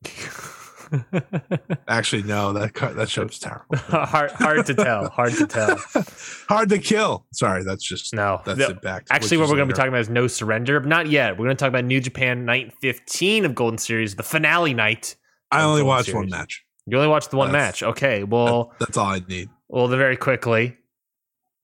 Actually, 1.89 2.23
no, 2.25 2.53
that 2.53 2.75
that 2.97 3.09
show's 3.09 3.39
terrible. 3.39 3.65
hard 3.77 4.31
hard 4.33 4.67
to 4.67 4.75
tell. 4.75 5.09
Hard 5.11 5.33
to 5.35 5.47
tell. 5.47 5.79
Hard 6.49 6.69
to 6.71 6.79
kill. 6.79 7.27
Sorry, 7.33 7.63
that's 7.63 7.83
just 7.87 8.15
No, 8.15 8.41
that's 8.45 8.59
the- 8.59 8.71
it 8.71 8.81
back. 8.83 9.07
Actually, 9.11 9.37
what 9.39 9.49
we're 9.49 9.57
going 9.57 9.69
to 9.69 9.75
be 9.75 9.77
talking 9.77 9.91
about 9.91 10.01
is 10.01 10.09
no 10.09 10.27
surrender, 10.27 10.81
but 10.81 10.89
not 10.89 11.09
yet. 11.09 11.33
We're 11.33 11.45
going 11.45 11.57
to 11.57 11.61
talk 11.61 11.69
about 11.69 11.85
New 11.85 12.01
Japan 12.01 12.45
Night 12.47 12.73
15 12.81 13.45
of 13.45 13.55
Golden 13.55 13.77
Series, 13.79 14.15
the 14.17 14.23
finale 14.23 14.73
night. 14.75 15.17
I 15.51 15.63
only 15.63 15.81
Golden 15.83 15.87
watched 15.87 16.15
one 16.15 16.29
match. 16.31 16.65
You 16.87 16.97
only 16.97 17.09
watched 17.09 17.31
the 17.31 17.37
one 17.37 17.53
That's- 17.53 17.83
match. 17.83 17.83
Okay, 17.91 18.25
well, 18.25 18.73
That's 18.81 18.97
all 18.97 19.07
I 19.07 19.21
need. 19.29 19.51
well, 19.69 19.89
then 19.89 19.99
very 19.99 20.17
quickly. 20.17 20.77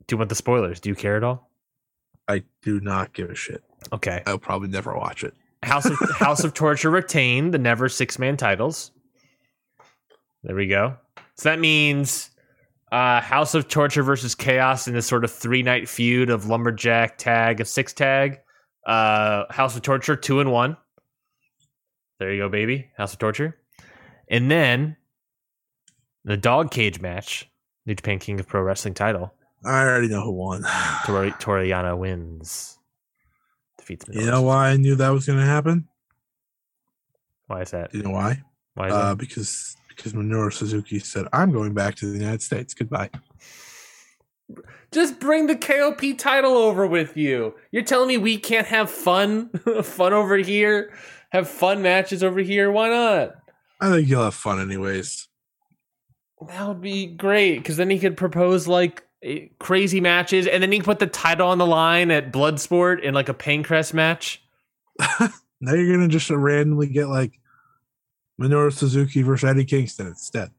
Do 0.07 0.15
you 0.15 0.19
want 0.19 0.29
the 0.29 0.35
spoilers? 0.35 0.81
Do 0.81 0.91
you 0.91 0.95
care 0.95 1.17
at 1.17 1.25
all? 1.25 1.51
I 2.29 2.43
do 2.63 2.79
not 2.81 3.13
give 3.15 3.31
a 3.31 3.35
shit. 3.35 3.63
Okay. 3.93 4.23
I'll 4.27 4.39
probably 4.39 4.69
never 4.69 4.95
watch 4.95 5.25
it. 5.25 5.35
House 5.63 5.87
of 5.87 5.99
House 6.19 6.45
of 6.45 6.53
Torture 6.53 6.91
retained 6.91 7.55
the 7.55 7.59
never 7.59 7.89
six 7.89 8.19
man 8.19 8.37
titles. 8.37 8.91
There 10.45 10.55
we 10.55 10.67
go. 10.67 10.97
So 11.37 11.49
that 11.49 11.59
means 11.59 12.31
uh, 12.93 13.21
House 13.21 13.55
of 13.55 13.67
Torture 13.69 14.03
versus 14.03 14.35
Chaos 14.35 14.87
in 14.87 14.95
this 14.95 15.07
sort 15.07 15.25
of 15.25 15.33
three 15.33 15.63
night 15.63 15.89
feud 15.89 16.31
of 16.31 16.47
lumberjack 16.47 17.19
tag 17.19 17.61
and 17.61 17.69
six 17.69 17.93
tag. 17.93 18.41
Uh, 18.87 19.45
House 19.51 19.75
of 19.75 19.83
Torture 19.83 20.17
two 20.17 20.41
and 20.41 20.53
one. 20.53 20.77
There 22.19 22.33
you 22.33 22.43
go, 22.43 22.49
baby. 22.49 22.91
House 22.97 23.15
of 23.15 23.19
Torture, 23.19 23.57
and 24.29 24.51
then 24.51 24.97
the 26.25 26.37
dog 26.37 26.71
cage 26.71 27.01
match. 27.01 27.51
New 27.87 27.95
Japan 27.95 28.19
King 28.19 28.41
of 28.41 28.47
Pro 28.47 28.63
Wrestling 28.63 28.95
title. 28.95 29.35
I 29.65 29.83
already 29.83 30.09
know 30.09 30.23
who 30.23 30.33
won. 30.33 30.65
Tori- 31.07 31.35
Toru 31.39 31.67
Yano 31.67 31.99
wins. 31.99 32.79
Defeats. 33.79 34.07
You 34.11 34.25
know 34.27 34.41
why 34.43 34.71
I 34.71 34.77
knew 34.77 34.95
that 34.95 35.11
was 35.11 35.27
going 35.27 35.39
to 35.39 35.45
happen? 35.45 35.87
Why 37.47 37.61
is 37.61 37.73
that? 37.73 37.93
You 37.95 38.03
know 38.03 38.11
why? 38.11 38.43
Why 38.75 38.87
is 38.87 38.93
that? 38.95 38.99
Uh, 38.99 39.15
because 39.15 39.77
because 39.97 40.13
Minoru 40.13 40.53
Suzuki 40.53 40.99
said, 40.99 41.27
"I'm 41.33 41.53
going 41.53 41.75
back 41.75 41.95
to 41.97 42.07
the 42.07 42.19
United 42.19 42.43
States. 42.43 42.75
Goodbye." 42.75 43.11
Just 44.93 45.19
bring 45.19 45.47
the 45.47 45.57
KOP 45.57 46.17
title 46.17 46.57
over 46.57 46.87
with 46.87 47.17
you. 47.17 47.55
You're 47.73 47.83
telling 47.83 48.09
me 48.09 48.19
we 48.19 48.39
can't 48.39 48.67
have 48.67 48.91
fun, 48.91 49.49
fun 49.83 50.13
over 50.13 50.37
here, 50.37 50.95
have 51.31 51.49
fun 51.49 51.83
matches 51.83 52.23
over 52.23 52.41
here? 52.41 52.71
Why 52.71 52.91
not? 52.91 53.35
I 53.81 53.91
think 53.91 54.09
you'll 54.09 54.23
have 54.23 54.35
fun 54.35 54.61
anyways. 54.61 55.27
That 56.49 56.69
would 56.69 56.81
be 56.81 57.07
great 57.07 57.59
because 57.59 57.77
then 57.77 57.91
he 57.91 57.99
could 57.99 58.17
propose 58.17 58.69
like 58.69 59.05
eh, 59.23 59.47
crazy 59.59 60.01
matches, 60.01 60.47
and 60.47 60.63
then 60.63 60.71
he 60.71 60.81
put 60.81 60.99
the 60.99 61.07
title 61.07 61.49
on 61.49 61.59
the 61.59 61.67
line 61.67 62.11
at 62.11 62.33
Bloodsport 62.33 63.03
in 63.03 63.15
like 63.15 63.29
a 63.29 63.35
Pancrase 63.35 63.93
match. 63.93 64.43
now 65.61 65.75
you're 65.75 65.97
gonna 65.97 66.09
just 66.09 66.31
randomly 66.31 66.87
get 66.87 67.09
like 67.09 67.41
Minoru 68.41 68.73
Suzuki 68.73 69.23
versus 69.23 69.49
Eddie 69.49 69.65
Kingston 69.65 70.09
instead. 70.09 70.51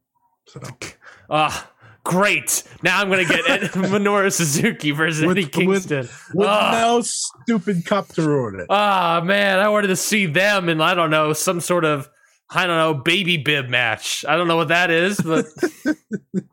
So 0.48 0.62
Ah, 1.30 1.72
great! 2.04 2.64
Now 2.84 3.02
I'm 3.02 3.10
gonna 3.10 3.26
get 3.26 3.50
Ed- 3.50 3.62
Minoru 3.72 4.32
Suzuki 4.32 4.92
versus 4.92 5.26
With- 5.26 5.38
Eddie 5.38 5.48
Kingston. 5.48 6.08
with 6.34 6.48
Ah. 6.48 6.72
no 6.82 7.02
stupid 7.02 7.86
cup 7.86 8.08
to 8.10 8.22
ruin 8.22 8.60
it. 8.60 8.68
Ah 8.70 9.22
man, 9.26 9.60
I 9.60 9.70
wanted 9.70 9.88
to 9.88 9.96
see 9.96 10.26
them 10.28 10.70
in 10.70 10.82
I 10.82 10.94
don't 10.94 11.10
know 11.10 11.34
some 11.34 11.60
sort 11.62 11.84
of 11.86 12.08
I 12.50 12.68
don't 12.68 12.78
know 12.78 12.94
baby 12.94 13.38
bib 13.38 13.70
match. 13.70 14.24
I 14.28 14.36
don't 14.38 14.48
know 14.48 14.56
what 14.56 14.68
that 14.68 14.92
is, 14.92 15.20
but 15.20 15.46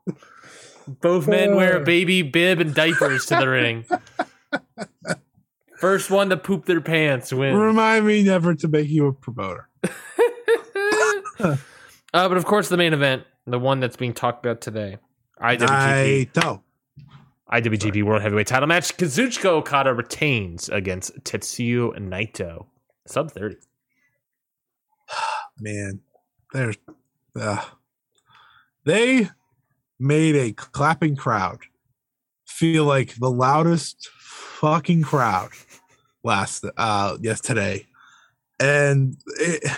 both 1.02 1.28
men 1.28 1.54
wear 1.54 1.76
a 1.76 1.84
baby 1.84 2.22
bib 2.22 2.60
and 2.60 2.74
diapers 2.74 3.26
to 3.26 3.36
the 3.36 3.46
ring. 3.48 3.84
First 5.78 6.10
one 6.10 6.30
to 6.30 6.36
poop 6.36 6.64
their 6.64 6.80
pants 6.80 7.32
wins. 7.32 7.58
Remind 7.58 8.06
me 8.06 8.22
never 8.22 8.54
to 8.54 8.68
make 8.68 8.88
you 8.88 9.06
a 9.08 9.12
promoter. 9.12 9.68
uh, 11.40 11.56
but 12.12 12.36
of 12.36 12.44
course, 12.44 12.68
the 12.68 12.76
main 12.76 12.92
event, 12.92 13.24
the 13.46 13.58
one 13.58 13.80
that's 13.80 13.96
being 13.96 14.12
talked 14.12 14.44
about 14.44 14.60
today, 14.60 14.98
IWGP, 15.40 16.30
Naito. 16.32 16.62
IWGP 17.52 18.02
World 18.02 18.22
Heavyweight 18.22 18.46
Title 18.46 18.66
match. 18.66 18.96
Kazuchika 18.96 19.46
Okada 19.46 19.92
retains 19.92 20.68
against 20.70 21.12
Tetsuya 21.24 21.98
Naito, 21.98 22.66
sub 23.06 23.30
thirty. 23.30 23.56
Man, 25.58 26.00
there's 26.52 26.76
uh, 27.38 27.62
they 28.84 29.28
made 29.98 30.34
a 30.34 30.52
clapping 30.52 31.16
crowd 31.16 31.60
feel 32.46 32.84
like 32.84 33.14
the 33.16 33.30
loudest 33.30 34.08
fucking 34.18 35.02
crowd 35.02 35.50
last 36.22 36.64
uh 36.76 37.16
yesterday. 37.20 37.86
And 38.60 39.16
it, 39.40 39.68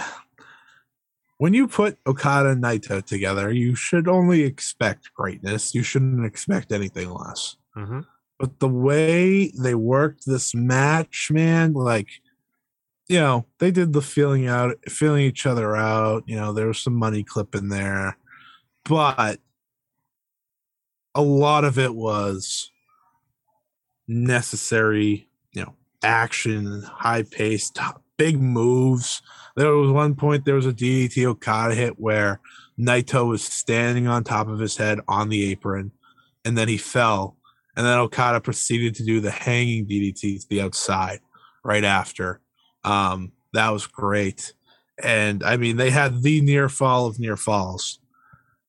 when 1.39 1.55
you 1.55 1.67
put 1.67 1.99
Okada 2.07 2.51
and 2.51 2.63
Naito 2.63 3.05
together, 3.05 3.53
you 3.53 3.75
should 3.75 4.09
only 4.09 4.43
expect 4.43 5.13
greatness. 5.15 5.75
You 5.75 5.83
shouldn't 5.83 6.25
expect 6.25 6.73
anything 6.73 7.11
less. 7.11 7.57
Mm-hmm. 7.77 8.01
But 8.39 8.61
the 8.61 8.69
way 8.69 9.53
they 9.59 9.75
worked 9.75 10.27
this 10.27 10.55
match, 10.55 11.31
man, 11.31 11.73
like 11.73 12.09
you 13.09 13.19
know, 13.21 13.47
they 13.59 13.71
did 13.71 13.93
the 13.93 14.03
feeling 14.03 14.47
out, 14.47 14.77
feeling 14.89 15.23
each 15.23 15.47
other 15.47 15.77
out. 15.77 16.25
You 16.27 16.37
know, 16.37 16.53
there 16.53 16.69
was 16.69 16.79
some 16.79 16.95
money 16.95 17.23
clip 17.23 17.55
in 17.55 17.69
there, 17.69 18.17
but 18.85 19.41
a 21.15 21.23
lot 21.23 21.65
of 21.65 21.79
it 21.79 21.95
was 21.95 22.71
necessary. 24.09 25.29
You 25.53 25.65
know, 25.65 25.75
action, 26.03 26.83
high 26.83 27.23
paced, 27.23 27.79
big 28.17 28.41
moves. 28.41 29.23
There 29.57 29.75
was 29.75 29.91
one 29.91 30.15
point 30.15 30.45
there 30.45 30.55
was 30.55 30.67
a 30.67 30.73
DDT 30.73 31.25
Okada 31.27 31.75
hit 31.75 31.99
where 31.99 32.41
Naito 32.79 33.27
was 33.29 33.45
standing 33.45 34.07
on 34.09 34.25
top 34.25 34.49
of 34.49 34.59
his 34.59 34.77
head 34.77 35.01
on 35.09 35.29
the 35.29 35.51
apron, 35.51 35.93
and 36.45 36.59
then 36.59 36.69
he 36.69 36.77
fell, 36.77 37.37
and 37.77 37.87
then 37.87 37.99
Okada 37.99 38.41
proceeded 38.41 38.95
to 38.97 39.05
do 39.05 39.21
the 39.21 39.31
hanging 39.31 39.87
DDT 39.87 40.41
to 40.43 40.49
the 40.49 40.61
outside 40.61 41.21
right 41.65 41.85
after. 41.85 42.41
Um, 42.83 43.33
that 43.53 43.71
was 43.71 43.87
great. 43.87 44.53
And 45.03 45.43
I 45.43 45.57
mean, 45.57 45.77
they 45.77 45.91
had 45.91 46.23
the 46.23 46.41
near 46.41 46.69
fall 46.69 47.07
of 47.07 47.19
near 47.19 47.37
falls, 47.37 47.99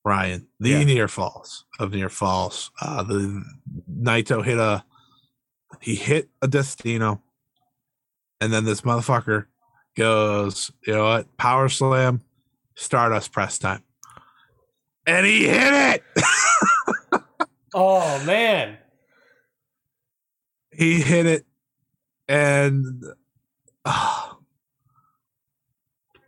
Ryan, 0.03 0.47
the 0.59 0.69
Yeah. 0.69 0.83
near 0.83 1.07
falls 1.07 1.65
of 1.79 1.91
near 1.91 2.09
falls. 2.09 2.71
Uh, 2.81 3.03
the 3.03 3.43
Naito 3.91 4.43
hit 4.43 4.57
a, 4.57 4.83
he 5.81 5.95
hit 5.95 6.29
a 6.41 6.47
Destino, 6.47 7.21
and 8.41 8.51
then 8.51 8.65
this 8.65 8.81
motherfucker 8.81 9.45
goes, 9.95 10.71
you 10.85 10.93
know 10.93 11.05
what, 11.05 11.37
power 11.37 11.69
slam, 11.69 12.21
Stardust 12.75 13.31
press 13.31 13.57
time, 13.57 13.83
and 15.05 15.25
he 15.25 15.47
hit 15.47 15.73
it. 15.73 16.03
Oh 17.77 18.23
man, 18.23 18.77
he 20.71 21.01
hit 21.01 21.25
it 21.25 21.45
and 22.29 23.03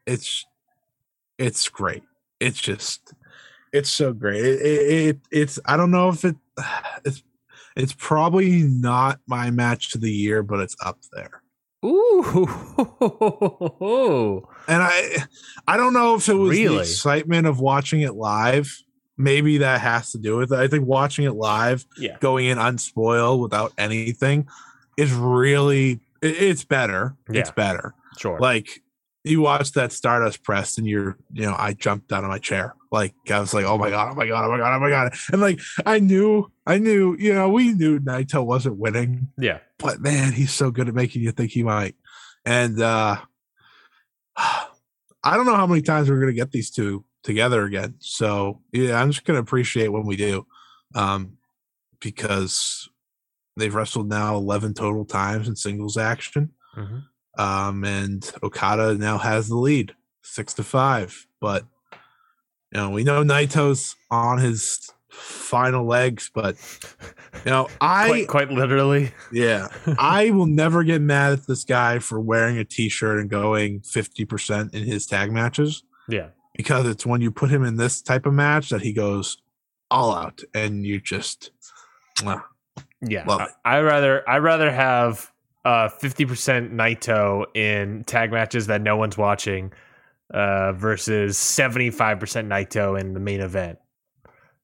it's 0.06 0.46
it's 1.38 1.70
great. 1.70 2.04
It's 2.42 2.60
just 2.60 3.14
it's 3.72 3.90
so 3.90 4.12
great. 4.12 4.44
It, 4.44 4.62
it, 4.62 5.08
it 5.08 5.20
it's 5.32 5.60
i 5.66 5.78
don't 5.78 5.92
know 5.92 6.10
if 6.10 6.26
it 6.26 6.36
it's 7.06 7.24
it's 7.78 7.94
probably 7.98 8.64
not 8.64 9.22
my 9.26 9.50
match 9.50 9.92
to 9.92 9.98
the 9.98 10.12
year 10.12 10.44
but 10.44 10.60
it's 10.60 10.76
up 10.84 11.00
there 11.14 11.44
ooh, 11.86 12.24
and 14.68 14.82
i 14.82 15.18
i 15.68 15.78
don't 15.78 15.94
know 15.94 16.16
if 16.16 16.28
it 16.28 16.34
was 16.34 16.58
the 16.58 16.80
excitement 16.80 17.48
of 17.48 17.60
watching 17.60 18.02
it 18.02 18.16
live. 18.16 18.84
Maybe 19.20 19.58
that 19.60 19.82
has 19.82 20.12
to 20.12 20.20
do 20.20 20.38
with 20.38 20.52
it. 20.52 20.60
I 20.60 20.68
think 20.68 20.86
watching 20.86 21.26
it 21.26 21.34
live 21.34 21.88
yeah, 21.98 22.18
going 22.20 22.46
in 22.46 22.60
unspoiled 22.60 23.42
without 23.42 23.74
anything 23.78 24.48
is 24.96 25.12
really 25.12 26.00
it's 26.22 26.64
better. 26.64 27.16
It's 27.30 27.50
better. 27.52 27.96
Sure. 28.18 28.40
like 28.40 28.82
you 29.30 29.42
watch 29.42 29.72
that 29.74 29.92
Stardust 29.92 30.44
press 30.44 30.78
and 30.78 30.88
you're, 30.88 31.18
you 31.34 31.44
know, 31.46 31.56
I 31.58 31.74
jumped 31.74 32.12
out 32.12 32.24
of 32.24 32.30
my 32.30 32.40
chair. 32.40 32.76
Like 32.92 33.14
I 33.30 33.40
was 33.40 33.54
like, 33.54 33.66
oh 33.66 33.78
my 33.78 33.90
god, 33.90 34.12
oh 34.12 34.16
my 34.16 34.28
god, 34.28 34.46
oh 34.46 34.52
my 34.52 34.58
god, 34.58 34.76
oh 34.76 34.80
my 34.80 34.90
god. 34.90 35.14
And 35.32 35.42
like 35.42 35.60
I 35.86 36.00
knew, 36.00 36.52
I 36.66 36.78
knew, 36.78 37.16
you 37.20 37.34
know, 37.34 37.50
we 37.50 37.74
knew 37.74 38.00
Naito 38.00 38.46
wasn't 38.46 38.78
winning, 38.78 39.30
yeah, 39.38 39.60
but 39.78 40.00
man, 40.00 40.34
he's 40.34 40.52
so 40.54 40.72
good 40.72 40.88
at 40.88 40.96
making 40.96 41.22
you 41.22 41.32
think 41.32 41.52
he 41.52 41.64
might. 41.64 41.96
And 42.46 42.82
uh 42.82 43.18
I 44.38 45.36
don't 45.36 45.46
know 45.46 45.56
how 45.56 45.68
many 45.68 45.82
times 45.82 46.10
we're 46.10 46.20
gonna 46.20 46.34
get 46.34 46.52
these 46.52 46.72
two 46.72 47.04
together 47.24 47.64
again. 47.66 47.96
So 48.00 48.62
yeah, 48.72 49.02
I'm 49.02 49.12
just 49.12 49.26
gonna 49.26 49.40
appreciate 49.40 49.90
when 49.90 50.06
we 50.06 50.16
do. 50.16 50.46
Um 50.96 51.38
because 52.00 52.88
they've 53.58 53.74
wrestled 53.74 54.08
now 54.08 54.36
11 54.38 54.76
total 54.76 55.04
times 55.04 55.48
in 55.48 55.56
singles 55.56 55.98
action 55.98 56.52
Mhm. 56.78 57.04
Um, 57.38 57.84
and 57.84 58.30
Okada 58.44 58.96
now 58.96 59.18
has 59.18 59.48
the 59.48 59.56
lead, 59.56 59.96
six 60.22 60.54
to 60.56 60.64
five. 60.64 61.28
But 61.40 61.64
you 62.74 62.80
know, 62.80 62.90
we 62.90 63.04
know 63.04 63.24
Naito's 63.24 63.96
on 64.12 64.40
his 64.40 64.92
final 65.10 65.86
legs, 65.86 66.30
but 66.34 66.56
you 67.46 67.52
know, 67.52 67.68
I 67.82 68.08
quite, 68.08 68.28
quite 68.28 68.52
literally. 68.52 69.12
yeah, 69.32 69.68
I 70.00 70.32
will 70.32 70.46
never 70.46 70.84
get 70.84 71.02
mad 71.02 71.34
at 71.34 71.48
this 71.48 71.64
guy 71.64 72.00
for 72.00 72.20
wearing 72.20 72.58
a 72.58 72.66
t-shirt 72.66 73.20
and 73.20 73.30
going 73.30 73.82
fifty 73.82 74.26
percent 74.26 74.74
in 74.74 74.84
his 74.84 75.06
tag 75.06 75.32
matches 75.32 75.84
Yeah, 76.08 76.30
because 76.56 76.88
it's 76.88 77.06
when 77.06 77.22
you 77.22 77.32
put 77.32 77.50
him 77.50 77.64
in 77.64 77.78
this 77.78 78.02
type 78.02 78.26
of 78.26 78.34
match 78.34 78.70
that 78.70 78.82
he 78.82 78.94
goes 78.94 79.38
all 79.90 80.14
out, 80.14 80.42
and 80.54 80.86
you 80.86 81.00
just. 81.00 81.52
mwah. 82.18 82.44
yeah. 83.02 83.24
I. 83.28 83.48
I 83.78 83.80
rather 83.82 84.28
I 84.30 84.40
rather 84.40 84.70
have 84.72 85.32
uh 85.68 85.90
fifty 85.90 86.26
percent 86.26 86.72
Naito 86.72 87.46
in 87.54 88.06
tag 88.06 88.32
matches 88.32 88.68
that 88.68 88.82
no 88.82 88.96
one's 88.96 89.18
watching, 89.18 89.74
uh, 90.34 90.72
versus 90.72 91.38
seventy 91.38 91.90
five 91.90 92.20
percent 92.20 92.48
Naito 92.48 92.98
in 93.00 93.14
the 93.14 93.20
main 93.20 93.42
event. 93.42 93.78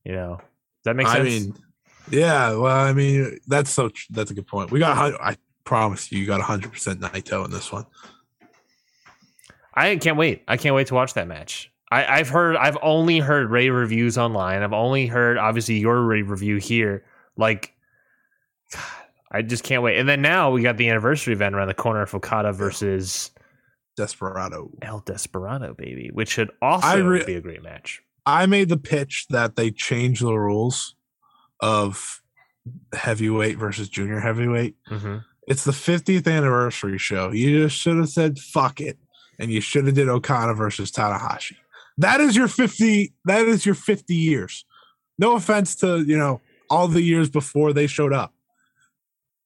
You 0.06 0.14
know, 0.14 0.38
does 0.38 0.86
that 0.86 0.96
make 0.96 1.08
sense? 1.08 1.20
I 1.20 1.24
mean, 1.24 1.56
yeah. 2.10 2.52
Well, 2.52 2.66
I 2.68 2.94
mean, 2.94 3.40
that's 3.48 3.70
so. 3.70 3.90
tr- 3.90 4.12
That's 4.12 4.32
a 4.32 4.34
good 4.34 4.48
point. 4.48 4.72
We 4.72 4.80
got. 4.80 4.98
I 5.22 5.36
promise 5.66 6.12
you, 6.12 6.20
you 6.20 6.26
got 6.26 6.42
hundred 6.42 6.72
percent 6.72 7.02
Naito 7.02 7.44
in 7.46 7.52
this 7.52 7.72
one. 7.72 7.86
I 9.74 9.96
can't 9.98 10.18
wait. 10.18 10.44
I 10.48 10.58
can't 10.58 10.76
wait 10.76 10.88
to 10.88 10.94
watch 10.94 11.16
that 11.16 11.28
match. 11.28 11.72
I, 11.92 12.20
I've 12.20 12.30
heard. 12.30 12.56
I've 12.56 12.78
only 12.82 13.20
heard 13.20 13.50
Ray 13.50 13.70
reviews 13.70 14.18
online. 14.18 14.62
I've 14.62 14.74
only 14.74 15.08
heard 15.08 15.38
obviously 15.38 15.80
your 15.80 16.02
Ray 16.02 16.22
review 16.22 16.58
here. 16.58 17.04
Like, 17.38 17.74
God, 18.72 19.03
I 19.34 19.42
just 19.42 19.64
can't 19.64 19.82
wait. 19.82 19.98
And 19.98 20.08
then 20.08 20.22
now 20.22 20.52
we 20.52 20.62
got 20.62 20.78
the 20.78 20.90
anniversary 20.90 21.34
event 21.34 21.56
around 21.56 21.68
the 21.68 21.74
corner 21.74 22.02
of 22.04 22.14
Okada 22.14 22.52
versus 22.54 23.32
Desperado. 23.98 24.70
El 24.82 25.00
Desperado, 25.00 25.74
baby, 25.74 26.10
which 26.14 26.30
should 26.30 26.52
also 26.62 27.04
re- 27.04 27.26
be 27.26 27.36
a 27.36 27.42
great 27.42 27.64
match. 27.64 28.02
I 28.26 28.46
made 28.46 28.70
the 28.70 28.78
pitch 28.78 29.26
that 29.30 29.56
they 29.56 29.72
change 29.72 30.20
the 30.20 30.34
rules 30.38 30.96
of 31.60 32.22
heavyweight 32.94 33.58
versus 33.58 33.90
junior 33.90 34.20
heavyweight. 34.20 34.76
hmm 34.88 35.18
It's 35.48 35.64
the 35.66 35.72
50th 35.72 36.28
anniversary 36.28 36.98
show. 36.98 37.32
You 37.32 37.64
just 37.64 37.76
should 37.78 37.98
have 37.98 38.10
said 38.10 38.40
fuck 38.40 38.80
it, 38.80 38.98
and 39.40 39.52
you 39.52 39.62
should 39.62 39.86
have 39.86 39.96
did 39.96 40.10
Okada 40.10 40.54
versus 40.54 40.92
Tanahashi. 40.92 41.58
That 41.98 42.22
is 42.22 42.36
your 42.36 42.48
50. 42.48 43.14
That 43.26 43.46
is 43.46 43.66
your 43.66 43.76
50 43.76 44.16
years. 44.16 44.66
No 45.20 45.36
offense 45.36 45.76
to 45.78 46.02
you 46.02 46.18
know 46.18 46.42
all 46.70 46.88
the 46.88 47.02
years 47.02 47.30
before 47.30 47.74
they 47.74 47.86
showed 47.88 48.14
up, 48.14 48.33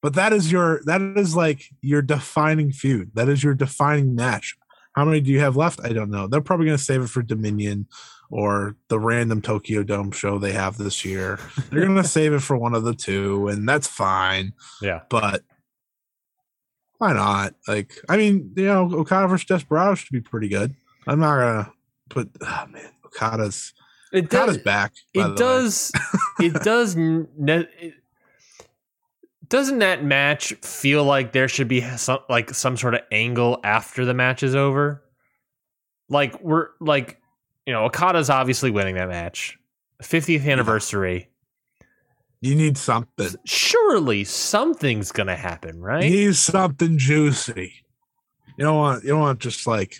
but 0.02 0.14
that 0.14 0.32
is 0.32 0.50
your 0.52 0.80
that 0.84 1.00
is 1.16 1.34
like 1.36 1.62
your 1.82 2.02
defining 2.02 2.72
feud. 2.72 3.10
That 3.14 3.28
is 3.28 3.42
your 3.42 3.54
defining 3.54 4.14
match. 4.14 4.56
How 4.94 5.04
many 5.04 5.20
do 5.20 5.30
you 5.30 5.40
have 5.40 5.56
left? 5.56 5.80
I 5.84 5.90
don't 5.92 6.10
know. 6.10 6.26
They're 6.26 6.40
probably 6.40 6.66
going 6.66 6.78
to 6.78 6.82
save 6.82 7.02
it 7.02 7.08
for 7.08 7.22
Dominion 7.22 7.86
or 8.30 8.76
the 8.88 8.98
random 8.98 9.40
Tokyo 9.40 9.82
Dome 9.82 10.10
show 10.10 10.38
they 10.38 10.52
have 10.52 10.76
this 10.76 11.04
year. 11.04 11.38
They're 11.70 11.84
going 11.84 11.96
to 12.02 12.04
save 12.08 12.32
it 12.32 12.40
for 12.40 12.56
one 12.56 12.74
of 12.74 12.82
the 12.84 12.94
two, 12.94 13.48
and 13.48 13.68
that's 13.68 13.86
fine. 13.86 14.52
Yeah. 14.82 15.02
But 15.08 15.44
why 16.98 17.12
not? 17.12 17.54
Like, 17.68 17.92
I 18.08 18.16
mean, 18.16 18.52
you 18.56 18.64
know, 18.64 18.90
Okada 18.92 19.28
versus 19.28 19.46
Desperado 19.46 19.94
should 19.94 20.10
be 20.12 20.20
pretty 20.20 20.48
good. 20.48 20.74
I'm 21.06 21.20
not 21.20 21.36
going 21.38 21.64
to 21.64 21.72
put, 22.08 22.30
oh 22.42 22.66
man, 22.70 22.90
Okada's. 23.04 23.72
It 24.12 24.24
Okada's 24.24 24.58
back. 24.58 24.94
by 25.14 25.22
the 25.22 25.28
It 25.28 25.30
way. 25.30 25.36
does. 25.36 25.92
it 26.40 26.52
does. 26.64 26.96
n- 29.48 29.78
Ne- 29.78 29.78
it, 29.78 29.78
doesn't 29.78 29.78
that 29.80 30.04
match 30.04 30.52
feel 30.62 31.04
like 31.04 31.32
there 31.32 31.48
should 31.48 31.68
be 31.68 31.80
some 31.96 32.20
like 32.28 32.50
some 32.50 32.76
sort 32.76 32.94
of 32.94 33.00
angle 33.12 33.60
after 33.64 34.04
the 34.04 34.14
match 34.14 34.42
is 34.42 34.54
over? 34.54 35.02
Like 36.08 36.40
we're 36.42 36.68
like, 36.80 37.20
you 37.66 37.72
know, 37.72 37.84
Okada's 37.84 38.30
obviously 38.30 38.70
winning 38.70 38.94
that 38.96 39.08
match. 39.08 39.58
50th 40.02 40.46
anniversary. 40.46 41.28
You 42.40 42.54
need 42.54 42.78
something. 42.78 43.30
Surely 43.44 44.24
something's 44.24 45.10
gonna 45.10 45.36
happen, 45.36 45.80
right? 45.80 46.04
You 46.04 46.10
need 46.10 46.36
something 46.36 46.98
juicy. 46.98 47.72
You 48.56 48.64
don't 48.64 48.76
want. 48.76 49.02
You 49.02 49.10
don't 49.10 49.20
want 49.20 49.40
just 49.40 49.66
like. 49.66 49.96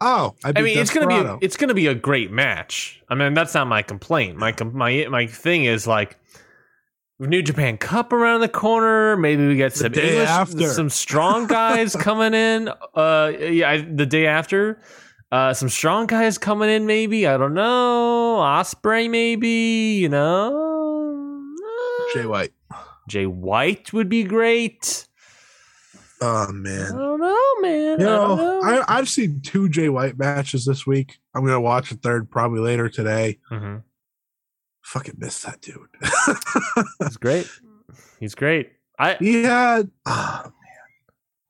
Oh, 0.00 0.34
I, 0.44 0.52
I 0.56 0.62
mean, 0.62 0.78
it's 0.78 0.92
gonna 0.92 1.06
be 1.06 1.14
a, 1.14 1.38
it's 1.40 1.56
gonna 1.56 1.74
be 1.74 1.86
a 1.86 1.94
great 1.94 2.30
match. 2.30 3.02
I 3.08 3.14
mean, 3.14 3.34
that's 3.34 3.54
not 3.54 3.66
my 3.68 3.82
complaint. 3.82 4.36
My 4.36 4.54
my 4.72 5.06
my 5.08 5.26
thing 5.26 5.64
is 5.64 5.86
like 5.86 6.18
New 7.18 7.42
Japan 7.42 7.76
Cup 7.78 8.12
around 8.12 8.40
the 8.40 8.48
corner. 8.48 9.16
Maybe 9.16 9.46
we 9.46 9.56
get 9.56 9.74
some 9.74 9.92
day 9.92 10.10
English, 10.12 10.28
after. 10.28 10.68
some 10.72 10.90
strong 10.90 11.46
guys 11.46 11.94
coming 12.00 12.34
in. 12.34 12.68
Uh, 12.94 13.32
yeah, 13.38 13.70
I, 13.70 13.80
the 13.82 14.06
day 14.06 14.26
after. 14.26 14.80
Uh, 15.30 15.54
some 15.54 15.68
strong 15.68 16.06
guys 16.06 16.36
coming 16.36 16.68
in. 16.68 16.86
Maybe 16.86 17.26
I 17.26 17.36
don't 17.38 17.54
know. 17.54 18.38
Ospreay, 18.42 19.08
maybe 19.08 19.98
you 20.00 20.08
know. 20.08 21.54
Jay 22.12 22.26
White. 22.26 22.52
Jay 23.08 23.26
White 23.26 23.92
would 23.92 24.08
be 24.08 24.24
great. 24.24 25.06
Oh 26.20 26.52
man, 26.52 26.86
I 26.92 26.98
don't 26.98 27.20
know, 27.20 27.46
man. 27.60 28.00
You 28.00 28.06
I 28.06 28.10
don't 28.10 28.36
know, 28.36 28.60
know. 28.60 28.62
I, 28.62 28.98
I've 28.98 29.08
seen 29.08 29.40
two 29.40 29.68
Jay 29.68 29.88
White 29.88 30.18
matches 30.18 30.64
this 30.64 30.86
week. 30.86 31.18
I'm 31.34 31.44
gonna 31.44 31.60
watch 31.60 31.90
a 31.90 31.96
third 31.96 32.30
probably 32.30 32.60
later 32.60 32.88
today. 32.88 33.38
Mhm. 33.50 33.82
Fucking 34.82 35.14
miss 35.18 35.40
that 35.42 35.60
dude. 35.60 35.76
He's 37.00 37.16
great. 37.16 37.48
He's 38.20 38.34
great. 38.34 38.72
I 38.98 39.16
he 39.18 39.42
had 39.44 39.90
ah, 40.06 40.50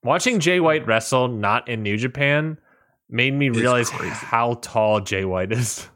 Watching 0.02 0.38
Jay 0.40 0.60
White 0.60 0.86
wrestle 0.86 1.28
not 1.28 1.68
in 1.68 1.82
New 1.82 1.96
Japan 1.96 2.58
made 3.08 3.34
me 3.34 3.48
It's 3.48 3.58
realize 3.58 3.90
crazy. 3.90 4.10
how 4.14 4.54
tall 4.62 5.00
Jay 5.00 5.24
White 5.24 5.52
is. 5.52 5.88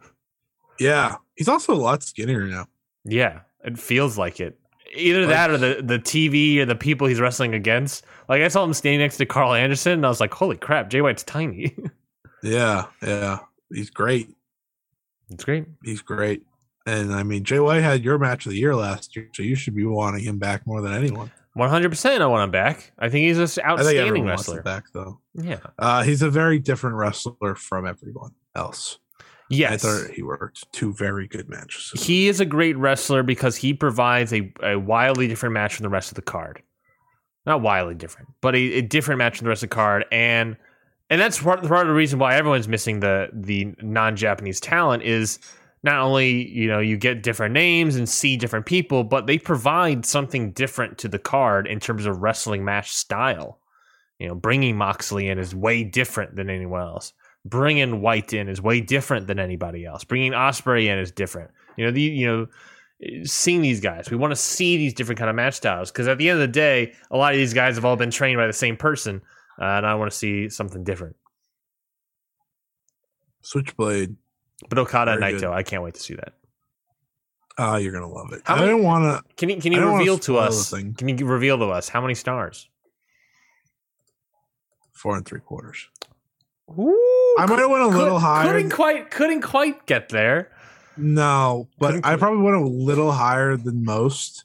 yeah. 0.78 1.16
He's 1.36 1.48
also 1.48 1.72
a 1.72 1.76
lot 1.76 2.02
skinnier 2.02 2.46
now. 2.46 2.66
yeah, 3.04 3.40
it 3.64 3.78
feels 3.78 4.16
like 4.16 4.40
it. 4.40 4.58
Either 4.94 5.20
Like- 5.20 5.28
that 5.30 5.50
or 5.50 5.58
the, 5.58 5.82
the 5.82 5.98
TV 5.98 6.58
or 6.58 6.64
the 6.64 6.74
people 6.76 7.06
he's 7.06 7.20
wrestling 7.20 7.52
against. 7.54 8.04
Like 8.28 8.40
I 8.42 8.48
saw 8.48 8.64
him 8.64 8.72
standing 8.72 9.00
next 9.00 9.18
to 9.18 9.26
Karl 9.26 9.52
Anderson 9.54 9.92
and 9.92 10.06
I 10.06 10.08
was 10.08 10.20
like, 10.20 10.32
holy 10.32 10.56
crap, 10.56 10.88
Jay 10.90 11.00
White's 11.02 11.22
tiny. 11.22 11.76
Yeah, 12.42 12.86
yeah. 13.02 13.40
He's 13.72 13.90
great. 13.90 14.28
it's 15.30 15.42
great. 15.42 15.64
He's 15.82 16.00
great. 16.02 16.42
And 16.86 17.12
I 17.12 17.24
mean, 17.24 17.42
Jay 17.42 17.58
White 17.58 17.82
had 17.82 18.04
your 18.04 18.18
match 18.18 18.46
of 18.46 18.52
the 18.52 18.58
year 18.58 18.74
last 18.74 19.16
year, 19.16 19.28
so 19.34 19.42
you 19.42 19.56
should 19.56 19.74
be 19.74 19.84
wanting 19.84 20.22
him 20.24 20.38
back 20.38 20.66
more 20.66 20.80
than 20.80 20.92
anyone. 20.92 21.32
100% 21.56 22.20
I 22.20 22.26
want 22.26 22.44
him 22.44 22.50
back. 22.50 22.92
I 22.98 23.08
think 23.08 23.26
he's 23.26 23.54
think 23.54 23.66
outstanding 23.66 24.24
wrestler. 24.24 24.62
back 24.62 24.84
though. 24.92 25.20
Yeah. 25.34 25.58
Uh, 25.78 26.02
he's 26.02 26.22
a 26.22 26.30
very 26.30 26.58
different 26.58 26.96
wrestler 26.96 27.54
from 27.54 27.86
everyone 27.86 28.32
else. 28.54 28.98
Yes. 29.48 29.72
I 29.72 29.76
thought 29.76 30.10
he 30.10 30.22
worked 30.22 30.70
two 30.72 30.92
very 30.92 31.26
good 31.26 31.48
matches. 31.48 31.92
he 31.96 32.28
is 32.28 32.40
a 32.40 32.44
great 32.44 32.76
wrestler 32.76 33.22
because 33.22 33.56
he 33.56 33.72
provides 33.72 34.32
a, 34.32 34.52
a 34.62 34.76
wildly 34.76 35.28
different 35.28 35.54
match 35.54 35.74
from 35.76 35.84
the 35.84 35.88
rest 35.88 36.10
of 36.10 36.16
the 36.16 36.22
card. 36.22 36.62
Not 37.46 37.62
wildly 37.62 37.94
different, 37.94 38.28
but 38.40 38.56
a, 38.56 38.58
a 38.58 38.82
different 38.82 39.18
match 39.18 39.38
from 39.38 39.44
the 39.44 39.50
rest 39.50 39.62
of 39.62 39.70
the 39.70 39.74
card, 39.74 40.04
and 40.10 40.56
and 41.10 41.20
that's 41.20 41.40
part, 41.40 41.62
part 41.62 41.82
of 41.82 41.86
the 41.86 41.94
reason 41.94 42.18
why 42.18 42.34
everyone's 42.34 42.66
missing 42.66 42.98
the 42.98 43.28
the 43.32 43.72
non 43.80 44.16
Japanese 44.16 44.58
talent 44.58 45.04
is 45.04 45.38
not 45.86 46.02
only 46.02 46.46
you 46.50 46.68
know 46.68 46.80
you 46.80 46.98
get 46.98 47.22
different 47.22 47.54
names 47.54 47.96
and 47.96 48.06
see 48.06 48.36
different 48.36 48.66
people, 48.66 49.04
but 49.04 49.26
they 49.26 49.38
provide 49.38 50.04
something 50.04 50.52
different 50.52 50.98
to 50.98 51.08
the 51.08 51.18
card 51.18 51.66
in 51.66 51.80
terms 51.80 52.04
of 52.04 52.20
wrestling 52.20 52.64
match 52.64 52.92
style. 52.92 53.60
You 54.18 54.28
know, 54.28 54.34
bringing 54.34 54.76
Moxley 54.76 55.28
in 55.28 55.38
is 55.38 55.54
way 55.54 55.84
different 55.84 56.36
than 56.36 56.50
anyone 56.50 56.82
else. 56.82 57.12
Bringing 57.44 58.00
White 58.00 58.32
in 58.32 58.48
is 58.48 58.60
way 58.60 58.80
different 58.80 59.28
than 59.28 59.38
anybody 59.38 59.86
else. 59.86 60.04
Bringing 60.04 60.32
Ospreay 60.32 60.86
in 60.86 60.98
is 60.98 61.12
different. 61.12 61.50
You 61.76 61.86
know, 61.86 61.92
the 61.92 62.02
you 62.02 62.26
know, 62.26 63.22
seeing 63.24 63.62
these 63.62 63.80
guys, 63.80 64.10
we 64.10 64.16
want 64.16 64.32
to 64.32 64.36
see 64.36 64.76
these 64.76 64.92
different 64.92 65.18
kind 65.18 65.30
of 65.30 65.36
match 65.36 65.54
styles 65.54 65.92
because 65.92 66.08
at 66.08 66.18
the 66.18 66.28
end 66.28 66.40
of 66.40 66.46
the 66.46 66.52
day, 66.52 66.92
a 67.10 67.16
lot 67.16 67.32
of 67.32 67.38
these 67.38 67.54
guys 67.54 67.76
have 67.76 67.84
all 67.84 67.96
been 67.96 68.10
trained 68.10 68.38
by 68.38 68.46
the 68.46 68.52
same 68.52 68.76
person, 68.76 69.22
uh, 69.60 69.64
and 69.64 69.86
I 69.86 69.94
want 69.94 70.10
to 70.10 70.16
see 70.16 70.48
something 70.48 70.82
different. 70.82 71.14
Switchblade. 73.42 74.16
But 74.68 74.78
Okada 74.78 75.12
and 75.12 75.22
Naito, 75.22 75.40
good. 75.40 75.44
I 75.50 75.62
can't 75.62 75.82
wait 75.82 75.94
to 75.94 76.00
see 76.00 76.14
that. 76.14 76.32
Oh, 77.58 77.76
you're 77.76 77.92
gonna 77.92 78.08
love 78.08 78.32
it. 78.32 78.42
How 78.44 78.54
I 78.54 78.60
many- 78.60 78.72
didn't 78.72 78.84
want 78.84 79.04
to. 79.26 79.34
Can 79.36 79.48
you 79.48 79.60
can 79.60 79.72
you 79.72 79.86
reveal 79.90 80.18
to 80.20 80.38
us? 80.38 80.70
Can 80.70 81.08
you 81.08 81.26
reveal 81.26 81.58
to 81.58 81.66
us 81.66 81.88
how 81.88 82.00
many 82.00 82.14
stars? 82.14 82.68
Four 84.92 85.16
and 85.16 85.26
three 85.26 85.40
quarters. 85.40 85.88
Ooh, 86.78 87.36
I 87.38 87.46
might 87.46 87.58
have 87.58 87.70
went 87.70 87.82
a 87.82 87.86
little 87.88 88.14
could- 88.16 88.22
higher. 88.22 88.52
Couldn't 88.52 88.70
quite 88.70 89.10
couldn't 89.10 89.42
quite 89.42 89.86
get 89.86 90.08
there. 90.08 90.50
No, 90.96 91.68
but 91.78 91.88
Couldn't 91.88 92.06
I 92.06 92.16
probably 92.16 92.42
went 92.42 92.56
a 92.56 92.66
little 92.66 93.12
higher 93.12 93.56
than 93.56 93.84
most. 93.84 94.44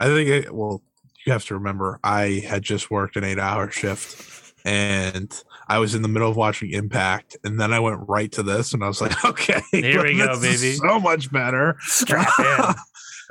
I 0.00 0.06
think. 0.06 0.28
It, 0.28 0.54
well, 0.54 0.82
you 1.24 1.32
have 1.32 1.44
to 1.46 1.54
remember, 1.54 2.00
I 2.02 2.42
had 2.46 2.62
just 2.62 2.90
worked 2.90 3.16
an 3.16 3.24
eight-hour 3.24 3.70
shift, 3.70 4.54
and 4.64 5.30
I 5.70 5.78
was 5.78 5.94
in 5.94 6.02
the 6.02 6.08
middle 6.08 6.28
of 6.28 6.36
watching 6.36 6.70
Impact, 6.72 7.36
and 7.44 7.58
then 7.58 7.72
I 7.72 7.78
went 7.78 8.00
right 8.08 8.30
to 8.32 8.42
this, 8.42 8.74
and 8.74 8.82
I 8.82 8.88
was 8.88 9.00
like, 9.00 9.24
okay, 9.30 9.60
Here 9.70 10.02
we 10.02 10.16
go, 10.16 10.38
baby. 10.40 10.72
so 10.74 10.98
much 10.98 11.30
better. 11.32 11.76
Strap 11.80 12.28
in. 12.38 12.74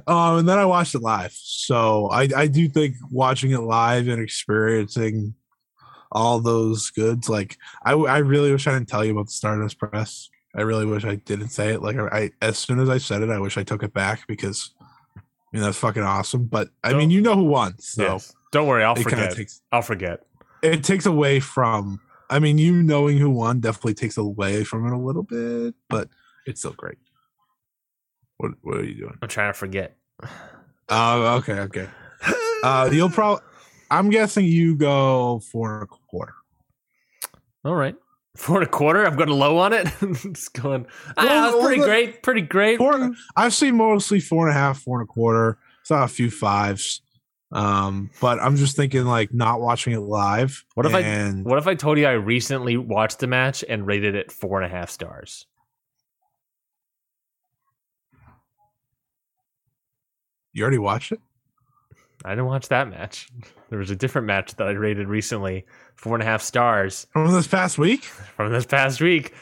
um, 0.08 0.38
and 0.40 0.48
then 0.50 0.58
I 0.58 0.66
watched 0.66 0.96
it 0.96 1.02
live. 1.02 1.34
So 1.34 2.08
I, 2.10 2.30
I 2.36 2.48
do 2.48 2.70
think 2.70 2.96
watching 3.12 3.52
it 3.52 3.60
live 3.60 4.08
and 4.08 4.22
experiencing 4.22 5.34
all 6.12 6.40
those 6.40 6.90
goods, 6.92 7.30
like 7.30 7.58
I, 7.86 7.92
I 7.94 8.18
really 8.20 8.52
wish 8.52 8.66
I 8.68 8.74
didn't 8.74 8.88
tell 8.90 9.04
you 9.06 9.12
about 9.12 9.26
the 9.28 9.32
Stardust 9.34 9.78
Press. 9.78 10.30
I 10.56 10.62
really 10.62 10.86
wish 10.86 11.06
I 11.06 11.16
didn't 11.16 11.50
say 11.50 11.74
it. 11.74 11.84
Like 11.84 11.98
I, 11.98 12.08
I 12.08 12.32
as 12.42 12.58
soon 12.58 12.80
as 12.80 12.90
I 12.90 12.98
said 12.98 13.22
it, 13.22 13.30
I 13.30 13.38
wish 13.38 13.58
I 13.58 13.64
took 13.64 13.84
it 13.84 13.94
back 13.94 14.26
because 14.28 14.72
I 15.18 15.22
mean 15.54 15.62
that's 15.62 15.78
fucking 15.78 16.02
awesome. 16.02 16.46
But 16.46 16.70
I 16.84 16.90
mean, 16.94 17.02
Don't- 17.02 17.12
you 17.12 17.22
know 17.22 17.36
who 17.36 17.44
won, 17.44 17.78
so 17.80 18.04
Yes. 18.14 18.34
Don't 18.52 18.66
worry, 18.66 18.84
I'll 18.84 18.96
forget. 18.96 19.36
takes 19.36 19.62
I'll 19.72 19.84
forget. 19.84 20.26
it 20.64 20.84
takes 20.84 21.06
away 21.06 21.40
from. 21.42 22.00
I 22.30 22.40
mean, 22.40 22.58
you 22.58 22.84
knowing 22.84 23.18
who 23.18 23.30
won 23.30 23.60
definitely 23.60 23.96
takes 23.96 24.18
away 24.18 24.64
from 24.64 24.86
it 24.86 24.94
a 24.94 24.98
little 24.98 25.24
bit, 25.24 25.74
but 25.90 26.10
it's 26.46 26.62
still 26.62 26.74
great. 26.74 26.98
What 28.38 28.52
What 28.62 28.78
are 28.78 28.84
you 28.86 28.96
doing? 28.96 29.18
I'm 29.22 29.28
trying 29.30 29.50
to 29.52 29.58
forget. 29.58 29.98
Oh, 30.90 31.38
okay, 31.38 31.60
okay. 31.62 31.88
Uh, 32.64 32.90
you'll 32.92 33.10
probably. 33.12 33.44
I'm 33.92 34.10
guessing 34.12 34.46
you 34.46 34.76
go 34.76 35.40
four 35.52 35.74
and 35.76 35.84
a 35.84 35.88
quarter. 35.88 36.34
All 37.66 37.76
right. 37.76 37.96
Four 38.38 38.58
and 38.60 38.68
a 38.68 38.70
quarter. 38.70 39.06
I'm 39.06 39.16
going 39.16 39.30
low 39.30 39.58
on 39.58 39.74
it. 39.74 39.88
Just 40.34 40.54
going. 40.54 40.86
Ah, 41.18 41.52
Well, 41.54 41.64
pretty 41.64 41.80
well, 41.80 41.90
great. 41.90 42.22
Pretty 42.24 42.42
great. 42.42 42.78
Four. 42.78 43.12
I've 43.36 43.54
seen 43.54 43.76
mostly 43.76 44.20
four 44.20 44.48
and 44.48 44.56
a 44.56 44.60
half, 44.60 44.80
four 44.80 45.00
and 45.02 45.10
a 45.10 45.12
quarter. 45.12 45.58
Saw 45.84 46.04
a 46.04 46.08
few 46.08 46.30
fives. 46.30 47.02
Um, 47.52 48.12
but 48.22 48.40
I'm 48.40 48.56
just 48.58 48.76
thinking 48.76 49.06
like 49.06 49.34
not 49.34 49.60
watching 49.60 49.94
it 49.94 50.00
live. 50.02 50.64
What 50.76 50.86
if 50.86 50.94
I- 50.94 51.32
What 51.44 51.58
if 51.58 51.66
I 51.68 51.74
told 51.76 51.98
you 51.98 52.06
I 52.06 52.12
recently 52.12 52.78
watched 52.78 53.20
the 53.20 53.28
match 53.28 53.64
and 53.68 53.88
rated 53.88 54.14
it 54.16 54.32
four 54.32 54.62
and 54.62 54.72
a 54.72 54.76
half 54.76 54.90
stars? 54.90 55.46
you 60.54 60.64
already 60.64 60.78
watched 60.78 61.12
it? 61.12 61.20
I 62.26 62.32
didn't 62.32 62.46
watch 62.48 62.68
that 62.68 62.90
match. 62.90 63.30
There 63.70 63.80
was 63.80 63.92
a 63.92 63.96
different 63.96 64.28
match 64.28 64.56
that 64.56 64.68
I 64.68 64.72
rated 64.72 65.08
recently, 65.08 65.66
four 65.96 66.16
and 66.16 66.24
a 66.24 66.26
half 66.26 66.42
stars 66.42 67.08
From 67.14 67.32
this 67.32 67.48
past 67.48 67.78
week? 67.78 68.04
from 68.04 68.52
this 68.52 68.66
past 68.66 69.00
week. 69.00 69.34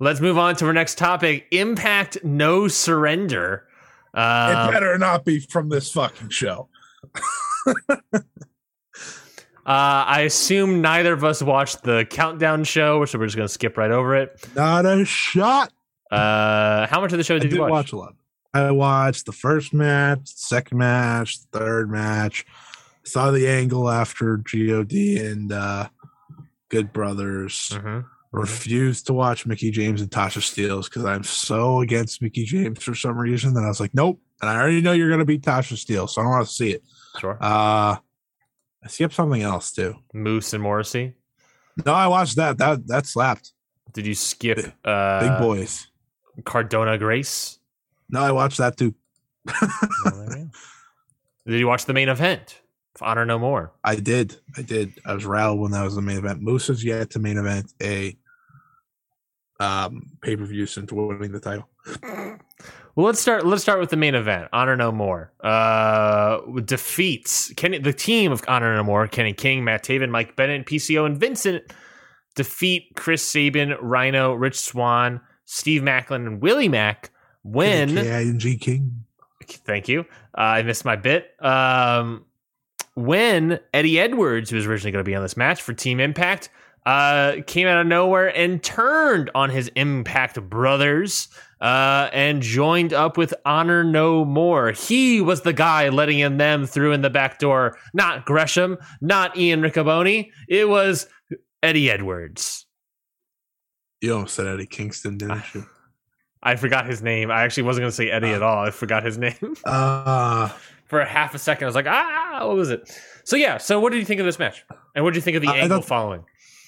Let's 0.00 0.20
move 0.20 0.36
on 0.36 0.54
to 0.56 0.66
our 0.66 0.74
next 0.74 0.98
topic: 0.98 1.46
Impact 1.50 2.22
No 2.24 2.68
Surrender. 2.68 3.66
it 4.14 4.18
Uh, 4.20 4.70
better 4.70 4.98
not 4.98 5.24
be 5.24 5.40
from 5.40 5.70
this 5.70 5.90
fucking 5.92 6.28
show. 6.30 6.68
uh, 8.14 8.20
I 9.66 10.22
assume 10.22 10.80
neither 10.80 11.12
of 11.12 11.24
us 11.24 11.42
watched 11.42 11.82
the 11.82 12.06
countdown 12.08 12.64
show, 12.64 13.04
so 13.04 13.18
we're 13.18 13.26
just 13.26 13.36
going 13.36 13.48
to 13.48 13.52
skip 13.52 13.76
right 13.76 13.90
over 13.90 14.14
it. 14.16 14.48
Not 14.54 14.86
a 14.86 15.04
shot. 15.04 15.72
Uh, 16.10 16.86
how 16.86 17.00
much 17.00 17.12
of 17.12 17.18
the 17.18 17.24
show 17.24 17.38
did 17.38 17.48
did 17.48 17.56
you 17.56 17.62
watch? 17.62 17.70
watch? 17.70 17.92
a 17.92 17.96
lot. 17.96 18.14
I 18.54 18.70
watched 18.70 19.26
the 19.26 19.32
first 19.32 19.74
match, 19.74 20.20
second 20.24 20.78
match, 20.78 21.38
third 21.52 21.90
match. 21.90 22.46
Saw 23.04 23.30
the 23.30 23.48
angle 23.48 23.88
after 23.90 24.38
God 24.38 24.92
and 24.92 25.52
uh, 25.52 25.88
Good 26.68 26.92
Brothers. 26.92 27.70
Mhm. 27.74 28.04
Refused 28.32 29.06
to 29.06 29.12
watch 29.14 29.46
Mickie 29.46 29.70
James 29.70 30.00
and 30.00 30.10
Tasha 30.10 30.40
Steelz 30.40 30.84
because 30.86 31.04
I'm 31.04 31.22
so 31.22 31.80
against 31.80 32.20
Mickie 32.20 32.44
James 32.44 32.82
for 32.82 32.94
some 32.94 33.16
reason 33.16 33.54
that 33.54 33.64
I 33.64 33.68
was 33.68 33.80
like, 33.80 33.94
nope. 33.94 34.20
And 34.40 34.50
I 34.50 34.56
already 34.56 34.80
know 34.80 34.92
you're 34.92 35.10
gonna 35.10 35.24
beat 35.24 35.42
Tasha 35.42 35.74
Steelz, 35.74 36.10
so 36.10 36.20
I 36.20 36.24
don't 36.24 36.32
want 36.32 36.46
to 36.46 36.52
see 36.52 36.70
it. 36.72 36.82
Sure. 37.18 37.38
Uh 37.40 37.96
I 38.84 38.88
skipped 38.88 39.14
something 39.14 39.42
else 39.42 39.72
too. 39.72 39.96
Moose 40.14 40.52
and 40.52 40.62
Morrissey. 40.62 41.14
No, 41.84 41.92
I 41.92 42.06
watched 42.06 42.36
that. 42.36 42.58
That 42.58 42.86
that 42.86 43.06
slapped. 43.06 43.52
Did 43.92 44.06
you 44.06 44.14
skip 44.14 44.56
Big- 44.56 44.72
uh, 44.84 45.20
Big 45.20 45.38
boys. 45.40 45.86
Cardona 46.44 46.98
Grace? 46.98 47.58
No, 48.10 48.20
I 48.20 48.30
watched 48.32 48.58
that 48.58 48.76
too. 48.76 48.94
Did 51.46 51.60
you 51.60 51.66
watch 51.66 51.84
the 51.86 51.92
main 51.94 52.08
event? 52.08 52.60
Honor 53.00 53.24
No 53.26 53.38
More. 53.38 53.72
I 53.84 53.96
did. 53.96 54.36
I 54.56 54.62
did. 54.62 54.92
I 55.04 55.12
was 55.14 55.26
rattled 55.26 55.60
when 55.60 55.72
that 55.72 55.84
was 55.84 55.94
the 55.96 56.02
main 56.02 56.16
event. 56.18 56.40
Moose 56.40 56.68
has 56.68 56.82
yet 56.84 57.10
to 57.10 57.18
main 57.18 57.36
event 57.38 57.72
a 57.82 58.16
um 59.60 60.02
pay 60.22 60.36
per 60.36 60.44
view 60.44 60.66
since 60.66 60.92
winning 60.92 61.32
the 61.32 61.40
title. 61.40 61.68
Well, 62.96 63.04
let's 63.04 63.20
start. 63.20 63.44
Let's 63.44 63.62
start 63.62 63.78
with 63.78 63.90
the 63.90 63.96
main 63.96 64.14
event. 64.14 64.48
Honor 64.54 64.74
No 64.74 64.90
More 64.90 65.30
uh, 65.44 66.38
defeats 66.64 67.52
Kenny, 67.54 67.76
the 67.76 67.92
team 67.92 68.32
of 68.32 68.42
Honor 68.48 68.74
No 68.74 68.82
More. 68.82 69.06
Kenny 69.06 69.34
King, 69.34 69.64
Matt 69.64 69.84
Taven, 69.84 70.08
Mike 70.08 70.34
Bennett, 70.34 70.64
PCO, 70.66 71.04
and 71.04 71.18
Vincent 71.18 71.62
defeat 72.36 72.92
Chris 72.96 73.22
Sabin, 73.22 73.74
Rhino, 73.82 74.32
Rich 74.32 74.58
Swann, 74.58 75.20
Steve 75.44 75.82
Maclin, 75.82 76.26
and 76.26 76.40
Willie 76.40 76.70
Mack. 76.70 77.10
When 77.42 77.94
K-I-N-G 77.94 78.56
King. 78.56 79.04
Thank 79.46 79.88
you. 79.88 80.00
Uh, 80.36 80.40
I 80.40 80.62
missed 80.62 80.84
my 80.84 80.96
bit. 80.96 81.30
Um, 81.40 82.24
when 82.94 83.60
Eddie 83.74 84.00
Edwards, 84.00 84.50
who 84.50 84.56
was 84.56 84.66
originally 84.66 84.92
going 84.92 85.04
to 85.04 85.08
be 85.08 85.14
on 85.14 85.22
this 85.22 85.36
match 85.36 85.60
for 85.62 85.74
Team 85.74 86.00
Impact, 86.00 86.48
uh, 86.86 87.36
came 87.46 87.66
out 87.66 87.80
of 87.80 87.86
nowhere 87.86 88.34
and 88.36 88.62
turned 88.62 89.30
on 89.34 89.50
his 89.50 89.68
Impact 89.76 90.40
brothers 90.48 91.28
uh, 91.60 92.08
and 92.12 92.42
joined 92.42 92.92
up 92.92 93.16
with 93.16 93.32
Honor 93.44 93.82
No 93.84 94.24
More. 94.24 94.72
He 94.72 95.20
was 95.20 95.40
the 95.42 95.52
guy 95.52 95.88
letting 95.88 96.18
in 96.18 96.36
them 96.36 96.66
through 96.66 96.92
in 96.92 97.02
the 97.02 97.10
back 97.10 97.38
door, 97.38 97.78
not 97.94 98.24
Gresham, 98.26 98.76
not 99.00 99.36
Ian 99.36 99.62
Riccoboni. 99.62 100.30
It 100.48 100.68
was 100.68 101.06
Eddie 101.62 101.90
Edwards. 101.90 102.66
You 104.00 104.14
almost 104.14 104.34
said 104.34 104.46
Eddie 104.46 104.66
Kingston, 104.66 105.16
didn't 105.18 105.42
you? 105.54 105.66
I 106.42 106.56
forgot 106.56 106.86
his 106.86 107.02
name. 107.02 107.30
I 107.30 107.42
actually 107.42 107.64
wasn't 107.64 107.82
going 107.82 107.90
to 107.90 107.96
say 107.96 108.10
Eddie 108.10 108.28
at 108.30 108.42
all. 108.42 108.64
I 108.64 108.70
forgot 108.70 109.02
his 109.02 109.18
name. 109.18 109.56
Uh 109.64 110.50
for 110.84 111.00
a 111.00 111.06
half 111.06 111.34
a 111.34 111.38
second. 111.38 111.64
I 111.64 111.66
was 111.66 111.74
like, 111.74 111.86
ah, 111.88 112.40
what 112.46 112.54
was 112.56 112.70
it? 112.70 112.88
So 113.24 113.34
yeah. 113.34 113.56
So 113.58 113.80
what 113.80 113.90
did 113.90 113.98
you 113.98 114.04
think 114.04 114.20
of 114.20 114.26
this 114.26 114.38
match? 114.38 114.64
And 114.94 115.04
what 115.04 115.12
did 115.14 115.16
you 115.16 115.22
think 115.22 115.36
of 115.36 115.42
the 115.42 115.48
I 115.48 115.56
angle 115.56 115.78
thought- 115.80 115.88
following? 115.88 116.24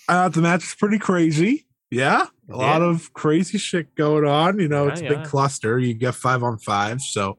I 0.08 0.14
thought 0.14 0.32
the 0.32 0.40
match 0.42 0.62
was 0.62 0.74
pretty 0.74 0.98
crazy. 0.98 1.66
Yeah. 1.90 2.26
A 2.50 2.56
lot 2.56 2.82
of 2.82 3.12
crazy 3.14 3.58
shit 3.58 3.94
going 3.94 4.24
on. 4.26 4.58
You 4.58 4.68
know, 4.68 4.86
Yeah, 4.86 4.92
it's 4.92 5.00
a 5.00 5.04
yeah. 5.04 5.14
big 5.14 5.24
cluster. 5.24 5.78
You 5.78 5.94
get 5.94 6.14
five 6.14 6.42
on 6.42 6.58
five, 6.58 7.00
so 7.00 7.38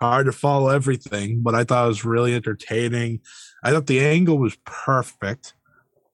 hard 0.00 0.26
to 0.26 0.32
follow 0.32 0.68
everything, 0.70 1.40
but 1.42 1.54
I 1.54 1.64
thought 1.64 1.84
it 1.84 1.88
was 1.88 2.04
really 2.04 2.34
entertaining. 2.34 3.20
I 3.62 3.70
thought 3.72 3.86
the 3.86 4.00
angle 4.00 4.38
was 4.38 4.56
perfect 4.64 5.52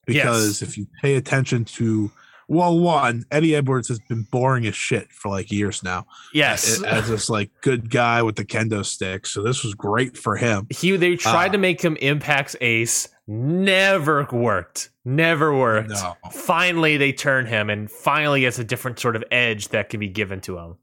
because 0.05 0.61
if 0.61 0.77
you 0.77 0.87
pay 1.01 1.15
attention 1.15 1.65
to 1.65 2.11
well, 2.49 2.79
one, 2.79 3.25
Eddie 3.29 3.55
Edwards 3.55 3.89
has 3.89 3.99
been 4.07 4.23
boring 4.31 4.65
as 4.67 4.75
shit 4.75 5.11
for 5.11 5.27
like 5.27 5.51
years 5.51 5.83
now. 5.83 6.05
Yes. 6.33 6.81
As 6.81 7.09
this 7.09 7.29
like 7.29 7.51
good 7.59 7.89
guy 7.89 8.23
with 8.23 8.37
the 8.37 8.45
kendo 8.45 8.85
stick. 8.85 9.25
So 9.25 9.43
this 9.43 9.65
was 9.65 9.73
great 9.73 10.17
for 10.17 10.37
him. 10.37 10.65
he 10.69 10.95
they 10.95 11.17
tried 11.17 11.49
Ah. 11.49 11.51
to 11.51 11.57
make 11.57 11.81
him 11.81 11.97
Impact's 11.97 12.55
ace. 12.61 13.09
Never 13.27 14.25
worked. 14.31 14.89
Never 15.03 15.53
worked. 15.55 15.89
No. 15.89 16.15
Finally, 16.31 16.97
they 16.97 17.11
turn 17.11 17.45
him, 17.45 17.69
and 17.69 17.91
finally, 17.91 18.45
it's 18.45 18.57
a 18.59 18.63
different 18.63 18.99
sort 18.99 19.15
of 19.15 19.23
edge 19.31 19.67
that 19.69 19.89
can 19.89 19.99
be 19.99 20.07
given 20.07 20.39
to 20.41 20.57
him. 20.57 20.75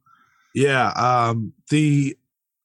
Yeah. 0.54 0.88
Um 0.90 1.52
the 1.70 2.16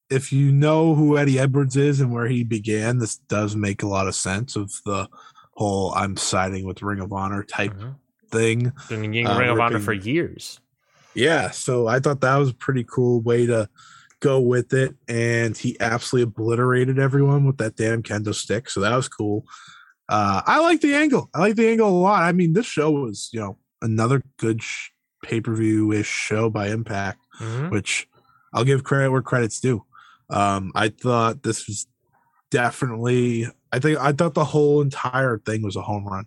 if 0.09 0.31
you 0.33 0.51
know 0.51 0.95
who 0.95 1.17
Eddie 1.17 1.39
Edwards 1.39 1.75
is 1.75 2.01
and 2.01 2.11
where 2.11 2.27
he 2.27 2.43
began, 2.43 2.97
this 2.97 3.17
does 3.17 3.55
make 3.55 3.81
a 3.83 3.87
lot 3.87 4.07
of 4.07 4.15
sense 4.15 4.55
of 4.55 4.71
the 4.85 5.07
whole 5.53 5.93
I'm 5.95 6.17
siding 6.17 6.65
with 6.65 6.81
Ring 6.81 6.99
of 6.99 7.11
Honor 7.13 7.43
type 7.43 7.73
Mhm. 7.73 7.95
thing. 8.31 8.73
Been 8.89 9.13
in 9.13 9.25
Uh, 9.27 9.39
Ring 9.39 9.49
of 9.49 9.59
Honor 9.59 9.79
for 9.79 9.93
years. 9.93 10.59
Yeah, 11.15 11.49
so 11.51 11.87
I 11.87 11.99
thought 11.99 12.21
that 12.21 12.37
was 12.37 12.49
a 12.49 12.53
pretty 12.53 12.83
cool 12.87 13.21
way 13.21 13.45
to 13.47 13.67
go 14.21 14.39
with 14.39 14.73
it. 14.73 14.95
And 15.07 15.55
he 15.57 15.77
absolutely 15.79 16.31
obliterated 16.31 16.99
everyone 16.99 17.45
with 17.45 17.57
that 17.57 17.75
damn 17.75 18.03
kendo 18.03 18.33
stick. 18.33 18.69
So 18.69 18.79
that 18.81 18.95
was 18.95 19.07
cool. 19.07 19.45
Uh, 20.09 20.41
I 20.45 20.59
like 20.61 20.81
the 20.81 20.93
angle. 20.95 21.29
I 21.33 21.39
like 21.39 21.55
the 21.55 21.67
angle 21.69 21.89
a 21.89 21.91
lot. 21.91 22.23
I 22.23 22.31
mean, 22.31 22.53
this 22.53 22.65
show 22.65 22.89
was, 22.91 23.29
you 23.31 23.39
know, 23.39 23.57
another 23.81 24.23
good 24.37 24.61
sh- 24.63 24.89
pay 25.23 25.39
per 25.41 25.53
view 25.53 25.91
ish 25.91 26.07
show 26.07 26.49
by 26.49 26.69
Impact, 26.69 27.19
Mhm. 27.39 27.71
which 27.71 28.07
I'll 28.53 28.63
give 28.63 28.83
credit 28.83 29.11
where 29.11 29.21
credit's 29.21 29.59
due. 29.59 29.85
Um, 30.29 30.71
I 30.75 30.89
thought 30.89 31.43
this 31.43 31.67
was 31.67 31.87
definitely, 32.49 33.47
I 33.71 33.79
think, 33.79 33.99
I 33.99 34.11
thought 34.11 34.33
the 34.33 34.45
whole 34.45 34.81
entire 34.81 35.37
thing 35.37 35.61
was 35.61 35.75
a 35.75 35.81
home 35.81 36.05
run. 36.07 36.25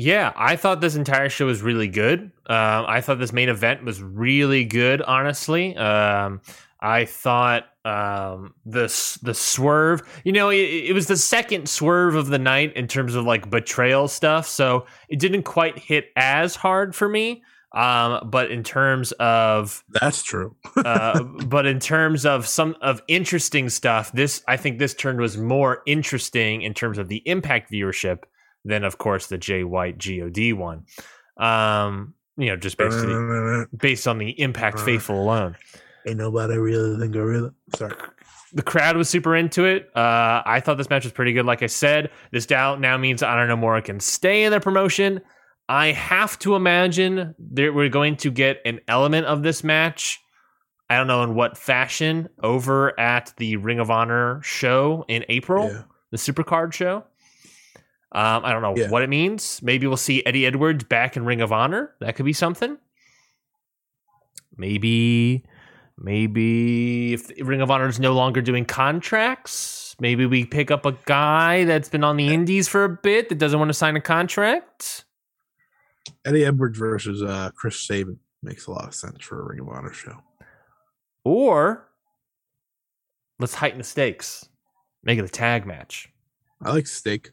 Yeah, 0.00 0.32
I 0.36 0.54
thought 0.54 0.80
this 0.80 0.94
entire 0.94 1.28
show 1.28 1.46
was 1.46 1.60
really 1.60 1.88
good. 1.88 2.20
Um, 2.46 2.84
I 2.86 3.00
thought 3.00 3.18
this 3.18 3.32
main 3.32 3.48
event 3.48 3.82
was 3.84 4.00
really 4.00 4.64
good. 4.64 5.02
Honestly, 5.02 5.76
um, 5.76 6.40
I 6.80 7.04
thought 7.04 7.64
um, 7.84 8.54
the 8.64 8.82
the 9.22 9.34
swerve. 9.34 10.02
You 10.22 10.30
know, 10.30 10.50
it, 10.50 10.58
it 10.60 10.92
was 10.92 11.08
the 11.08 11.16
second 11.16 11.68
swerve 11.68 12.14
of 12.14 12.28
the 12.28 12.38
night 12.38 12.76
in 12.76 12.86
terms 12.86 13.16
of 13.16 13.24
like 13.24 13.50
betrayal 13.50 14.06
stuff. 14.06 14.46
So 14.46 14.86
it 15.08 15.18
didn't 15.18 15.42
quite 15.42 15.76
hit 15.76 16.10
as 16.14 16.54
hard 16.54 16.94
for 16.94 17.08
me. 17.08 17.42
Um, 17.74 18.30
but 18.30 18.52
in 18.52 18.62
terms 18.62 19.10
of 19.18 19.82
That's 19.88 20.22
true. 20.22 20.54
uh, 20.76 21.24
but 21.24 21.66
in 21.66 21.80
terms 21.80 22.24
of 22.24 22.46
some 22.46 22.76
of 22.82 23.02
interesting 23.08 23.68
stuff, 23.68 24.12
this 24.12 24.44
I 24.46 24.58
think 24.58 24.78
this 24.78 24.94
turn 24.94 25.20
was 25.20 25.36
more 25.36 25.82
interesting 25.86 26.62
in 26.62 26.72
terms 26.72 26.98
of 26.98 27.08
the 27.08 27.20
impact 27.26 27.72
viewership 27.72 28.22
than, 28.68 28.84
of 28.84 28.98
course, 28.98 29.26
the 29.26 29.38
Jay 29.38 29.64
White 29.64 29.98
God 29.98 30.52
one. 30.52 30.84
Um, 31.36 32.14
you 32.36 32.46
know, 32.46 32.56
just 32.56 32.76
basically 32.76 33.64
based 33.76 34.06
on 34.06 34.18
the 34.18 34.30
impact 34.40 34.78
faithful 34.80 35.20
alone. 35.22 35.56
Ain't 36.06 36.18
nobody 36.18 36.56
really 36.56 36.96
than 36.96 37.10
gorilla. 37.10 37.52
Sorry. 37.74 37.94
The 38.52 38.62
crowd 38.62 38.96
was 38.96 39.08
super 39.10 39.36
into 39.36 39.64
it. 39.64 39.90
Uh, 39.94 40.42
I 40.46 40.60
thought 40.60 40.78
this 40.78 40.88
match 40.88 41.04
was 41.04 41.12
pretty 41.12 41.32
good. 41.32 41.44
Like 41.44 41.62
I 41.62 41.66
said, 41.66 42.10
this 42.30 42.46
doubt 42.46 42.80
now 42.80 42.96
means 42.96 43.22
Honor 43.22 43.46
No 43.46 43.56
More 43.56 43.80
can 43.82 44.00
stay 44.00 44.44
in 44.44 44.52
the 44.52 44.60
promotion. 44.60 45.20
I 45.68 45.88
have 45.92 46.38
to 46.40 46.54
imagine 46.56 47.34
that 47.52 47.74
we're 47.74 47.90
going 47.90 48.16
to 48.18 48.30
get 48.30 48.62
an 48.64 48.80
element 48.88 49.26
of 49.26 49.42
this 49.42 49.62
match. 49.62 50.18
I 50.88 50.96
don't 50.96 51.08
know 51.08 51.22
in 51.24 51.34
what 51.34 51.58
fashion 51.58 52.30
over 52.42 52.98
at 52.98 53.34
the 53.36 53.56
Ring 53.56 53.78
of 53.80 53.90
Honor 53.90 54.40
show 54.42 55.04
in 55.08 55.26
April, 55.28 55.68
Yeah. 55.70 55.82
the 56.10 56.16
Supercard 56.16 56.72
show. 56.72 57.04
Um, 58.12 58.44
I 58.44 58.52
don't 58.52 58.62
know 58.62 58.74
Yeah. 58.76 58.88
what 58.90 59.02
it 59.02 59.08
means. 59.08 59.60
Maybe 59.62 59.86
we'll 59.86 59.96
see 59.98 60.24
Eddie 60.24 60.46
Edwards 60.46 60.84
back 60.84 61.16
in 61.16 61.24
Ring 61.24 61.40
of 61.42 61.52
Honor. 61.52 61.94
That 62.00 62.16
could 62.16 62.24
be 62.24 62.32
something. 62.32 62.78
Maybe, 64.56 65.44
maybe 65.98 67.12
if 67.12 67.30
Ring 67.40 67.60
of 67.60 67.70
Honor 67.70 67.86
is 67.88 68.00
no 68.00 68.14
longer 68.14 68.40
doing 68.40 68.64
contracts, 68.64 69.94
maybe 70.00 70.26
we 70.26 70.44
pick 70.44 70.70
up 70.70 70.84
a 70.86 70.92
guy 71.04 71.64
that's 71.64 71.88
been 71.88 72.02
on 72.02 72.16
the 72.16 72.32
Indies 72.32 72.66
for 72.66 72.84
a 72.84 72.88
bit 72.88 73.28
that 73.28 73.38
doesn't 73.38 73.58
want 73.58 73.68
to 73.68 73.74
sign 73.74 73.94
a 73.94 74.00
contract. 74.00 75.04
Eddie 76.24 76.44
Edwards 76.44 76.78
versus 76.78 77.22
uh, 77.22 77.50
Chris 77.54 77.78
Sabin 77.80 78.18
makes 78.42 78.66
a 78.66 78.70
lot 78.72 78.88
of 78.88 78.94
sense 78.94 79.22
for 79.24 79.40
a 79.42 79.44
Ring 79.44 79.60
of 79.60 79.68
Honor 79.68 79.92
show. 79.92 80.16
Or 81.24 81.88
let's 83.38 83.54
heighten 83.54 83.78
the 83.78 83.84
stakes. 83.84 84.48
Make 85.04 85.18
it 85.18 85.24
a 85.24 85.28
tag 85.28 85.66
match. 85.66 86.08
I 86.62 86.72
like 86.72 86.86
steak. 86.86 87.30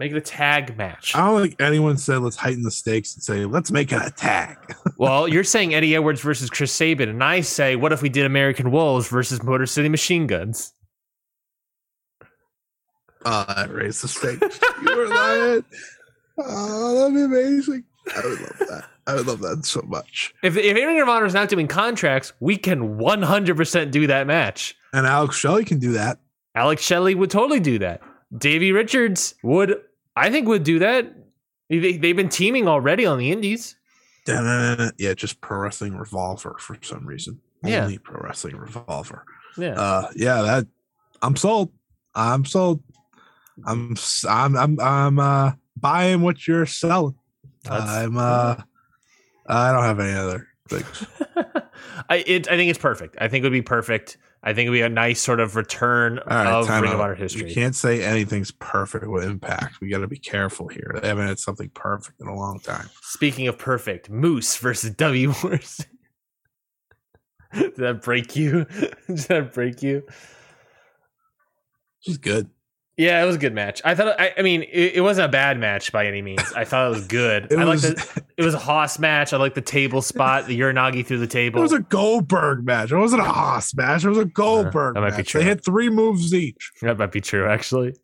Make 0.00 0.12
it 0.12 0.16
a 0.16 0.22
tag 0.22 0.78
match. 0.78 1.14
I 1.14 1.26
don't 1.26 1.42
think 1.42 1.60
anyone 1.60 1.98
said 1.98 2.22
let's 2.22 2.34
heighten 2.34 2.62
the 2.62 2.70
stakes 2.70 3.12
and 3.14 3.22
say 3.22 3.44
let's 3.44 3.70
make 3.70 3.92
it 3.92 4.00
a 4.02 4.10
tag. 4.10 4.56
well, 4.96 5.28
you're 5.28 5.44
saying 5.44 5.74
Eddie 5.74 5.94
Edwards 5.94 6.22
versus 6.22 6.48
Chris 6.48 6.72
Sabin, 6.72 7.10
and 7.10 7.22
I 7.22 7.42
say, 7.42 7.76
what 7.76 7.92
if 7.92 8.00
we 8.00 8.08
did 8.08 8.24
American 8.24 8.70
Wolves 8.70 9.08
versus 9.08 9.42
Motor 9.42 9.66
City 9.66 9.90
Machine 9.90 10.26
Guns? 10.26 10.72
Oh, 13.26 13.44
that 13.46 13.70
raised 13.70 14.02
the 14.02 14.08
stakes. 14.08 14.58
you 14.82 14.96
were 14.96 15.06
lying. 15.06 15.64
Oh, 16.38 16.94
that'd 16.94 17.14
be 17.14 17.22
amazing. 17.22 17.84
I 18.16 18.20
would 18.24 18.40
love 18.40 18.58
that. 18.70 18.84
I 19.06 19.14
would 19.16 19.26
love 19.26 19.40
that 19.40 19.66
so 19.66 19.82
much. 19.82 20.32
If, 20.42 20.56
if 20.56 20.74
Ring 20.74 20.98
of 20.98 21.10
Honor 21.10 21.26
is 21.26 21.34
not 21.34 21.50
doing 21.50 21.68
contracts, 21.68 22.32
we 22.40 22.56
can 22.56 22.96
100% 22.96 23.90
do 23.90 24.06
that 24.06 24.26
match. 24.26 24.74
And 24.94 25.06
Alex 25.06 25.36
Shelley 25.36 25.66
can 25.66 25.78
do 25.78 25.92
that. 25.92 26.20
Alex 26.54 26.80
Shelley 26.80 27.14
would 27.14 27.30
totally 27.30 27.60
do 27.60 27.78
that. 27.80 28.00
Davey 28.36 28.72
Richards 28.72 29.34
would, 29.42 29.76
I 30.20 30.30
think, 30.30 30.46
would 30.48 30.64
do 30.64 30.78
that. 30.80 31.12
They, 31.68 31.96
they've 31.96 32.16
been 32.16 32.28
teaming 32.28 32.68
already 32.68 33.06
on 33.06 33.18
the 33.18 33.30
Indies. 33.30 33.76
Yeah, 34.98 35.14
just 35.14 35.40
pro 35.40 35.58
wrestling 35.58 35.96
revolver 35.96 36.56
for 36.58 36.76
some 36.82 37.06
reason. 37.06 37.40
Yeah. 37.64 37.84
Only 37.84 37.98
pro 37.98 38.20
wrestling 38.20 38.56
revolver. 38.56 39.24
Yeah. 39.56 39.80
Uh, 39.80 40.10
yeah, 40.14 40.42
that 40.42 40.66
I'm 41.22 41.36
sold. 41.36 41.72
I'm 42.14 42.44
sold. 42.44 42.82
I'm 43.64 43.94
I'm 44.28 44.56
I'm 44.56 44.80
I'm 44.80 45.18
uh 45.18 45.52
buying 45.76 46.22
what 46.22 46.46
you're 46.46 46.66
selling. 46.66 47.14
That's- 47.64 47.88
I'm 47.88 48.16
uh, 48.16 48.56
I 49.46 49.72
don't 49.72 49.84
have 49.84 50.00
any 50.00 50.14
other 50.14 50.48
things. 50.68 51.06
I 52.08 52.24
it, 52.26 52.48
I 52.50 52.56
think 52.56 52.70
it's 52.70 52.78
perfect. 52.78 53.16
I 53.20 53.28
think 53.28 53.42
it 53.42 53.46
would 53.46 53.52
be 53.52 53.62
perfect. 53.62 54.16
I 54.42 54.54
think 54.54 54.66
it 54.66 54.70
would 54.70 54.76
be 54.76 54.82
a 54.82 54.88
nice 54.88 55.20
sort 55.20 55.38
of 55.38 55.54
return 55.54 56.18
right, 56.26 56.46
of 56.46 56.68
Ring 56.68 56.92
of. 56.92 57.00
Honor 57.00 57.14
You 57.14 57.22
history. 57.22 57.52
can't 57.52 57.76
say 57.76 58.02
anything's 58.02 58.50
perfect 58.52 59.06
with 59.06 59.22
Impact. 59.24 59.80
We 59.82 59.90
got 59.90 59.98
to 59.98 60.06
be 60.08 60.16
careful 60.18 60.68
here. 60.68 60.98
They 61.00 61.08
haven't 61.08 61.26
had 61.26 61.38
something 61.38 61.68
perfect 61.74 62.20
in 62.22 62.26
a 62.26 62.34
long 62.34 62.58
time. 62.60 62.88
Speaking 63.02 63.48
of 63.48 63.58
perfect, 63.58 64.08
Moose 64.08 64.56
versus 64.56 64.90
W 64.96 65.34
Morrissey. 65.42 65.84
Did 67.52 67.76
that 67.76 68.02
break 68.02 68.34
you? 68.36 68.64
Did 69.06 69.18
that 69.28 69.52
break 69.52 69.82
you? 69.82 70.04
She's 72.00 72.16
good. 72.16 72.48
Yeah, 73.00 73.22
it 73.22 73.26
was 73.26 73.36
a 73.36 73.38
good 73.38 73.54
match. 73.54 73.80
I 73.82 73.94
thought. 73.94 74.20
I, 74.20 74.34
I 74.36 74.42
mean, 74.42 74.60
it, 74.64 74.96
it 74.96 75.00
wasn't 75.00 75.24
a 75.24 75.30
bad 75.30 75.58
match 75.58 75.90
by 75.90 76.04
any 76.06 76.20
means. 76.20 76.52
I 76.54 76.66
thought 76.66 76.88
it 76.88 76.96
was 76.96 77.06
good. 77.06 77.44
It 77.50 77.58
I 77.58 77.64
was. 77.64 77.82
liked 77.88 78.16
it. 78.16 78.24
It 78.36 78.44
was 78.44 78.52
a 78.52 78.58
Haas 78.58 78.98
match. 78.98 79.32
I 79.32 79.38
like 79.38 79.54
the 79.54 79.62
table 79.62 80.02
spot, 80.02 80.46
the 80.46 80.60
uranage 80.60 81.06
through 81.06 81.20
the 81.20 81.26
table. 81.26 81.60
It 81.60 81.62
was 81.62 81.72
a 81.72 81.80
Goldberg 81.80 82.62
match. 82.66 82.92
It 82.92 82.98
wasn't 82.98 83.22
a 83.22 83.24
Haas 83.24 83.74
match. 83.74 84.04
It 84.04 84.10
was 84.10 84.18
a 84.18 84.22
uh, 84.22 84.24
Goldberg 84.24 84.96
that 84.96 85.00
might 85.00 85.12
be 85.12 85.16
match. 85.18 85.28
true. 85.28 85.40
They 85.40 85.46
hit 85.46 85.64
three 85.64 85.88
moves 85.88 86.34
each. 86.34 86.72
that 86.82 86.98
might 86.98 87.10
be 87.10 87.22
true, 87.22 87.48
actually. 87.48 87.94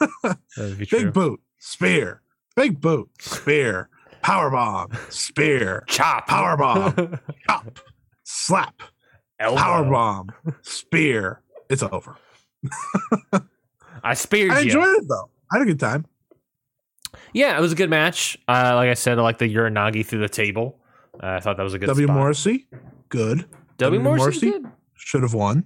be 0.56 0.86
true. 0.86 0.98
Big 0.98 1.12
boot, 1.12 1.40
spear. 1.58 2.22
Big 2.56 2.80
boot, 2.80 3.10
spear. 3.20 3.90
Power 4.22 4.50
bomb, 4.50 4.92
spear. 5.10 5.84
Chop. 5.88 6.26
Power 6.26 6.56
bomb, 6.56 7.20
chop, 7.46 7.80
slap. 8.24 8.82
Elbow. 9.38 9.56
Power 9.60 9.84
bomb, 9.84 10.30
spear. 10.62 11.42
It's 11.68 11.82
over. 11.82 12.16
I 14.04 14.14
speared 14.14 14.50
you. 14.50 14.56
I 14.56 14.60
you. 14.60 14.66
enjoyed 14.66 15.02
it 15.02 15.08
though. 15.08 15.30
I 15.52 15.58
had 15.58 15.62
a 15.62 15.70
good 15.70 15.80
time. 15.80 16.06
Yeah, 17.32 17.56
it 17.56 17.60
was 17.60 17.72
a 17.72 17.76
good 17.76 17.90
match. 17.90 18.38
Uh, 18.48 18.72
like 18.74 18.90
I 18.90 18.94
said, 18.94 19.18
I 19.18 19.22
like 19.22 19.38
the 19.38 19.52
Uranage 19.52 20.04
through 20.06 20.20
the 20.20 20.28
table. 20.28 20.78
Uh, 21.14 21.26
I 21.26 21.40
thought 21.40 21.56
that 21.56 21.62
was 21.62 21.74
a 21.74 21.78
good 21.78 21.86
W 21.86 22.06
spot. 22.06 22.16
Morrissey, 22.16 22.66
good. 23.08 23.46
W 23.78 24.00
W. 24.00 24.00
Morrissey. 24.00 24.50
Morrissey? 24.50 24.68
Should 24.94 25.22
have 25.22 25.34
won. 25.34 25.64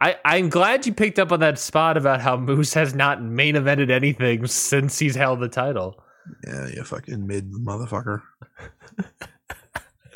I, 0.00 0.16
I'm 0.24 0.48
glad 0.48 0.86
you 0.86 0.94
picked 0.94 1.18
up 1.18 1.32
on 1.32 1.40
that 1.40 1.58
spot 1.58 1.96
about 1.96 2.20
how 2.20 2.36
Moose 2.36 2.72
has 2.74 2.94
not 2.94 3.22
main 3.22 3.56
evented 3.56 3.90
anything 3.90 4.46
since 4.46 4.98
he's 4.98 5.16
held 5.16 5.40
the 5.40 5.48
title. 5.48 6.00
Yeah, 6.46 6.68
you 6.68 6.84
fucking 6.84 7.26
mid 7.26 7.50
motherfucker. 7.52 8.22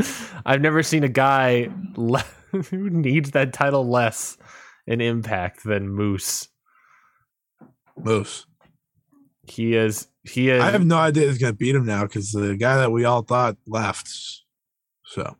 I've 0.46 0.60
never 0.60 0.82
seen 0.82 1.04
a 1.04 1.08
guy 1.08 1.68
le- 1.96 2.24
who 2.50 2.90
needs 2.90 3.32
that 3.32 3.52
title 3.52 3.88
less 3.88 4.36
in 4.86 5.00
impact 5.00 5.64
than 5.64 5.88
Moose. 5.88 6.48
Moose. 8.04 8.46
He 9.46 9.74
is. 9.74 10.08
He 10.24 10.50
is. 10.50 10.62
I 10.62 10.70
have 10.70 10.84
no 10.86 10.96
idea 10.98 11.26
who's 11.26 11.38
gonna 11.38 11.52
beat 11.52 11.74
him 11.74 11.84
now 11.86 12.02
because 12.02 12.30
the 12.32 12.56
guy 12.56 12.76
that 12.76 12.92
we 12.92 13.04
all 13.04 13.22
thought 13.22 13.56
left. 13.66 14.08
So 15.04 15.36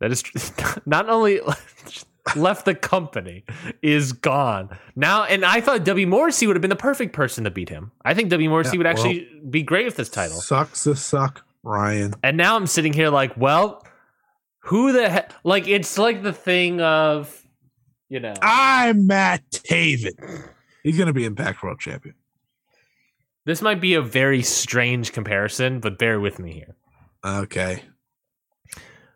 that 0.00 0.12
is 0.12 0.22
tr- 0.22 0.78
not 0.86 1.08
only 1.08 1.40
left 2.36 2.64
the 2.64 2.74
company 2.74 3.44
is 3.82 4.12
gone 4.12 4.76
now. 4.94 5.24
And 5.24 5.44
I 5.44 5.60
thought 5.60 5.84
W 5.84 6.06
Morrissey 6.06 6.46
would 6.46 6.56
have 6.56 6.60
been 6.60 6.68
the 6.70 6.76
perfect 6.76 7.12
person 7.14 7.44
to 7.44 7.50
beat 7.50 7.68
him. 7.70 7.92
I 8.04 8.14
think 8.14 8.28
W 8.30 8.48
Morrissey 8.50 8.72
Yeah, 8.76 8.78
would 8.78 8.86
actually 8.86 9.28
be 9.48 9.62
great 9.62 9.86
with 9.86 9.96
this 9.96 10.08
title. 10.10 10.36
sucks 10.40 10.84
to 10.84 10.94
suck, 10.94 11.44
Ryan. 11.62 12.14
And 12.22 12.36
now 12.36 12.56
I'm 12.56 12.66
sitting 12.66 12.92
here 12.92 13.08
like, 13.10 13.36
well, 13.36 13.84
who 14.60 14.92
the 14.92 15.08
heck? 15.08 15.32
Like, 15.44 15.66
it's 15.68 15.98
like 15.98 16.22
the 16.22 16.32
thing 16.32 16.80
of, 16.80 17.42
you 18.08 18.20
know, 18.20 18.34
I'm 18.42 19.06
Matt 19.06 19.42
Taven. 19.50 20.48
He's 20.84 20.96
gonna 20.96 21.12
be 21.12 21.24
Impact 21.24 21.62
World 21.62 21.80
Champion. 21.80 22.14
this 23.46 23.60
might 23.60 23.80
be 23.80 23.94
a 23.94 24.02
very 24.02 24.42
strange 24.42 25.12
comparison, 25.12 25.80
but 25.80 25.98
bear 25.98 26.20
with 26.20 26.38
me 26.38 26.52
here. 26.52 26.76
Okay. 27.24 27.82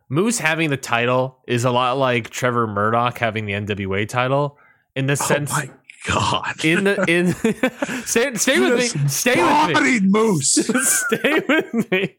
Moose 0.08 0.38
having 0.38 0.70
the 0.70 0.76
title 0.78 1.38
is 1.46 1.64
a 1.64 1.70
lot 1.70 1.98
like 1.98 2.30
Trevor 2.30 2.66
Murdoch 2.66 3.18
having 3.18 3.44
the 3.46 3.52
NWA 3.52 4.08
title 4.08 4.58
in 4.96 5.06
the 5.06 5.12
oh 5.12 5.16
sense. 5.16 5.52
oh 5.52 5.56
my 5.58 5.70
god. 6.06 6.64
in 6.64 6.84
the 6.84 7.04
in 7.06 7.32
stay, 8.04 8.34
stay 8.34 8.58
with 8.60 8.78
me 8.78 9.08
stay 9.08 9.66
with 9.66 9.82
me 9.82 10.00
moose. 10.00 10.54
stay 11.10 11.42
with 11.46 11.90
me 11.90 12.16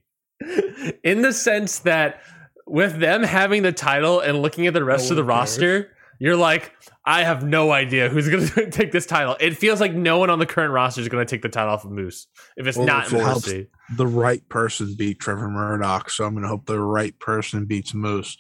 in 1.04 1.24
the 1.24 1.34
sense 1.34 1.80
that 1.80 2.22
with 2.68 3.00
them 3.00 3.24
having 3.24 3.64
the 3.64 3.72
title 3.72 4.20
and 4.20 4.42
looking 4.44 4.68
at 4.68 4.74
the 4.76 4.84
rest 4.84 5.06
No 5.10 5.14
of 5.14 5.16
the 5.18 5.24
cares. 5.24 5.28
roster 5.28 5.92
you're 6.20 6.36
like 6.38 6.74
i 7.10 7.24
have 7.24 7.44
no 7.44 7.72
idea 7.72 8.08
who's 8.10 8.30
going 8.30 8.46
to 8.56 8.70
take 8.70 8.92
this 8.92 9.06
title. 9.06 9.36
It 9.40 9.58
feels 9.58 9.80
like 9.82 9.94
no 9.94 10.18
one 10.20 10.30
on 10.30 10.38
the 10.40 10.46
current 10.46 10.72
roster 10.74 11.02
is 11.02 11.08
going 11.10 11.26
to 11.26 11.30
take 11.30 11.42
the 11.42 11.50
title 11.50 11.74
off 11.74 11.84
of 11.84 11.92
moose 11.92 12.28
if 12.56 12.68
it's 12.68 12.78
Well, 12.78 12.86
not 12.88 13.08
if 13.08 13.14
it 13.14 13.20
helps- 13.22 13.52
the 13.98 14.06
right 14.08 14.48
person 14.50 14.94
beat 14.98 15.20
Trevor 15.20 15.50
Murdoch, 15.50 16.10
so 16.12 16.24
I'm 16.26 16.36
gonna 16.36 16.48
hope 16.48 16.66
the 16.68 16.80
right 16.80 17.18
person 17.20 17.66
beats 17.66 17.94
Moose. 17.96 18.38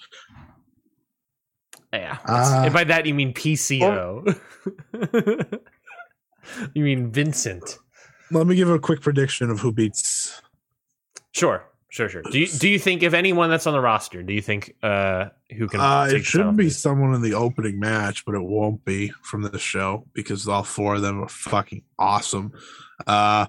yeah. 1.91 2.17
Uh, 2.27 2.61
and 2.65 2.73
by 2.73 2.83
that 2.83 3.05
you 3.07 3.13
mean 3.15 3.33
pco 3.33 4.39
you 6.73 6.83
mean 6.83 7.11
vincent. 7.11 7.79
Let 8.31 8.45
me 8.47 8.55
give 8.55 8.69
a 8.69 8.77
quick 8.79 9.01
prediction 9.01 9.49
of 9.49 9.59
who 9.59 9.71
beats. 9.71 10.41
Sure, 11.31 11.63
sure, 11.89 12.09
sure. 12.09 12.21
Do 12.21 12.39
you 12.39 12.47
do 12.47 12.69
you 12.69 12.79
think 12.79 13.03
if 13.03 13.13
anyone 13.13 13.49
that's 13.49 13.67
on 13.67 13.73
the 13.73 13.81
roster, 13.81 14.23
do 14.23 14.33
you 14.33 14.41
think 14.41 14.75
uh 14.81 15.25
who 15.57 15.67
can? 15.67 15.79
Uh, 15.79 16.07
take 16.07 16.17
it 16.17 16.25
should 16.25 16.55
be 16.55 16.69
someone 16.69 17.13
in 17.13 17.21
the 17.21 17.33
opening 17.33 17.79
match, 17.79 18.25
but 18.25 18.35
it 18.35 18.41
won't 18.41 18.83
be 18.85 19.09
from 19.23 19.43
the 19.43 19.59
show 19.59 20.05
because 20.13 20.47
all 20.47 20.63
four 20.63 20.95
of 20.95 21.01
them 21.01 21.23
are 21.23 21.29
fucking 21.29 21.83
awesome. 21.97 22.53
Uh, 23.05 23.47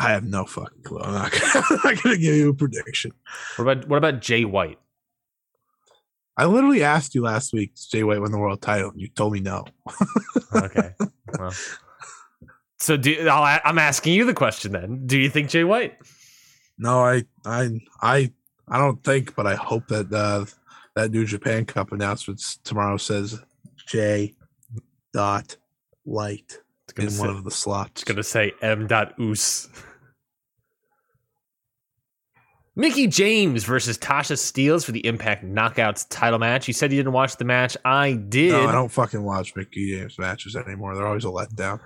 I 0.00 0.10
have 0.10 0.24
no 0.24 0.44
fucking 0.44 0.82
clue. 0.82 1.00
I'm 1.00 1.12
not 1.12 1.32
gonna, 1.32 1.66
I'm 1.70 1.80
not 1.84 2.02
gonna 2.02 2.16
give 2.16 2.34
you 2.34 2.50
a 2.50 2.54
prediction. 2.54 3.12
What 3.56 3.64
about 3.64 3.88
what 3.88 3.96
about 3.96 4.20
Jay 4.20 4.44
White? 4.44 4.78
I 6.36 6.44
literally 6.44 6.84
asked 6.84 7.16
you 7.16 7.22
last 7.22 7.52
week, 7.52 7.74
Jay 7.90 8.04
White 8.04 8.20
won 8.20 8.30
the 8.30 8.38
world 8.38 8.62
title? 8.62 8.90
And 8.90 9.00
you 9.00 9.08
told 9.08 9.32
me 9.32 9.40
no. 9.40 9.64
Okay, 10.54 10.94
well, 11.38 11.52
so 12.78 12.96
do 12.96 13.28
I'll, 13.28 13.60
I'm 13.64 13.78
asking 13.78 14.14
you 14.14 14.24
the 14.24 14.32
question 14.32 14.72
then. 14.72 15.06
Do 15.06 15.18
you 15.18 15.28
think 15.28 15.50
Jay 15.50 15.62
White? 15.62 15.98
No, 16.78 17.04
I, 17.04 17.24
I, 17.44 17.80
I, 18.00 18.32
I 18.68 18.78
don't 18.78 19.02
think, 19.02 19.34
but 19.34 19.46
I 19.46 19.54
hope 19.56 19.88
that 19.88 20.12
uh, 20.12 20.44
that 20.94 21.10
New 21.10 21.24
Japan 21.24 21.64
Cup 21.64 21.92
announcements 21.92 22.58
tomorrow 22.58 22.96
says 22.96 23.40
J. 23.88 24.34
Dot 25.12 25.56
Light 26.06 26.60
It's 26.84 26.92
gonna, 26.94 27.08
in 27.08 27.14
say, 27.14 27.20
one 27.20 27.30
of 27.36 27.44
the 27.44 27.50
slots. 27.50 28.02
it's 28.02 28.04
gonna 28.04 28.22
say 28.22 28.52
M. 28.62 28.86
Dot 28.86 29.14
Oos. 29.20 29.68
Mickie 32.76 33.08
James 33.08 33.64
versus 33.64 33.98
Tasha 33.98 34.34
Steelz 34.36 34.84
for 34.84 34.92
the 34.92 35.04
Impact 35.04 35.44
Knockouts 35.44 36.06
title 36.10 36.38
match. 36.38 36.68
You 36.68 36.74
said 36.74 36.92
you 36.92 36.98
didn't 36.98 37.12
watch 37.12 37.36
the 37.36 37.44
match. 37.44 37.76
I 37.84 38.12
did. 38.12 38.52
No, 38.52 38.68
I 38.68 38.72
don't 38.72 38.88
fucking 38.88 39.22
watch 39.24 39.56
Mickie 39.56 39.90
James 39.90 40.16
matches 40.16 40.54
anymore. 40.54 40.94
They're 40.94 41.06
always 41.06 41.24
a 41.24 41.28
letdown. 41.28 41.80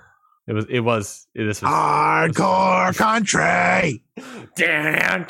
It 0.45 0.53
was. 0.53 0.65
It 0.69 0.79
was. 0.81 1.27
This 1.33 1.61
was. 1.61 1.71
Hardcore 1.71 2.95
country. 2.97 4.03
Down, 4.55 5.25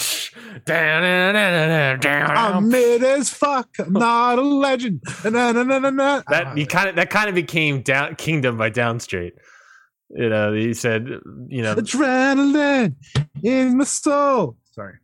down, 0.65 1.33
down, 1.33 1.99
down, 1.99 2.31
I'm 2.31 2.69
mid 2.69 3.03
as 3.03 3.29
fuck. 3.29 3.69
I'm 3.79 3.93
not 3.93 4.39
a 4.39 4.41
legend. 4.41 5.01
Na, 5.23 5.51
na, 5.51 5.63
na, 5.63 5.79
na, 5.79 5.89
na. 5.89 6.23
that 6.29 6.57
you 6.57 6.65
kind 6.65 6.89
of 6.89 6.95
that 6.95 7.09
kind 7.09 7.29
of 7.29 7.35
became 7.35 7.81
down 7.81 8.15
Kingdom 8.15 8.57
by 8.57 8.69
Downstreet. 8.69 9.33
You 10.09 10.29
know, 10.29 10.53
he 10.53 10.73
said, 10.73 11.07
you 11.47 11.61
know, 11.61 11.75
adrenaline 11.75 12.95
in 13.43 13.77
my 13.77 13.83
soul. 13.83 14.57
Sorry. 14.71 14.95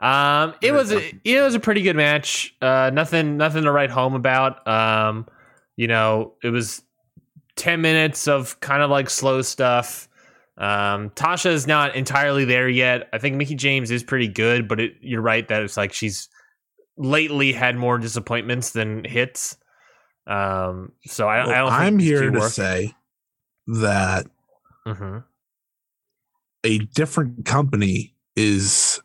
um, 0.00 0.54
it 0.62 0.72
was 0.72 0.92
a, 0.92 1.12
it 1.24 1.40
was 1.42 1.54
a 1.54 1.60
pretty 1.60 1.82
good 1.82 1.96
match. 1.96 2.54
Uh, 2.62 2.90
nothing 2.92 3.36
nothing 3.36 3.64
to 3.64 3.72
write 3.72 3.90
home 3.90 4.14
about. 4.14 4.66
Um, 4.66 5.26
you 5.76 5.88
know, 5.88 6.34
it 6.42 6.50
was 6.50 6.82
ten 7.58 7.82
minutes 7.82 8.26
of 8.26 8.58
kind 8.60 8.82
of 8.82 8.88
like 8.90 9.10
slow 9.10 9.42
stuff. 9.42 10.08
Um, 10.56 11.10
Tasha 11.10 11.50
is 11.50 11.66
not 11.66 11.94
entirely 11.94 12.44
there 12.44 12.68
yet. 12.68 13.08
I 13.12 13.18
think 13.18 13.36
Mickie 13.36 13.54
James 13.54 13.90
is 13.90 14.02
pretty 14.02 14.26
good, 14.28 14.66
but 14.66 14.80
it, 14.80 14.94
you're 15.00 15.20
right 15.20 15.46
that 15.48 15.62
it's 15.62 15.76
like 15.76 15.92
she's 15.92 16.28
lately 16.96 17.52
had 17.52 17.76
more 17.76 17.98
disappointments 17.98 18.70
than 18.70 19.04
hits. 19.04 19.56
Um, 20.26 20.92
so 21.06 21.28
I, 21.28 21.42
I 21.42 21.58
don't 21.58 21.70
think 21.70 21.80
I'm 21.80 21.98
here 21.98 22.30
to 22.30 22.38
worked. 22.40 22.54
say 22.54 22.94
that 23.68 24.26
Mhm. 24.86 25.22
a 26.64 26.78
different 26.78 27.44
company 27.44 28.14
is 28.34 29.00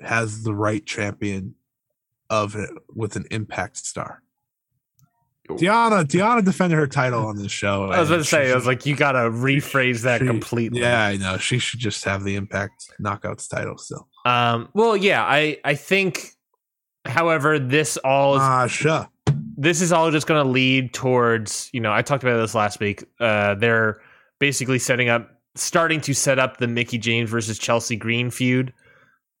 has 0.00 0.44
the 0.44 0.54
right 0.54 0.84
champion 0.86 1.54
of 2.30 2.54
it 2.56 2.70
with 2.94 3.16
an 3.16 3.24
impact 3.30 3.76
star. 3.76 4.21
Deonna, 5.48 6.04
Deonna 6.04 6.44
defended 6.44 6.78
her 6.78 6.86
title 6.86 7.26
on 7.26 7.36
this 7.36 7.50
show. 7.52 7.90
I 7.90 8.00
was 8.00 8.08
going 8.08 8.20
to 8.20 8.24
say, 8.24 8.46
she 8.46 8.52
I 8.52 8.54
was 8.54 8.66
like, 8.66 8.86
you 8.86 8.94
gotta 8.96 9.28
rephrase 9.30 10.02
that 10.02 10.20
she- 10.20 10.26
completely. 10.26 10.80
Yeah, 10.80 11.04
I 11.04 11.16
know. 11.16 11.36
She 11.36 11.58
should 11.58 11.80
just 11.80 12.04
have 12.04 12.24
the 12.24 12.36
impact 12.36 12.86
knockouts 13.00 13.48
title 13.48 13.76
still. 13.78 14.08
Um. 14.24 14.68
Well, 14.72 14.96
yeah. 14.96 15.24
I 15.24 15.58
I 15.64 15.74
think, 15.74 16.30
however, 17.04 17.58
this 17.58 17.96
all 17.98 18.36
is 18.36 18.40
Ah, 18.42 18.66
sure. 18.68 19.08
this 19.56 19.80
is 19.82 19.92
all 19.92 20.10
just 20.10 20.26
going 20.26 20.42
to 20.44 20.48
lead 20.48 20.94
towards 20.94 21.68
you 21.72 21.80
know 21.80 21.92
I 21.92 22.02
talked 22.02 22.22
about 22.22 22.40
this 22.40 22.54
last 22.54 22.78
week. 22.80 23.04
Uh, 23.20 23.54
they're 23.56 24.00
basically 24.38 24.78
setting 24.78 25.08
up 25.08 25.28
starting 25.56 26.00
to 26.02 26.14
set 26.14 26.38
up 26.38 26.58
the 26.58 26.68
Mickie 26.68 26.98
James 26.98 27.28
versus 27.30 27.58
Chelsea 27.58 27.96
Green 27.96 28.30
feud. 28.30 28.72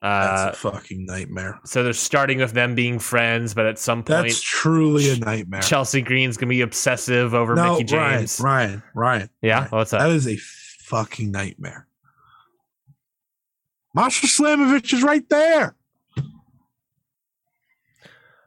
Uh, 0.02 0.46
That's 0.46 0.56
a 0.56 0.70
fucking 0.70 1.06
nightmare. 1.06 1.60
so 1.64 1.84
they're 1.84 1.92
starting 1.92 2.38
with 2.38 2.50
them 2.52 2.74
being 2.74 2.98
friends, 2.98 3.54
but 3.54 3.66
at 3.66 3.78
some 3.78 4.02
point, 4.02 4.24
That's 4.24 4.40
truly 4.42 5.10
a 5.10 5.16
nightmare. 5.16 5.62
Chelsea 5.62 6.02
Green's 6.02 6.36
gonna 6.36 6.50
be 6.50 6.60
obsessive 6.60 7.34
over 7.34 7.54
no, 7.54 7.74
Mickie 7.74 7.84
James. 7.84 8.40
Ryan, 8.40 8.82
Ryan. 8.94 9.30
Yeah, 9.42 9.58
Ryan. 9.60 9.70
what's 9.70 9.90
that? 9.92 9.98
That 9.98 10.10
is 10.10 10.26
a 10.26 10.36
fucking 10.36 11.30
nightmare. 11.30 11.86
Masha 13.94 14.26
Slamovich 14.26 14.92
is 14.92 15.02
right 15.02 15.28
there. 15.28 15.76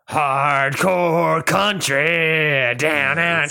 Hardcore 0.10 1.44
country 1.44 2.76
down 2.78 3.18
out. 3.18 3.50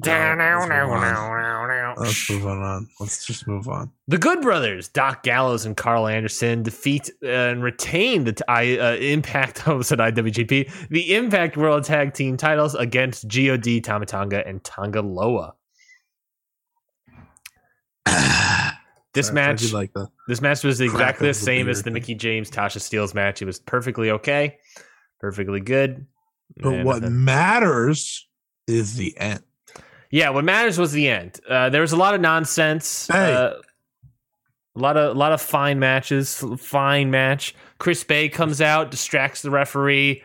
Down, 0.00 0.38
let's 0.38 0.68
move 0.68 0.90
on. 0.90 1.94
Let's 1.96 2.30
move 2.30 2.46
on. 2.46 2.88
Let's 3.00 3.24
just 3.24 3.48
move 3.48 3.68
on. 3.68 3.90
The 4.06 4.18
Good 4.18 4.42
Brothers, 4.42 4.88
Doc 4.88 5.22
Gallows 5.22 5.64
and 5.64 5.74
Karl 5.78 6.06
Anderson, 6.06 6.62
defeat 6.62 7.10
uh, 7.24 7.28
and 7.28 7.62
retain 7.62 8.24
the 8.24 8.34
t- 8.34 8.44
I, 8.48 8.76
uh, 8.76 8.96
Impact. 8.96 9.62
I 9.66 9.70
almost 9.70 9.88
said 9.88 9.98
IWGP, 9.98 10.88
the 10.90 11.14
Impact 11.14 11.56
World 11.56 11.84
Tag 11.84 12.12
Team 12.12 12.36
titles 12.36 12.74
against 12.74 13.26
God, 13.26 13.82
Tama 13.82 14.04
Tonga, 14.04 14.46
and 14.46 14.62
Tanga 14.62 15.00
Loa. 15.00 15.54
This 19.14 19.32
match, 19.32 19.72
like 19.72 19.90
this 20.28 20.40
match 20.42 20.62
was 20.62 20.80
exactly 20.80 20.86
the 20.86 20.96
crack 20.96 21.14
of 21.14 21.26
the 21.26 21.34
same 21.34 21.68
as 21.68 21.82
the. 21.82 21.90
Mickie 21.90 22.14
James 22.14 22.50
Tasha 22.50 22.78
Steelz 22.78 23.14
match. 23.14 23.42
It 23.42 23.46
was 23.46 23.58
perfectly 23.58 24.10
okay, 24.10 24.58
perfectly 25.20 25.60
good. 25.60 26.06
But 26.56 26.74
And 26.74 26.84
what 26.84 27.02
matters 27.02 28.28
is 28.66 28.96
the 28.96 29.16
end. 29.18 29.42
Yeah, 30.10 30.30
what 30.30 30.44
matters 30.44 30.78
was 30.78 30.92
the 30.92 31.08
end. 31.08 31.38
Uh, 31.48 31.68
there 31.68 31.82
was 31.82 31.92
a 31.92 31.96
lot 31.96 32.14
of 32.14 32.20
nonsense. 32.20 33.08
Hey. 33.08 33.34
Uh, 33.34 33.54
a 34.76 34.78
lot 34.80 34.96
of 34.96 35.14
a 35.16 35.18
lot 35.18 35.32
of 35.32 35.40
fine 35.40 35.78
matches. 35.78 36.42
Fine 36.58 37.10
match. 37.10 37.54
Chris 37.78 38.04
Bey 38.04 38.28
comes 38.28 38.60
out, 38.60 38.90
distracts 38.90 39.42
the 39.42 39.50
referee. 39.50 40.22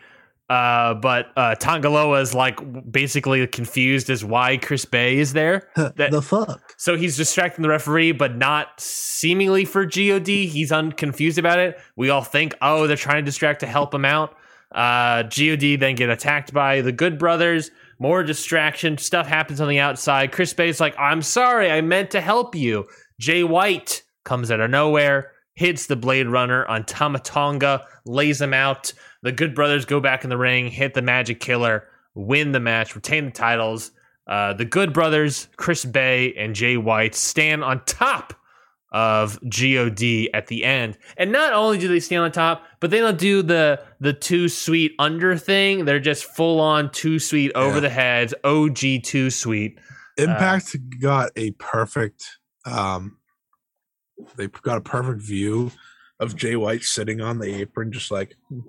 Uh, 0.48 0.92
but 0.94 1.28
uh, 1.36 1.54
Tanga 1.54 1.88
Loa 1.88 2.20
is 2.20 2.34
like 2.34 2.60
basically 2.90 3.46
confused 3.46 4.10
as 4.10 4.24
why 4.24 4.58
Chris 4.58 4.84
Bey 4.84 5.18
is 5.18 5.32
there. 5.32 5.68
That- 5.76 6.10
the 6.10 6.22
fuck? 6.22 6.74
So 6.76 6.96
he's 6.96 7.16
distracting 7.16 7.62
the 7.62 7.68
referee, 7.68 8.12
but 8.12 8.36
not 8.36 8.78
seemingly 8.78 9.64
for 9.64 9.86
God. 9.86 10.26
He's 10.26 10.70
unconfused 10.70 11.38
about 11.38 11.58
it. 11.58 11.78
We 11.96 12.10
all 12.10 12.22
think, 12.22 12.54
oh, 12.60 12.86
they're 12.86 12.96
trying 12.96 13.16
to 13.16 13.22
distract 13.22 13.60
to 13.60 13.66
help 13.66 13.94
him 13.94 14.04
out. 14.04 14.36
Uh, 14.74 15.22
God 15.22 15.60
then 15.60 15.94
get 15.94 16.10
attacked 16.10 16.52
by 16.52 16.80
the 16.80 16.92
Good 16.92 17.18
Brothers. 17.18 17.70
More 17.98 18.24
distraction. 18.24 18.98
Stuff 18.98 19.26
happens 19.26 19.60
on 19.60 19.68
the 19.68 19.78
outside. 19.78 20.32
Chris 20.32 20.52
Bey's 20.52 20.80
like, 20.80 20.98
I'm 20.98 21.22
sorry, 21.22 21.70
I 21.70 21.80
meant 21.80 22.10
to 22.10 22.20
help 22.20 22.54
you. 22.54 22.86
Jay 23.20 23.44
White 23.44 24.02
comes 24.24 24.50
out 24.50 24.60
of 24.60 24.70
nowhere, 24.70 25.32
hits 25.54 25.86
the 25.86 25.96
Blade 25.96 26.26
Runner 26.26 26.66
on 26.66 26.84
Tama 26.84 27.20
Tonga, 27.20 27.86
lays 28.04 28.40
him 28.40 28.52
out. 28.52 28.92
The 29.22 29.32
Good 29.32 29.54
Brothers 29.54 29.84
go 29.84 30.00
back 30.00 30.24
in 30.24 30.30
the 30.30 30.36
ring, 30.36 30.68
hit 30.68 30.94
the 30.94 31.02
Magic 31.02 31.38
Killer, 31.38 31.86
win 32.14 32.52
the 32.52 32.60
match, 32.60 32.96
retain 32.96 33.26
the 33.26 33.30
titles. 33.30 33.92
Uh, 34.26 34.54
the 34.54 34.64
Good 34.64 34.92
Brothers, 34.92 35.48
Chris 35.56 35.84
Bey, 35.84 36.34
and 36.34 36.54
Jay 36.54 36.76
White 36.76 37.14
stand 37.14 37.62
on 37.62 37.84
top 37.84 38.34
of 38.94 39.38
God 39.50 40.00
at 40.32 40.46
the 40.46 40.64
end. 40.64 40.96
And 41.18 41.32
not 41.32 41.52
only 41.52 41.76
do 41.78 41.88
they 41.88 41.98
stand 42.00 42.22
on 42.22 42.32
top, 42.32 42.64
but 42.80 42.90
they 42.90 43.00
don't 43.00 43.18
do 43.18 43.42
the 43.42 43.82
the 44.00 44.12
two 44.14 44.48
sweet 44.48 44.92
under 44.98 45.36
thing. 45.36 45.84
They're 45.84 45.98
just 46.00 46.24
full 46.24 46.60
on 46.60 46.90
two 46.92 47.18
sweet 47.18 47.50
over 47.56 47.74
Yeah. 47.74 47.80
the 47.80 47.90
heads, 47.90 48.34
OG 48.44 49.00
two 49.02 49.30
sweet. 49.30 49.78
Impact 50.16 50.76
got 51.00 51.30
a 51.36 51.50
perfect 51.52 52.24
um 52.64 53.18
they 54.36 54.46
got 54.46 54.78
a 54.78 54.80
perfect 54.80 55.20
view 55.22 55.72
of 56.20 56.36
Jay 56.36 56.54
White 56.54 56.84
sitting 56.84 57.20
on 57.20 57.38
the 57.38 57.52
apron 57.52 57.90
just 57.90 58.12
like 58.12 58.36
"Hmm, 58.48 58.60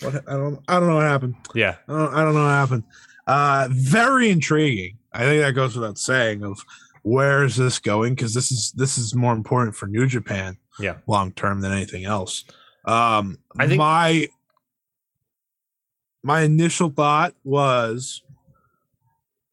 what 0.00 0.14
I 0.26 0.32
don't 0.32 0.60
I 0.66 0.80
don't 0.80 0.88
know 0.88 0.94
what 0.94 1.04
happened. 1.04 1.34
Yeah. 1.54 1.76
I 1.86 1.92
don't, 1.92 2.14
I 2.14 2.24
don't 2.24 2.34
know 2.34 2.42
what 2.44 2.48
happened. 2.50 2.84
Uh 3.26 3.68
very 3.70 4.30
intriguing. 4.30 4.96
I 5.12 5.24
think 5.24 5.42
that 5.42 5.52
goes 5.52 5.76
without 5.76 5.98
saying 5.98 6.42
of 6.42 6.64
where 7.02 7.42
is 7.44 7.56
this 7.56 7.78
going 7.78 8.14
because 8.14 8.32
this 8.34 8.50
is 8.52 8.72
this 8.72 8.96
is 8.96 9.14
more 9.14 9.32
important 9.32 9.74
for 9.76 9.86
New 9.86 10.06
Japan 10.06 10.56
Yeah. 10.78 10.96
long 11.06 11.32
term 11.32 11.60
than 11.60 11.72
anything 11.72 12.04
else. 12.04 12.44
Um 12.84 13.38
I 13.58 13.66
think- 13.66 13.78
my 13.78 14.28
my 16.22 16.42
initial 16.42 16.90
thought 16.90 17.34
was 17.44 18.22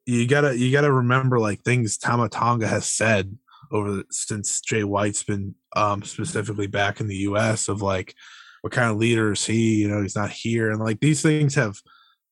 you 0.06 0.28
gotta 0.28 0.58
you 0.58 0.72
gotta 0.72 0.92
remember 0.92 1.40
like 1.40 1.62
things 1.62 1.98
Tama 1.98 2.30
Tonga 2.30 2.68
has 2.68 2.88
said 2.88 3.36
over 3.72 3.92
the, 3.92 4.04
since 4.10 4.62
Jay 4.62 4.84
White's 4.84 5.24
been 5.24 5.56
um 5.76 6.04
specifically 6.04 6.68
back 6.68 7.00
in 7.00 7.08
the 7.08 7.18
US 7.18 7.68
of 7.68 7.82
like 7.82 8.16
what 8.62 8.74
kind 8.74 8.92
of 8.92 8.98
leader 8.98 9.32
is 9.32 9.46
he 9.46 9.76
you 9.82 9.88
know 9.88 10.02
he's 10.02 10.16
not 10.16 10.30
here 10.32 10.70
and 10.72 10.80
like 10.80 11.00
these 11.00 11.22
things 11.22 11.56
have 11.56 11.78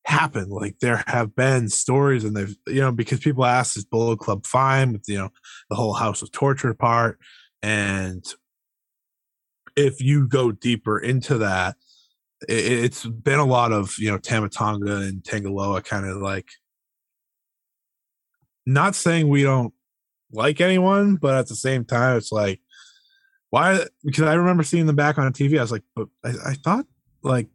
happened 0.08 0.50
like 0.50 0.80
there 0.80 1.04
have 1.08 1.36
been 1.36 1.68
stories 1.68 2.24
and 2.24 2.36
they've 2.36 2.56
you 2.68 2.80
know 2.80 2.92
because 2.92 3.20
people 3.20 3.46
ask 3.46 3.76
is 3.76 3.84
Bullet 3.84 4.20
Club 4.20 4.46
fine 4.46 4.94
with 4.94 5.04
you 5.08 5.18
know 5.18 5.30
the 5.70 5.76
whole 5.76 5.94
House 5.94 6.22
of 6.22 6.32
Torture 6.32 6.74
part 6.74 7.20
and 7.62 8.26
if 9.76 10.02
you 10.02 10.28
go 10.28 10.52
deeper 10.52 10.98
into 10.98 11.38
that 11.40 11.76
it, 12.48 12.66
it's 12.66 13.06
been 13.06 13.40
a 13.40 13.46
lot 13.46 13.74
of 13.74 13.96
you 14.00 14.10
know 14.10 14.18
Tama 14.18 14.50
Tonga 14.50 14.98
and 14.98 15.24
Tanga 15.26 15.52
Loa 15.52 15.82
kind 15.82 16.06
of 16.06 16.18
like 16.18 16.48
not 18.68 18.96
saying 18.96 19.30
we 19.30 19.44
don't 19.44 19.74
like 20.32 20.60
anyone, 20.60 21.16
but 21.16 21.36
at 21.36 21.48
the 21.48 21.56
same 21.56 21.86
time, 21.86 22.18
it's 22.18 22.32
like 22.32 22.60
why? 23.50 23.80
Because 24.04 24.24
I 24.24 24.34
remember 24.34 24.64
seeing 24.64 24.86
them 24.86 24.98
back 24.98 25.18
on 25.18 25.32
TV. 25.32 25.58
I 25.58 25.62
was 25.62 25.72
like, 25.72 25.84
but 25.96 26.10
I, 26.24 26.34
I 26.48 26.54
thought 26.56 26.86
like 27.24 27.48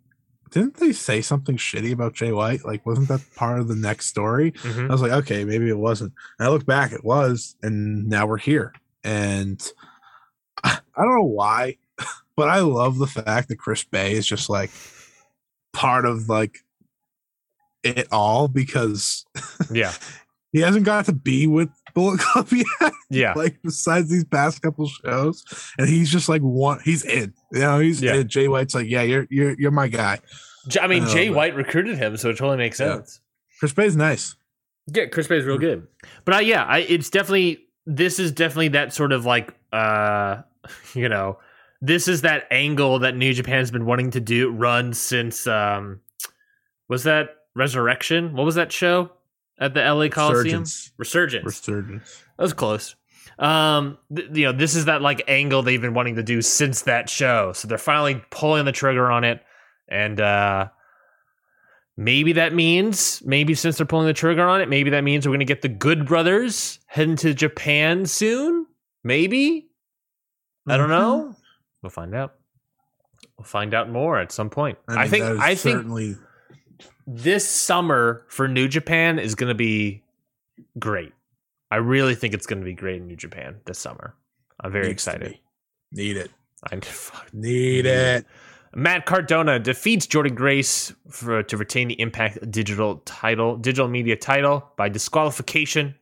didn't 0.53 0.75
they 0.77 0.93
say 0.93 1.21
something 1.23 1.57
shitty 1.57 1.93
about 1.93 2.15
Jay 2.15 2.31
White? 2.31 2.65
Like, 2.65 2.85
wasn't 2.87 3.09
that 3.09 3.21
part 3.35 3.59
of 3.59 3.69
the 3.69 3.75
next 3.75 4.07
story? 4.07 4.53
Mhm. 4.53 4.89
I 4.89 4.93
was 4.93 5.03
like, 5.03 5.13
okay, 5.13 5.45
maybe 5.45 5.69
it 5.69 5.79
wasn't. 5.79 6.13
And 6.39 6.47
I 6.47 6.51
look 6.51 6.67
back, 6.67 6.93
it 6.93 7.05
was, 7.05 7.57
and 7.63 8.07
now 8.09 8.27
we're 8.27 8.39
here. 8.39 8.73
And 9.03 9.61
I 10.65 10.79
don't 10.97 11.15
know 11.17 11.25
why, 11.25 11.79
but 12.37 12.49
I 12.49 12.61
love 12.61 12.99
the 12.99 13.07
fact 13.07 13.49
that 13.49 13.57
Chris 13.57 13.83
Bey 13.85 14.13
is 14.13 14.27
just 14.27 14.49
like 14.51 14.71
part 15.73 16.05
of 16.05 16.29
like 16.29 16.59
it 17.83 18.07
all 18.13 18.47
because 18.47 19.25
Yeah. 19.71 19.93
he 20.53 20.61
hasn't 20.61 20.85
got 20.85 21.07
to 21.07 21.13
be 21.13 21.47
with 21.47 21.69
Bullet 21.95 22.21
Club 22.21 22.49
yet. 22.53 22.93
Yeah. 23.11 23.33
like 23.35 23.61
besides 23.63 24.09
these 24.11 24.25
past 24.25 24.63
couple 24.63 24.87
shows, 24.87 25.45
and 25.79 25.89
he's 25.89 26.11
just 26.11 26.29
like 26.29 26.43
one. 26.43 26.79
He's 26.85 27.05
in. 27.05 27.35
You 27.53 27.61
know, 27.61 27.79
he's 27.81 28.01
Yeah. 28.03 28.15
in. 28.17 28.29
Jay 28.29 28.49
White's 28.49 28.75
like, 28.75 28.89
yeah, 28.89 29.03
you're 29.03 29.27
you're 29.31 29.55
you're 29.59 29.71
my 29.71 29.89
guy. 29.89 30.21
J- 30.69 30.81
I 30.81 30.87
mean, 30.87 31.03
I 31.03 31.07
know, 31.07 31.13
Jay 31.13 31.29
but- 31.29 31.37
White 31.37 31.55
recruited 31.57 31.99
him, 31.99 32.17
so 32.17 32.31
it 32.31 32.37
totally 32.39 32.57
makes 32.59 32.79
Yeah. 32.79 32.95
sense. 32.97 33.21
Chris 33.59 33.73
Bey's 33.73 33.97
nice. 33.97 34.37
Yeah, 34.93 35.07
Chris 35.07 35.27
Bey 35.29 35.39
is 35.39 35.45
real 35.45 35.59
good. 35.59 35.87
But 36.25 36.35
I, 36.35 36.41
yeah, 36.41 36.65
I, 36.65 36.79
it's 36.79 37.09
definitely 37.11 37.65
this 37.87 38.19
is 38.19 38.33
definitely 38.33 38.69
that 38.69 38.93
sort 38.93 39.13
of 39.13 39.25
like 39.25 39.53
uh 39.73 40.43
you 40.95 41.09
know 41.09 41.39
this 41.81 42.07
is 42.09 42.23
that 42.23 42.45
angle 42.51 43.01
that 43.01 43.17
New 43.17 43.33
Japan's 43.33 43.71
been 43.71 43.85
wanting 43.87 44.11
to 44.13 44.21
do 44.21 44.51
run 44.51 44.93
since 44.93 45.47
um 45.47 46.01
was 46.89 47.05
that 47.05 47.37
Resurrection? 47.55 48.35
What 48.35 48.45
was 48.45 48.55
that 48.55 48.73
show 48.73 49.13
at 49.59 49.75
the 49.75 49.81
LA 49.81 50.09
Coliseum? 50.09 50.63
Resurgence. 50.63 50.93
Resurgence. 50.97 51.45
Resurgence. 51.45 52.25
That 52.37 52.43
was 52.43 52.53
close. 52.53 52.97
Um, 53.39 53.99
th- 54.15 54.29
you 54.33 54.47
know, 54.47 54.53
this 54.53 54.75
is 54.75 54.87
that 54.87 55.03
like 55.03 55.23
angle 55.29 55.63
they've 55.63 55.81
been 55.81 55.95
wanting 55.95 56.17
to 56.17 56.23
do 56.23 56.43
since 56.43 56.83
that 56.83 57.09
show. 57.09 57.53
So 57.53 57.69
they're 57.69 57.79
finally 57.79 58.23
pulling 58.31 58.65
the 58.65 58.73
trigger 58.73 59.11
on 59.11 59.25
it, 59.25 59.43
and 59.89 60.21
uh, 60.21 60.69
maybe 61.97 62.35
that 62.35 62.55
means 62.55 63.23
maybe 63.25 63.55
since 63.55 63.79
they're 63.79 63.87
pulling 63.87 64.07
the 64.07 64.13
trigger 64.13 64.47
on 64.47 64.61
it, 64.61 64.69
maybe 64.69 64.91
that 64.91 65.03
means 65.03 65.27
we're 65.27 65.31
going 65.31 65.41
to 65.41 65.45
get 65.47 65.63
the 65.63 65.69
Good 65.69 66.07
Brothers 66.07 66.79
heading 66.87 67.17
to 67.17 67.35
Japan 67.35 68.07
soon. 68.07 68.67
Maybe 69.05 69.69
I 70.69 70.77
don't 70.77 70.91
know. 70.91 71.35
We'll 71.83 71.91
find 71.91 72.15
out. 72.15 72.35
We'll 73.37 73.45
find 73.45 73.75
out 73.75 73.91
more 73.91 74.19
at 74.21 74.31
some 74.31 74.51
point. 74.51 74.79
I, 74.89 75.03
mean, 75.03 75.11
think. 75.11 75.25
that 75.25 75.33
is 75.33 75.41
I 75.41 75.55
think 75.55 75.79
certainly 75.79 76.17
this 77.07 77.49
summer 77.49 78.25
for 78.29 78.49
New 78.49 78.69
Japan 78.69 79.19
is 79.19 79.35
going 79.35 79.49
to 79.49 79.55
be 79.55 80.03
great. 80.79 81.13
I 81.71 81.77
really 81.77 82.15
think 82.15 82.35
it's 82.35 82.47
going 82.47 82.61
to 82.61 82.65
be 82.65 82.75
great 82.75 83.01
in 83.01 83.07
New 83.07 83.17
Japan 83.17 83.61
this 83.65 83.79
summer. 83.79 84.15
I'm 84.61 84.73
very 84.73 84.89
needs 84.89 84.95
excited. 84.95 85.39
Need 85.91 86.17
it. 86.17 86.31
I. 86.71 86.81
Need 87.33 87.87
it. 87.87 88.27
Matt 88.75 89.05
Cardona 89.05 89.59
defeats 89.59 90.07
Jordynne 90.07 90.35
Grace 90.35 90.93
for, 91.11 91.43
to 91.43 91.57
retain 91.57 91.89
the 91.89 92.01
Impact 92.01 92.51
Digital 92.51 93.03
title, 93.05 93.57
digital 93.57 93.89
media 93.89 94.17
title 94.17 94.71
by 94.77 94.89
disqualification. 94.89 95.95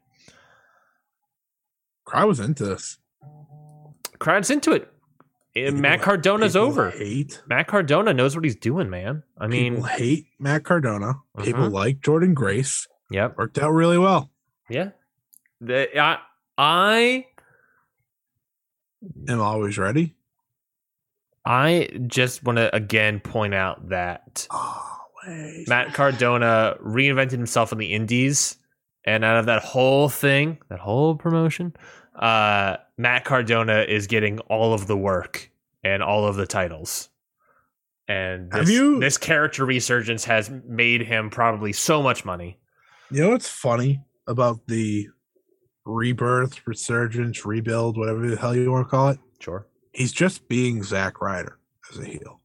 I 2.12 2.24
was 2.24 2.40
into 2.40 2.64
this. 2.64 2.98
Crowd's 4.18 4.51
into 4.51 4.72
it. 4.72 4.93
And 5.56 5.81
Matt 5.81 6.01
Cardona's 6.01 6.55
over. 6.55 6.90
Hate. 6.90 7.43
Matt 7.48 7.66
Cardona 7.66 8.14
knows 8.14 8.36
what 8.36 8.44
he's 8.44 8.55
doing, 8.56 8.89
man. 8.89 9.22
I 9.39 9.48
mean, 9.48 9.74
people 9.77 9.89
hate 9.89 10.27
Matt 10.39 10.64
Cardona. 10.64 11.14
People 11.43 11.68
Mhm. 11.68 11.72
like 11.72 12.01
Jordynne 12.01 12.35
Grace. 12.35 12.86
yep. 13.10 13.36
Worked 13.36 13.59
out 13.59 13.70
really 13.72 13.98
well. 13.98 14.31
Yeah. 14.68 14.90
The, 15.60 15.89
I, 16.01 16.18
I 16.56 17.27
am 19.28 19.40
always 19.40 19.77
ready. 19.78 20.14
I 21.44 21.89
just 22.06 22.44
want 22.44 22.59
to 22.59 22.74
again 22.74 23.18
point 23.18 23.55
out 23.55 23.89
that 23.89 24.47
Always. 24.51 25.66
Matt 25.68 25.94
Cardona 25.94 26.77
reinvented 26.85 27.32
himself 27.32 27.72
in 27.72 27.78
the 27.78 27.93
Indies, 27.93 28.56
and 29.05 29.24
out 29.24 29.39
of 29.39 29.47
that 29.47 29.62
whole 29.62 30.09
thing, 30.09 30.59
that 30.68 30.78
whole 30.78 31.16
promotion, 31.16 31.74
uh, 32.20 32.76
Matt 32.98 33.24
Cardona 33.24 33.80
is 33.88 34.06
getting 34.06 34.38
all 34.40 34.72
of 34.74 34.86
the 34.86 34.97
work 34.97 35.51
and 35.82 36.02
all 36.02 36.26
of 36.26 36.36
the 36.36 36.47
titles. 36.47 37.09
And 38.09 38.51
this, 38.52 38.70
you- 38.70 39.01
this 39.01 39.16
character 39.18 39.64
resurgence 39.64 40.24
has 40.24 40.51
made 40.66 41.02
him 41.02 41.30
probably 41.30 41.72
so 41.72 42.02
much 42.02 42.24
money. 42.24 42.59
You 43.10 43.22
know 43.22 43.30
what's 43.30 43.48
funny 43.48 44.02
about 44.26 44.66
the 44.68 45.09
rebirth, 45.84 46.66
resurgence, 46.66 47.44
rebuild, 47.44 47.97
whatever 47.97 48.28
the 48.28 48.36
hell 48.36 48.55
you 48.55 48.70
want 48.70 48.86
to 48.86 48.90
call 48.90 49.09
it? 49.09 49.18
Sure. 49.40 49.66
He's 49.92 50.12
just 50.12 50.47
being 50.48 50.82
Zack 50.82 51.20
Ryder 51.20 51.59
as 51.90 51.98
a 51.98 52.05
heel. 52.05 52.40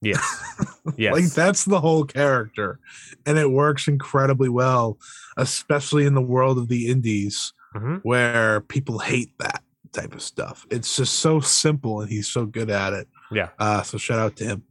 Yes. 0.00 0.56
Yes. 0.96 1.12
Like 1.12 1.26
that's 1.26 1.66
the 1.66 1.78
whole 1.80 2.04
character. 2.04 2.80
And 3.26 3.38
it 3.38 3.50
works 3.50 3.86
incredibly 3.86 4.48
well, 4.48 4.98
especially 5.36 6.04
in 6.06 6.14
the 6.14 6.22
world 6.22 6.56
of 6.58 6.68
the 6.68 6.88
indies 6.88 7.52
Mhm. 7.74 8.00
where 8.02 8.60
people 8.62 8.98
hate 8.98 9.36
that 9.38 9.62
type 9.92 10.14
of 10.14 10.22
stuff. 10.22 10.66
It's 10.70 10.96
just 10.96 11.14
so 11.20 11.40
simple 11.40 12.00
and 12.00 12.10
he's 12.10 12.28
so 12.28 12.46
good 12.46 12.70
at 12.70 12.92
it. 12.92 13.08
Yeah. 13.30 13.48
Uh 13.58 13.82
so 13.82 13.98
shout 13.98 14.18
out 14.18 14.36
to 14.36 14.44
him. 14.44 14.62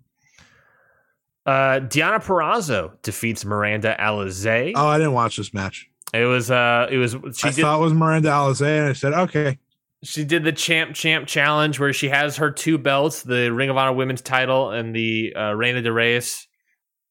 Uh, 1.45 1.79
Deonna 1.79 2.23
Purrazzo 2.23 2.91
defeats 3.01 3.43
Miranda 3.43 3.95
Alizé. 3.99 4.73
Oh, 4.75 4.85
I 4.87 4.97
didn't 4.97 5.13
watch 5.13 5.37
this 5.37 5.51
match. 5.53 5.89
It 6.13 6.25
was 6.25 6.51
uh, 6.51 6.87
it 6.91 6.97
was 6.97 7.13
she 7.35 7.47
I 7.47 7.51
did 7.51 7.61
thought 7.61 7.79
it 7.79 7.83
was 7.83 7.93
Miranda 7.93 8.29
Alizé 8.29 8.79
and 8.79 8.89
I 8.89 8.93
said, 8.93 9.13
okay. 9.13 9.57
she 10.03 10.23
did 10.25 10.43
the 10.43 10.51
champ 10.51 10.93
champ 10.95 11.27
challenge 11.27 11.79
where 11.79 11.93
she 11.93 12.09
has 12.09 12.37
her 12.37 12.51
two 12.51 12.77
belts, 12.77 13.23
the 13.23 13.51
Ring 13.51 13.69
of 13.69 13.77
Honor 13.77 13.93
Women's 13.93 14.21
title 14.21 14.71
and 14.71 14.95
the 14.95 15.33
uh, 15.35 15.53
Reina 15.53 15.81
de 15.81 15.91
Reyes 15.91 16.47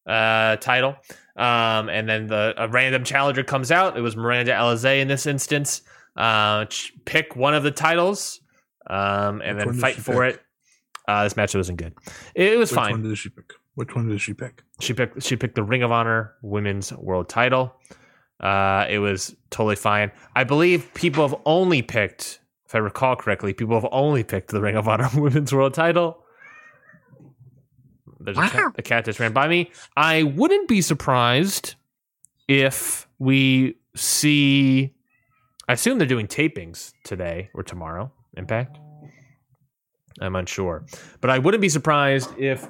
uh, 0.06 0.56
title. 0.56 0.96
Um, 1.38 1.88
and 1.88 2.08
then 2.08 2.26
the 2.26 2.52
a 2.56 2.68
random 2.68 3.04
challenger 3.04 3.44
comes 3.44 3.70
out. 3.70 3.96
It 3.96 4.00
was 4.00 4.16
Miranda 4.16 4.52
Alizé 4.52 5.00
in 5.00 5.08
this 5.08 5.24
instance. 5.26 5.82
Uh, 6.16 6.66
pick 7.04 7.36
one 7.36 7.54
of 7.54 7.62
the 7.62 7.70
titles, 7.70 8.40
um, 8.88 9.40
and 9.42 9.56
Which 9.56 9.66
then 9.68 9.74
fight 9.78 9.94
for 9.96 10.26
pick? 10.26 10.34
it. 10.34 10.42
Uh, 11.06 11.22
this 11.24 11.36
match 11.36 11.54
wasn't 11.54 11.78
good. 11.78 11.94
It, 12.34 12.54
it 12.54 12.58
was 12.58 12.70
Which 12.72 12.76
fine. 12.76 12.90
one 12.90 13.02
did 13.02 13.16
she 13.16 13.28
pick? 13.28 13.52
Which 13.76 13.94
one 13.94 14.08
did 14.08 14.20
she 14.20 14.34
pick? 14.34 14.64
She 14.80 14.92
picked 14.92 15.22
she 15.22 15.36
picked 15.36 15.54
the 15.54 15.62
Ring 15.62 15.84
of 15.84 15.92
Honor 15.92 16.34
Women's 16.42 16.92
World 16.92 17.28
Title. 17.28 17.72
Uh, 18.40 18.86
it 18.88 18.98
was 18.98 19.34
totally 19.50 19.76
fine. 19.76 20.10
I 20.34 20.42
believe 20.44 20.92
people 20.94 21.26
have 21.26 21.38
only 21.46 21.82
picked, 21.82 22.40
if 22.66 22.74
I 22.74 22.78
recall 22.78 23.16
correctly, 23.16 23.52
people 23.52 23.74
have 23.80 23.88
only 23.92 24.22
picked 24.24 24.50
the 24.50 24.60
Ring 24.60 24.76
of 24.76 24.88
Honor 24.88 25.08
Women's 25.14 25.52
World 25.52 25.74
Title. 25.74 26.24
There's 28.20 28.36
a, 28.38 28.48
cat, 28.48 28.72
a 28.76 28.82
cat 28.82 29.04
just 29.04 29.20
ran 29.20 29.32
by 29.32 29.48
me. 29.48 29.70
I 29.96 30.24
wouldn't 30.24 30.68
be 30.68 30.80
surprised 30.80 31.74
if 32.48 33.06
we 33.18 33.76
see. 33.94 34.94
I 35.68 35.74
assume 35.74 35.98
they're 35.98 36.06
doing 36.06 36.26
tapings 36.26 36.92
today 37.04 37.50
or 37.54 37.62
tomorrow. 37.62 38.12
Impact. 38.36 38.78
I'm 40.20 40.34
unsure, 40.34 40.84
but 41.20 41.30
I 41.30 41.38
wouldn't 41.38 41.60
be 41.60 41.68
surprised 41.68 42.30
if 42.38 42.66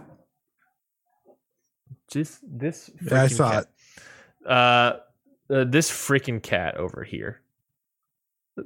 just 2.11 2.41
this. 2.47 2.91
Yeah, 3.03 3.23
I 3.23 3.27
saw 3.29 3.51
cat, 3.51 3.67
Uh, 4.47 4.93
uh, 5.51 5.65
this 5.65 5.91
freaking 5.91 6.43
cat 6.43 6.77
over 6.77 7.05
here. 7.05 7.41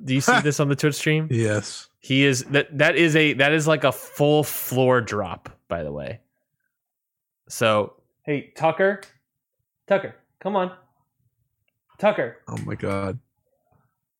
Do 0.02 0.14
you 0.14 0.20
see 0.20 0.40
this 0.42 0.58
on 0.58 0.68
the 0.68 0.76
Twitch 0.76 0.94
stream? 0.96 1.28
Yes. 1.30 1.88
He 2.00 2.24
is 2.24 2.44
that 2.46 2.76
that 2.76 2.96
is 2.96 3.14
a 3.14 3.34
that 3.34 3.52
is 3.52 3.68
like 3.68 3.84
a 3.84 3.92
full 3.92 4.42
floor 4.42 5.00
drop, 5.00 5.48
by 5.68 5.84
the 5.84 5.92
way. 5.92 6.20
So 7.48 7.94
hey 8.24 8.52
Tucker, 8.56 9.00
Tucker, 9.86 10.14
come 10.40 10.56
on, 10.56 10.72
Tucker. 11.98 12.38
Oh 12.48 12.56
my 12.64 12.74
god. 12.74 13.18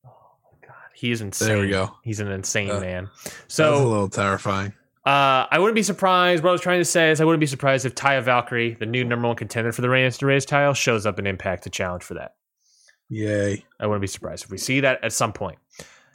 Oh 0.05 0.09
my 0.43 0.67
god, 0.67 0.75
he 0.93 1.11
is 1.11 1.21
insane. 1.21 1.47
There 1.47 1.59
we 1.59 1.69
go. 1.69 1.95
He's 2.03 2.19
an 2.19 2.29
insane 2.31 2.69
Uh, 2.71 2.79
man. 2.79 3.09
That's 3.23 3.59
a 3.59 3.71
little 3.71 4.09
terrifying. 4.09 4.73
uh, 5.05 5.47
I 5.49 5.57
wouldn't 5.59 5.75
be 5.75 5.83
surprised. 5.83 6.43
What 6.43 6.49
I 6.49 6.53
was 6.53 6.61
trying 6.61 6.79
to 6.79 6.85
say 6.85 7.11
is 7.11 7.19
I 7.21 7.25
wouldn't 7.25 7.39
be 7.41 7.47
surprised 7.47 7.85
if 7.85 7.95
Taya 7.95 8.21
Valkyrie, 8.21 8.75
the 8.75 8.85
new 8.85 9.03
number 9.03 9.27
one 9.27 9.35
contender 9.35 9.71
for 9.71 9.81
the 9.81 9.89
Reigns 9.89 10.17
to 10.19 10.25
Raise 10.25 10.45
title, 10.45 10.73
shows 10.73 11.05
up 11.05 11.17
in 11.19 11.25
Impact 11.27 11.63
to 11.63 11.69
challenge 11.69 12.03
for 12.03 12.13
that. 12.15 12.35
Yay. 13.09 13.65
I 13.79 13.85
wouldn't 13.87 14.01
be 14.01 14.07
surprised 14.07 14.45
if 14.45 14.49
we 14.51 14.57
see 14.57 14.79
that 14.81 15.03
at 15.03 15.11
some 15.13 15.33
point. 15.33 15.57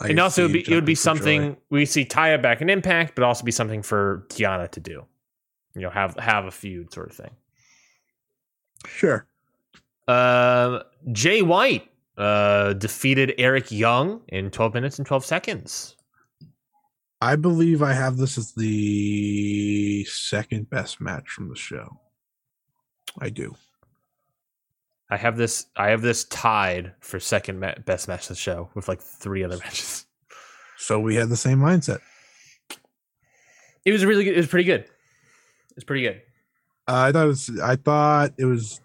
I 0.01 0.09
and 0.11 0.21
also, 0.21 0.43
it 0.43 0.45
would 0.45 0.53
be, 0.53 0.61
it 0.61 0.75
would 0.75 0.85
be 0.85 0.95
jumping 0.95 1.21
for 1.21 1.25
joy. 1.25 1.45
something 1.49 1.57
we 1.71 1.85
see 1.85 2.05
Taya 2.05 2.41
back 2.41 2.61
in 2.63 2.71
Impact, 2.71 3.15
but 3.15 3.25
also 3.25 3.45
be 3.45 3.51
something 3.53 3.83
for 3.83 4.25
Tiana 4.29 4.71
to 4.71 4.81
do. 4.81 5.05
You 5.79 5.87
know, 5.87 5.91
have 5.91 6.17
have 6.17 6.45
a 6.45 6.51
feud 6.51 6.93
sort 6.93 7.11
of 7.11 7.17
thing. 7.17 7.31
Sure. 8.87 9.27
Uh, 10.07 10.81
Jay 11.13 11.43
White 11.43 11.91
uh, 12.17 12.73
defeated 12.75 13.35
Eric 13.39 13.71
Young 13.71 14.23
in 14.29 14.51
12 14.51 14.75
minutes 14.75 14.99
and 14.99 15.07
12 15.07 15.25
seconds. 15.25 15.97
I 17.21 17.37
believe 17.37 17.83
I 17.83 17.93
have 17.93 18.17
this 18.17 18.39
as 18.39 18.53
the 18.53 20.05
second 20.05 20.71
best 20.71 21.01
match 21.01 21.29
from 21.29 21.49
the 21.49 21.57
show. 21.57 22.01
I 23.21 23.31
do. 23.31 23.57
I 25.11 25.17
have 25.17 25.37
this. 25.37 25.67
I 25.77 25.89
have 25.89 26.03
this 26.03 26.25
tied 26.25 26.93
for 27.01 27.19
second 27.19 27.61
ma- 27.61 27.75
best 27.85 28.09
match 28.09 28.23
of 28.23 28.29
the 28.29 28.35
show 28.37 28.71
with 28.75 28.89
like 28.89 29.01
three 29.01 29.43
other 29.43 29.57
matches. 29.65 30.07
So 30.77 31.01
we 31.01 31.17
had 31.17 31.29
the 31.29 31.37
same 31.37 31.59
mindset. 31.59 32.01
It 33.85 33.93
was 33.93 34.05
really 34.05 34.25
good. 34.25 34.35
It 34.35 34.39
was 34.39 34.47
pretty 34.47 34.65
good. 34.65 34.85
It 35.79 35.83
was 35.83 35.85
pretty 35.85 36.03
good. 36.03 36.23
Uh, 36.89 37.09
I 37.09 37.13
thought 37.13 37.25
it 37.25 37.29
was, 37.29 37.61
I 37.61 37.77
thought 37.77 38.33
it 38.39 38.45
was 38.47 38.81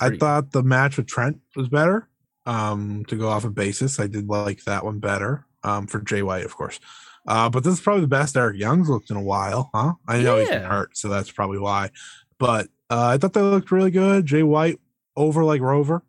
I 0.00 0.16
thought 0.16 0.52
the 0.52 0.62
match 0.62 0.96
with 0.96 1.06
Trent 1.06 1.40
was 1.56 1.68
better. 1.68 2.08
Um, 2.44 3.04
to 3.06 3.16
go 3.16 3.28
off 3.28 3.44
of 3.44 3.54
basis, 3.54 4.00
I 4.00 4.06
did 4.06 4.28
like 4.28 4.64
that 4.64 4.84
one 4.84 4.98
better. 4.98 5.46
Um, 5.64 5.86
for 5.86 6.00
Jay 6.00 6.22
White, 6.22 6.44
of 6.44 6.56
course. 6.56 6.80
Uh, 7.26 7.48
but 7.48 7.62
this 7.62 7.74
is 7.74 7.80
probably 7.80 8.00
the 8.00 8.08
best 8.08 8.36
Eric 8.36 8.58
Young's 8.58 8.88
looked 8.88 9.10
in 9.10 9.16
a 9.16 9.22
while, 9.22 9.70
huh? 9.72 9.94
I 10.08 10.22
know 10.22 10.38
he's 10.38 10.48
been 10.48 10.62
hurt, 10.62 10.96
so 10.96 11.08
that's 11.08 11.30
probably 11.30 11.60
why. 11.60 11.90
But 12.38 12.66
uh, 12.90 13.06
I 13.06 13.18
thought 13.18 13.32
they 13.32 13.40
looked 13.40 13.70
really 13.70 13.92
good. 13.92 14.26
Jay 14.26 14.42
White 14.42 14.80
over 15.16 15.44
like 15.44 15.60
Rover, 15.60 16.02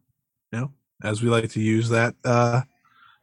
you 0.51 0.59
know, 0.59 0.71
as 1.03 1.21
we 1.21 1.29
like 1.29 1.51
to 1.51 1.59
use 1.59 1.89
that 1.89 2.15
uh 2.25 2.61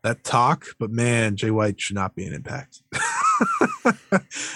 that 0.05 0.23
talk. 0.23 0.67
But 0.79 0.91
man, 0.91 1.35
Jay 1.35 1.51
White 1.51 1.81
should 1.81 1.97
not 1.97 2.15
be 2.15 2.25
an 2.27 2.33
impact. 2.33 2.83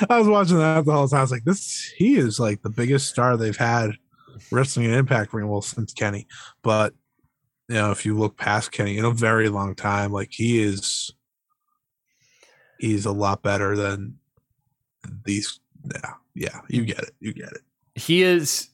I 0.09 0.19
was 0.19 0.29
watching 0.29 0.59
that 0.59 0.85
the 0.85 0.93
whole 0.93 1.09
time. 1.09 1.19
I 1.19 1.23
was 1.23 1.31
like, 1.31 1.45
this 1.45 1.93
he 1.97 2.17
is 2.17 2.39
like 2.41 2.63
the 2.63 2.71
biggest 2.71 3.09
star 3.09 3.37
they've 3.37 3.57
had 3.57 3.93
wrestling 4.51 4.87
an 4.87 4.95
impact 4.95 5.33
ring 5.33 5.49
well 5.49 5.63
since 5.63 5.93
Kenny. 5.93 6.27
But 6.63 6.95
you 7.69 7.77
know, 7.77 7.91
if 7.91 8.05
you 8.05 8.17
look 8.17 8.37
past 8.37 8.73
Kenny 8.73 8.99
in 8.99 9.05
a 9.05 9.11
very 9.11 9.49
long 9.49 9.75
time, 9.75 10.13
like 10.13 10.31
he 10.33 10.63
is 10.63 11.11
he's 12.79 13.07
a 13.07 13.13
lot 13.13 13.43
better 13.43 13.77
than 13.77 14.19
these 15.25 15.61
yeah, 15.85 16.13
yeah, 16.35 16.61
you 16.69 16.85
get 16.85 17.01
it. 17.01 17.15
You 17.21 17.33
get 17.33 17.53
it. 17.53 17.63
he 17.95 18.23
is. 18.23 18.69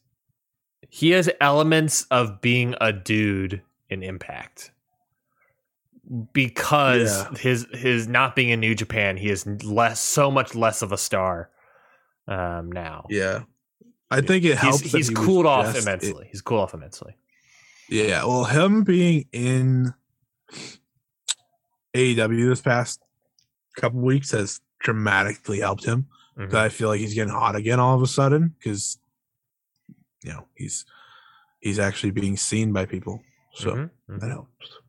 He 0.92 1.10
has 1.10 1.30
elements 1.40 2.02
of 2.10 2.40
being 2.40 2.74
a 2.80 2.92
dude 2.92 3.62
in 3.90 4.02
Impact 4.02 4.72
because 6.32 7.10
Yeah. 7.24 7.38
his 7.38 7.66
his 7.72 8.08
not 8.08 8.34
being 8.34 8.48
in 8.50 8.60
New 8.60 8.74
Japan, 8.74 9.16
he 9.16 9.30
is 9.30 9.46
less 9.64 10.00
so 10.00 10.30
much 10.30 10.54
less 10.54 10.82
of 10.82 10.92
a 10.92 10.98
star 10.98 11.50
um, 12.28 12.70
now. 12.72 13.06
Yeah. 13.08 13.44
I 14.10 14.20
think 14.20 14.44
it 14.44 14.56
helps. 14.58 14.80
he's 14.80 14.92
he's 14.92 15.08
he 15.08 15.14
cooled 15.14 15.46
off 15.46 15.76
immensely. 15.76 16.28
he's 16.30 16.42
cooled 16.42 16.62
off 16.62 16.74
immensely. 16.74 17.16
Yeah, 17.88 18.24
well, 18.24 18.44
him 18.44 18.82
being 18.84 19.26
in 19.32 19.94
AEW 21.94 22.48
this 22.48 22.60
past 22.60 23.00
couple 23.76 24.00
weeks 24.00 24.30
has 24.32 24.60
dramatically 24.80 25.60
helped 25.60 25.84
him. 25.84 26.08
Mhm. 26.36 26.46
'Cause 26.46 26.54
I 26.54 26.68
feel 26.68 26.88
like 26.88 27.00
he's 27.00 27.14
getting 27.14 27.32
hot 27.32 27.56
again 27.56 27.78
all 27.80 27.94
of 27.96 28.02
a 28.02 28.06
sudden 28.06 28.54
because 28.58 28.98
you 30.22 30.32
know 30.32 30.46
he's 30.54 30.84
he's 31.60 31.78
actually 31.78 32.10
being 32.12 32.36
seen 32.36 32.72
by 32.72 32.86
people, 32.86 33.22
so 33.54 33.72
Mhm, 33.72 33.90
mhm. 34.08 34.20
that 34.20 34.30
helps. 34.30 34.79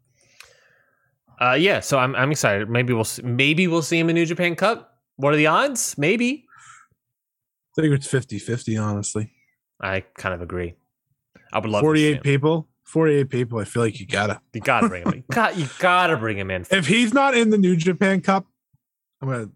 Uh, 1.41 1.53
yeah, 1.53 1.79
so 1.79 1.97
I'm 1.97 2.15
I'm 2.15 2.31
excited. 2.31 2.69
Maybe 2.69 2.93
we'll 2.93 3.03
see, 3.03 3.23
maybe 3.23 3.67
we'll 3.67 3.81
see 3.81 3.97
him 3.99 4.09
in 4.09 4.15
New 4.15 4.25
Japan 4.25 4.55
Cup. 4.55 4.99
What 5.15 5.33
are 5.33 5.37
the 5.37 5.47
odds? 5.47 5.97
Maybe. 5.97 6.45
I 7.77 7.81
think 7.81 7.93
it's 7.93 8.07
50-50, 8.07 8.81
honestly. 8.83 9.31
I 9.81 10.01
kind 10.17 10.35
of 10.35 10.41
agree. 10.41 10.75
I 11.53 11.59
would 11.59 11.69
love 11.69 11.81
to 11.81 11.83
see 11.83 11.87
Forty-eight 11.87 12.15
him. 12.17 12.21
people, 12.23 12.67
forty-eight 12.83 13.29
people. 13.29 13.59
I 13.59 13.63
feel 13.65 13.81
like 13.83 13.99
you 13.99 14.05
gotta. 14.05 14.39
You 14.53 14.61
gotta 14.61 14.87
bring 14.87 15.03
him. 15.03 15.13
In. 15.13 15.23
Got 15.31 15.57
you 15.57 15.67
gotta 15.79 16.15
bring 16.17 16.37
him 16.37 16.51
in. 16.51 16.65
If 16.69 16.85
he's 16.87 17.13
not 17.13 17.35
in 17.35 17.49
the 17.49 17.57
New 17.57 17.75
Japan 17.75 18.21
Cup, 18.21 18.45
I'm 19.21 19.29
gonna 19.29 19.49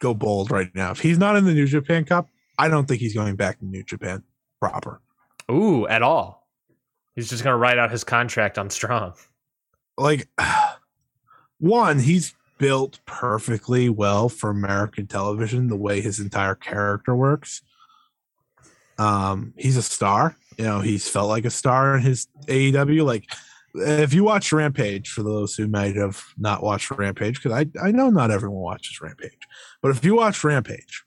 go 0.00 0.12
bold 0.14 0.50
right 0.50 0.70
now. 0.74 0.90
If 0.90 1.00
he's 1.00 1.18
not 1.18 1.36
in 1.36 1.44
the 1.44 1.54
New 1.54 1.66
Japan 1.66 2.04
Cup, 2.04 2.28
I 2.58 2.68
don't 2.68 2.86
think 2.88 3.00
he's 3.00 3.14
going 3.14 3.36
back 3.36 3.58
to 3.60 3.66
New 3.66 3.84
Japan 3.84 4.22
proper. 4.60 5.00
Ooh, 5.50 5.86
at 5.86 6.02
all. 6.02 6.48
He's 7.14 7.28
just 7.30 7.44
gonna 7.44 7.56
write 7.56 7.78
out 7.78 7.90
his 7.90 8.02
contract 8.04 8.58
on 8.58 8.68
Strong. 8.70 9.14
like 9.96 10.28
one 11.60 12.00
he's 12.00 12.34
built 12.58 13.00
perfectly 13.06 13.88
well 13.88 14.28
for 14.28 14.50
American 14.50 15.06
television, 15.06 15.68
the 15.68 15.76
way 15.76 16.00
his 16.00 16.20
entire 16.20 16.54
character 16.54 17.14
works. 17.14 17.62
Um, 18.98 19.54
he's 19.56 19.78
a 19.78 19.82
star. 19.82 20.36
You 20.58 20.64
know, 20.64 20.80
he's 20.80 21.08
felt 21.08 21.28
like 21.28 21.46
a 21.46 21.50
star 21.50 21.96
in 21.96 22.02
his 22.02 22.28
AEW. 22.46 23.04
Like, 23.04 23.32
if 23.74 24.12
you 24.12 24.24
watch 24.24 24.52
Rampage, 24.52 25.08
for 25.08 25.22
those 25.22 25.54
who 25.54 25.68
might 25.68 25.96
have 25.96 26.22
not 26.36 26.62
watched 26.62 26.90
Rampage, 26.90 27.42
because 27.42 27.52
I, 27.52 27.66
I 27.82 27.92
know 27.92 28.10
not 28.10 28.30
everyone 28.30 28.60
watches 28.60 29.00
Rampage, 29.00 29.38
but 29.80 29.90
if 29.90 30.04
you 30.04 30.16
watch 30.16 30.44
Rampage, 30.44 31.04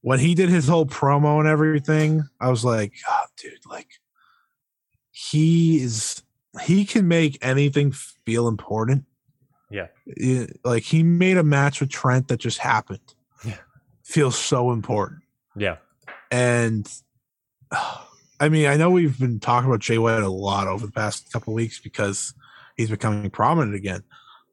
when 0.00 0.18
he 0.18 0.34
did 0.34 0.48
his 0.48 0.66
whole 0.66 0.86
promo 0.86 1.38
and 1.38 1.48
everything, 1.48 2.28
I 2.40 2.48
was 2.50 2.64
like, 2.64 2.94
oh, 3.08 3.26
dude, 3.36 3.64
like, 3.68 3.88
he 5.12 5.80
is, 5.82 6.22
he 6.64 6.84
can 6.84 7.06
make 7.06 7.38
anything 7.42 7.92
feel 7.92 8.48
important. 8.48 9.04
Yeah. 9.70 9.88
It- 10.06 10.60
like, 10.64 10.82
he 10.84 11.02
made 11.02 11.36
a 11.36 11.42
match 11.42 11.80
with 11.80 11.90
Trent 11.90 12.28
that 12.28 12.38
just 12.38 12.58
happened. 12.58 13.14
Yeah. 13.44 13.58
Feels 14.04 14.38
so 14.38 14.70
important. 14.72 15.22
Yeah. 15.56 15.76
And 16.30 16.90
I 18.40 18.48
mean, 18.50 18.66
I 18.66 18.76
know 18.76 18.90
we've 18.90 19.18
been 19.18 19.40
talking 19.40 19.68
about 19.68 19.80
Jay 19.80 19.98
White 19.98 20.22
a 20.22 20.28
lot 20.28 20.68
over 20.68 20.84
the 20.84 20.92
past 20.92 21.32
couple 21.32 21.52
of 21.52 21.56
weeks 21.56 21.80
because 21.80 22.34
he's 22.76 22.90
becoming 22.90 23.30
prominent 23.30 23.74
again. 23.74 24.02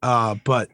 Uh, 0.01 0.35
but 0.43 0.69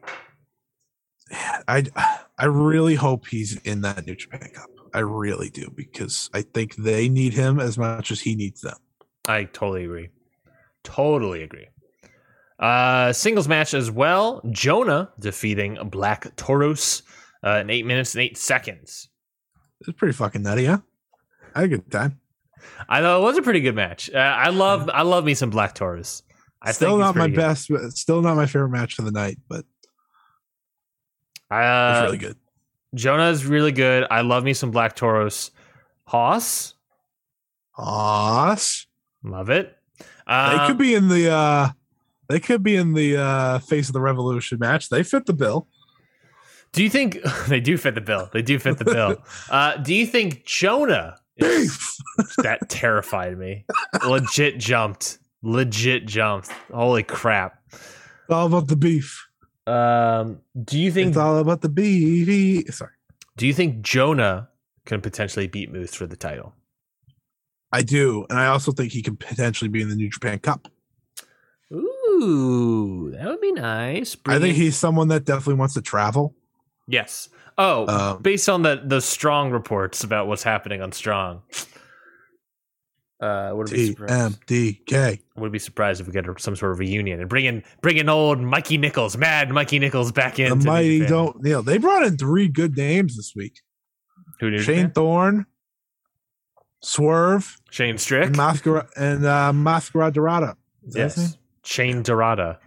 I 1.68 1.86
I 2.38 2.46
really 2.46 2.96
hope 2.96 3.28
he's 3.28 3.58
in 3.64 3.82
that 3.82 4.06
New 4.06 4.16
Japan 4.16 4.50
Cup. 4.54 4.70
I 4.94 5.00
really 5.00 5.50
do 5.50 5.72
because 5.76 6.30
I 6.34 6.42
think 6.42 6.76
they 6.76 7.10
need 7.10 7.34
him 7.34 7.60
as 7.60 7.78
much 7.78 8.12
as 8.12 8.22
he 8.22 8.36
needs 8.36 8.62
them. 8.62 8.78
I 9.28 9.44
totally 9.44 9.84
agree. 9.84 10.10
Totally 10.84 11.44
agree. 11.44 11.68
Uh, 12.60 13.14
singles 13.14 13.48
match 13.48 13.74
as 13.74 13.90
well. 13.90 14.42
Jonah 14.52 15.12
defeating 15.20 15.78
Black 15.90 16.36
Taurus 16.36 17.04
uh, 17.46 17.52
in 17.62 17.70
eight 17.70 17.86
minutes 17.86 18.14
and 18.16 18.22
eight 18.22 18.38
seconds. 18.38 19.08
It's 19.82 19.98
pretty 19.98 20.14
fucking 20.14 20.42
nutty, 20.44 20.66
huh? 20.66 20.80
I 21.56 21.62
had 21.62 21.66
a 21.72 21.78
good 21.78 21.90
time. 21.92 22.20
I 22.90 23.00
thought 23.02 23.22
it 23.22 23.24
was 23.24 23.38
a 23.38 23.42
pretty 23.42 23.62
good 23.62 23.76
match. 23.76 24.10
Uh, 24.14 24.18
I 24.18 24.50
love, 24.50 24.90
I 24.94 25.04
love 25.04 25.24
me 25.24 25.34
some 25.34 25.50
Black 25.50 25.74
Taurus. 25.74 26.22
I 26.62 26.74
still 26.74 26.90
think 26.92 27.00
not 27.00 27.16
my 27.16 27.28
good. 27.28 27.38
best, 27.38 27.70
but 27.70 27.92
still 27.94 28.22
not 28.22 28.36
my 28.36 28.46
favorite 28.46 28.70
match 28.70 29.00
of 29.00 29.06
the 29.06 29.12
night, 29.12 29.38
but 29.48 29.60
it's 29.60 29.66
Uh, 31.50 32.02
really 32.04 32.18
good. 32.18 32.36
Jonah's 32.96 33.46
really 33.46 33.72
good. 33.72 34.06
I 34.12 34.22
love 34.22 34.44
me 34.44 34.54
some 34.54 34.72
Black 34.72 34.96
Taurus. 34.98 35.52
Hoss, 36.08 36.74
Awes. 37.78 38.88
love 39.24 39.50
it. 39.50 39.78
They 40.28 40.34
Um, 40.34 40.68
could 40.68 40.78
be 40.78 40.96
in 40.96 41.08
the 41.08 41.32
uh 41.32 41.70
they 42.30 42.40
could 42.40 42.64
be 42.64 42.76
in 42.76 42.94
the 42.94 43.18
uh 43.18 43.60
face 43.60 43.90
of 43.90 43.94
the 43.94 44.02
revolution 44.02 44.60
match. 44.60 44.90
They 44.90 45.04
fit 45.04 45.26
the 45.26 45.34
bill. 45.34 45.68
Do 46.72 46.84
you 46.84 46.90
think 46.90 47.18
they 47.48 47.60
do 47.60 47.78
fit 47.78 47.96
the 47.96 48.02
bill? 48.02 48.30
They 48.32 48.42
do 48.42 48.60
fit 48.60 48.78
the 48.78 48.86
bill. 48.86 49.18
uh, 49.50 49.78
do 49.78 49.94
you 49.94 50.06
think 50.06 50.46
Jonah? 50.46 51.16
is- 51.38 51.68
Beef. 52.18 52.36
that 52.44 52.70
terrified 52.70 53.38
me. 53.38 53.66
Legit 54.06 54.60
jumped. 54.60 55.18
Legit 55.42 56.06
jumped. 56.06 56.50
Holy 56.74 57.04
crap. 57.04 57.60
It's 57.72 58.30
all 58.30 58.46
about 58.48 58.68
the 58.68 58.76
beef. 58.76 59.26
Um, 59.66 60.40
do 60.64 60.80
you 60.80 60.92
think 60.92 61.10
It's 61.10 61.18
all 61.18 61.38
about 61.38 61.62
the 61.62 61.70
beef. 61.70 62.74
Sorry. 62.74 62.92
do 63.38 63.48
you 63.48 63.54
think 63.54 63.82
Jonah 63.82 64.50
can 64.86 65.00
potentially 65.02 65.48
beat 65.48 65.72
Moose 65.72 65.94
for 65.96 66.08
the 66.08 66.16
title? 66.18 66.54
I 67.72 67.84
do. 67.84 68.26
And 68.30 68.38
I 68.40 68.48
also 68.48 68.72
think 68.72 68.92
he 68.92 69.02
could 69.04 69.20
potentially 69.20 69.70
be 69.70 69.82
in 69.82 69.90
the 69.90 69.96
New 69.96 70.10
Japan 70.10 70.40
Cup. 70.40 70.68
Ooh, 72.22 73.12
that 73.12 73.26
would 73.26 73.42
be 73.42 73.52
nice. 73.52 74.16
I 74.26 74.40
think 74.40 74.50
in- 74.56 74.62
he's 74.62 74.76
someone 74.78 75.08
that 75.10 75.26
definitely 75.26 75.56
wants 75.56 75.74
to 75.76 75.82
travel. 75.82 76.36
yes. 76.88 77.30
Oh, 77.62 77.88
Um, 77.88 78.22
based 78.22 78.48
on 78.48 78.62
the 78.62 78.82
the 78.86 79.02
strong 79.02 79.52
reports 79.52 80.04
about 80.06 80.28
what's 80.28 80.44
happening 80.44 80.82
on 80.82 80.94
Strong. 80.94 81.42
Uh, 83.22 83.52
would 83.54 83.70
be 83.70 83.88
surprised. 83.88 84.48
TMDK. 84.48 85.20
Would 85.36 85.52
be 85.52 85.60
surprised 85.60 86.00
if 86.00 86.08
we 86.08 86.14
get 86.14 86.24
some 86.40 86.56
sort 86.56 86.72
of 86.72 86.80
reunion 86.80 87.20
and 87.20 87.28
bring 87.28 87.44
in 87.44 87.64
bring 87.82 87.98
in 87.98 88.08
old 88.08 88.40
Mikey 88.40 88.78
Nichols, 88.78 89.18
mad 89.18 89.50
Mikey 89.52 89.78
Nichols 89.80 90.14
back 90.14 90.40
in. 90.40 90.58
The 90.58 90.66
mighty 90.66 91.06
don't 91.06 91.36
you 91.44 91.52
know 91.52 91.62
they 91.62 91.78
brought 91.78 92.04
in 92.04 92.16
three 92.16 92.48
good 92.48 92.78
names 92.78 93.18
this 93.18 93.34
week. 93.36 93.60
Who 94.40 94.52
knew? 94.52 94.60
Shane 94.60 94.76
Shane 94.86 94.92
Thorne, 94.92 95.46
Swerve, 96.82 97.58
Shane 97.72 97.98
Strick. 97.98 98.28
and 98.28 98.38
Mascara 98.38 98.88
and 98.96 99.26
uh 99.26 99.52
Mascara 99.52 100.12
Dorada. 100.14 100.56
Is 100.88 100.94
that 100.94 101.02
his 101.04 101.18
name? 101.18 101.26
Yes. 101.26 101.38
Shane 101.70 102.02
Dorada. 102.02 102.58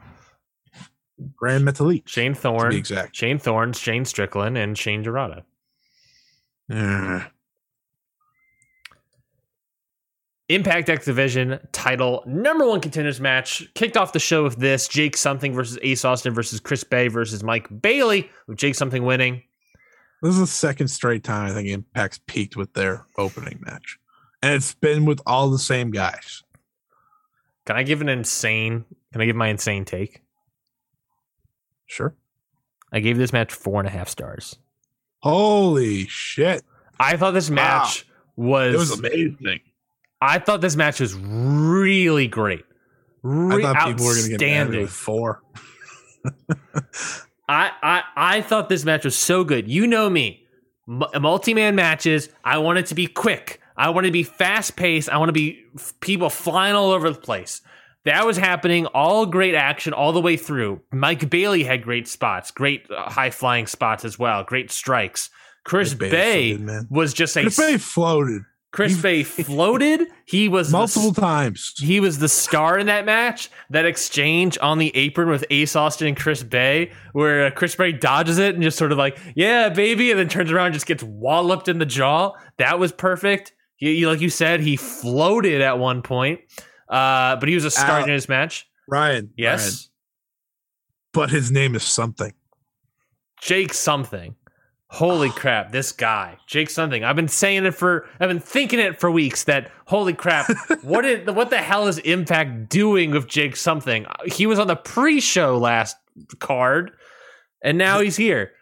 Grand 1.35 1.67
Metalik. 1.67 2.07
Shane 2.07 2.35
Thorne. 2.35 2.73
exact. 2.73 3.17
Shane 3.17 3.37
Thorne, 3.37 3.73
Shane 3.73 4.05
Strickland, 4.05 4.57
and 4.57 4.79
Shane 4.79 5.03
Dorada. 5.03 5.45
Impact 10.49 10.89
X 10.89 11.05
Division 11.05 11.59
title 11.73 12.23
number 12.27 12.65
one 12.65 12.81
contenders 12.81 13.21
match 13.21 13.69
kicked 13.75 13.97
off 13.97 14.13
the 14.13 14.21
show 14.21 14.45
with 14.45 14.57
this 14.59 14.87
Jake 14.87 15.17
Something 15.17 15.53
versus 15.53 15.81
Ace 15.83 16.05
Austin 16.05 16.33
versus 16.33 16.61
Chris 16.61 16.85
Bey 16.85 17.09
versus 17.09 17.43
Mike 17.43 17.67
Bailey, 17.83 18.31
with 18.47 18.57
Jake 18.59 18.77
Something 18.77 19.05
winning. 19.05 19.43
This 20.23 20.35
is 20.35 20.41
the 20.41 20.47
second 20.47 20.87
straight 20.89 21.25
time 21.25 21.51
I 21.51 21.55
think 21.55 21.69
Impact's 21.69 22.21
peaked 22.29 22.57
with 22.57 22.73
their 22.75 23.05
opening 23.19 23.59
match. 23.67 23.99
And 24.43 24.55
it's 24.55 24.75
been 24.75 25.07
with 25.07 25.21
all 25.27 25.51
the 25.51 25.59
same 25.59 25.91
guys. 25.91 26.45
Can 27.67 27.77
I 27.77 27.83
give 27.83 28.01
an 28.01 28.09
insane? 28.09 28.85
Can 29.13 29.21
I 29.21 29.27
give 29.27 29.37
my 29.37 29.49
insane 29.49 29.85
take? 29.85 30.23
Sure. 31.87 32.15
I 32.93 33.01
gave 33.01 33.19
this 33.19 33.33
match 33.33 33.53
four 33.53 33.81
and 33.81 33.87
a 33.89 33.91
half 33.91 34.09
stars. 34.09 34.57
Holy 35.21 36.07
shit. 36.07 36.63
I 36.99 37.17
thought 37.17 37.33
this 37.33 37.51
match 37.51 38.07
was, 38.37 38.75
It 38.75 38.79
was 38.79 38.99
amazing. 38.99 39.61
I 40.21 40.39
thought 40.39 40.61
this 40.61 40.77
match 40.77 41.01
was 41.01 41.15
really 41.15 42.29
great. 42.29 42.65
I 43.25 43.61
thought 43.63 43.87
people 43.87 44.07
were 44.07 44.15
going 44.15 44.31
to 44.31 44.37
get 44.37 44.41
mad 44.41 44.51
at 44.51 44.61
outstanding. 44.63 44.79
it 44.81 44.83
with 44.83 44.91
four. 44.91 45.43
I, 47.49 47.71
I 47.83 48.03
I 48.17 48.41
thought 48.41 48.69
this 48.69 48.85
match 48.85 49.05
was 49.05 49.17
so 49.17 49.45
good. 49.45 49.69
You 49.69 49.87
know 49.87 50.09
me, 50.09 50.47
M- 50.89 51.03
multi-man 51.21 51.75
matches. 51.75 52.29
I 52.45 52.59
want 52.59 52.79
it 52.79 52.87
to 52.87 52.95
be 52.95 53.07
quick. 53.07 53.61
I 53.77 53.91
want 53.91 54.07
to 54.07 54.13
be 54.13 54.23
fast 54.23 54.77
paced. 54.77 55.09
I 55.09 55.17
want 55.19 55.29
to 55.31 55.33
be 55.33 55.65
f- 55.77 55.95
people 56.01 56.31
flying 56.31 56.75
all 56.75 56.91
over 56.91 57.11
the 57.11 57.19
place. 57.21 57.61
That 58.05 58.27
was 58.27 58.37
happening. 58.37 58.87
All 58.87 59.27
great 59.27 59.55
action 59.55 59.93
all 59.93 60.13
the 60.13 60.21
way 60.21 60.37
through. 60.37 60.81
Mike 60.93 61.31
Bailey 61.31 61.63
had 61.65 61.83
great 61.83 62.09
spots, 62.09 62.51
great 62.51 62.91
uh, 62.91 63.09
high 63.11 63.31
flying 63.31 63.67
spots 63.67 64.05
as 64.05 64.19
well, 64.19 64.43
great 64.45 64.71
strikes. 64.71 65.31
Chris 65.65 65.93
Mike 65.93 66.11
Bailey's 66.11 66.59
so 66.59 66.67
Bay 66.67 66.73
good, 66.81 66.87
was 66.91 67.15
just 67.15 67.37
a 67.37 67.43
Chris 67.43 67.57
Bey 67.57 67.79
floated 67.79 68.43
Chris 68.73 68.97
he- 68.97 69.03
Bay 69.03 69.23
floated. 69.57 70.09
He 70.25 70.49
was 70.49 70.71
the 70.73 70.79
multiple 70.79 71.15
times. 71.15 71.75
he 71.79 72.01
was 72.01 72.19
the 72.19 72.29
star 72.29 72.77
in 72.79 72.87
that 72.87 73.05
match. 73.05 73.51
That 73.71 73.85
exchange 73.87 74.59
on 74.61 74.79
the 74.79 74.91
apron 74.97 75.29
with 75.29 75.45
Ace 75.51 75.77
Austin 75.77 76.09
and 76.09 76.17
Chris 76.17 76.43
Bey, 76.43 76.91
where 77.13 77.47
uh, 77.47 77.51
Chris 77.53 77.77
Bey 77.77 77.93
dodges 77.93 78.39
it 78.39 78.55
and 78.55 78.65
just 78.65 78.79
sort 78.79 78.91
of 78.91 78.99
like, 78.99 79.17
"Yeah, 79.37 79.69
baby," 79.69 80.11
and 80.11 80.19
then 80.19 80.29
turns 80.29 80.51
around 80.51 80.67
and 80.67 80.75
just 80.75 80.87
gets 80.87 81.05
walloped 81.05 81.69
in 81.69 81.79
the 81.79 81.87
jaw. 81.87 82.33
That 82.57 82.81
was 82.81 82.91
perfect. 82.91 83.53
He- 83.83 84.07
like 84.07 84.21
you 84.21 84.31
said, 84.31 84.61
he 84.61 84.77
floated 84.77 85.61
at 85.61 85.77
one 85.77 86.03
point, 86.03 86.41
uh, 86.89 87.35
but 87.37 87.49
he 87.49 87.55
was 87.57 87.65
a 87.65 87.71
star 87.71 88.01
Ow. 88.01 88.05
in 88.05 88.11
his 88.11 88.29
match. 88.29 88.69
Ryan. 88.89 89.31
Yes, 89.37 89.61
Ryan. 89.67 89.79
But 91.15 91.31
his 91.31 91.51
name 91.51 91.75
is 91.75 91.83
something. 91.83 92.33
Jake 93.41 93.75
something. 93.75 94.37
Holy 94.87 95.31
crap, 95.41 95.73
this 95.73 95.91
guy, 95.91 96.37
Jake 96.47 96.71
something. 96.71 97.03
I've 97.03 97.17
been 97.17 97.27
saying 97.27 97.65
it 97.67 97.75
for, 97.75 98.07
I've 98.21 98.29
been 98.29 98.39
thinking 98.39 98.79
it 98.79 99.01
for 99.01 99.11
weeks. 99.11 99.45
That 99.45 99.73
holy 99.87 100.13
crap, 100.13 100.49
what 100.83 101.05
is, 101.05 101.27
what 101.27 101.51
the 101.51 101.59
hell 101.59 101.89
is 101.89 101.99
Impact 101.99 102.69
doing 102.69 103.11
with 103.11 103.27
Jake 103.27 103.57
something? 103.57 104.07
He 104.27 104.47
was 104.47 104.61
on 104.61 104.69
the 104.69 104.77
pre-show 104.77 105.59
last 105.59 105.97
card, 106.39 106.93
and 107.65 107.79
now 107.79 108.01
he's 108.01 108.17
here. 108.17 108.53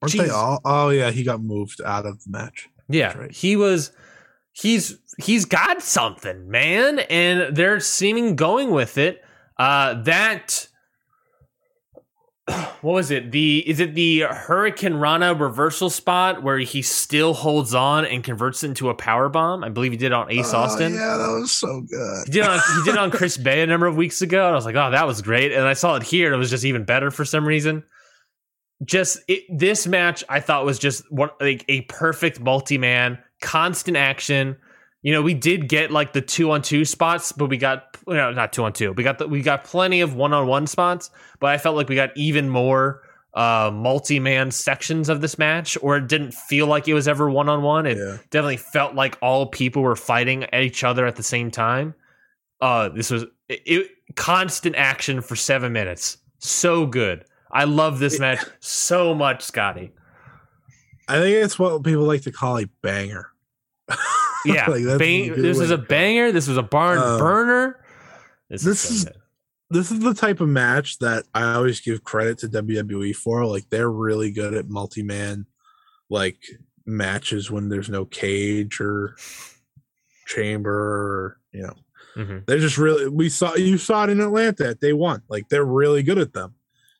Aren't 0.00 0.14
Jeez. 0.14 0.26
they 0.26 0.30
all? 0.30 0.60
Oh, 0.64 0.90
yeah. 0.90 1.10
He 1.10 1.24
got 1.24 1.42
moved 1.42 1.80
out 1.84 2.06
of 2.06 2.22
the 2.22 2.30
match. 2.30 2.68
Yeah, 2.88 3.18
right. 3.18 3.32
he 3.32 3.56
was. 3.56 3.90
He's 4.56 4.96
he's 5.18 5.44
got 5.44 5.82
something, 5.82 6.48
man, 6.48 7.00
and 7.00 7.56
they're 7.56 7.80
seeming 7.80 8.36
going 8.36 8.70
with 8.70 8.96
it. 8.98 9.22
Uh, 9.58 10.00
that 10.02 10.68
what 12.46 12.92
was 12.92 13.10
it? 13.10 13.32
The 13.32 13.68
is 13.68 13.80
it 13.80 13.94
the 13.94 14.20
Hurricane 14.20 14.94
Rana 14.94 15.34
reversal 15.34 15.90
spot 15.90 16.42
where 16.42 16.58
he 16.58 16.82
still 16.82 17.34
holds 17.34 17.74
on 17.74 18.04
and 18.04 18.22
converts 18.22 18.62
it 18.62 18.68
into 18.68 18.90
a 18.90 18.94
power 18.94 19.28
bomb? 19.28 19.64
I 19.64 19.70
believe 19.70 19.92
he 19.92 19.98
did 19.98 20.12
on 20.12 20.30
Ace 20.30 20.52
Oh, 20.54 20.58
Austin. 20.58 20.94
Yeah, 20.94 21.16
that 21.16 21.30
was 21.40 21.50
so 21.50 21.80
good. 21.80 22.26
He 22.26 22.32
did 22.32 22.44
on 22.44 22.60
he 22.76 22.84
did 22.84 22.96
on 22.96 23.10
Chris 23.10 23.36
Bey 23.36 23.62
a 23.62 23.66
number 23.66 23.86
of 23.86 23.96
weeks 23.96 24.22
ago, 24.22 24.46
and 24.46 24.52
I 24.52 24.56
was 24.56 24.66
like, 24.66 24.76
oh, 24.76 24.90
that 24.90 25.06
was 25.06 25.20
great. 25.20 25.52
And 25.52 25.62
I 25.62 25.72
saw 25.72 25.96
it 25.96 26.02
here, 26.04 26.26
and 26.26 26.34
it 26.36 26.38
was 26.38 26.50
just 26.50 26.64
even 26.64 26.84
better 26.84 27.10
for 27.10 27.24
some 27.24 27.46
reason. 27.46 27.82
Just 28.84 29.18
it, 29.28 29.44
this 29.48 29.86
match, 29.86 30.22
I 30.28 30.40
thought 30.40 30.66
was 30.66 30.78
just 30.78 31.10
one 31.10 31.30
like 31.40 31.64
a 31.68 31.82
perfect 31.82 32.40
multi 32.40 32.76
man, 32.76 33.18
constant 33.44 33.96
action, 33.96 34.56
you 35.02 35.12
know, 35.12 35.22
we 35.22 35.34
did 35.34 35.68
get 35.68 35.90
like 35.90 36.12
the 36.14 36.20
two 36.22 36.50
on 36.50 36.62
two 36.62 36.84
spots, 36.84 37.30
but 37.30 37.48
we 37.50 37.56
got 37.58 37.96
you 38.08 38.14
know, 38.14 38.32
not 38.32 38.52
two 38.52 38.64
on 38.64 38.72
two. 38.72 38.92
We 38.92 39.04
got 39.04 39.18
the, 39.18 39.28
we 39.28 39.42
got 39.42 39.64
plenty 39.64 40.00
of 40.00 40.14
one 40.14 40.32
on 40.32 40.46
one 40.46 40.66
spots, 40.66 41.10
but 41.40 41.50
I 41.50 41.58
felt 41.58 41.76
like 41.76 41.88
we 41.88 41.94
got 41.94 42.10
even 42.16 42.48
more 42.48 43.02
uh 43.34 43.70
multi 43.72 44.18
man 44.20 44.50
sections 44.50 45.08
of 45.08 45.20
this 45.20 45.38
match, 45.38 45.76
or 45.82 45.96
it 45.98 46.08
didn't 46.08 46.32
feel 46.32 46.66
like 46.66 46.88
it 46.88 46.94
was 46.94 47.06
ever 47.06 47.28
one 47.30 47.48
on 47.48 47.62
one. 47.62 47.84
It 47.86 47.98
Yeah. 47.98 48.18
definitely 48.30 48.56
felt 48.56 48.94
like 48.94 49.18
all 49.20 49.46
people 49.46 49.82
were 49.82 49.96
fighting 49.96 50.44
at 50.44 50.62
each 50.62 50.82
other 50.84 51.06
at 51.06 51.16
the 51.16 51.22
same 51.22 51.50
time. 51.50 51.94
Uh, 52.60 52.88
this 52.88 53.10
was 53.10 53.24
it, 53.48 53.60
it, 53.66 53.90
constant 54.16 54.74
action 54.76 55.20
for 55.20 55.36
seven 55.36 55.72
minutes. 55.72 56.16
So 56.38 56.86
good. 56.86 57.24
I 57.52 57.64
love 57.64 57.98
this 57.98 58.18
match 58.18 58.40
so 58.60 59.14
much, 59.14 59.42
Scotty. 59.42 59.92
I 61.08 61.18
think 61.18 61.36
it's 61.44 61.58
what 61.58 61.82
people 61.84 62.04
like 62.04 62.22
to 62.22 62.32
call 62.32 62.58
a 62.58 62.64
banger. 62.82 63.30
Yeah, 64.46 64.66
Like, 64.66 64.98
bang- 64.98 65.32
this 65.40 65.56
way 65.56 65.62
was 65.62 65.70
a 65.70 65.78
banger. 65.78 66.30
This 66.30 66.46
was 66.48 66.58
a 66.58 66.62
barn 66.62 66.98
Uh, 66.98 67.16
burner. 67.18 67.80
This, 68.50 68.62
this 68.62 68.90
is, 68.90 69.02
so 69.02 69.08
is- 69.10 69.16
this 69.70 69.90
is 69.90 70.00
the 70.00 70.12
type 70.14 70.40
of 70.42 70.48
match 70.48 70.98
that 70.98 71.24
I 71.34 71.54
always 71.54 71.80
give 71.80 72.04
credit 72.04 72.38
to 72.38 72.48
WWE 72.48 73.16
for. 73.16 73.46
Like 73.46 73.68
they're 73.70 73.90
really 73.90 74.30
good 74.30 74.52
at 74.54 74.68
multi-man 74.68 75.46
like 76.10 76.36
matches 76.84 77.50
when 77.50 77.70
there's 77.70 77.88
no 77.88 78.04
cage 78.04 78.78
or 78.80 79.16
chamber 80.26 80.70
or 80.70 81.40
you 81.52 81.62
know. 81.62 81.74
Mhm. 82.16 82.46
They're 82.46 82.58
just 82.58 82.78
really 82.78 83.08
we 83.08 83.28
saw 83.30 83.54
you 83.54 83.78
saw 83.78 84.04
it 84.04 84.10
in 84.10 84.20
Atlanta 84.20 84.76
They 84.80 84.92
won. 84.92 85.22
Like 85.28 85.48
they're 85.48 85.64
really 85.64 86.02
good 86.02 86.18
at 86.18 86.32
them. 86.34 86.54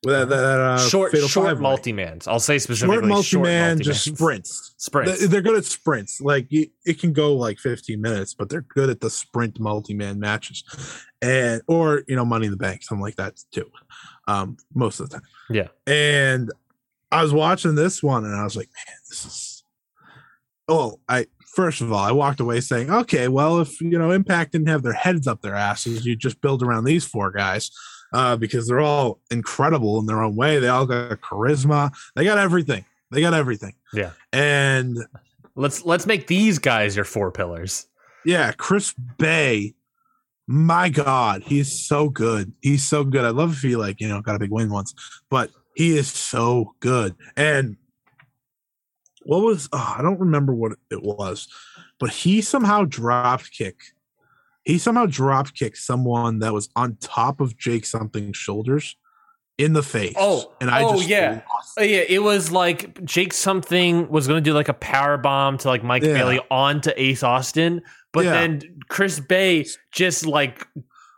That, 0.05 0.29
that 0.29 0.61
uh, 0.61 0.79
short 0.79 1.17
short 1.17 1.47
Five-Way. 1.49 1.61
multi 1.63 1.93
mans. 1.93 2.27
I'll 2.29 2.39
say 2.41 2.59
specifically 2.59 2.97
short 2.97 3.05
multi-man, 3.07 3.77
multi-mans. 3.77 3.81
just 3.81 4.05
sprints. 4.17 4.75
sprints. 4.79 5.21
They- 5.21 5.27
They're 5.27 5.43
good 5.43 5.57
at 5.57 5.65
sprints. 5.65 6.21
Like 6.21 6.47
it 6.51 7.01
can 7.01 7.13
go 7.13 7.35
like 7.35 7.59
15 7.59 8.01
minutes, 8.01 8.35
but 8.35 8.49
they're 8.49 8.61
good 8.63 8.91
at 8.91 9.01
the 9.01 9.11
sprint 9.11 9.59
multi-man 9.61 10.19
matches, 10.21 10.65
and 11.23 11.63
or 11.67 12.05
you 12.09 12.17
know 12.17 12.25
Money 12.25 12.47
in 12.47 12.53
the 12.53 12.59
Bank, 12.59 12.83
something 12.83 13.03
like 13.03 13.17
that 13.17 13.41
too. 13.53 13.71
Um, 14.29 14.57
most 14.75 15.01
of 15.01 15.11
the 15.11 15.17
time. 15.17 15.27
Yeah. 15.51 15.69
And 15.87 16.51
I 17.13 17.23
was 17.23 17.33
watching 17.33 17.75
this 17.75 18.03
one, 18.03 18.25
and 18.25 18.35
I 18.35 18.43
was 18.45 18.57
like, 18.57 18.69
man, 18.87 18.97
this 19.09 19.25
is. 19.27 19.65
Oh, 20.69 20.99
I 21.09 21.27
first 21.55 21.81
of 21.83 21.93
all, 21.93 21.99
I 21.99 22.11
walked 22.11 22.41
away 22.41 22.61
saying, 22.61 22.91
okay, 22.91 23.29
well, 23.29 23.61
if 23.61 23.81
you 23.81 23.99
know 23.99 24.11
Impact 24.11 24.53
didn't 24.53 24.69
have 24.69 24.83
their 24.83 24.93
heads 24.95 25.27
up 25.27 25.43
their 25.43 25.55
asses, 25.55 26.05
you 26.07 26.17
just 26.17 26.41
build 26.41 26.63
around 26.63 26.85
these 26.85 27.05
four 27.05 27.31
guys. 27.31 27.71
Uh, 28.15 28.37
because 28.37 28.69
they're 28.69 28.81
all 28.81 29.19
incredible 29.33 29.99
in 29.99 30.07
their 30.07 30.23
own 30.23 30.37
way. 30.37 30.61
They 30.61 30.69
all 30.69 30.87
got 30.87 31.21
charisma. 31.21 31.93
They 32.15 32.23
got 32.25 32.39
everything. 32.39 32.85
They 33.11 33.21
got 33.21 33.35
everything. 33.35 33.75
Yeah. 33.93 34.13
And 34.33 34.97
let's 35.57 35.85
let's 35.85 36.07
make 36.07 36.29
these 36.29 36.61
guys 36.61 36.95
your 36.95 37.05
four 37.05 37.33
pillars. 37.33 37.89
yeah, 38.25 38.53
Chris 38.53 38.95
Bey, 39.19 39.75
my 40.47 40.89
God, 40.89 41.43
he's 41.43 41.87
so 41.87 42.09
good. 42.09 42.53
He's 42.63 42.85
so 42.85 43.05
good. 43.05 43.25
I 43.25 43.31
love 43.31 43.53
if 43.53 43.63
he 43.63 43.77
like, 43.77 44.01
you 44.01 44.09
know, 44.09 44.21
got 44.21 44.37
a 44.37 44.39
big 44.39 44.51
win 44.51 44.71
once, 44.71 44.95
but 45.29 45.51
he 45.75 45.97
is 45.97 46.09
so 46.09 46.75
good. 46.81 47.15
And 47.37 47.77
what 49.25 49.43
was 49.43 49.69
oh, 49.73 49.95
I 49.99 50.03
don't 50.03 50.21
remember 50.21 50.55
what 50.55 50.73
it 50.91 51.03
was, 51.03 51.49
but 51.99 52.11
he 52.11 52.41
somehow 52.43 52.85
dropped 52.85 53.51
kick. 53.53 53.94
He 54.65 54.79
somehow 54.79 55.07
drop 55.07 55.53
kicked 55.55 55.79
someone 55.79 56.39
that 56.39 56.53
was 56.53 56.69
on 56.75 56.97
top 57.01 57.41
of 57.41 57.57
Jake 57.57 57.85
something's 57.85 58.37
shoulders 58.37 58.97
in 59.59 59.73
the 59.73 59.83
face. 59.83 60.15
Oh, 60.19 60.53
and 60.61 60.71
I 60.71 60.83
oh, 60.83 60.97
just 60.97 61.09
yeah. 61.09 61.43
lost 61.53 61.75
Oh, 61.79 61.83
yeah, 61.83 62.03
it 62.09 62.23
was 62.23 62.51
like 62.51 63.05
Jake 63.05 63.33
something 63.33 64.09
was 64.09 64.27
going 64.27 64.43
to 64.43 64.49
do 64.49 64.55
like 64.55 64.69
a 64.69 64.75
power 64.75 65.17
bomb 65.17 65.59
to 65.59 65.69
like 65.69 65.85
Mike 65.85 66.03
Yeah. 66.03 66.15
Bailey 66.15 66.41
onto 66.51 66.91
Ace 66.97 67.23
Austin, 67.23 67.83
but 68.13 68.25
Yeah. 68.25 68.33
then 68.33 68.63
Chris 68.89 69.21
Bey 69.21 69.67
just 69.93 70.27
like 70.27 70.67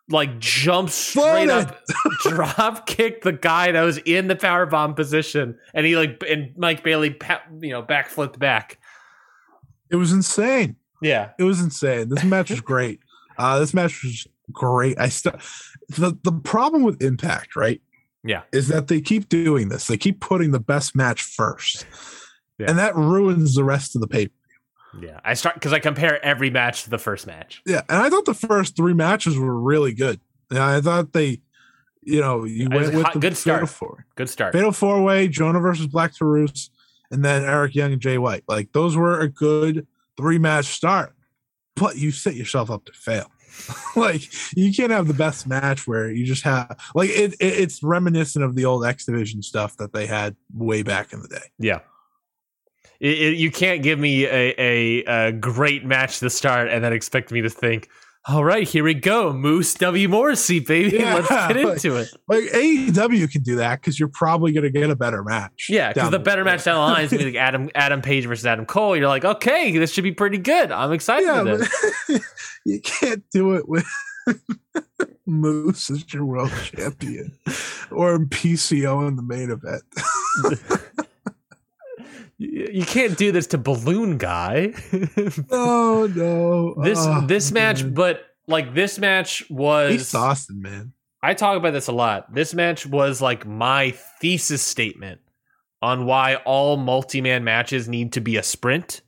like 0.09 0.39
jumps 0.39 0.95
straight 0.95 1.49
up, 1.51 1.81
drop 2.23 2.87
kicked 2.87 3.25
the 3.25 3.33
guy 3.33 3.73
that 3.73 3.83
was 3.83 3.99
in 3.99 4.29
the 4.29 4.37
power 4.37 4.65
bomb 4.65 4.95
position, 4.95 5.59
and 5.75 5.85
he 5.85 5.97
like 5.97 6.23
and 6.29 6.53
Mike 6.57 6.83
Bailey 6.83 7.17
you 7.61 7.71
know 7.71 7.83
backflipped 7.83 8.39
back. 8.39 8.79
It 9.91 9.97
was 9.97 10.13
insane. 10.13 10.77
Yeah, 11.03 11.31
it 11.39 11.43
was 11.43 11.61
insane. 11.61 12.09
This 12.09 12.25
match 12.25 12.51
was 12.51 12.61
great. 12.61 13.01
Uh, 13.39 13.59
this 13.59 13.75
match 13.75 14.03
was 14.03 14.27
great. 14.53 14.99
I 14.99 15.09
still 15.09 15.33
the 15.89 16.17
the 16.23 16.33
problem 16.33 16.83
with 16.83 17.03
Impact, 17.03 17.57
right? 17.57 17.81
Yeah. 18.25 18.43
is 18.53 18.67
that 18.69 18.89
they 18.89 19.01
keep 19.01 19.29
doing 19.29 19.69
this. 19.69 19.87
They 19.87 19.97
keep 19.97 20.21
putting 20.21 20.51
the 20.51 20.59
best 20.59 20.97
match 20.97 21.23
first, 21.23 21.87
Yeah. 22.59 22.67
and 22.71 22.79
that 22.79 22.97
ruins 22.97 23.55
the 23.55 23.63
rest 23.63 23.95
of 23.95 24.01
the 24.01 24.09
paper. 24.09 24.33
yeah. 25.01 25.21
I 25.25 25.35
start 25.35 25.55
because 25.55 25.73
I 25.73 25.79
compare 25.79 26.25
every 26.25 26.51
match 26.51 26.83
to 26.85 26.91
the 26.91 26.99
first 26.99 27.27
match. 27.27 27.63
Yeah, 27.67 27.83
and 27.89 27.99
I 28.03 28.11
thought 28.11 28.25
the 28.25 28.35
first 28.35 28.75
three 28.77 28.95
matches 28.95 29.39
were 29.39 29.55
really 29.61 29.93
good. 29.95 30.19
And 30.51 30.59
I 30.59 30.81
thought 30.81 31.13
they, 31.13 31.41
you 32.03 32.21
know, 32.21 32.45
you 32.45 32.69
went 32.69 32.95
with 32.95 33.03
hot- 33.05 33.13
the 33.15 33.19
good 33.21 33.37
start. 33.37 33.61
Fatal 33.61 33.67
Four, 33.69 34.07
Good 34.17 34.29
start. 34.29 34.53
Fatal 34.53 34.73
Four 34.73 35.03
Way, 35.05 35.29
Jonah 35.29 35.61
versus 35.61 35.87
Black 35.87 36.17
Taurus, 36.17 36.71
and 37.13 37.25
then 37.25 37.45
Eric 37.45 37.75
Young 37.77 37.93
and 37.93 38.01
Jay 38.03 38.19
White. 38.19 38.43
Like 38.49 38.73
those 38.73 38.97
were 38.97 39.21
a 39.21 39.29
good 39.29 39.87
three 40.17 40.39
match 40.39 40.67
start, 40.67 41.15
but 41.77 41.97
you 41.97 42.11
set 42.11 42.35
yourself 42.35 42.71
up 42.71 42.85
to 42.87 42.93
fail. 42.93 43.31
like 43.97 44.23
you 44.55 44.73
can't 44.73 44.91
have 44.91 45.09
the 45.09 45.15
best 45.15 45.47
match 45.47 45.87
where 45.87 46.11
you 46.11 46.27
just 46.27 46.43
have 46.43 46.77
like 46.95 47.09
it, 47.09 47.33
it 47.35 47.37
it's 47.41 47.83
reminiscent 47.83 48.45
of 48.45 48.55
the 48.55 48.65
old 48.65 48.85
X 48.85 49.07
Division 49.07 49.43
stuff 49.43 49.77
that 49.79 49.93
they 49.93 50.07
had 50.07 50.37
way 50.55 50.83
back 50.83 51.13
in 51.13 51.23
the 51.23 51.29
day. 51.29 51.45
Yeah. 51.59 51.81
It, 53.01 53.37
you 53.37 53.51
can't 53.51 53.83
give 53.83 53.99
me 53.99 54.25
a, 54.25 54.55
a, 54.59 55.05
a 55.05 55.33
great 55.33 55.85
match 55.85 56.19
to 56.21 56.31
start 56.31 56.69
and 56.69 56.83
then 56.83 56.95
expect 56.95 57.31
me 57.31 57.43
to 57.43 57.51
think, 57.51 57.91
all 58.29 58.45
right, 58.45 58.69
here 58.69 58.83
we 58.85 58.95
go. 58.95 59.33
Moose 59.33 59.75
W. 59.75 60.09
Morrissey, 60.09 60.59
baby. 60.61 60.97
Yeah, 60.99 61.15
Let's 61.15 61.29
get 61.29 61.65
like- 61.65 61.75
into 61.75 61.97
it. 61.97 62.09
Like 62.29 62.43
AEW 62.45 63.31
can 63.31 63.43
do 63.43 63.57
that 63.57 63.81
because 63.81 63.99
you're 64.01 64.09
probably 64.09 64.53
gonna 64.53 64.71
get 64.71 64.91
a 64.91 64.97
better 64.97 65.23
match. 65.23 65.67
Yeah, 65.69 65.93
because 65.93 66.11
the 66.11 66.19
better 66.19 66.43
match 66.45 66.65
down 66.65 66.75
the 66.75 66.81
line 66.81 67.05
is 67.05 67.11
going 67.11 67.21
to 67.21 67.31
be 67.31 67.33
like 67.39 67.41
Adam 67.41 67.71
Adam 67.75 68.03
Page 68.03 68.27
versus 68.27 68.45
Adam 68.47 68.67
Cole. 68.67 68.97
You're 68.97 69.09
like, 69.09 69.25
okay, 69.25 69.77
this 69.79 69.93
should 69.93 70.05
be 70.05 70.13
pretty 70.13 70.39
good. 70.39 70.73
I'm 70.73 70.93
excited 70.93 71.27
Yeah, 71.27 71.43
for 71.45 71.57
this. 71.59 72.25
you 72.65 72.81
can't 72.81 73.23
do 73.33 73.55
it 73.55 73.69
with 73.69 73.87
Moose 75.27 75.91
as 75.91 76.13
your 76.13 76.25
world 76.25 76.51
champion 76.65 77.33
or 77.91 78.19
PCO 78.19 79.07
in 79.09 79.17
the 79.17 79.23
main 79.23 79.51
event. 79.51 79.83
You 82.39 82.85
can't 82.85 83.17
do 83.17 83.33
this 83.33 83.47
to 83.49 83.59
Balloon 83.59 84.19
Guy. 84.19 84.75
oh 85.51 86.11
no! 86.15 86.83
this 86.83 86.99
Oh, 87.01 87.27
this 87.27 87.51
match, 87.51 87.83
man. 87.83 87.95
but 87.95 88.27
like 88.47 88.75
this 88.75 88.99
match 88.99 89.49
was 89.49 89.93
Ace 89.95 90.15
Austin, 90.15 90.61
man. 90.61 90.93
I 91.23 91.35
talk 91.35 91.57
about 91.57 91.73
this 91.73 91.89
a 91.89 91.93
lot. 91.93 92.33
This 92.33 92.55
match 92.55 92.87
was 92.87 93.23
like 93.23 93.47
my 93.47 93.93
thesis 94.21 94.63
statement 94.63 95.21
on 95.83 96.05
why 96.05 96.37
all 96.37 96.77
multi-man 96.77 97.43
matches 97.43 97.89
need 97.89 98.13
to 98.13 98.21
be 98.21 98.37
a 98.37 98.43
sprint. 98.43 99.01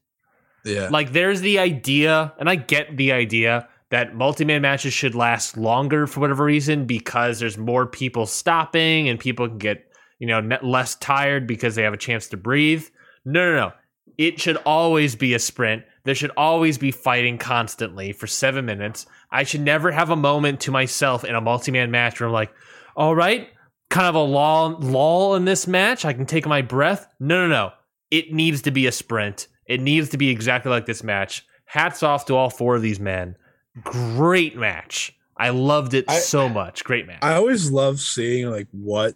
Yeah, 0.64 0.88
Like 0.90 1.12
there's 1.12 1.40
the 1.40 1.59
idea, 1.59 2.34
and 2.38 2.48
I 2.48 2.56
get 2.56 2.96
the 2.96 3.12
idea 3.12 3.68
that 3.90 4.14
multi-man 4.14 4.62
matches 4.62 4.92
should 4.92 5.14
last 5.14 5.56
longer 5.56 6.06
for 6.06 6.20
whatever 6.20 6.44
reason 6.44 6.84
because 6.86 7.38
there's 7.40 7.56
more 7.56 7.86
people 7.86 8.26
stopping 8.26 9.09
and 9.09 9.18
people 9.18 9.48
can 9.48 9.59
get, 9.59 9.84
you 10.18 10.26
know, 10.26 10.59
less 10.62 10.94
tired 10.96 11.46
because 11.46 11.74
they 11.74 11.82
have 11.82 11.94
a 11.94 11.98
chance 11.98 12.26
to 12.28 12.36
breathe. 12.36 12.86
No, 13.28 13.50
no, 13.50 13.56
no. 13.56 13.72
It 14.16 14.40
should 14.40 14.56
always 14.64 15.14
be 15.14 15.34
a 15.34 15.38
sprint. 15.38 15.84
There 16.05 16.14
should 16.14 16.30
always 16.36 16.78
be 16.78 16.90
fighting 16.90 17.38
constantly 17.38 18.12
for 18.12 18.26
seven 18.26 18.64
minutes. 18.64 19.06
I 19.30 19.44
should 19.44 19.60
never 19.60 19.90
have 19.90 20.10
a 20.10 20.16
moment 20.16 20.60
to 20.62 20.70
myself 20.70 21.24
in 21.24 21.34
a 21.34 21.40
multi-man 21.40 21.90
match 21.90 22.18
where 22.18 22.28
I'm 22.28 22.32
like, 22.32 22.52
all 22.96 23.14
right, 23.14 23.48
kind 23.90 24.06
of 24.06 24.14
a 24.14 24.18
lull, 24.22 24.78
lull 24.80 25.34
in 25.36 25.44
this 25.44 25.66
match. 25.66 26.05
I 26.05 26.14
can 26.14 26.26
take 26.26 26.46
my 26.46 26.62
breath. 26.62 27.06
No, 27.20 27.46
no, 27.46 27.48
no. 27.48 27.72
It 28.10 28.32
needs 28.32 28.62
to 28.62 28.70
be 28.70 28.86
a 28.86 28.92
sprint. 28.92 29.46
It 29.66 29.80
needs 29.82 30.09
to 30.10 30.16
be 30.16 30.30
exactly 30.30 30.70
like 30.70 30.86
this 30.86 31.05
match. 31.05 31.44
Hats 31.66 32.02
off 32.02 32.24
to 32.26 32.34
all 32.34 32.48
four 32.48 32.74
of 32.76 32.82
these 32.82 32.98
men. 32.98 33.36
Great 33.84 34.56
match. 34.56 35.14
I 35.36 35.50
loved 35.50 35.92
it 35.94 36.06
I- 36.09 36.18
so 36.18 36.48
much. 36.48 36.82
Great 36.82 37.06
match. 37.06 37.18
I 37.22 37.34
always 37.34 37.70
love 37.70 38.00
seeing 38.00 38.50
like 38.50 38.68
what 38.72 39.14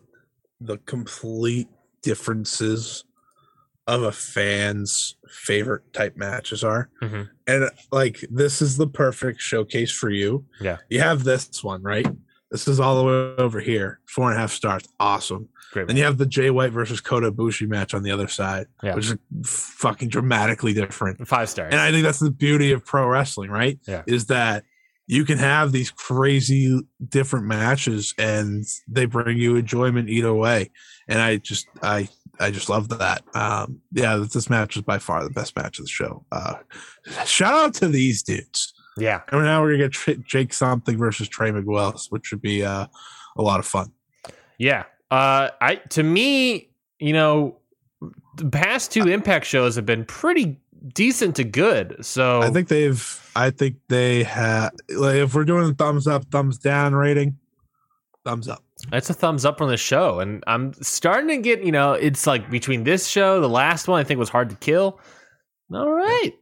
the 0.61 0.77
complete 0.79 1.69
differences 2.03 3.05
of 3.87 4.03
a 4.03 4.13
fan's 4.13 5.17
favorite 5.29 5.93
type 5.93 6.17
matches 6.17 6.63
are. 6.63 6.89
Mhm. 7.03 7.29
And 7.47 7.71
like 7.91 8.25
this 8.31 8.63
is 8.63 8.77
the 8.77 8.87
perfect 8.87 9.41
showcase 9.41 9.91
for 9.91 10.11
you. 10.11 10.45
Yeah. 10.61 10.77
You 10.89 11.01
have 11.01 11.25
this 11.25 11.65
one, 11.65 11.83
right? 11.83 12.07
This 12.51 12.69
is 12.69 12.79
all 12.79 12.97
the 12.99 13.05
way 13.05 13.43
over 13.43 13.61
here. 13.61 14.01
Four 14.07 14.29
and 14.31 14.37
a 14.37 14.41
half 14.41 14.53
stars. 14.53 14.85
Awesome. 15.01 15.49
Great 15.73 15.87
Then 15.89 15.97
you 15.97 16.05
have 16.05 16.19
the 16.19 16.27
Jay 16.27 16.51
White 16.51 16.73
versus 16.73 17.01
Kota 17.01 17.33
Ibushi 17.33 17.67
match 17.67 17.95
on 17.95 18.03
the 18.03 18.11
other 18.11 18.29
side, 18.29 18.67
Yeah. 18.83 18.95
which 18.95 19.07
is 19.11 19.17
fucking 19.45 20.11
dramatically 20.11 20.75
different. 20.75 21.27
Five 21.27 21.49
stars. 21.49 21.71
And 21.73 21.81
I 21.81 21.91
think 21.91 22.05
that's 22.05 22.19
the 22.21 22.31
beauty 22.31 22.73
of 22.73 22.85
pro 22.85 23.07
wrestling, 23.09 23.51
right? 23.51 23.81
Yeah. 23.89 24.03
Is 24.07 24.27
that 24.27 24.65
you 25.09 25.25
can 25.25 25.39
have 25.39 25.73
these 25.73 25.91
crazy 25.91 26.79
different 27.09 27.47
matches 27.47 28.15
and 28.19 28.65
they 28.87 29.07
bring 29.07 29.39
you 29.39 29.57
enjoyment 29.57 30.09
either 30.11 30.33
way. 30.35 30.71
And 31.09 31.21
I 31.21 31.39
just 31.39 31.67
I 31.83 32.09
I 32.43 32.51
just 32.51 32.69
love 32.69 32.89
that. 32.91 33.23
Um, 33.35 33.81
yeah, 33.93 34.17
this 34.17 34.51
match 34.51 34.77
is 34.77 34.83
by 34.83 34.99
far 34.99 35.23
the 35.25 35.31
best 35.31 35.57
match 35.57 35.79
of 35.79 35.85
the 35.85 35.91
show. 35.91 36.25
Uh, 36.33 36.55
shout 37.25 37.55
out 37.55 37.75
to 37.75 37.89
these 37.89 38.23
dudes. 38.23 38.75
Yeah. 38.97 39.23
And 39.29 39.45
now 39.45 39.63
we're 39.63 39.77
gonna 39.77 39.89
get 39.89 40.27
Jake 40.27 40.53
something 40.53 40.99
versus 40.99 41.29
Trey 41.29 41.51
Miguel, 41.51 41.99
which 42.11 42.31
would 42.31 42.43
be 42.43 42.65
uh, 42.65 42.87
a 43.37 43.43
lot 43.43 43.61
of 43.61 43.67
fun. 43.67 43.93
Yeah. 44.59 44.85
Uh, 45.11 45.51
I 45.61 45.77
to 45.91 46.03
me, 46.03 46.71
you 46.99 47.13
know, 47.13 47.57
the 48.37 48.51
past 48.51 48.93
two 48.93 49.09
Impact 49.09 49.47
shows 49.47 49.77
have 49.77 49.87
been 49.87 50.05
pretty 50.05 50.61
decent 50.95 51.37
to 51.37 51.45
good. 51.45 52.05
So 52.05 52.43
I 52.43 52.51
think 52.51 52.69
they've. 52.69 53.31
I 53.35 53.51
think 53.51 53.77
they 53.89 54.25
have. 54.25 54.73
Like, 54.91 55.17
if 55.17 55.35
we're 55.35 55.45
doing 55.45 55.71
a 55.71 55.75
thumbs 55.75 56.07
up, 56.07 56.25
thumbs 56.31 56.59
down 56.59 56.95
rating, 56.95 57.39
thumbs 58.25 58.49
up. 58.49 58.63
That's 58.91 59.09
a 59.11 59.15
thumbs 59.15 59.45
up 59.45 59.61
on 59.61 59.69
the 59.69 59.77
show, 59.77 60.21
and 60.21 60.43
I'm 60.47 60.73
starting 60.83 61.29
to 61.29 61.37
get. 61.39 61.63
You 61.65 61.73
know, 61.73 61.93
it's 61.93 62.27
like 62.27 62.51
between 62.51 62.85
this 62.85 63.07
show, 63.07 63.41
the 63.41 63.49
last 63.49 63.89
one, 63.89 64.01
I 64.01 64.05
think 64.05 64.19
was 64.19 64.29
hard 64.29 64.51
to 64.51 64.57
kill. 64.57 65.01
All 65.73 65.91
right, 65.91 66.33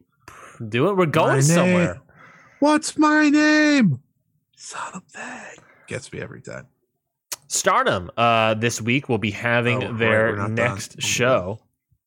do 0.67 0.89
it. 0.89 0.97
We're 0.97 1.05
going 1.05 1.35
My 1.35 1.39
somewhere. 1.41 1.93
name. 1.93 2.01
What's 2.59 2.97
my 2.97 3.29
name? 3.29 3.99
Son 4.57 4.91
of 4.93 5.03
thing. 5.05 5.63
Gets 5.87 6.11
me 6.11 6.19
every 6.19 6.41
time. 6.41 6.67
Stardom 7.47 8.09
uh, 8.17 8.53
this 8.55 8.81
week 8.81 9.09
will 9.09 9.17
be 9.17 9.31
having 9.31 9.83
Oh, 9.83 9.93
their 9.93 10.35
we're 10.35 10.47
next 10.47 10.95
done. 10.95 11.01
show. 11.01 11.59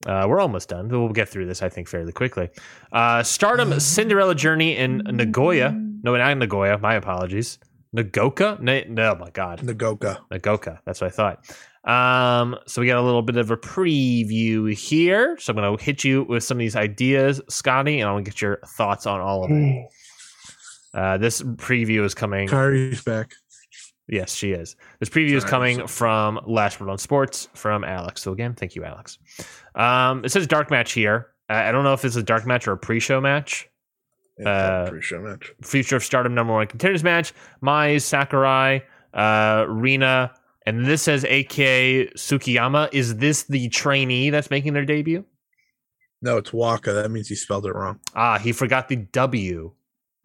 Uh, 0.07 0.27
we're 0.29 0.41
almost 0.41 0.69
done. 0.69 0.89
but 0.89 0.99
We'll 1.01 1.09
get 1.11 1.29
through 1.29 1.47
this, 1.47 1.63
I 1.63 1.69
think, 1.69 1.89
fairly 1.89 2.13
quickly. 2.13 2.51
Uh, 2.93 3.23
Stardom 3.23 3.79
Cinderella 3.81 4.35
Journey 4.35 4.77
in 4.77 4.99
Nagoya. 4.99 5.73
No, 5.73 6.17
not 6.17 6.31
in 6.33 6.39
Nagoya. 6.39 6.79
My 6.79 6.95
apologies. 6.95 7.59
Nagoka? 7.95 8.61
Na- 8.61 8.83
no, 8.89 9.13
oh 9.13 9.19
my 9.19 9.31
God. 9.31 9.61
Nagoka. 9.61 10.19
Nagoka. 10.31 10.81
That's 10.85 11.01
what 11.01 11.07
I 11.07 11.11
thought. 11.11 11.45
Um, 11.85 12.57
so 12.67 12.81
we 12.81 12.87
got 12.87 12.97
a 12.97 13.03
little 13.03 13.23
bit 13.23 13.37
of 13.37 13.51
a 13.51 13.57
preview 13.57 14.75
here. 14.75 15.37
So 15.39 15.53
I'm 15.53 15.57
going 15.57 15.77
to 15.77 15.83
hit 15.83 16.03
you 16.03 16.25
with 16.25 16.43
some 16.43 16.57
of 16.57 16.61
these 16.61 16.77
ideas, 16.77 17.41
Scotty, 17.49 18.01
and 18.01 18.09
I'll 18.09 18.21
get 18.21 18.41
your 18.41 18.59
thoughts 18.67 19.07
on 19.07 19.21
all 19.21 19.45
of 19.45 19.51
it. 19.51 19.87
Uh, 20.93 21.19
this 21.19 21.43
preview 21.43 22.05
is 22.05 22.15
coming. 22.15 22.49
Kairi's 22.49 23.03
back. 23.03 23.35
Yes, 24.07 24.35
she 24.35 24.53
is. 24.53 24.77
This 25.01 25.09
preview 25.09 25.35
is 25.35 25.45
coming 25.45 25.87
from 25.87 26.39
Last 26.47 26.81
Word 26.81 26.91
on 26.91 26.99
Sports 26.99 27.49
from 27.55 27.85
Alex. 27.85 28.23
So 28.23 28.33
again, 28.33 28.55
thank 28.55 28.75
you, 28.75 28.85
Alex. 28.85 29.19
Um, 29.75 30.25
it 30.25 30.31
says 30.31 30.47
dark 30.47 30.71
match 30.71 30.93
here. 30.93 31.29
I 31.49 31.73
don't 31.73 31.85
know 31.85 31.95
if 31.95 32.05
it's 32.05 32.17
a 32.17 32.23
dark 32.23 32.47
match 32.47 32.67
or 32.69 32.73
a 32.73 32.79
pre-show 32.79 33.21
match. 33.21 33.69
Uh, 34.45 34.89
pre-show 34.89 35.21
match. 35.21 35.53
Future 35.63 35.97
of 35.97 36.05
Stardom 36.05 36.35
number 36.35 36.53
one 36.53 36.67
contenders 36.67 37.05
match. 37.05 37.33
Mai 37.61 37.99
Sakurai, 37.99 38.81
uh, 39.13 39.65
Rina, 39.69 40.33
and 40.67 40.85
this 40.87 41.03
says 41.03 41.25
AKA 41.25 42.09
Sukiyama. 42.17 42.89
Is 42.93 43.17
this 43.17 43.45
the 43.45 43.69
trainee 43.69 44.31
that's 44.31 44.51
making 44.51 44.73
their 44.73 44.85
debut? 44.85 45.25
No, 46.23 46.39
it's 46.39 46.53
Waka. 46.53 46.93
That 46.93 47.11
means 47.11 47.29
he 47.29 47.35
spelled 47.35 47.67
it 47.67 47.75
wrong. 47.75 48.01
Ah, 48.15 48.39
he 48.39 48.53
forgot 48.53 48.89
the 48.89 48.97
W. 48.97 49.73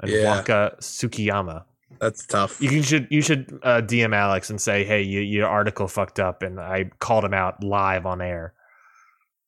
And 0.02 0.12
Yeah. 0.12 0.38
Waka 0.38 0.76
Tsukiyama. 0.80 1.66
That's 2.00 2.26
tough. 2.26 2.62
You 2.62 2.82
should 2.82 3.08
you 3.10 3.22
should 3.22 3.60
uh, 3.64 3.82
DM 3.82 4.16
Alex 4.16 4.50
and 4.50 4.62
say, 4.62 4.86
"Hey, 4.86 5.02
you, 5.02 5.20
your 5.20 5.48
article 5.48 5.88
fucked 5.88 6.20
up," 6.20 6.42
and 6.44 6.60
I 6.60 6.86
called 7.00 7.26
him 7.26 7.34
out 7.34 7.62
live 7.64 8.06
on 8.06 8.22
air. 8.22 8.54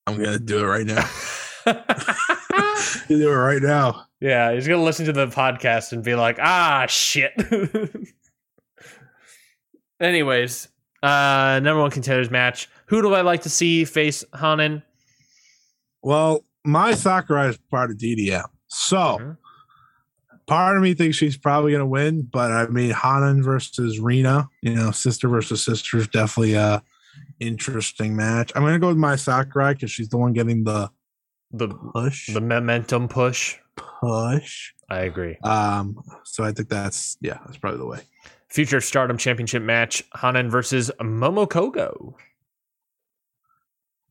I'm 0.07 0.17
gonna 0.21 0.39
do 0.39 0.59
it 0.59 0.67
right 0.67 0.85
now. 0.85 1.09
You 3.09 3.17
do 3.17 3.29
it 3.29 3.35
right 3.35 3.61
now. 3.61 4.05
yeah, 4.19 4.53
he's 4.53 4.67
gonna 4.67 4.83
listen 4.83 5.05
to 5.07 5.13
the 5.13 5.27
podcast 5.27 5.91
and 5.91 6.03
be 6.03 6.15
like, 6.15 6.37
"Ah, 6.39 6.85
shit." 6.87 7.31
Anyways, 9.99 10.67
uh, 11.03 11.59
number 11.61 11.81
one 11.81 11.91
contenders 11.91 12.31
match. 12.31 12.67
Who 12.87 13.01
do 13.01 13.13
I 13.13 13.21
like 13.21 13.43
to 13.43 13.49
see 13.49 13.85
face 13.85 14.23
Hanan? 14.39 14.83
Well, 16.01 16.43
my 16.65 16.93
Sakurai 16.93 17.49
is 17.49 17.57
part 17.69 17.91
of 17.91 17.97
DDM, 17.97 18.45
so 18.67 18.97
Mhm. 19.19 19.37
part 20.47 20.75
of 20.77 20.81
me 20.83 20.93
thinks 20.95 21.17
she's 21.17 21.37
probably 21.37 21.71
gonna 21.73 21.85
win. 21.85 22.23
But 22.23 22.51
I 22.51 22.67
mean, 22.67 22.91
Hanan 22.91 23.43
versus 23.43 23.99
Rina, 23.99 24.49
you 24.61 24.73
know, 24.73 24.91
sister 24.91 25.27
versus 25.29 25.63
sister 25.63 25.97
is 25.97 26.07
definitely 26.07 26.53
a 26.55 26.81
interesting 27.39 28.15
match. 28.15 28.51
I'm 28.55 28.63
gonna 28.63 28.79
go 28.79 28.87
with 28.89 28.97
my 28.97 29.15
Sakurai 29.15 29.73
because 29.73 29.91
she's 29.91 30.09
the 30.09 30.17
one 30.17 30.33
getting 30.33 30.63
the 30.63 30.89
The 31.53 31.67
push. 31.69 32.33
the 32.33 32.41
momentum 32.41 33.07
push. 33.07 33.57
push. 33.75 34.71
I 34.89 35.01
agree. 35.01 35.37
Um, 35.43 36.01
so 36.23 36.43
I 36.43 36.51
think 36.51 36.69
that's 36.69 37.17
yeah, 37.21 37.39
that's 37.45 37.57
probably 37.57 37.79
the 37.79 37.85
way. 37.85 37.99
Future 38.49 38.81
Stardom 38.81 39.17
Championship 39.17 39.61
match: 39.63 40.03
Hanan 40.21 40.49
versus 40.49 40.91
Momo 40.99 41.47
Kogo. 41.47 42.13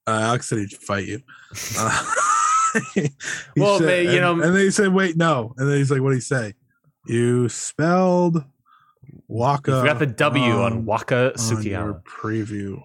Uh, 0.06 0.10
Alex 0.22 0.48
said 0.48 0.58
he'd 0.58 0.72
fight 0.72 1.06
you. 1.06 1.22
Uh, 1.78 2.14
Well, 3.56 3.78
said- 3.78 3.86
man, 3.86 4.04
you 4.04 4.10
and, 4.10 4.20
know- 4.20 4.32
and 4.46 4.54
then 4.54 4.62
he 4.62 4.70
said, 4.70 4.88
"Wait, 4.94 5.16
no." 5.16 5.54
And 5.56 5.68
then 5.68 5.76
he's 5.78 5.90
like, 5.90 6.00
"What 6.02 6.10
did 6.10 6.16
he 6.16 6.20
say? 6.20 6.54
You 7.06 7.48
spelled 7.48 8.44
Waka. 9.26 9.72
You 9.72 9.84
got 9.84 9.98
the 9.98 10.06
W 10.06 10.52
on 10.60 10.84
Waka 10.86 11.16
on 11.16 11.22
your 11.22 11.32
Tsukiyama. 11.32 12.02
preview." 12.04 12.80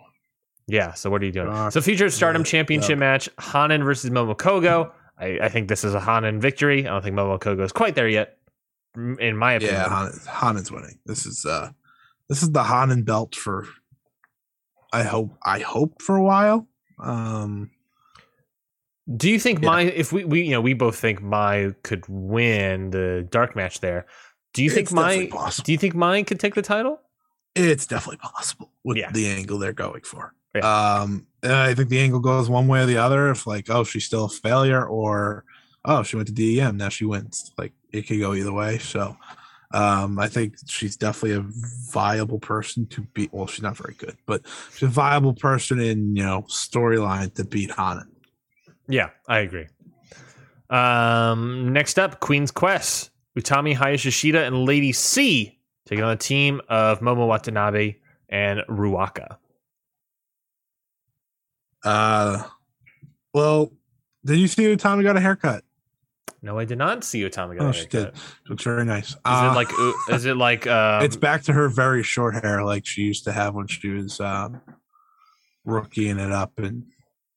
Yeah, 0.67 0.93
so 0.93 1.09
what 1.09 1.21
are 1.21 1.25
you 1.25 1.31
doing? 1.31 1.47
Rock 1.47 1.71
so 1.73 1.81
Future 1.81 2.09
Stardom 2.09 2.41
it 2.41 2.45
Championship 2.45 2.93
up. 2.93 2.99
match, 2.99 3.29
Hanan 3.39 3.83
versus 3.83 4.09
Momo 4.09 4.35
Kogo. 4.35 4.91
I, 5.17 5.39
I 5.43 5.49
think 5.49 5.67
this 5.67 5.83
is 5.83 5.93
a 5.93 5.99
Hanan 6.01 6.41
victory. 6.41 6.87
I 6.87 6.89
don't 6.91 7.03
think 7.03 7.15
Momo 7.15 7.39
Kogo 7.39 7.63
is 7.63 7.71
quite 7.71 7.95
there 7.95 8.07
yet, 8.07 8.37
in 8.95 9.37
my 9.37 9.53
opinion. 9.53 9.75
Yeah, 9.75 9.89
Hanan, 9.89 10.19
Hanan's 10.27 10.71
winning. 10.71 10.97
This 11.05 11.25
is 11.27 11.45
uh, 11.45 11.71
this 12.29 12.41
is 12.41 12.51
the 12.51 12.63
Hanan 12.63 13.03
belt 13.03 13.35
for. 13.35 13.67
I 14.91 15.03
hope. 15.03 15.37
I 15.45 15.59
hope 15.59 16.01
for 16.01 16.15
a 16.15 16.23
while. 16.23 16.67
Um, 16.99 17.69
Do 19.13 19.29
you 19.29 19.39
think 19.39 19.61
Yeah. 19.61 19.69
my 19.69 19.81
if 19.83 20.11
we, 20.11 20.25
we 20.25 20.43
you 20.43 20.51
know 20.51 20.61
we 20.61 20.73
both 20.73 20.95
think 20.97 21.21
my 21.21 21.75
could 21.83 22.05
win 22.07 22.89
the 22.89 23.27
dark 23.29 23.55
match 23.55 23.81
there? 23.81 24.05
Do 24.53 24.63
you 24.63 24.69
think 24.69 24.91
my 24.91 25.27
possible. 25.31 25.63
do 25.65 25.71
you 25.73 25.77
think 25.77 25.93
mine 25.95 26.25
could 26.25 26.39
take 26.39 26.55
the 26.55 26.61
title? 26.63 27.01
it's 27.57 27.85
definitely 27.87 28.17
possible 28.17 28.69
with 28.83 28.97
Yeah. 28.97 29.11
the 29.11 29.27
angle 29.27 29.57
they're 29.59 29.71
going 29.73 30.01
for. 30.01 30.33
Yeah. 30.55 31.01
Um, 31.01 31.27
and 31.43 31.53
I 31.53 31.73
think 31.73 31.89
the 31.89 31.99
angle 31.99 32.19
goes 32.19 32.49
one 32.49 32.67
way 32.67 32.81
or 32.81 32.85
the 32.85 32.97
other. 32.97 33.29
If 33.29 33.45
like, 33.45 33.69
oh, 33.69 33.83
she's 33.83 34.05
still 34.05 34.25
a 34.25 34.29
failure, 34.29 34.85
or 34.85 35.43
oh, 35.83 36.03
she 36.03 36.15
went 36.15 36.27
to 36.29 36.33
DEM, 36.33 36.77
now 36.77 36.89
she 36.89 37.05
wins. 37.05 37.51
Like 37.57 37.73
it 37.91 38.07
could 38.07 38.19
go 38.19 38.33
either 38.33 38.53
way. 38.53 38.77
So, 38.79 39.15
um, 39.71 40.17
I 40.17 40.27
think 40.27 40.55
she's 40.67 40.95
definitely 40.95 41.37
a 41.37 41.45
viable 41.91 42.39
person 42.39 42.87
to 42.87 43.01
beat. 43.13 43.33
Well, 43.33 43.47
she's 43.47 43.61
not 43.61 43.77
very 43.77 43.93
good, 43.95 44.17
but 44.25 44.41
she's 44.73 44.83
a 44.83 44.87
viable 44.87 45.33
person 45.33 45.79
in 45.79 46.15
you 46.15 46.23
know 46.23 46.43
storyline 46.43 47.33
to 47.35 47.43
beat 47.43 47.71
Hanan. 47.71 48.09
Yeah, 48.87 49.09
I 49.27 49.39
agree. 49.39 49.67
Um, 50.69 51.73
next 51.73 51.99
up, 51.99 52.19
Queen's 52.19 52.51
Quest. 52.51 53.11
Utami 53.37 53.75
Hayashishita 53.75 54.47
and 54.47 54.63
Lady 54.63 54.93
C 54.93 55.59
taking 55.85 56.03
on 56.03 56.11
a 56.11 56.15
team 56.15 56.61
of 56.69 57.01
Momo 57.01 57.27
Watanabe 57.27 57.95
and 58.29 58.61
Ruaka. 58.69 59.37
Uh, 61.85 62.43
well, 63.33 63.71
did 64.25 64.39
you 64.39 64.47
see 64.47 64.75
Tommy 64.75 65.03
got 65.03 65.15
a 65.17 65.19
haircut? 65.21 65.63
No, 66.41 66.59
I 66.59 66.65
did 66.65 66.77
not 66.77 67.03
see 67.03 67.21
Utami. 67.21 67.57
Oh, 67.59 67.71
she 67.71 67.85
did. 67.87 68.11
Looks 68.49 68.63
very 68.63 68.85
nice. 68.85 69.09
Is 69.11 69.15
Uh, 69.25 69.49
it 69.51 69.55
like 69.55 69.69
uh, 69.79 70.15
is 70.15 70.25
it 70.25 70.37
like 70.37 70.67
um, 70.77 71.03
it's 71.03 71.15
back 71.15 71.43
to 71.43 71.53
her 71.53 71.69
very 71.69 72.03
short 72.03 72.35
hair 72.43 72.63
like 72.63 72.85
she 72.85 73.01
used 73.01 73.23
to 73.25 73.31
have 73.31 73.55
when 73.55 73.67
she 73.67 73.89
was 73.89 74.19
um 74.19 74.61
rookieing 75.67 76.23
it 76.23 76.31
up 76.31 76.57
and 76.59 76.83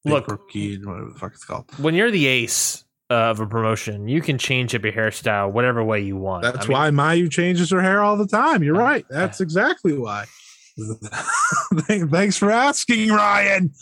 Look. 0.04 0.28
rookie 0.28 0.74
and 0.74 0.86
whatever 0.86 1.10
the 1.10 1.18
fuck 1.18 1.32
it's 1.32 1.44
called. 1.44 1.66
when 1.78 1.94
you're 1.94 2.10
the 2.10 2.26
ace 2.26 2.84
uh, 3.10 3.14
of 3.14 3.40
a 3.40 3.46
promotion, 3.46 4.08
you 4.08 4.20
can 4.20 4.36
change 4.36 4.74
up 4.74 4.82
your 4.84 4.92
hairstyle 4.92 5.50
whatever 5.50 5.82
way 5.82 6.00
you 6.02 6.16
want. 6.16 6.42
That's 6.42 6.66
I 6.66 6.68
mean, 6.68 6.72
why 6.72 6.90
Mayu 6.90 7.30
changes 7.30 7.70
her 7.70 7.80
hair 7.80 8.02
all 8.02 8.16
the 8.18 8.26
time. 8.26 8.62
You're 8.62 8.74
right. 8.76 9.06
That's 9.08 9.40
exactly 9.40 9.96
why. 9.96 10.26
Thank- 11.86 12.10
Thanks 12.10 12.36
for 12.36 12.50
asking, 12.50 13.10
Ryan. 13.10 13.72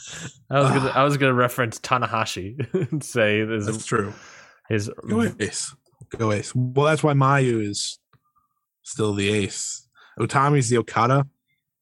I 0.50 0.60
was 0.60 0.70
gonna 0.70 0.90
I 0.94 1.04
was 1.04 1.16
gonna 1.16 1.34
reference 1.34 1.78
Tanahashi 1.78 2.72
and 2.92 3.02
say 3.04 3.44
That's 3.44 3.66
his, 3.66 3.86
true. 3.86 4.12
his 4.68 4.90
Go 5.08 5.30
ace. 5.40 5.74
Go 6.16 6.32
ace. 6.32 6.54
Well, 6.54 6.86
that's 6.86 7.02
why 7.02 7.12
Mayu 7.14 7.60
is 7.66 7.98
still 8.82 9.12
the 9.14 9.28
ace. 9.30 9.86
Utami's 10.18 10.68
the 10.70 10.78
Okada, 10.78 11.26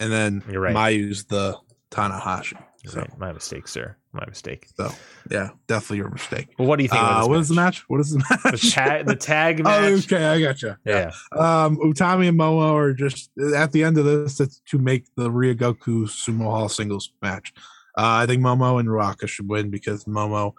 and 0.01 0.11
then 0.13 0.43
You're 0.51 0.61
right. 0.61 0.75
Mayu's 0.75 1.25
the 1.27 1.57
Tanahashi. 1.91 2.61
So, 2.87 3.01
Right, 3.01 3.19
my 3.19 3.33
mistake, 3.33 3.67
sir. 3.67 3.97
My 4.13 4.25
mistake. 4.27 4.67
so 4.77 4.91
yeah, 5.31 5.51
definitely 5.67 5.97
your 5.99 6.11
mistake. 6.11 6.49
Well, 6.59 6.69
what 6.69 6.77
do 6.77 6.83
you 6.83 6.89
think? 6.89 7.03
Uh, 7.03 7.25
what 7.27 7.39
this 7.39 7.43
is 7.45 7.49
the 7.49 7.55
match? 7.55 7.85
What 7.89 8.01
is 8.01 8.11
the 8.13 8.19
match? 8.31 8.61
The 8.63 8.71
tag, 8.71 9.07
the 9.07 9.17
tag 9.33 9.61
Oh, 9.61 9.65
match. 9.65 10.05
okay, 10.13 10.25
I 10.27 10.39
got 10.41 10.47
gotcha. 10.61 10.79
yeah. 10.85 11.11
Um, 11.33 11.79
Utami 11.79 12.29
and 12.29 12.39
Momo 12.39 12.75
are 12.75 12.93
just 12.93 13.31
at 13.57 13.73
the 13.73 13.83
end 13.85 13.97
of 13.99 14.05
this 14.05 14.39
it's 14.41 14.61
to 14.71 14.79
make 14.79 15.07
the 15.17 15.31
Ryogoku 15.31 16.05
Sumo 16.05 16.45
Hall 16.45 16.69
singles 16.69 17.11
match. 17.23 17.53
Uh, 17.97 18.23
I 18.23 18.27
think 18.27 18.43
Momo 18.43 18.79
and 18.79 18.89
Ruaka 18.89 19.27
should 19.29 19.49
win 19.49 19.71
because 19.71 20.05
Momo 20.05 20.53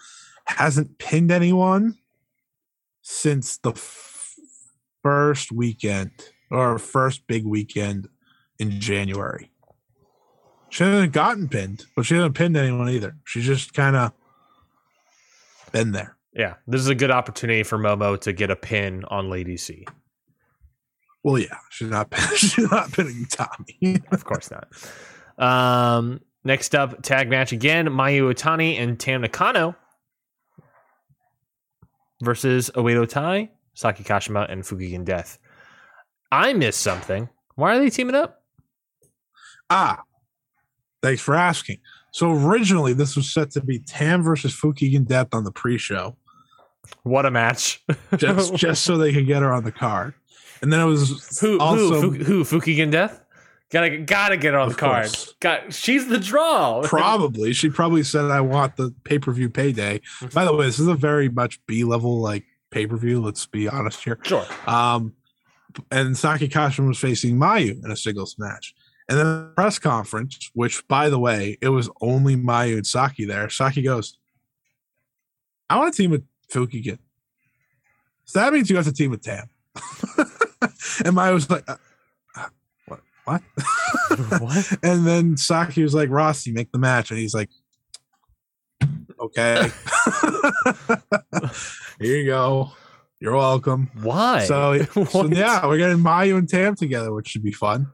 hasn't 0.46 0.98
pinned 0.98 1.32
anyone 1.32 1.98
since 3.02 3.58
the 3.58 3.72
f- 3.72 4.36
first 5.04 5.52
weekend 5.52 6.12
or 6.52 6.78
first 6.80 7.28
big 7.28 7.46
weekend 7.46 8.08
in 8.60 8.80
January. 8.80 9.52
She 10.76 10.84
hasn't 10.84 11.14
gotten 11.14 11.48
pinned, 11.48 11.86
but 11.96 12.06
she 12.06 12.16
hasn't 12.16 12.36
pinned 12.36 12.58
anyone 12.58 12.90
either. 12.90 13.16
She's 13.24 13.46
just 13.46 13.74
kind 13.74 13.96
of 13.96 14.12
been 15.72 15.94
there. 15.94 16.18
Yeah, 16.34 16.56
this 16.68 16.82
is 16.82 16.90
a 16.90 16.96
good 16.96 17.12
opportunity 17.12 17.64
for 17.64 17.78
Momo 17.78 18.20
to 18.20 18.34
get 18.34 18.52
a 18.52 18.58
pin 18.58 19.06
on 19.06 19.30
Lady 19.30 19.56
C. 19.56 19.88
Well, 21.24 21.40
yeah, 21.40 21.60
she's 21.70 21.90
not 21.90 22.14
she's 22.36 22.70
not 22.70 22.92
pinning 22.92 23.26
Tommy. 23.32 24.02
of 24.12 24.26
course 24.26 24.52
not. 24.52 24.68
Um, 25.38 26.20
next 26.44 26.76
up, 26.76 27.02
tag 27.02 27.30
match 27.30 27.54
again: 27.54 27.88
Mayu 27.88 28.34
Iwatani 28.34 28.78
and 28.78 29.00
Tam 29.00 29.22
Nakano 29.22 29.78
versus 32.22 32.70
Oedo 32.76 33.08
Tai, 33.08 33.50
Saki 33.76 34.04
Kashima, 34.04 34.52
and 34.52 34.64
Fukigen 34.64 35.06
Death. 35.06 35.38
I 36.34 36.52
missed 36.52 36.82
something. 36.82 37.30
Why 37.56 37.78
are 37.78 37.80
they 37.80 37.90
teaming 37.90 38.16
up? 38.16 38.44
Ah, 39.70 40.02
thanks 41.06 41.22
for 41.22 41.36
asking. 41.36 41.78
So 42.12 42.32
originally, 42.32 42.94
this 42.94 43.16
was 43.16 43.32
set 43.32 43.52
to 43.52 43.62
be 43.62 43.80
Tam 43.80 44.24
versus 44.24 44.54
Fukigen 44.54 45.06
Death 45.06 45.28
on 45.34 45.44
the 45.44 45.52
pre-show. 45.52 46.16
What 47.04 47.26
a 47.26 47.32
match! 47.32 47.84
just 48.18 48.56
just 48.56 48.84
so 48.84 48.98
they 48.98 49.14
could 49.14 49.28
get 49.28 49.42
her 49.42 49.52
on 49.52 49.64
the 49.64 49.72
card, 49.72 50.14
and 50.62 50.72
then 50.72 50.80
it 50.80 50.86
was 50.86 51.40
who 51.40 51.60
also 51.60 52.02
who, 52.02 52.24
who 52.24 52.44
Fukigen 52.44 52.92
Death. 52.92 53.22
Gotta 53.72 53.98
gotta 53.98 54.38
get 54.38 54.54
her 54.54 54.60
on 54.60 54.70
the 54.70 54.76
card. 54.76 55.10
Got 55.40 55.74
she's 55.74 56.08
the 56.08 56.20
draw. 56.20 56.82
Probably 56.86 57.54
she 57.54 57.70
probably 57.70 58.04
said 58.04 58.26
I 58.26 58.42
want 58.42 58.78
the 58.78 58.94
pay 59.04 59.18
per 59.18 59.32
view 59.32 59.50
payday. 59.50 60.02
By 60.34 60.46
the 60.46 60.56
way, 60.56 60.68
this 60.68 60.80
is 60.80 60.88
a 60.88 60.94
very 60.94 61.30
much 61.30 61.60
B 61.66 61.84
level 61.84 62.22
like 62.22 62.46
pay 62.70 62.86
per 62.86 62.98
view. 62.98 63.20
Let's 63.20 63.48
be 63.48 63.68
honest 63.68 64.04
here. 64.04 64.20
Sure. 64.22 64.46
Um, 64.68 65.14
and 65.92 66.16
Saki 66.16 66.48
Kashima 66.48 66.88
was 66.88 67.00
facing 67.00 67.36
Mayu 67.36 67.84
in 67.84 67.92
a 67.92 67.98
singles 67.98 68.36
match. 68.38 68.76
And 69.08 69.20
then 69.20 69.26
the 69.26 69.52
press 69.56 69.78
conference, 69.78 70.50
which 70.54 70.88
by 70.88 71.10
the 71.10 71.20
way, 71.20 71.58
it 71.62 71.70
was 71.70 71.90
only 72.02 72.36
Mayu 72.36 72.76
and 72.76 72.88
Saki 72.88 73.26
there. 73.26 73.50
Saki 73.50 73.84
goes, 73.84 74.18
I 75.70 75.78
want 75.78 75.94
to 75.94 76.02
team 76.02 76.12
with 76.12 76.24
Fukigen. 76.52 77.00
So 78.26 78.40
that 78.40 78.52
means 78.52 78.70
you 78.70 78.76
have 78.76 78.86
to 78.86 78.94
team 78.94 79.12
with 79.12 79.22
Tam. 79.22 79.48
and 79.76 81.16
Mayu 81.16 81.34
was 81.34 81.50
like, 81.50 81.70
uh, 81.70 81.76
uh, 82.36 82.48
what? 82.88 83.02
What? 83.26 83.42
what? 84.42 84.78
And 84.84 85.06
then 85.06 85.38
Saki 85.38 85.84
was 85.84 85.94
like, 85.94 86.10
Rossy, 86.10 86.52
make 86.52 86.72
the 86.72 86.80
match. 86.80 87.12
And 87.12 87.20
he's 87.20 87.36
like, 87.36 87.50
okay. 89.20 89.70
Here 92.00 92.18
you 92.18 92.26
go. 92.26 92.72
You're 93.20 93.36
welcome. 93.36 93.90
Why? 94.02 94.46
So, 94.46 94.84
so 94.84 95.26
yeah, 95.28 95.66
we're 95.66 95.78
getting 95.78 95.98
Mayu 95.98 96.38
and 96.38 96.50
Tam 96.50 96.76
together, 96.76 97.14
which 97.14 97.28
should 97.30 97.44
be 97.44 97.52
fun. 97.52 97.92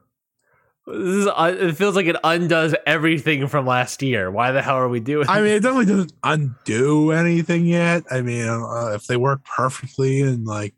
This 0.88 0.98
is, 0.98 1.28
uh, 1.28 1.56
it 1.60 1.78
feels 1.78 1.96
like 1.96 2.08
it 2.08 2.16
undoes 2.24 2.74
everything 2.88 3.48
from 3.48 3.68
last 3.68 4.02
year. 4.02 4.32
Why 4.32 4.52
the 4.52 4.62
hell 4.62 4.76
are 4.76 4.90
we 4.90 5.00
doing? 5.00 5.30
I 5.30 5.42
mean, 5.42 5.52
it 5.52 5.62
definitely 5.62 5.86
doesn't 5.86 6.14
undo 6.24 7.12
anything 7.12 7.66
yet. 7.66 8.04
I 8.10 8.22
mean, 8.22 8.48
uh, 8.48 8.92
if 8.96 9.06
they 9.06 9.16
work 9.16 9.44
perfectly 9.46 10.22
and 10.22 10.46
like 10.46 10.74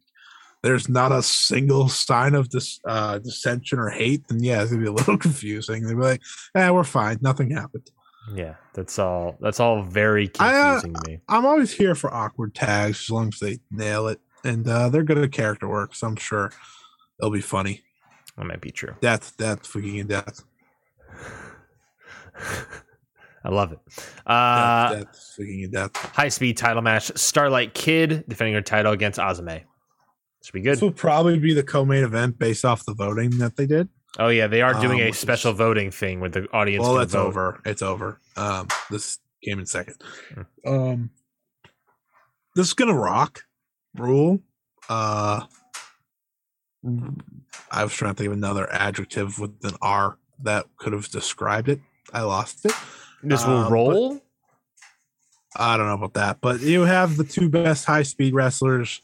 there's 0.61 0.89
not 0.89 1.11
a 1.11 1.21
single 1.21 1.89
sign 1.89 2.35
of 2.35 2.49
this 2.49 2.79
uh, 2.85 3.19
dissension 3.19 3.79
or 3.79 3.89
hate, 3.89 4.27
then 4.27 4.43
yeah, 4.43 4.61
it's 4.61 4.71
gonna 4.71 4.81
be 4.81 4.89
a 4.89 4.93
little 4.93 5.17
confusing. 5.19 5.83
They'd 5.83 5.93
be 5.95 6.01
like, 6.01 6.21
"Eh, 6.55 6.69
we're 6.69 6.83
fine. 6.83 7.19
Nothing 7.21 7.51
happened." 7.51 7.89
Yeah, 8.33 8.55
that's 8.73 8.97
all. 8.97 9.37
That's 9.41 9.59
all 9.59 9.83
very 9.83 10.29
confusing 10.29 10.55
I, 10.55 10.75
uh, 10.75 10.81
to 10.81 11.09
me. 11.09 11.19
I'm 11.27 11.45
always 11.45 11.73
here 11.73 11.95
for 11.95 12.13
awkward 12.13 12.55
tags 12.55 13.01
as 13.01 13.09
long 13.09 13.27
as 13.27 13.39
they 13.39 13.59
nail 13.71 14.07
it, 14.07 14.19
and 14.43 14.67
uh, 14.67 14.89
they're 14.89 15.03
good 15.03 15.17
at 15.17 15.31
character 15.31 15.67
work, 15.67 15.95
so 15.95 16.07
I'm 16.07 16.15
sure 16.15 16.51
they'll 17.19 17.29
be 17.29 17.41
funny. 17.41 17.82
That 18.37 18.45
might 18.45 18.61
be 18.61 18.71
true. 18.71 18.95
Death, 19.01 19.35
death, 19.37 19.65
fucking 19.67 20.07
death. 20.07 20.43
I 23.45 23.49
love 23.49 23.73
it. 23.73 23.79
Uh, 24.25 24.93
death, 24.93 25.03
death, 25.05 25.33
fucking 25.37 25.69
death. 25.71 25.95
High 25.95 26.29
speed 26.29 26.57
title 26.57 26.81
match: 26.81 27.11
Starlight 27.17 27.73
Kid 27.73 28.23
defending 28.27 28.53
her 28.55 28.61
title 28.61 28.91
against 28.93 29.19
Azumi. 29.19 29.63
Should 30.43 30.53
be 30.53 30.61
good. 30.61 30.73
This 30.73 30.81
will 30.81 30.91
probably 30.91 31.37
be 31.39 31.53
the 31.53 31.63
co-main 31.63 32.03
event 32.03 32.39
based 32.39 32.65
off 32.65 32.85
the 32.85 32.93
voting 32.93 33.37
that 33.39 33.55
they 33.55 33.65
did. 33.65 33.89
Oh 34.19 34.29
yeah, 34.29 34.47
they 34.47 34.61
are 34.61 34.73
doing 34.79 35.01
Um, 35.01 35.07
a 35.07 35.11
special 35.11 35.51
is- 35.51 35.57
voting 35.57 35.91
thing 35.91 36.19
with 36.19 36.33
the 36.33 36.47
audience. 36.53 36.83
Well, 36.83 36.95
that's 36.95 37.13
vote. 37.13 37.27
over. 37.27 37.61
It's 37.65 37.81
over. 37.81 38.19
Um, 38.37 38.67
this 38.89 39.19
came 39.43 39.59
in 39.59 39.65
second. 39.65 39.95
Hmm. 40.33 40.41
Um, 40.73 41.09
this 42.55 42.67
is 42.67 42.73
gonna 42.73 42.95
rock. 42.97 43.43
Rule. 43.95 44.39
Uh, 44.89 45.45
I 47.71 47.83
was 47.83 47.93
trying 47.93 48.13
to 48.13 48.17
think 48.17 48.27
of 48.27 48.33
another 48.33 48.71
adjective 48.71 49.39
with 49.39 49.51
an 49.63 49.75
R 49.81 50.17
that 50.43 50.65
could 50.77 50.93
have 50.93 51.09
described 51.09 51.69
it. 51.69 51.79
I 52.13 52.21
lost 52.21 52.65
it. 52.65 52.73
This 53.23 53.45
will 53.45 53.65
Uh, 53.65 53.69
roll. 53.69 54.21
I 55.55 55.77
don't 55.77 55.87
know 55.87 55.93
about 55.93 56.13
that, 56.15 56.39
but 56.41 56.61
you 56.61 56.81
have 56.81 57.15
the 57.15 57.23
two 57.23 57.49
best 57.49 57.85
high 57.85 58.03
speed 58.03 58.33
wrestlers 58.33 59.01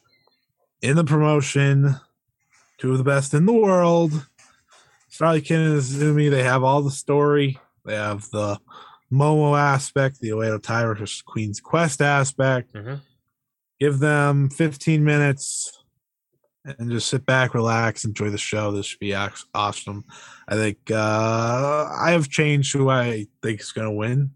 in 0.82 0.96
the 0.96 1.04
promotion, 1.04 1.96
two 2.80 2.92
of 2.92 2.98
the 2.98 3.04
best 3.04 3.34
in 3.34 3.46
the 3.46 3.54
world. 3.54 4.26
Starlight 5.10 5.46
Kid 5.46 5.60
and 5.60 5.80
Izumi, 5.80 6.30
they 6.30 6.44
have 6.44 6.64
all 6.64 6.82
the 6.82 6.92
story. 6.92 7.60
They 7.86 7.96
have 7.96 8.30
the 8.32 8.60
Momo 9.12 9.58
aspect, 9.58 10.20
the 10.20 10.30
Oedo 10.30 10.62
Tai 10.62 10.84
versus 10.86 11.22
Queen's 11.24 11.60
Quest 11.60 12.02
aspect. 12.02 12.74
Mhm. 12.74 13.02
Give 13.80 14.00
them 14.00 14.50
15 14.50 15.04
minutes 15.04 15.79
and 16.66 16.92
just 16.92 17.08
sit 17.08 17.26
back, 17.26 17.54
relax, 17.54 18.04
enjoy 18.04 18.30
the 18.30 18.38
show. 18.38 18.72
This 18.72 18.86
should 18.86 19.00
be 19.00 19.16
awesome. 19.16 20.04
I 20.48 20.56
think 20.56 20.78
uh, 20.92 21.90
I 21.98 22.12
have 22.12 22.30
changed 22.30 22.74
who 22.74 22.90
I 22.90 23.28
think 23.42 23.62
is 23.62 23.72
going 23.72 23.88
to 23.88 23.96
win 23.96 24.32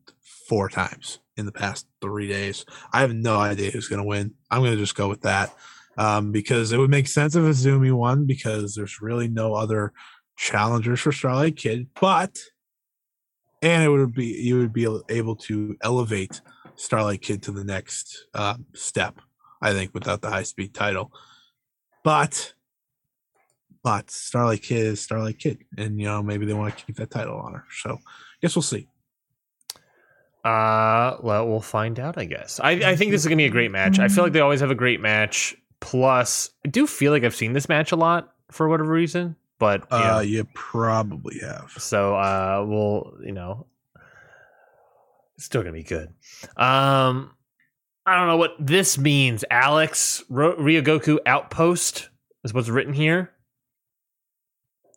four 0.48 0.70
times 0.70 1.20
in 1.38 1.46
the 1.46 1.52
past 1.52 1.88
three 2.02 2.28
days. 2.28 2.66
I 2.94 3.02
have 3.02 3.14
no 3.14 3.38
idea 3.38 3.72
who's 3.72 3.88
going 3.88 4.02
to 4.02 4.08
win. 4.08 4.34
I'm 4.50 4.62
going 4.62 4.72
to 4.72 4.78
just 4.78 4.96
go 4.96 5.10
with 5.10 5.22
that 5.22 5.54
um, 5.98 6.32
because 6.32 6.72
it 6.72 6.78
would 6.78 6.90
make 6.90 7.08
sense 7.08 7.36
if 7.36 7.44
Izumi 7.44 7.92
won 7.92 8.26
because 8.26 8.76
there's 8.76 9.02
really 9.02 9.28
no 9.28 9.54
other 9.54 9.94
challengers 10.38 11.00
for 11.00 11.12
Starlight 11.12 11.56
Kid, 11.56 11.88
but 12.00 12.40
and 13.62 13.84
it 13.84 13.90
would 13.90 14.14
be 14.14 14.26
you 14.26 14.58
would 14.58 14.74
be 14.74 14.88
able 15.10 15.36
to 15.36 15.78
elevate 15.82 16.42
Starlight 16.76 17.22
Kid 17.22 17.44
to 17.44 17.52
the 17.52 17.64
next 17.64 18.26
uh, 18.34 18.56
step. 18.74 19.20
I 19.62 19.72
think 19.72 19.94
without 19.94 20.22
the 20.22 20.30
high 20.30 20.44
speed 20.44 20.74
title, 20.74 21.12
but 22.04 22.54
but 23.84 24.10
Starlight 24.12 24.62
Kid 24.62 24.86
is 24.86 25.02
Starlight 25.02 25.40
Kid, 25.40 25.60
and 25.78 26.00
you 26.00 26.06
know 26.06 26.22
maybe 26.24 26.46
they 26.46 26.54
want 26.54 26.78
to 26.78 26.86
keep 26.86 26.96
that 26.98 27.12
title 27.12 27.38
on 27.38 27.54
her. 27.54 27.66
So 27.72 27.94
I 27.94 27.98
guess 28.42 28.56
we'll 28.56 28.64
see. 28.64 28.88
Uh, 30.44 31.18
well, 31.22 31.48
we'll 31.48 31.62
find 31.62 32.00
out. 32.00 32.18
I 32.18 32.26
guess. 32.26 32.60
I, 32.62 32.72
I 32.72 32.96
think 32.96 33.12
this 33.12 33.22
is 33.22 33.28
gonna 33.28 33.38
be 33.38 33.46
a 33.46 33.50
great 33.50 33.72
match. 33.72 34.00
I 34.00 34.08
feel 34.10 34.24
like 34.26 34.34
they 34.34 34.40
always 34.48 34.60
have 34.60 34.72
a 34.72 34.76
great 34.76 35.00
match. 35.02 35.56
Plus, 35.80 36.50
I 36.66 36.70
do 36.70 36.88
feel 36.88 37.12
like 37.12 37.24
I've 37.24 37.36
seen 37.36 37.54
this 37.54 37.68
match 37.70 37.92
a 37.92 37.96
lot 37.96 38.34
for 38.52 38.68
whatever 38.68 38.92
reason. 38.92 39.36
But 39.60 39.82
you 39.92 39.98
know, 39.98 40.16
Uh, 40.16 40.20
you 40.22 40.48
probably 40.54 41.40
have. 41.40 41.72
so 41.78 42.16
uh, 42.16 42.66
we'll 42.68 43.14
you 43.24 43.32
know, 43.32 43.68
it's 45.36 45.46
still 45.46 45.62
gonna 45.62 45.72
be 45.74 45.84
good. 45.84 46.10
Um, 46.58 47.32
I 48.06 48.18
don't 48.18 48.28
know 48.28 48.38
what 48.38 48.56
this 48.60 48.98
means. 48.98 49.46
Alex 49.50 50.24
Ro- 50.30 50.58
Ryogoku 50.58 51.20
Outpost 51.26 52.10
is 52.44 52.54
what's 52.54 52.70
written 52.70 52.94
here. 52.94 53.32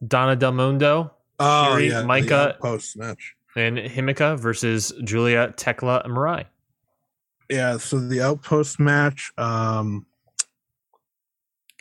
Donna 0.07 0.37
Del 0.37 0.53
Mondo 0.53 1.13
Oh 1.39 1.77
yeah, 1.77 2.03
Maika- 2.03 2.59
post 2.59 2.97
match. 2.97 3.35
and 3.57 3.77
Himeka 3.79 4.39
versus 4.39 4.93
Giulia, 5.05 5.55
Thekla, 5.57 6.05
and 6.05 6.15
Mirai. 6.15 6.45
Yeah, 7.51 7.77
so 7.79 7.99
the 8.01 8.21
outpost 8.23 8.81
match. 8.81 9.33
Um, 9.39 10.07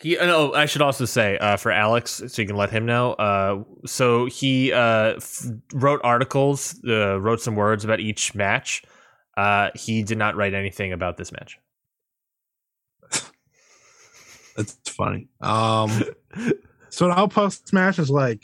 He, 0.01 0.15
no, 0.17 0.53
I 0.53 0.65
should 0.67 0.81
also 0.83 1.05
say 1.05 1.37
uh, 1.39 1.57
for 1.57 1.71
Alex, 1.71 2.21
so 2.27 2.41
you 2.41 2.47
can 2.47 2.57
let 2.57 2.69
him 2.69 2.85
know. 2.85 3.13
Uh, 3.13 3.63
so 3.85 4.25
he 4.27 4.71
uh, 4.73 5.15
f- 5.15 5.47
wrote 5.73 6.01
articles, 6.03 6.79
uh, 6.87 7.19
wrote 7.19 7.41
some 7.41 7.55
words 7.55 7.83
about 7.83 7.99
each 7.99 8.35
match. 8.35 8.83
Uh, 9.37 9.69
he 9.75 10.03
did 10.03 10.17
not 10.17 10.35
write 10.35 10.53
anything 10.53 10.93
about 10.93 11.17
this 11.17 11.31
match. 11.31 11.59
That's 14.55 14.77
funny. 14.87 15.27
Um, 15.41 15.91
so 16.89 17.07
an 17.07 17.17
outpost 17.17 17.73
match 17.73 17.99
is 17.99 18.09
like, 18.09 18.43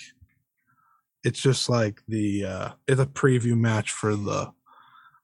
it's 1.23 1.39
just 1.39 1.69
like 1.69 2.01
the 2.07 2.45
uh, 2.45 2.69
it's 2.88 2.99
a 2.99 3.05
preview 3.05 3.55
match 3.57 3.91
for 3.91 4.15
the 4.15 4.51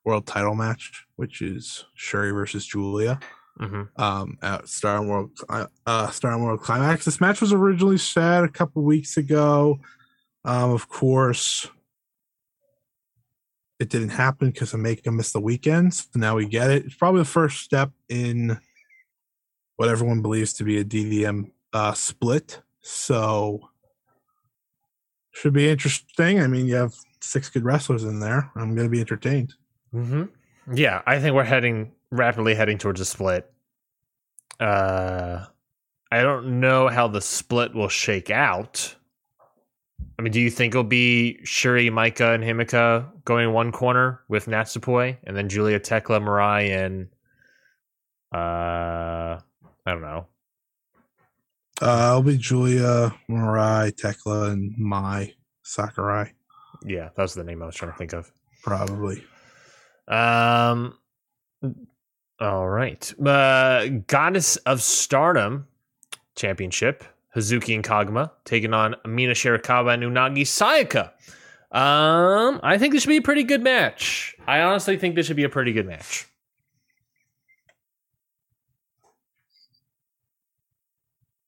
world 0.05 0.25
title 0.25 0.55
match, 0.55 1.05
which 1.15 1.41
is 1.41 1.85
Syuri 1.97 2.33
versus 2.33 2.65
Giulia. 2.65 3.19
hmm 3.59 3.83
um, 3.95 4.37
at 4.43 4.67
Star 4.67 5.03
World 5.03 5.31
uh, 5.49 5.65
uh, 5.85 6.09
Star 6.11 6.39
World 6.39 6.61
Climax. 6.61 7.03
This 7.03 7.19
match 7.19 7.41
was 7.41 7.51
originally 7.51 7.97
set 7.97 8.43
a 8.43 8.49
couple 8.49 8.83
weeks 8.83 9.17
ago. 9.17 9.79
Um, 10.45 10.71
of 10.71 10.87
course, 10.87 11.67
it 13.79 13.89
didn't 13.89 14.09
happen 14.09 14.51
because 14.51 14.73
Omega 14.73 15.11
missed 15.11 15.33
the 15.33 15.39
weekend. 15.39 15.93
So 15.93 16.07
now 16.15 16.35
we 16.35 16.47
get 16.47 16.71
it. 16.71 16.85
It's 16.85 16.95
probably 16.95 17.21
the 17.21 17.25
first 17.25 17.63
step 17.63 17.91
in 18.09 18.59
what 19.75 19.89
everyone 19.89 20.21
believes 20.21 20.53
to 20.53 20.63
be 20.63 20.79
a 20.79 20.83
DDM 20.83 21.51
uh, 21.73 21.93
split. 21.93 22.61
So 22.81 23.69
should 25.31 25.53
be 25.53 25.69
interesting. 25.69 26.41
I 26.41 26.47
mean, 26.47 26.65
you 26.65 26.75
have 26.75 26.95
six 27.21 27.49
good 27.49 27.63
wrestlers 27.63 28.03
in 28.03 28.19
there, 28.19 28.51
I'm 28.55 28.75
going 28.75 28.87
to 28.87 28.91
be 28.91 28.99
entertained. 28.99 29.53
Mm-hmm. 29.93 30.75
Yeah, 30.75 31.01
I 31.05 31.19
think 31.19 31.35
we're 31.35 31.43
heading 31.43 31.91
rapidly 32.11 32.55
heading 32.55 32.77
towards 32.77 32.99
a 33.01 33.05
split. 33.05 33.51
Uh, 34.59 35.45
I 36.11 36.21
don't 36.21 36.59
know 36.59 36.87
how 36.87 37.07
the 37.07 37.21
split 37.21 37.73
will 37.73 37.89
shake 37.89 38.29
out. 38.29 38.95
I 40.19 40.21
mean, 40.21 40.31
do 40.31 40.41
you 40.41 40.49
think 40.49 40.73
it'll 40.73 40.83
be 40.83 41.39
Syuri, 41.43 41.91
Maika, 41.91 42.33
and 42.33 42.43
Himeka 42.43 43.05
going 43.25 43.53
one 43.53 43.71
corner 43.71 44.21
with 44.27 44.47
Natsupoi, 44.47 45.17
and 45.23 45.37
then 45.37 45.47
Giulia, 45.47 45.79
Thekla, 45.79 46.21
Mirai, 46.21 46.69
and 46.85 47.07
uh, 48.33 49.39
I 49.85 49.91
don't 49.91 50.01
know. 50.01 50.27
Uh, 51.81 52.09
it'll 52.09 52.23
be 52.23 52.37
Giulia, 52.37 53.13
Mirai, 53.29 53.93
Thekla, 53.93 54.51
and 54.51 54.75
Mai 54.77 55.33
Sakurai. 55.63 56.31
Yeah, 56.83 57.09
that 57.15 57.21
was 57.21 57.35
the 57.35 57.43
name 57.43 57.61
I 57.61 57.67
was 57.67 57.75
trying 57.75 57.91
to 57.91 57.97
think 57.97 58.13
of. 58.13 58.31
Probably. 58.63 59.23
Um. 60.07 60.97
All 62.39 62.69
right. 62.69 63.13
Uh, 63.19 63.87
Goddess 64.07 64.57
of 64.57 64.81
Stardom 64.81 65.67
Championship. 66.35 67.03
Hazuki 67.35 67.75
and 67.75 67.83
Koguma 67.83 68.31
taking 68.45 68.73
on 68.73 68.95
Mina 69.05 69.33
Shirakawa 69.33 69.93
and 69.93 70.03
Unagi 70.03 70.41
Sayaka. 70.41 71.11
Um, 71.75 72.59
I 72.63 72.77
think 72.77 72.93
this 72.93 73.03
should 73.03 73.09
be 73.09 73.17
a 73.17 73.21
pretty 73.21 73.43
good 73.43 73.61
match. 73.61 74.35
I 74.47 74.61
honestly 74.61 74.97
think 74.97 75.15
this 75.15 75.27
should 75.27 75.35
be 75.35 75.43
a 75.43 75.49
pretty 75.49 75.73
good 75.73 75.85
match. 75.85 76.25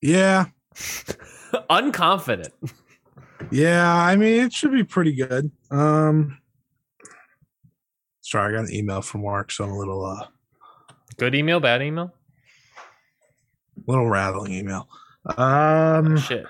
Yeah. 0.00 0.46
Unconfident. 1.70 2.50
Yeah, 3.50 3.92
I 3.94 4.16
mean 4.16 4.44
it 4.44 4.52
should 4.52 4.72
be 4.72 4.84
pretty 4.84 5.12
good. 5.14 5.50
Um 5.70 6.38
sorry, 8.20 8.52
I 8.54 8.56
got 8.58 8.68
an 8.68 8.74
email 8.74 9.02
from 9.02 9.22
work, 9.22 9.50
so 9.50 9.64
I'm 9.64 9.70
a 9.70 9.78
little 9.78 10.04
uh 10.04 10.26
Good 11.16 11.34
email, 11.34 11.60
bad 11.60 11.82
email? 11.82 12.14
little 13.86 14.08
rattling 14.08 14.52
email. 14.52 14.88
Um 15.36 16.16
Shit. 16.16 16.46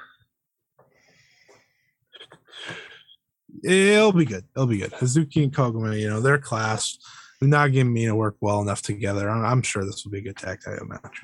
it'll 3.65 4.13
be 4.13 4.25
good. 4.25 4.45
It'll 4.55 4.67
be 4.67 4.79
good. 4.79 4.93
Hazuki 4.93 5.43
and 5.43 5.53
Koguma, 5.53 5.99
you 5.99 6.09
know, 6.09 6.21
they're 6.21 6.39
class. 6.39 6.99
Unagi 7.43 7.81
and 7.81 7.93
Mina 7.93 8.15
work 8.15 8.37
well 8.41 8.61
enough 8.61 8.83
together. 8.83 9.29
I'm, 9.31 9.45
I'm 9.45 9.63
sure 9.63 9.85
this 9.85 10.05
will 10.05 10.13
be 10.13 10.19
a 10.19 10.23
good 10.23 10.37
tag 10.37 10.61
title 10.65 10.87
match. 10.87 11.23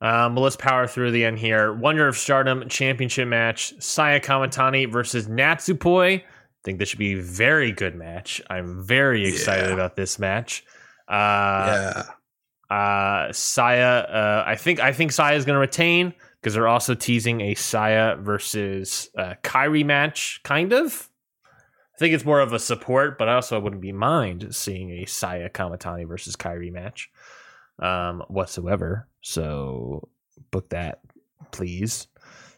Um, 0.00 0.34
but 0.34 0.40
let's 0.40 0.56
power 0.56 0.86
through 0.86 1.10
the 1.10 1.24
end 1.26 1.38
here. 1.38 1.74
Wonder 1.74 2.08
of 2.08 2.16
Stardom 2.16 2.66
Championship 2.70 3.28
match: 3.28 3.74
Saya 3.82 4.18
Kamatani 4.18 4.90
versus 4.90 5.28
Natsupoi. 5.28 6.20
I 6.20 6.24
think 6.64 6.78
this 6.78 6.88
should 6.88 6.98
be 6.98 7.18
a 7.18 7.22
very 7.22 7.70
good 7.70 7.94
match. 7.94 8.40
I'm 8.48 8.82
very 8.82 9.26
excited 9.28 9.68
Yeah. 9.68 9.74
about 9.74 9.96
this 9.96 10.18
match. 10.18 10.64
Uh, 11.06 12.04
yeah. 12.70 12.74
uh, 12.74 13.30
Saya, 13.32 13.86
uh, 14.08 14.44
I 14.46 14.54
think 14.56 14.80
I 14.80 14.92
think 14.94 15.12
Saya 15.12 15.36
is 15.36 15.44
going 15.44 15.56
to 15.56 15.60
retain 15.60 16.14
because 16.40 16.54
they're 16.54 16.68
also 16.68 16.94
teasing 16.94 17.40
a 17.42 17.54
Saya 17.54 18.16
versus 18.16 19.10
uh, 19.16 19.34
Kairi 19.42 19.84
match, 19.84 20.40
kind 20.42 20.72
of. 20.72 21.08
I 21.44 21.98
think 21.98 22.14
it's 22.14 22.24
more 22.24 22.40
of 22.40 22.54
a 22.54 22.58
support, 22.58 23.18
but 23.18 23.28
I 23.28 23.34
also 23.34 23.60
wouldn't 23.60 23.82
be 23.82 23.92
mind 23.92 24.54
seeing 24.54 24.90
a 24.90 25.04
Saya 25.04 25.50
Kamatani 25.50 26.08
versus 26.08 26.34
Kairi 26.34 26.72
match 26.72 27.10
um, 27.78 28.22
whatsoever. 28.28 29.06
So 29.20 30.08
book 30.50 30.70
that, 30.70 31.00
please. 31.50 32.08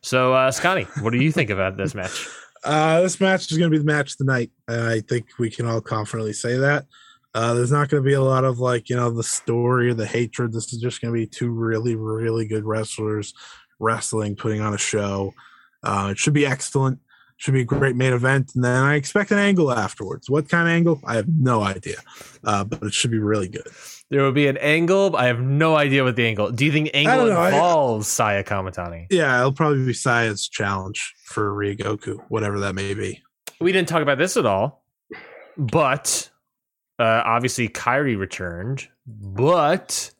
So, 0.01 0.33
uh, 0.33 0.51
Scotty, 0.53 0.85
what 1.01 1.11
do 1.11 1.19
you 1.19 1.33
think 1.33 1.51
about 1.51 1.77
this 1.77 1.95
match? 1.95 2.29
Uh, 2.65 3.01
this 3.01 3.21
match 3.21 3.51
is 3.51 3.59
going 3.59 3.69
to 3.69 3.75
be 3.77 3.79
the 3.79 3.85
match 3.85 4.13
of 4.13 4.19
the 4.19 4.25
night. 4.25 4.53
I 4.69 5.01
think 5.09 5.31
we 5.37 5.51
can 5.51 5.67
all 5.67 5.81
confidently 5.81 6.33
say 6.33 6.59
that. 6.59 6.87
Uh, 7.35 7.55
there's 7.55 7.73
not 7.73 7.89
going 7.89 8.01
to 8.01 8.09
be 8.09 8.15
a 8.15 8.23
lot 8.23 8.45
of 8.45 8.61
like 8.61 8.89
you 8.89 8.95
know 8.95 9.11
the 9.11 9.25
story 9.25 9.89
or 9.89 9.95
the 9.95 10.07
hatred. 10.07 10.53
This 10.53 10.73
is 10.73 10.81
just 10.81 11.01
going 11.01 11.13
to 11.13 11.19
be 11.19 11.27
two 11.27 11.51
really 11.51 11.97
really 11.97 12.47
good 12.47 12.65
wrestlers 12.65 13.35
wrestling, 13.83 14.37
putting 14.37 14.61
on 14.61 14.73
a 14.73 14.79
show. 14.79 15.35
Uh, 15.83 16.09
it 16.13 16.19
should 16.19 16.33
be 16.33 16.47
excellent. 16.47 17.01
Should 17.39 17.55
be 17.55 17.63
a 17.63 17.65
great 17.65 17.97
main 17.97 18.13
event, 18.13 18.53
and 18.55 18.63
then 18.63 18.85
I 18.85 18.95
expect 18.95 19.33
an 19.33 19.39
angle 19.39 19.73
afterwards. 19.73 20.31
What 20.31 20.49
kind 20.49 20.69
of 20.69 20.73
angle? 20.73 21.01
I 21.05 21.17
have 21.17 21.27
no 21.29 21.61
idea, 21.63 21.97
uh, 22.45 22.63
but 22.63 22.85
it 22.85 22.95
should 22.95 23.11
be 23.11 23.19
really 23.19 23.49
good. 23.49 23.67
There 24.11 24.23
will 24.23 24.31
be 24.31 24.47
an 24.47 24.59
angle. 24.59 25.11
but 25.11 25.19
I 25.19 25.27
have 25.27 25.41
no 25.41 25.75
idea 25.75 26.05
what 26.05 26.15
the 26.15 26.25
angle. 26.25 26.53
Do 26.53 26.65
you 26.65 26.71
think 26.71 26.91
angle 26.95 27.27
don't 27.27 27.37
I- 27.37 27.49
involves 27.49 28.07
Saya 28.07 28.45
Kamatani? 28.45 29.07
Yeah, 29.11 29.39
it'll 29.41 29.53
probably 29.53 29.85
be 29.85 29.93
Saya's 29.93 30.47
challenge 30.49 31.15
for 31.25 31.51
Ryogoku, 31.53 32.19
whatever 32.29 32.61
that 32.61 32.77
may 32.77 32.95
be. 32.95 33.21
We 33.61 33.73
didn't 33.73 33.89
talk 33.89 34.03
about 34.03 34.19
this 34.19 34.37
at 34.37 34.47
all, 34.47 34.85
but 35.59 36.31
uh, 37.01 37.23
obviously 37.25 37.69
Kairi 37.69 38.17
returned, 38.17 38.87
but 39.07 40.13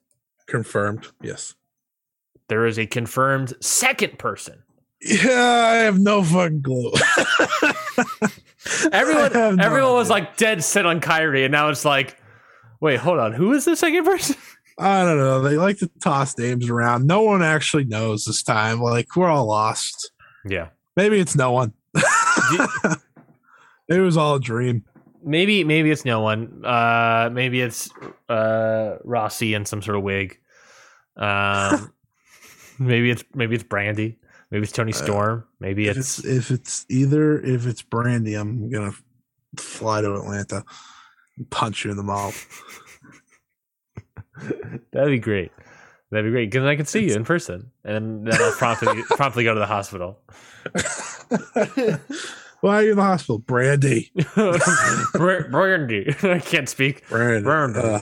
Confirmed. 0.49 1.07
Yes. 1.23 1.55
There 2.53 2.67
is 2.67 2.79
a 2.79 2.85
confirmed 2.85 3.55
second 3.61 4.19
person. 4.19 4.63
Yeah, 5.01 5.69
I 5.71 5.75
have 5.85 5.99
no 5.99 6.23
fucking 6.23 6.63
clue. 6.63 6.93
Everyone, 8.93 9.33
no 9.33 9.57
everyone 9.59 9.95
was 9.95 10.11
like 10.11 10.37
dead 10.37 10.63
set 10.63 10.85
on 10.85 11.01
Kairi, 11.01 11.47
and 11.47 11.53
now 11.53 11.71
it's 11.71 11.87
like, 11.87 12.19
wait, 12.79 13.01
hold 13.01 13.21
on, 13.21 13.33
who 13.33 13.55
is 13.55 13.65
the 13.65 13.75
second 13.75 14.05
person? 14.05 14.37
I 14.79 15.03
don't 15.03 15.17
know. 15.17 15.41
They 15.41 15.57
like 15.57 15.79
to 15.79 15.91
toss 16.03 16.37
names 16.37 16.69
around. 16.69 17.07
No 17.07 17.23
one 17.23 17.43
actually 17.43 17.85
knows 17.85 18.27
this 18.27 18.43
time. 18.43 18.83
Like 18.83 19.17
we're 19.17 19.31
all 19.31 19.47
lost. 19.47 20.13
Yeah, 20.45 20.69
Maybe 20.95 21.21
it's 21.21 21.35
no 21.35 21.53
one. 21.53 21.73
it 23.89 23.99
was 23.99 24.19
all 24.19 24.35
a 24.35 24.41
dream. 24.41 24.85
maybe 25.25 25.65
maybe 25.65 25.91
it's 25.91 26.05
no 26.05 26.21
one. 26.21 26.67
Uh, 26.67 27.31
maybe 27.33 27.63
it's 27.63 27.89
uh, 28.29 28.99
Rossy 29.07 29.55
in 29.55 29.65
some 29.65 29.81
sort 29.81 29.97
of 29.97 30.03
wig. 30.03 30.39
Um, 31.17 31.95
maybe 32.87 33.11
it's 33.11 33.25
maybe 33.35 33.55
it's 33.55 33.65
Brandi. 33.65 34.17
Maybe 34.51 34.65
it's 34.65 34.73
Toni 34.73 34.93
Uh, 34.93 34.97
Storm. 34.97 35.45
Maybe 35.61 35.89
If 35.89 35.97
it's 35.97 36.19
it's 36.19 36.27
if 36.27 36.51
it's 36.51 36.87
either 36.91 37.41
if 37.41 37.67
it's 37.67 37.83
Brandi, 37.83 38.39
I'm 38.39 38.71
gonna 38.71 38.93
fly 39.59 40.01
to 40.03 40.15
Atlanta, 40.15 40.65
and 41.37 41.49
punch 41.51 41.85
you 41.85 41.91
in 41.91 41.97
the 41.97 42.03
mouth. 42.03 42.47
That'd 44.93 45.11
be 45.11 45.19
great. 45.19 45.53
That'd 46.11 46.27
be 46.27 46.31
great 46.31 46.51
because 46.51 46.67
I 46.67 46.77
can 46.77 46.85
see 46.87 47.09
you 47.09 47.15
in 47.15 47.25
person, 47.25 47.71
and 47.85 48.27
then 48.27 48.41
I'll 48.43 48.53
promptly 48.59 49.03
promptly 49.11 49.45
go 49.45 49.55
to 49.55 49.61
the 49.61 49.67
hospital. 49.67 50.21
Why 52.61 52.77
are 52.77 52.83
you 52.83 52.91
in 52.93 52.97
the 52.97 53.03
hospital, 53.03 53.39
Brandy? 53.39 54.13
Brandy, 55.15 56.15
I 56.23 56.39
can't 56.39 56.69
speak. 56.69 57.09
Brandy. 57.09 57.43
Brandy. 57.43 57.81
Uh, 57.81 58.01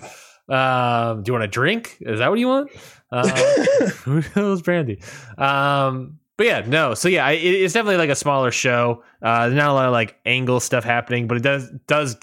Um, 0.51 1.23
do 1.23 1.31
you 1.31 1.33
want 1.33 1.45
a 1.45 1.49
drink? 1.49 1.97
Is 2.01 2.19
that 2.19 2.29
what 2.29 2.39
you 2.39 2.49
want? 2.49 2.71
Um, 3.13 3.29
who 4.05 4.23
knows, 4.37 4.63
Brandy? 4.63 5.01
Um, 5.39 6.19
but 6.37 6.47
yeah, 6.47 6.65
no. 6.67 6.95
So 6.95 7.09
yeah, 7.09 7.29
it, 7.29 7.39
it's 7.39 7.75
definitely 7.75 7.99
like 7.99 8.11
a 8.11 8.15
smaller 8.15 8.51
show. 8.51 9.03
Uh, 9.23 9.47
there's 9.47 9.57
not 9.57 9.71
a 9.71 9.75
lot 9.75 9.87
of 9.87 9.93
like 9.93 10.19
angle 10.27 10.59
stuff 10.59 10.85
happening, 10.85 11.27
but 11.27 11.37
it 11.37 11.43
does 11.43 11.71
does 11.87 12.17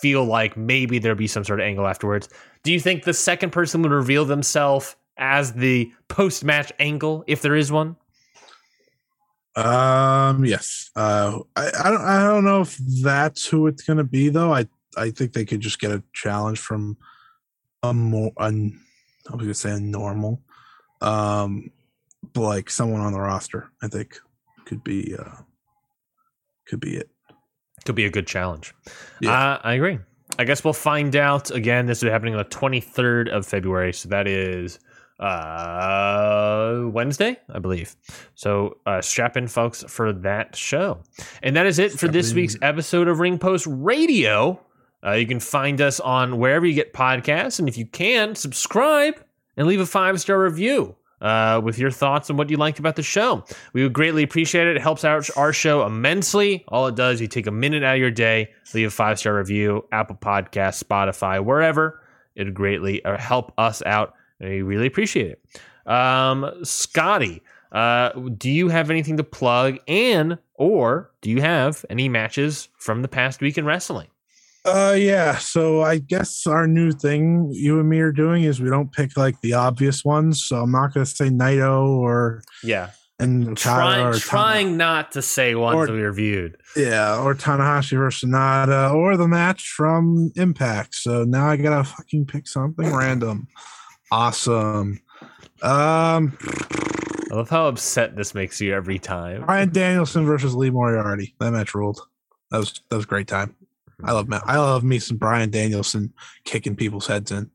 feel 0.00 0.24
like 0.24 0.56
maybe 0.56 0.98
there'll 0.98 1.16
be 1.16 1.26
some 1.26 1.44
sort 1.44 1.60
of 1.60 1.64
angle 1.64 1.86
afterwards. 1.86 2.28
Do 2.62 2.72
you 2.72 2.80
think 2.80 3.04
the 3.04 3.14
second 3.14 3.50
person 3.50 3.80
would 3.82 3.92
reveal 3.92 4.24
themselves 4.24 4.96
as 5.16 5.52
the 5.52 5.90
post 6.08 6.44
match 6.44 6.72
angle, 6.78 7.24
if 7.26 7.42
there 7.42 7.54
is 7.54 7.70
one? 7.70 7.96
Um. 9.56 10.44
Yes. 10.44 10.90
Uh. 10.96 11.38
I, 11.56 11.70
I 11.84 11.90
don't. 11.90 12.02
I 12.02 12.24
don't 12.24 12.44
know 12.44 12.62
if 12.62 12.76
that's 12.76 13.46
who 13.46 13.66
it's 13.68 13.82
gonna 13.82 14.04
be 14.04 14.28
though. 14.28 14.52
I. 14.52 14.66
I 14.96 15.10
think 15.10 15.32
they 15.32 15.44
could 15.44 15.60
just 15.60 15.78
get 15.78 15.92
a 15.92 16.02
challenge 16.12 16.58
from 16.58 16.96
a 17.82 17.94
more. 17.94 18.32
Un, 18.38 18.78
I 19.28 19.36
was 19.36 19.42
gonna 19.42 19.54
say 19.54 19.72
a 19.72 19.80
normal. 19.80 20.40
Um. 21.00 21.70
But 22.32 22.42
like 22.42 22.70
someone 22.70 23.00
on 23.00 23.12
the 23.12 23.20
roster, 23.20 23.70
I 23.82 23.88
think 23.88 24.18
could 24.64 24.84
be. 24.84 25.14
Uh. 25.18 25.42
Could 26.66 26.80
be 26.80 26.96
it. 26.96 27.10
Could 27.84 27.96
be 27.96 28.04
a 28.04 28.10
good 28.10 28.26
challenge. 28.26 28.74
Yeah. 29.20 29.32
Uh, 29.32 29.60
I 29.64 29.74
agree. 29.74 29.98
I 30.38 30.44
guess 30.44 30.62
we'll 30.62 30.72
find 30.72 31.16
out. 31.16 31.50
Again, 31.50 31.86
this 31.86 32.02
is 32.02 32.10
happening 32.10 32.34
on 32.34 32.38
the 32.38 32.44
23rd 32.44 33.28
of 33.30 33.44
February. 33.44 33.92
So 33.92 34.08
that 34.10 34.28
is 34.28 34.78
uh, 35.18 36.82
Wednesday, 36.86 37.38
I 37.52 37.58
believe. 37.58 37.96
So 38.34 38.78
uh, 38.86 39.00
strap 39.00 39.36
in, 39.36 39.48
folks, 39.48 39.82
for 39.88 40.12
that 40.12 40.54
show. 40.56 41.02
And 41.42 41.56
that 41.56 41.66
is 41.66 41.78
it 41.78 41.92
for 41.92 42.08
this 42.08 42.30
in. 42.30 42.36
week's 42.36 42.56
episode 42.62 43.08
of 43.08 43.18
Ring 43.18 43.38
Post 43.38 43.66
Radio. 43.68 44.60
Uh, 45.04 45.12
you 45.12 45.26
can 45.26 45.40
find 45.40 45.80
us 45.80 46.00
on 46.00 46.38
wherever 46.38 46.66
you 46.66 46.74
get 46.74 46.92
podcasts. 46.92 47.58
And 47.58 47.68
if 47.68 47.78
you 47.78 47.86
can, 47.86 48.34
subscribe 48.34 49.14
and 49.56 49.66
leave 49.66 49.80
a 49.80 49.86
five 49.86 50.20
star 50.20 50.40
review. 50.40 50.96
Uh, 51.20 51.60
with 51.62 51.78
your 51.78 51.90
thoughts 51.90 52.30
on 52.30 52.38
what 52.38 52.48
you 52.48 52.56
liked 52.56 52.78
about 52.78 52.96
the 52.96 53.02
show. 53.02 53.44
We 53.74 53.82
would 53.82 53.92
greatly 53.92 54.22
appreciate 54.22 54.66
it. 54.66 54.76
It 54.76 54.80
helps 54.80 55.04
out 55.04 55.28
our 55.36 55.52
show 55.52 55.84
immensely. 55.84 56.64
All 56.68 56.86
it 56.86 56.94
does, 56.94 57.16
is 57.16 57.20
you 57.20 57.28
take 57.28 57.46
a 57.46 57.50
minute 57.50 57.82
out 57.82 57.96
of 57.96 58.00
your 58.00 58.10
day, 58.10 58.48
leave 58.72 58.86
a 58.86 58.90
five 58.90 59.18
star 59.18 59.36
review, 59.36 59.84
Apple 59.92 60.16
Podcasts, 60.16 60.82
Spotify, 60.82 61.44
wherever. 61.44 62.00
It 62.36 62.44
would 62.44 62.54
greatly 62.54 63.04
uh, 63.04 63.18
help 63.18 63.52
us 63.58 63.82
out. 63.84 64.14
And 64.40 64.48
we 64.48 64.62
really 64.62 64.86
appreciate 64.86 65.32
it. 65.32 65.92
Um, 65.92 66.64
Scotty, 66.64 67.42
uh, 67.70 68.12
do 68.12 68.50
you 68.50 68.68
have 68.68 68.90
anything 68.90 69.18
to 69.18 69.24
plug 69.24 69.78
and 69.86 70.38
or 70.54 71.10
do 71.20 71.28
you 71.28 71.42
have 71.42 71.84
any 71.90 72.08
matches 72.08 72.68
from 72.78 73.02
the 73.02 73.08
past 73.08 73.42
week 73.42 73.58
in 73.58 73.66
wrestling? 73.66 74.08
Uh, 74.64 74.94
yeah. 74.98 75.38
So 75.38 75.82
I 75.82 75.98
guess 75.98 76.46
our 76.46 76.66
new 76.66 76.92
thing 76.92 77.48
you 77.52 77.80
and 77.80 77.88
me 77.88 78.00
are 78.00 78.12
doing 78.12 78.44
is 78.44 78.60
we 78.60 78.68
don't 78.68 78.92
pick 78.92 79.16
like 79.16 79.40
the 79.40 79.54
obvious 79.54 80.04
ones. 80.04 80.44
So 80.44 80.56
I'm 80.56 80.70
not 80.72 80.92
going 80.92 81.06
to 81.06 81.10
say 81.10 81.28
Naito 81.30 81.86
or 81.86 82.42
Yeah, 82.62 82.90
and 83.18 83.56
trying 83.56 84.04
or 84.06 84.14
trying 84.14 84.76
not 84.76 85.12
to 85.12 85.22
say 85.22 85.54
ones 85.54 85.76
Or- 85.76 85.86
that 85.86 85.92
we 85.92 86.02
reviewed. 86.02 86.56
yeah, 86.76 87.18
or 87.18 87.34
Tanahashi 87.34 87.96
versus 87.96 88.28
Sanada 88.28 88.92
or 88.94 89.16
the 89.16 89.26
match 89.28 89.66
from 89.74 90.30
Impact. 90.36 90.94
So 90.94 91.24
now 91.24 91.46
I 91.48 91.56
gotta 91.56 91.84
fucking 91.84 92.26
pick 92.26 92.46
something 92.46 92.92
random. 92.94 93.48
Awesome. 94.12 95.00
Um, 95.62 96.36
I 97.30 97.34
love 97.34 97.48
how 97.50 97.68
upset 97.68 98.16
this 98.16 98.34
makes 98.34 98.60
you 98.60 98.74
every 98.74 98.98
time. 98.98 99.44
Bryan 99.46 99.70
Danielson 99.72 100.24
versus 100.26 100.54
Lee 100.54 100.70
Moriarty. 100.70 101.34
That 101.38 101.52
match 101.52 101.74
ruled. 101.74 102.00
That 102.50 102.58
was 102.58 102.80
that 102.90 102.96
was 102.96 103.04
a 103.04 103.08
great 103.08 103.28
time. 103.28 103.54
I 104.04 104.12
love 104.12 104.28
I 104.32 104.56
love 104.58 104.82
me 104.84 104.98
some 104.98 105.16
Bryan 105.16 105.50
Danielson 105.50 106.12
kicking 106.44 106.76
people's 106.76 107.06
heads 107.06 107.30
in. 107.30 107.50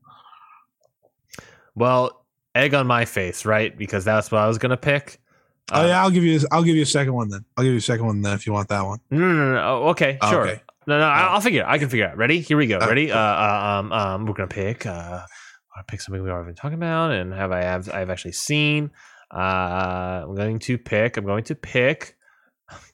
Well, 1.74 2.24
egg 2.54 2.74
on 2.74 2.86
my 2.86 3.04
face, 3.04 3.44
right? 3.44 3.76
Because 3.76 4.04
that's 4.04 4.30
what 4.30 4.40
I 4.40 4.48
was 4.48 4.58
gonna 4.58 4.76
pick. 4.76 5.18
Oh 5.72 5.82
Uh, 5.82 5.86
yeah, 5.86 6.00
I'll 6.02 6.10
give 6.10 6.24
you 6.24 6.40
I'll 6.50 6.62
give 6.62 6.76
you 6.76 6.82
a 6.82 6.86
second 6.86 7.14
one 7.14 7.28
then. 7.28 7.44
I'll 7.56 7.64
give 7.64 7.72
you 7.72 7.78
a 7.78 7.82
second 7.82 8.06
one 8.06 8.22
then 8.22 8.34
if 8.34 8.46
you 8.46 8.52
want 8.52 8.68
that 8.68 8.84
one. 8.84 8.98
No, 9.10 9.18
no, 9.18 9.52
no. 9.54 9.60
Oh, 9.62 9.88
okay, 9.90 10.18
Oh, 10.22 10.30
sure. 10.30 10.46
okay. 10.48 10.62
No, 10.86 10.98
no. 10.98 11.04
I- 11.04 11.26
I'll 11.34 11.40
figure. 11.40 11.62
it. 11.62 11.66
I 11.68 11.78
can 11.78 11.88
figure 11.88 12.06
it. 12.06 12.10
out. 12.12 12.16
Ready? 12.16 12.40
Here 12.40 12.56
we 12.56 12.68
go. 12.68 12.78
Uh, 12.78 12.86
Ready? 12.86 13.10
Uh, 13.10 13.18
uh, 13.18 13.80
um, 13.80 13.92
um, 13.92 14.26
we're 14.26 14.34
gonna 14.34 14.46
pick. 14.46 14.86
Uh, 14.86 15.22
I 15.76 15.82
pick 15.88 16.00
something 16.00 16.22
we 16.22 16.30
already 16.30 16.46
been 16.46 16.54
talking 16.54 16.78
about, 16.78 17.10
and 17.10 17.34
have 17.34 17.52
I 17.52 17.62
have 17.62 17.90
I've 17.92 18.08
actually 18.08 18.32
seen. 18.32 18.90
Uh, 19.34 20.22
I'm 20.26 20.34
going 20.34 20.58
to 20.60 20.78
pick. 20.78 21.16
I'm 21.16 21.26
going 21.26 21.44
to 21.44 21.54
pick. 21.54 22.15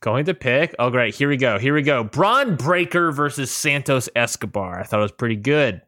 Going 0.00 0.24
to 0.26 0.34
pick. 0.34 0.74
Oh, 0.78 0.90
great. 0.90 1.14
Here 1.14 1.28
we 1.28 1.36
go. 1.36 1.58
Here 1.58 1.74
we 1.74 1.82
go. 1.82 2.04
Bron 2.04 2.56
Breakker 2.56 3.10
versus 3.12 3.50
Santos 3.50 4.08
Escobar. 4.14 4.80
I 4.80 4.82
thought 4.84 4.98
it 5.00 5.02
was 5.02 5.12
pretty 5.12 5.36
good. 5.36 5.80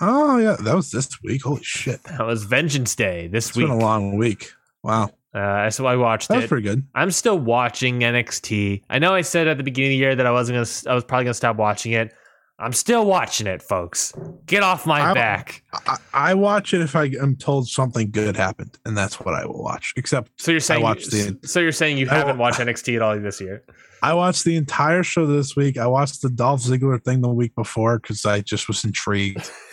Oh 0.00 0.38
yeah, 0.38 0.54
that 0.60 0.76
was 0.76 0.92
this 0.92 1.08
week. 1.24 1.42
Holy 1.42 1.62
shit. 1.64 2.00
That 2.04 2.24
was 2.24 2.44
Vengeance 2.44 2.94
Day 2.94 3.26
this 3.26 3.48
It's 3.48 3.56
week. 3.56 3.64
It's 3.64 3.72
been 3.72 3.80
a 3.80 3.84
long 3.84 4.16
week. 4.16 4.52
Wow. 4.84 5.10
Uh, 5.34 5.68
so 5.70 5.86
I 5.86 5.96
watched 5.96 6.28
That 6.28 6.36
was 6.36 6.44
it. 6.44 6.48
pretty 6.48 6.68
good. 6.68 6.86
I'm 6.94 7.10
still 7.10 7.38
watching 7.38 7.98
NXT. 8.00 8.82
I 8.88 8.98
know 9.00 9.12
I 9.14 9.22
said 9.22 9.48
at 9.48 9.56
the 9.58 9.64
beginning 9.64 9.90
of 9.90 9.92
the 9.94 9.96
year 9.96 10.14
that 10.14 10.24
I 10.26 10.30
wasn't 10.30 10.54
gonna. 10.56 10.92
I 10.92 10.94
was 10.94 11.02
probably 11.04 11.24
gonna 11.24 11.34
stop 11.34 11.56
watching 11.56 11.92
it. 11.92 12.14
I'm 12.60 12.72
still 12.72 13.06
watching 13.06 13.46
it, 13.46 13.62
folks. 13.62 14.12
Get 14.46 14.64
off 14.64 14.84
my 14.84 15.10
I- 15.10 15.14
back. 15.14 15.62
I, 15.86 15.96
I 16.12 16.34
watch 16.34 16.74
it 16.74 16.80
if 16.80 16.96
I 16.96 17.04
am 17.20 17.36
told 17.36 17.68
something 17.68 18.10
good 18.10 18.36
happened, 18.36 18.78
and 18.84 18.96
that's 18.96 19.20
what 19.20 19.34
I 19.34 19.46
will 19.46 19.62
watch. 19.62 19.94
Except 19.96 20.30
So 20.40 20.50
you're 20.50 20.60
saying. 20.60 20.80
I 20.80 20.82
watched 20.82 21.10
the- 21.10 21.38
so 21.44 21.60
you're 21.60 21.70
saying 21.70 21.98
you 21.98 22.08
I 22.10 22.14
haven't 22.14 22.38
watched 22.38 22.58
NXT 22.58 22.96
at 22.96 23.02
all 23.02 23.18
this 23.18 23.40
year? 23.40 23.62
I 24.02 24.14
watched 24.14 24.44
the 24.44 24.56
entire 24.56 25.02
show 25.02 25.26
this 25.26 25.56
week. 25.56 25.76
I 25.76 25.86
watched 25.86 26.22
the 26.22 26.30
Dolph 26.30 26.62
Ziggler 26.62 27.02
thing 27.02 27.20
the 27.20 27.28
week 27.28 27.54
before 27.56 27.98
because 27.98 28.24
I 28.24 28.40
just 28.40 28.68
was 28.68 28.84
intrigued. 28.84 29.50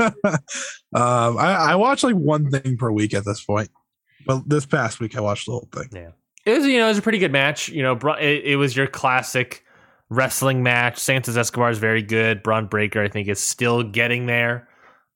um, 0.00 1.38
I, 1.38 1.56
I 1.70 1.74
watch 1.76 2.02
like 2.02 2.14
one 2.14 2.50
thing 2.50 2.76
per 2.76 2.90
week 2.90 3.14
at 3.14 3.24
this 3.24 3.44
point, 3.44 3.70
but 4.26 4.48
this 4.48 4.66
past 4.66 5.00
week 5.00 5.16
I 5.16 5.20
watched 5.20 5.46
the 5.46 5.52
whole 5.52 5.68
thing. 5.72 5.88
Yeah, 5.92 6.10
it 6.46 6.58
was, 6.58 6.66
you 6.66 6.78
know, 6.78 6.86
it 6.86 6.90
was 6.90 6.98
a 6.98 7.02
pretty 7.02 7.18
good 7.18 7.32
match. 7.32 7.68
You 7.68 7.82
know, 7.82 7.92
it, 8.18 8.44
it 8.44 8.56
was 8.56 8.76
your 8.76 8.86
classic 8.86 9.64
wrestling 10.10 10.62
match. 10.62 10.98
Santos 10.98 11.36
Escobar 11.36 11.70
is 11.70 11.78
very 11.78 12.02
good. 12.02 12.42
Bron 12.42 12.66
Breakker, 12.66 13.02
I 13.02 13.08
think, 13.08 13.28
is 13.28 13.40
still 13.40 13.82
getting 13.82 14.26
there. 14.26 14.68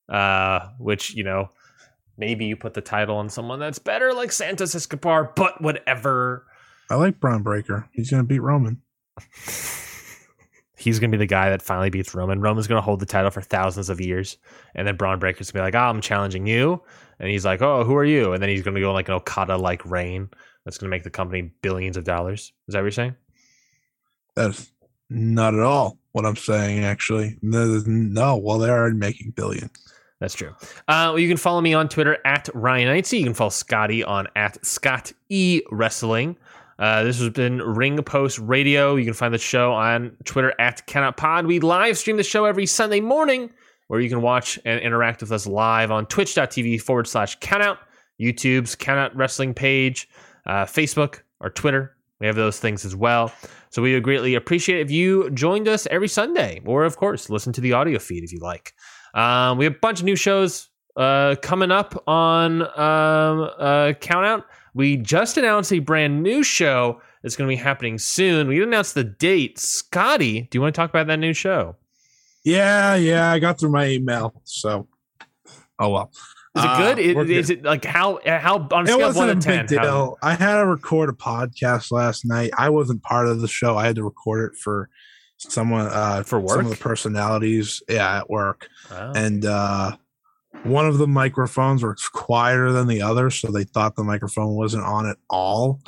Uh, 0.09 0.69
which 0.79 1.13
you 1.15 1.23
know, 1.23 1.49
maybe 2.17 2.45
you 2.45 2.55
put 2.55 2.73
the 2.73 2.81
title 2.81 3.17
on 3.17 3.29
someone 3.29 3.59
that's 3.59 3.79
better, 3.79 4.13
like 4.13 4.31
Santos 4.31 4.73
Escobar. 4.73 5.31
But 5.35 5.61
whatever. 5.61 6.45
I 6.89 6.95
like 6.95 7.19
Bron 7.19 7.43
Breakker. 7.43 7.87
He's 7.91 8.09
gonna 8.09 8.23
beat 8.23 8.39
Roman. 8.39 8.81
He's 10.77 10.99
gonna 10.99 11.11
be 11.11 11.17
the 11.17 11.25
guy 11.25 11.49
that 11.49 11.63
finally 11.63 11.89
beats 11.89 12.13
Roman. 12.13 12.41
Roman's 12.41 12.67
gonna 12.67 12.81
hold 12.81 12.99
the 12.99 13.07
title 13.07 13.31
for 13.31 13.41
thousands 13.41 13.89
of 13.89 13.99
years, 13.99 14.37
and 14.75 14.87
then 14.87 14.95
Bron 14.97 15.17
Breakker's 15.19 15.49
gonna 15.49 15.63
be 15.63 15.67
like, 15.67 15.81
"Oh, 15.81 15.89
I'm 15.89 16.01
challenging 16.01 16.45
you," 16.45 16.81
and 17.19 17.29
he's 17.29 17.45
like, 17.45 17.61
"Oh, 17.63 17.83
who 17.83 17.95
are 17.95 18.05
you?" 18.05 18.33
And 18.33 18.43
then 18.43 18.49
he's 18.49 18.61
gonna 18.61 18.79
go 18.79 18.93
like 18.93 19.07
an 19.07 19.15
Okada 19.15 19.57
like 19.57 19.83
reign. 19.85 20.29
That's 20.63 20.77
gonna 20.77 20.91
make 20.91 21.03
the 21.03 21.09
company 21.09 21.53
billions 21.63 21.97
of 21.97 22.03
dollars. 22.03 22.53
Is 22.67 22.73
that 22.73 22.79
what 22.79 22.83
you're 22.83 22.91
saying? 22.91 23.15
That's 24.35 24.71
not 25.09 25.53
at 25.53 25.61
all 25.61 25.97
what 26.11 26.25
I'm 26.25 26.35
saying. 26.35 26.83
Actually, 26.83 27.37
no, 27.41 27.81
no 27.85 28.37
well, 28.37 28.57
they're 28.57 28.89
making 28.93 29.31
billions. 29.31 29.71
That's 30.19 30.33
true. 30.33 30.55
Uh, 30.87 31.11
well, 31.11 31.19
you 31.19 31.27
can 31.27 31.37
follow 31.37 31.59
me 31.61 31.73
on 31.73 31.89
Twitter 31.89 32.17
at 32.25 32.49
Ryan 32.53 32.87
Knightsey. 32.87 33.19
You 33.19 33.25
can 33.25 33.33
follow 33.33 33.49
Scotty 33.49 34.03
on 34.03 34.27
at 34.35 34.63
Scott 34.65 35.11
E 35.29 35.61
Wrestling. 35.71 36.37
Uh, 36.79 37.03
this 37.03 37.19
has 37.19 37.29
been 37.29 37.61
Ring 37.61 38.01
Post 38.03 38.39
Radio. 38.39 38.95
You 38.95 39.05
can 39.05 39.13
find 39.13 39.33
the 39.33 39.37
show 39.37 39.73
on 39.73 40.15
Twitter 40.25 40.53
at 40.59 40.85
Cannot 40.87 41.17
Pod. 41.17 41.45
We 41.45 41.59
live 41.59 41.97
stream 41.97 42.17
the 42.17 42.23
show 42.23 42.45
every 42.45 42.65
Sunday 42.65 42.99
morning, 42.99 43.49
where 43.87 43.99
you 43.99 44.09
can 44.09 44.21
watch 44.21 44.59
and 44.65 44.79
interact 44.81 45.21
with 45.21 45.31
us 45.31 45.47
live 45.47 45.91
on 45.91 46.05
twitch.tv 46.05 46.81
forward 46.81 47.07
slash 47.07 47.37
countout, 47.39 47.77
YouTube's 48.19 48.75
Countout 48.75 49.11
Wrestling 49.15 49.53
page, 49.53 50.09
uh, 50.45 50.65
Facebook, 50.65 51.21
or 51.39 51.49
Twitter. 51.49 51.94
We 52.19 52.27
have 52.27 52.35
those 52.35 52.59
things 52.59 52.85
as 52.85 52.95
well. 52.95 53.33
So 53.69 53.81
we 53.81 53.93
would 53.93 54.03
greatly 54.03 54.35
appreciate 54.35 54.79
if 54.81 54.89
you 54.89 55.29
joined 55.31 55.67
us 55.67 55.85
every 55.87 56.07
Sunday, 56.07 56.61
or 56.65 56.85
of 56.85 56.97
course, 56.97 57.29
listen 57.29 57.51
to 57.53 57.61
the 57.61 57.73
audio 57.73 57.99
feed 57.99 58.23
if 58.23 58.31
you 58.31 58.39
like. 58.39 58.73
Um, 59.13 59.57
we 59.57 59.65
have 59.65 59.75
a 59.75 59.79
bunch 59.79 59.99
of 59.99 60.05
new 60.05 60.15
shows 60.15 60.69
uh, 60.95 61.35
coming 61.41 61.71
up 61.71 62.01
on 62.07 62.61
um, 62.79 63.49
uh, 63.57 63.93
Count 63.99 64.25
Out. 64.25 64.45
We 64.73 64.97
just 64.97 65.37
announced 65.37 65.71
a 65.73 65.79
brand 65.79 66.23
new 66.23 66.43
show 66.43 67.01
that's 67.21 67.35
going 67.35 67.49
to 67.49 67.51
be 67.51 67.61
happening 67.61 67.97
soon. 67.97 68.47
We 68.47 68.59
didn't 68.59 68.93
the 68.93 69.03
date. 69.03 69.57
Scotty, 69.57 70.41
do 70.41 70.57
you 70.57 70.61
want 70.61 70.75
to 70.75 70.79
talk 70.79 70.89
about 70.89 71.07
that 71.07 71.19
new 71.19 71.33
show? 71.33 71.75
Yeah, 72.43 72.95
yeah, 72.95 73.31
I 73.31 73.39
got 73.39 73.59
through 73.59 73.71
my 73.71 73.87
email. 73.87 74.41
So, 74.43 74.87
oh 75.79 75.89
well. 75.89 76.11
Is 76.55 76.63
it 76.63 76.67
Uh, 76.69 76.77
good? 76.77 76.99
Is 76.99 77.15
we're 77.15 77.25
is 77.25 77.49
it 77.49 77.63
like 77.63 77.83
how 77.85 78.19
how 78.25 78.67
on 78.71 78.87
a 78.87 78.89
it 78.89 78.93
scale 78.93 79.09
of 79.09 79.15
one 79.15 79.27
wasn't 79.27 79.41
to 79.43 79.47
ten? 79.49 79.65
big 79.67 79.77
how- 79.79 80.15
I 80.21 80.35
had 80.35 80.55
to 80.59 80.65
record 80.65 81.09
a 81.09 81.13
podcast 81.13 81.91
last 81.91 82.25
night. 82.25 82.51
I 82.57 82.69
wasn't 82.69 83.03
part 83.03 83.27
of 83.27 83.41
the 83.41 83.47
show. 83.47 83.77
I 83.77 83.85
had 83.87 83.95
to 83.97 84.03
record 84.03 84.51
it 84.53 84.57
for 84.57 84.89
someone 85.37 85.87
uh 85.87 86.23
For 86.23 86.45
some 86.47 86.59
of 86.61 86.69
the 86.69 86.77
personalities 86.77 87.83
yeah 87.89 88.19
at 88.19 88.29
work 88.29 88.69
Oh. 88.89 89.11
and 89.15 89.43
uh 89.45 89.97
one 90.63 90.87
of 90.87 90.97
the 90.97 91.07
microphones 91.07 91.83
was 91.83 92.07
quieter 92.07 92.71
than 92.71 92.87
the 92.87 93.01
other 93.01 93.29
so 93.29 93.51
they 93.51 93.65
thought 93.65 93.97
the 93.97 94.03
microphone 94.05 94.55
wasn't 94.55 94.85
on 94.85 95.05
at 95.09 95.17
all 95.29 95.81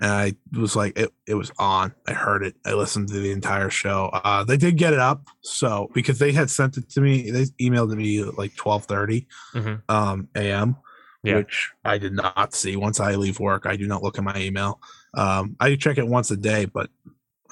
and 0.00 0.10
i 0.10 0.32
was 0.58 0.74
like 0.74 0.98
it, 0.98 1.10
it 1.26 1.34
was 1.34 1.50
on. 1.58 1.92
I 2.08 2.12
heard 2.14 2.42
it. 2.42 2.54
I 2.64 2.72
listened 2.74 3.08
to 3.08 3.20
the 3.20 3.30
entire 3.32 3.70
show. 3.70 4.06
Uh 4.12 4.44
they 4.44 4.56
did 4.56 4.76
get 4.76 4.92
it 4.92 4.98
up. 4.98 5.26
So 5.42 5.90
because 5.94 6.18
they 6.18 6.32
had 6.32 6.50
sent 6.50 6.76
it 6.76 6.88
to 6.90 7.00
me 7.00 7.30
they 7.30 7.44
emailed 7.60 7.94
me 7.94 8.20
at 8.22 8.38
like 8.38 8.56
12 8.56 8.86
Mhm. 8.86 9.82
um 9.88 10.28
am 10.34 10.76
Yeah. 11.22 11.36
which 11.36 11.70
i 11.84 11.98
did 11.98 12.14
not 12.14 12.54
see. 12.54 12.76
Once 12.76 12.98
i 13.00 13.14
leave 13.16 13.38
work 13.40 13.66
i 13.66 13.76
do 13.76 13.86
not 13.86 14.02
look 14.02 14.18
at 14.18 14.24
my 14.24 14.36
email. 14.36 14.80
Um 15.14 15.56
i 15.60 15.74
check 15.76 15.98
it 15.98 16.06
once 16.08 16.30
a 16.30 16.36
day 16.36 16.64
but 16.64 16.90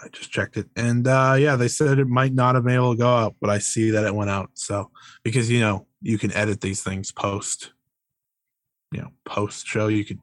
I 0.00 0.06
just 0.12 0.30
checked 0.30 0.56
it, 0.56 0.68
and 0.76 1.08
uh, 1.08 1.34
yeah, 1.36 1.56
they 1.56 1.66
said 1.66 1.98
it 1.98 2.06
might 2.06 2.32
not 2.32 2.54
have 2.54 2.62
been 2.62 2.74
able 2.76 2.92
to 2.92 2.98
go 2.98 3.08
out, 3.16 3.34
but 3.40 3.50
I 3.50 3.58
see 3.58 3.90
that 3.90 4.04
it 4.04 4.14
went 4.14 4.30
out. 4.30 4.50
So 4.54 4.92
because 5.24 5.50
you 5.50 5.58
know 5.58 5.88
you 6.00 6.18
can 6.18 6.30
edit 6.34 6.60
these 6.60 6.84
things 6.84 7.10
post, 7.10 7.72
you 8.92 9.00
know, 9.00 9.10
post 9.24 9.66
show, 9.66 9.88
you 9.88 10.04
could 10.04 10.20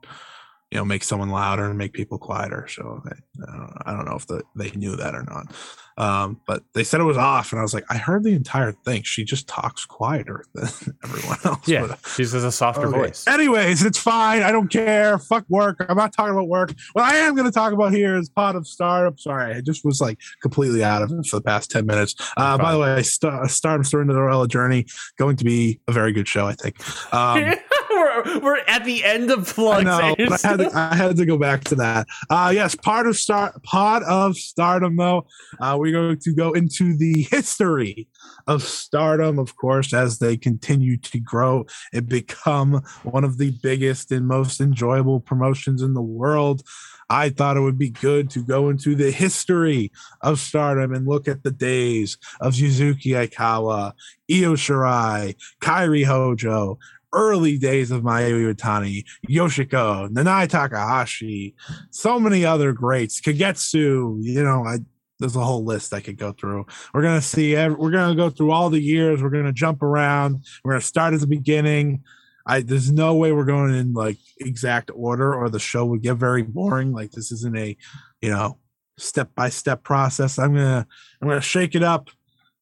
you 0.76 0.82
know 0.82 0.86
make 0.86 1.06
someone 1.06 1.30
louder 1.30 1.64
and 1.70 1.78
make 1.78 1.94
people 1.94 2.18
quieter. 2.18 2.68
So 2.68 3.02
they, 3.06 3.16
I, 3.48 3.56
don't, 3.58 3.74
I 3.86 3.92
don't 3.94 4.04
know 4.06 4.18
if 4.18 4.28
the, 4.28 4.44
they 4.58 4.72
knew 4.72 4.98
that 4.98 5.16
or 5.16 5.24
not, 5.24 5.56
um, 5.98 6.42
but 6.46 6.64
they 6.74 6.84
said 6.84 7.00
it 7.00 7.06
was 7.06 7.16
off, 7.16 7.54
and 7.54 7.60
I 7.60 7.62
was 7.62 7.74
like, 7.74 7.86
I 7.90 7.96
heard 7.96 8.26
the 8.26 8.34
entire 8.34 8.74
thing. 8.74 9.04
She 9.04 9.24
just 9.24 9.48
talks 9.48 9.86
quieter 9.86 10.44
than 10.54 10.68
everyone 11.02 11.38
else. 11.46 11.66
yeah, 11.66 11.88
But, 11.88 12.00
she 12.14 12.24
has 12.24 12.34
a 12.34 12.52
softer 12.52 12.88
Okay. 12.88 12.98
voice. 12.98 13.26
Anyways, 13.26 13.86
it's 13.86 13.98
fine. 13.98 14.44
I 14.44 14.52
don't 14.52 14.68
care. 14.68 15.18
Fuck 15.18 15.46
work. 15.48 15.86
I'm 15.88 15.96
not 15.96 16.12
talking 16.12 16.34
about 16.34 16.50
work. 16.50 16.74
What 16.92 17.06
I 17.06 17.16
am 17.16 17.36
going 17.36 17.46
to 17.48 17.54
talk 17.54 17.72
about 17.72 17.94
here 17.94 18.18
is 18.18 18.28
Pod 18.28 18.58
of 18.58 18.68
Stardom. 18.68 19.18
Sorry, 19.18 19.56
I 19.56 19.62
just 19.62 19.86
was 19.86 20.02
like 20.02 20.20
completely 20.42 20.84
out 20.84 21.04
of 21.04 21.12
it 21.14 21.26
for 21.26 21.38
the 21.38 21.44
past 21.44 21.72
10 21.72 21.86
minutes. 21.86 22.16
Uh, 22.36 22.58
by 22.58 22.74
the 22.74 22.80
way, 22.80 23.02
Star- 23.04 23.48
Stardom 23.48 23.86
Cinderella 23.86 24.50
Journey 24.50 24.86
going 25.18 25.38
to 25.38 25.46
be 25.46 25.80
a 25.88 25.94
very 25.94 26.12
good 26.12 26.28
show, 26.28 26.46
I 26.46 26.54
think. 26.54 26.76
Um, 27.14 27.54
we're, 27.96 28.40
we're 28.40 28.58
at 28.68 28.86
the 28.86 29.04
end 29.04 29.32
of 29.32 29.50
I 29.50 29.52
plugs. 29.54 29.86
know, 29.86 30.16
but 30.18 30.46
I 30.46 30.48
had, 30.48 30.60
to, 30.60 30.72
I 30.74 30.96
had 30.96 31.18
to 31.18 31.26
go 31.26 31.38
back 31.38 31.64
to 31.66 31.76
that. 31.76 32.08
Uh, 32.30 32.52
yes, 32.54 32.76
part 32.76 33.08
of 33.08 33.18
star, 33.18 33.54
pod 33.64 34.04
of 34.04 34.38
stardom. 34.38 34.96
Though 34.96 35.28
uh, 35.60 35.78
we're 35.80 35.92
going 35.92 36.20
to 36.20 36.34
go 36.34 36.54
into 36.54 36.98
the 36.98 37.24
history 37.30 38.08
of 38.48 38.64
stardom, 38.64 39.40
of 39.40 39.56
course, 39.56 39.94
as 39.94 40.20
they 40.20 40.38
continue 40.38 40.98
to 40.98 41.20
grow 41.20 41.66
and 41.94 42.08
become 42.08 42.84
one 43.04 43.24
of 43.24 43.38
the 43.38 43.52
biggest 43.64 44.12
and 44.12 44.28
most 44.28 44.62
enjoyable 44.62 45.20
promotions 45.20 45.82
in 45.82 45.94
the 45.94 46.02
world. 46.02 46.64
I 47.08 47.30
thought 47.30 47.56
it 47.56 47.62
would 47.62 47.78
be 47.78 47.92
good 47.92 48.32
to 48.32 48.40
go 48.44 48.70
into 48.70 48.96
the 48.96 49.12
history 49.12 49.92
of 50.22 50.40
stardom 50.40 50.92
and 50.92 51.08
look 51.08 51.28
at 51.28 51.44
the 51.44 51.52
days 51.52 52.18
of 52.42 52.54
Yuzuki 52.54 53.12
Aikawa, 53.14 53.94
Io 54.32 54.56
Shirai, 54.56 55.36
Kairi 55.62 56.04
Hojo, 56.04 56.80
early 57.16 57.58
days 57.58 57.92
of 57.92 58.04
Mayu 58.04 58.54
Iwatani, 58.54 59.04
Yoshiko, 59.30 60.10
Nanae 60.10 60.48
Takahashi, 60.48 61.56
so 61.90 62.20
many 62.20 62.46
other 62.46 62.74
greats, 62.74 63.22
Kagetsu, 63.22 64.18
you 64.22 64.44
know, 64.44 64.66
I 64.66 64.80
there's 65.20 65.36
a 65.36 65.44
whole 65.44 65.64
list 65.64 65.94
I 65.94 66.02
could 66.02 66.18
go 66.18 66.34
through. 66.34 66.66
We're 66.94 67.02
gonna 67.02 67.22
see. 67.22 67.56
We're 67.56 67.92
gonna 67.92 68.16
go 68.16 68.30
through 68.30 68.52
all 68.52 68.70
the 68.70 68.82
years. 68.82 69.24
We're 69.24 69.30
gonna 69.30 69.54
jump 69.54 69.82
around. 69.82 70.44
We're 70.64 70.74
gonna 70.74 70.82
start 70.82 71.14
at 71.14 71.22
the 71.22 71.28
beginning. 71.28 72.04
I 72.46 72.62
there's 72.62 72.92
no 72.92 73.16
way 73.16 73.32
we're 73.32 73.46
going 73.46 73.74
in 73.74 73.94
like 73.94 74.18
exact 74.40 74.92
order, 74.94 75.34
or 75.34 75.50
the 75.50 75.60
show 75.60 75.86
would 75.86 76.02
get 76.02 76.16
very 76.16 76.44
boring. 76.44 76.92
Like 76.92 77.12
this 77.12 77.32
isn't 77.32 77.58
a, 77.58 77.78
you 78.22 78.30
know, 78.30 78.60
step 78.98 79.30
by 79.36 79.50
step 79.50 79.84
process. 79.84 80.38
I'm 80.38 80.54
gonna 80.54 80.86
I'm 81.22 81.28
gonna 81.28 81.42
shake 81.42 81.76
it 81.76 81.84
up. 81.84 82.10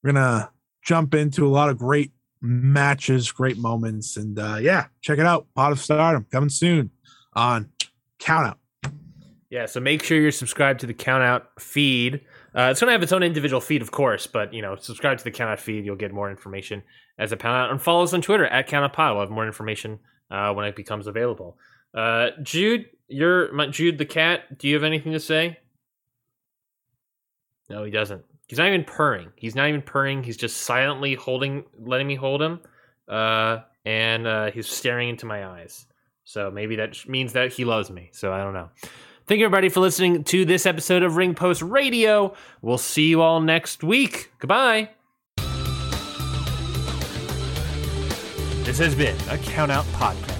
We're 0.03 0.13
gonna 0.13 0.51
jump 0.84 1.15
into 1.15 1.47
a 1.47 1.49
lot 1.49 1.69
of 1.69 1.77
great 1.77 2.12
matches, 2.43 3.31
great 3.31 3.57
moments, 3.57 4.17
and 4.17 4.37
uh, 4.37 4.57
yeah, 4.61 4.87
check 5.01 5.17
it 5.17 5.25
out. 5.25 5.47
Pod 5.55 5.71
of 5.71 5.79
Stardom 5.79 6.27
coming 6.31 6.49
soon 6.49 6.91
on 7.33 7.71
Countout. 8.19 8.57
Yeah, 9.49 9.65
so 9.65 9.79
make 9.79 10.03
sure 10.03 10.19
you're 10.19 10.31
subscribed 10.31 10.79
to 10.81 10.87
the 10.87 10.93
Countout 10.93 11.43
feed. 11.59 12.21
Uh, 12.55 12.69
it's 12.71 12.79
going 12.79 12.89
to 12.89 12.91
have 12.91 13.03
its 13.03 13.11
own 13.11 13.23
individual 13.23 13.61
feed, 13.61 13.81
of 13.81 13.91
course, 13.91 14.27
but 14.27 14.53
you 14.53 14.61
know, 14.61 14.75
subscribe 14.75 15.17
to 15.19 15.23
the 15.23 15.31
Countout 15.31 15.59
feed. 15.59 15.85
You'll 15.85 15.95
get 15.95 16.11
more 16.11 16.29
information 16.29 16.83
as 17.17 17.31
a 17.31 17.37
pound 17.37 17.55
out, 17.55 17.71
and 17.71 17.81
follow 17.81 18.03
us 18.03 18.13
on 18.13 18.21
Twitter 18.21 18.45
at 18.45 18.67
CountOutPod. 18.67 19.13
We'll 19.13 19.21
have 19.21 19.29
more 19.29 19.47
information 19.47 19.99
uh, 20.29 20.53
when 20.53 20.65
it 20.65 20.75
becomes 20.75 21.07
available. 21.07 21.57
Uh, 21.93 22.31
Jude, 22.41 22.87
you're 23.07 23.67
Jude 23.67 23.97
the 23.97 24.05
cat. 24.05 24.57
Do 24.57 24.67
you 24.67 24.73
have 24.73 24.83
anything 24.83 25.13
to 25.13 25.19
say? 25.19 25.59
No, 27.69 27.83
he 27.83 27.91
doesn't. 27.91 28.23
He's 28.53 28.59
not 28.59 28.67
even 28.67 28.84
purring. 28.84 29.30
He's 29.35 29.55
not 29.55 29.67
even 29.67 29.81
purring. 29.81 30.21
He's 30.21 30.38
just 30.38 30.57
silently 30.57 31.15
holding, 31.15 31.63
letting 31.80 32.05
me 32.05 32.13
hold 32.13 32.39
him, 32.39 32.59
uh, 33.07 33.61
and 33.84 34.27
uh, 34.27 34.51
he's 34.51 34.69
staring 34.69 35.09
into 35.09 35.25
my 35.25 35.47
eyes. 35.47 35.88
So 36.23 36.51
maybe 36.51 36.75
that 36.75 37.09
means 37.09 37.34
that 37.34 37.51
he 37.51 37.65
loves 37.65 37.89
me. 37.89 38.11
So 38.13 38.31
I 38.31 38.43
don't 38.43 38.53
know. 38.53 38.69
Thank 39.25 39.39
you, 39.39 39.45
everybody, 39.45 39.69
for 39.69 39.80
listening 39.80 40.23
to 40.25 40.45
this 40.45 40.67
episode 40.67 41.01
of 41.01 41.15
Ring 41.15 41.34
Post 41.34 41.63
Radio. 41.63 42.35
We'll 42.61 42.77
see 42.77 43.07
you 43.07 43.23
all 43.23 43.41
next 43.41 43.84
week. 43.84 44.31
Goodbye. 44.38 44.91
This 48.65 48.77
has 48.77 48.93
been 48.93 49.17
a 49.31 49.39
Count 49.39 49.71
Out 49.71 49.85
Podcast. 49.85 50.32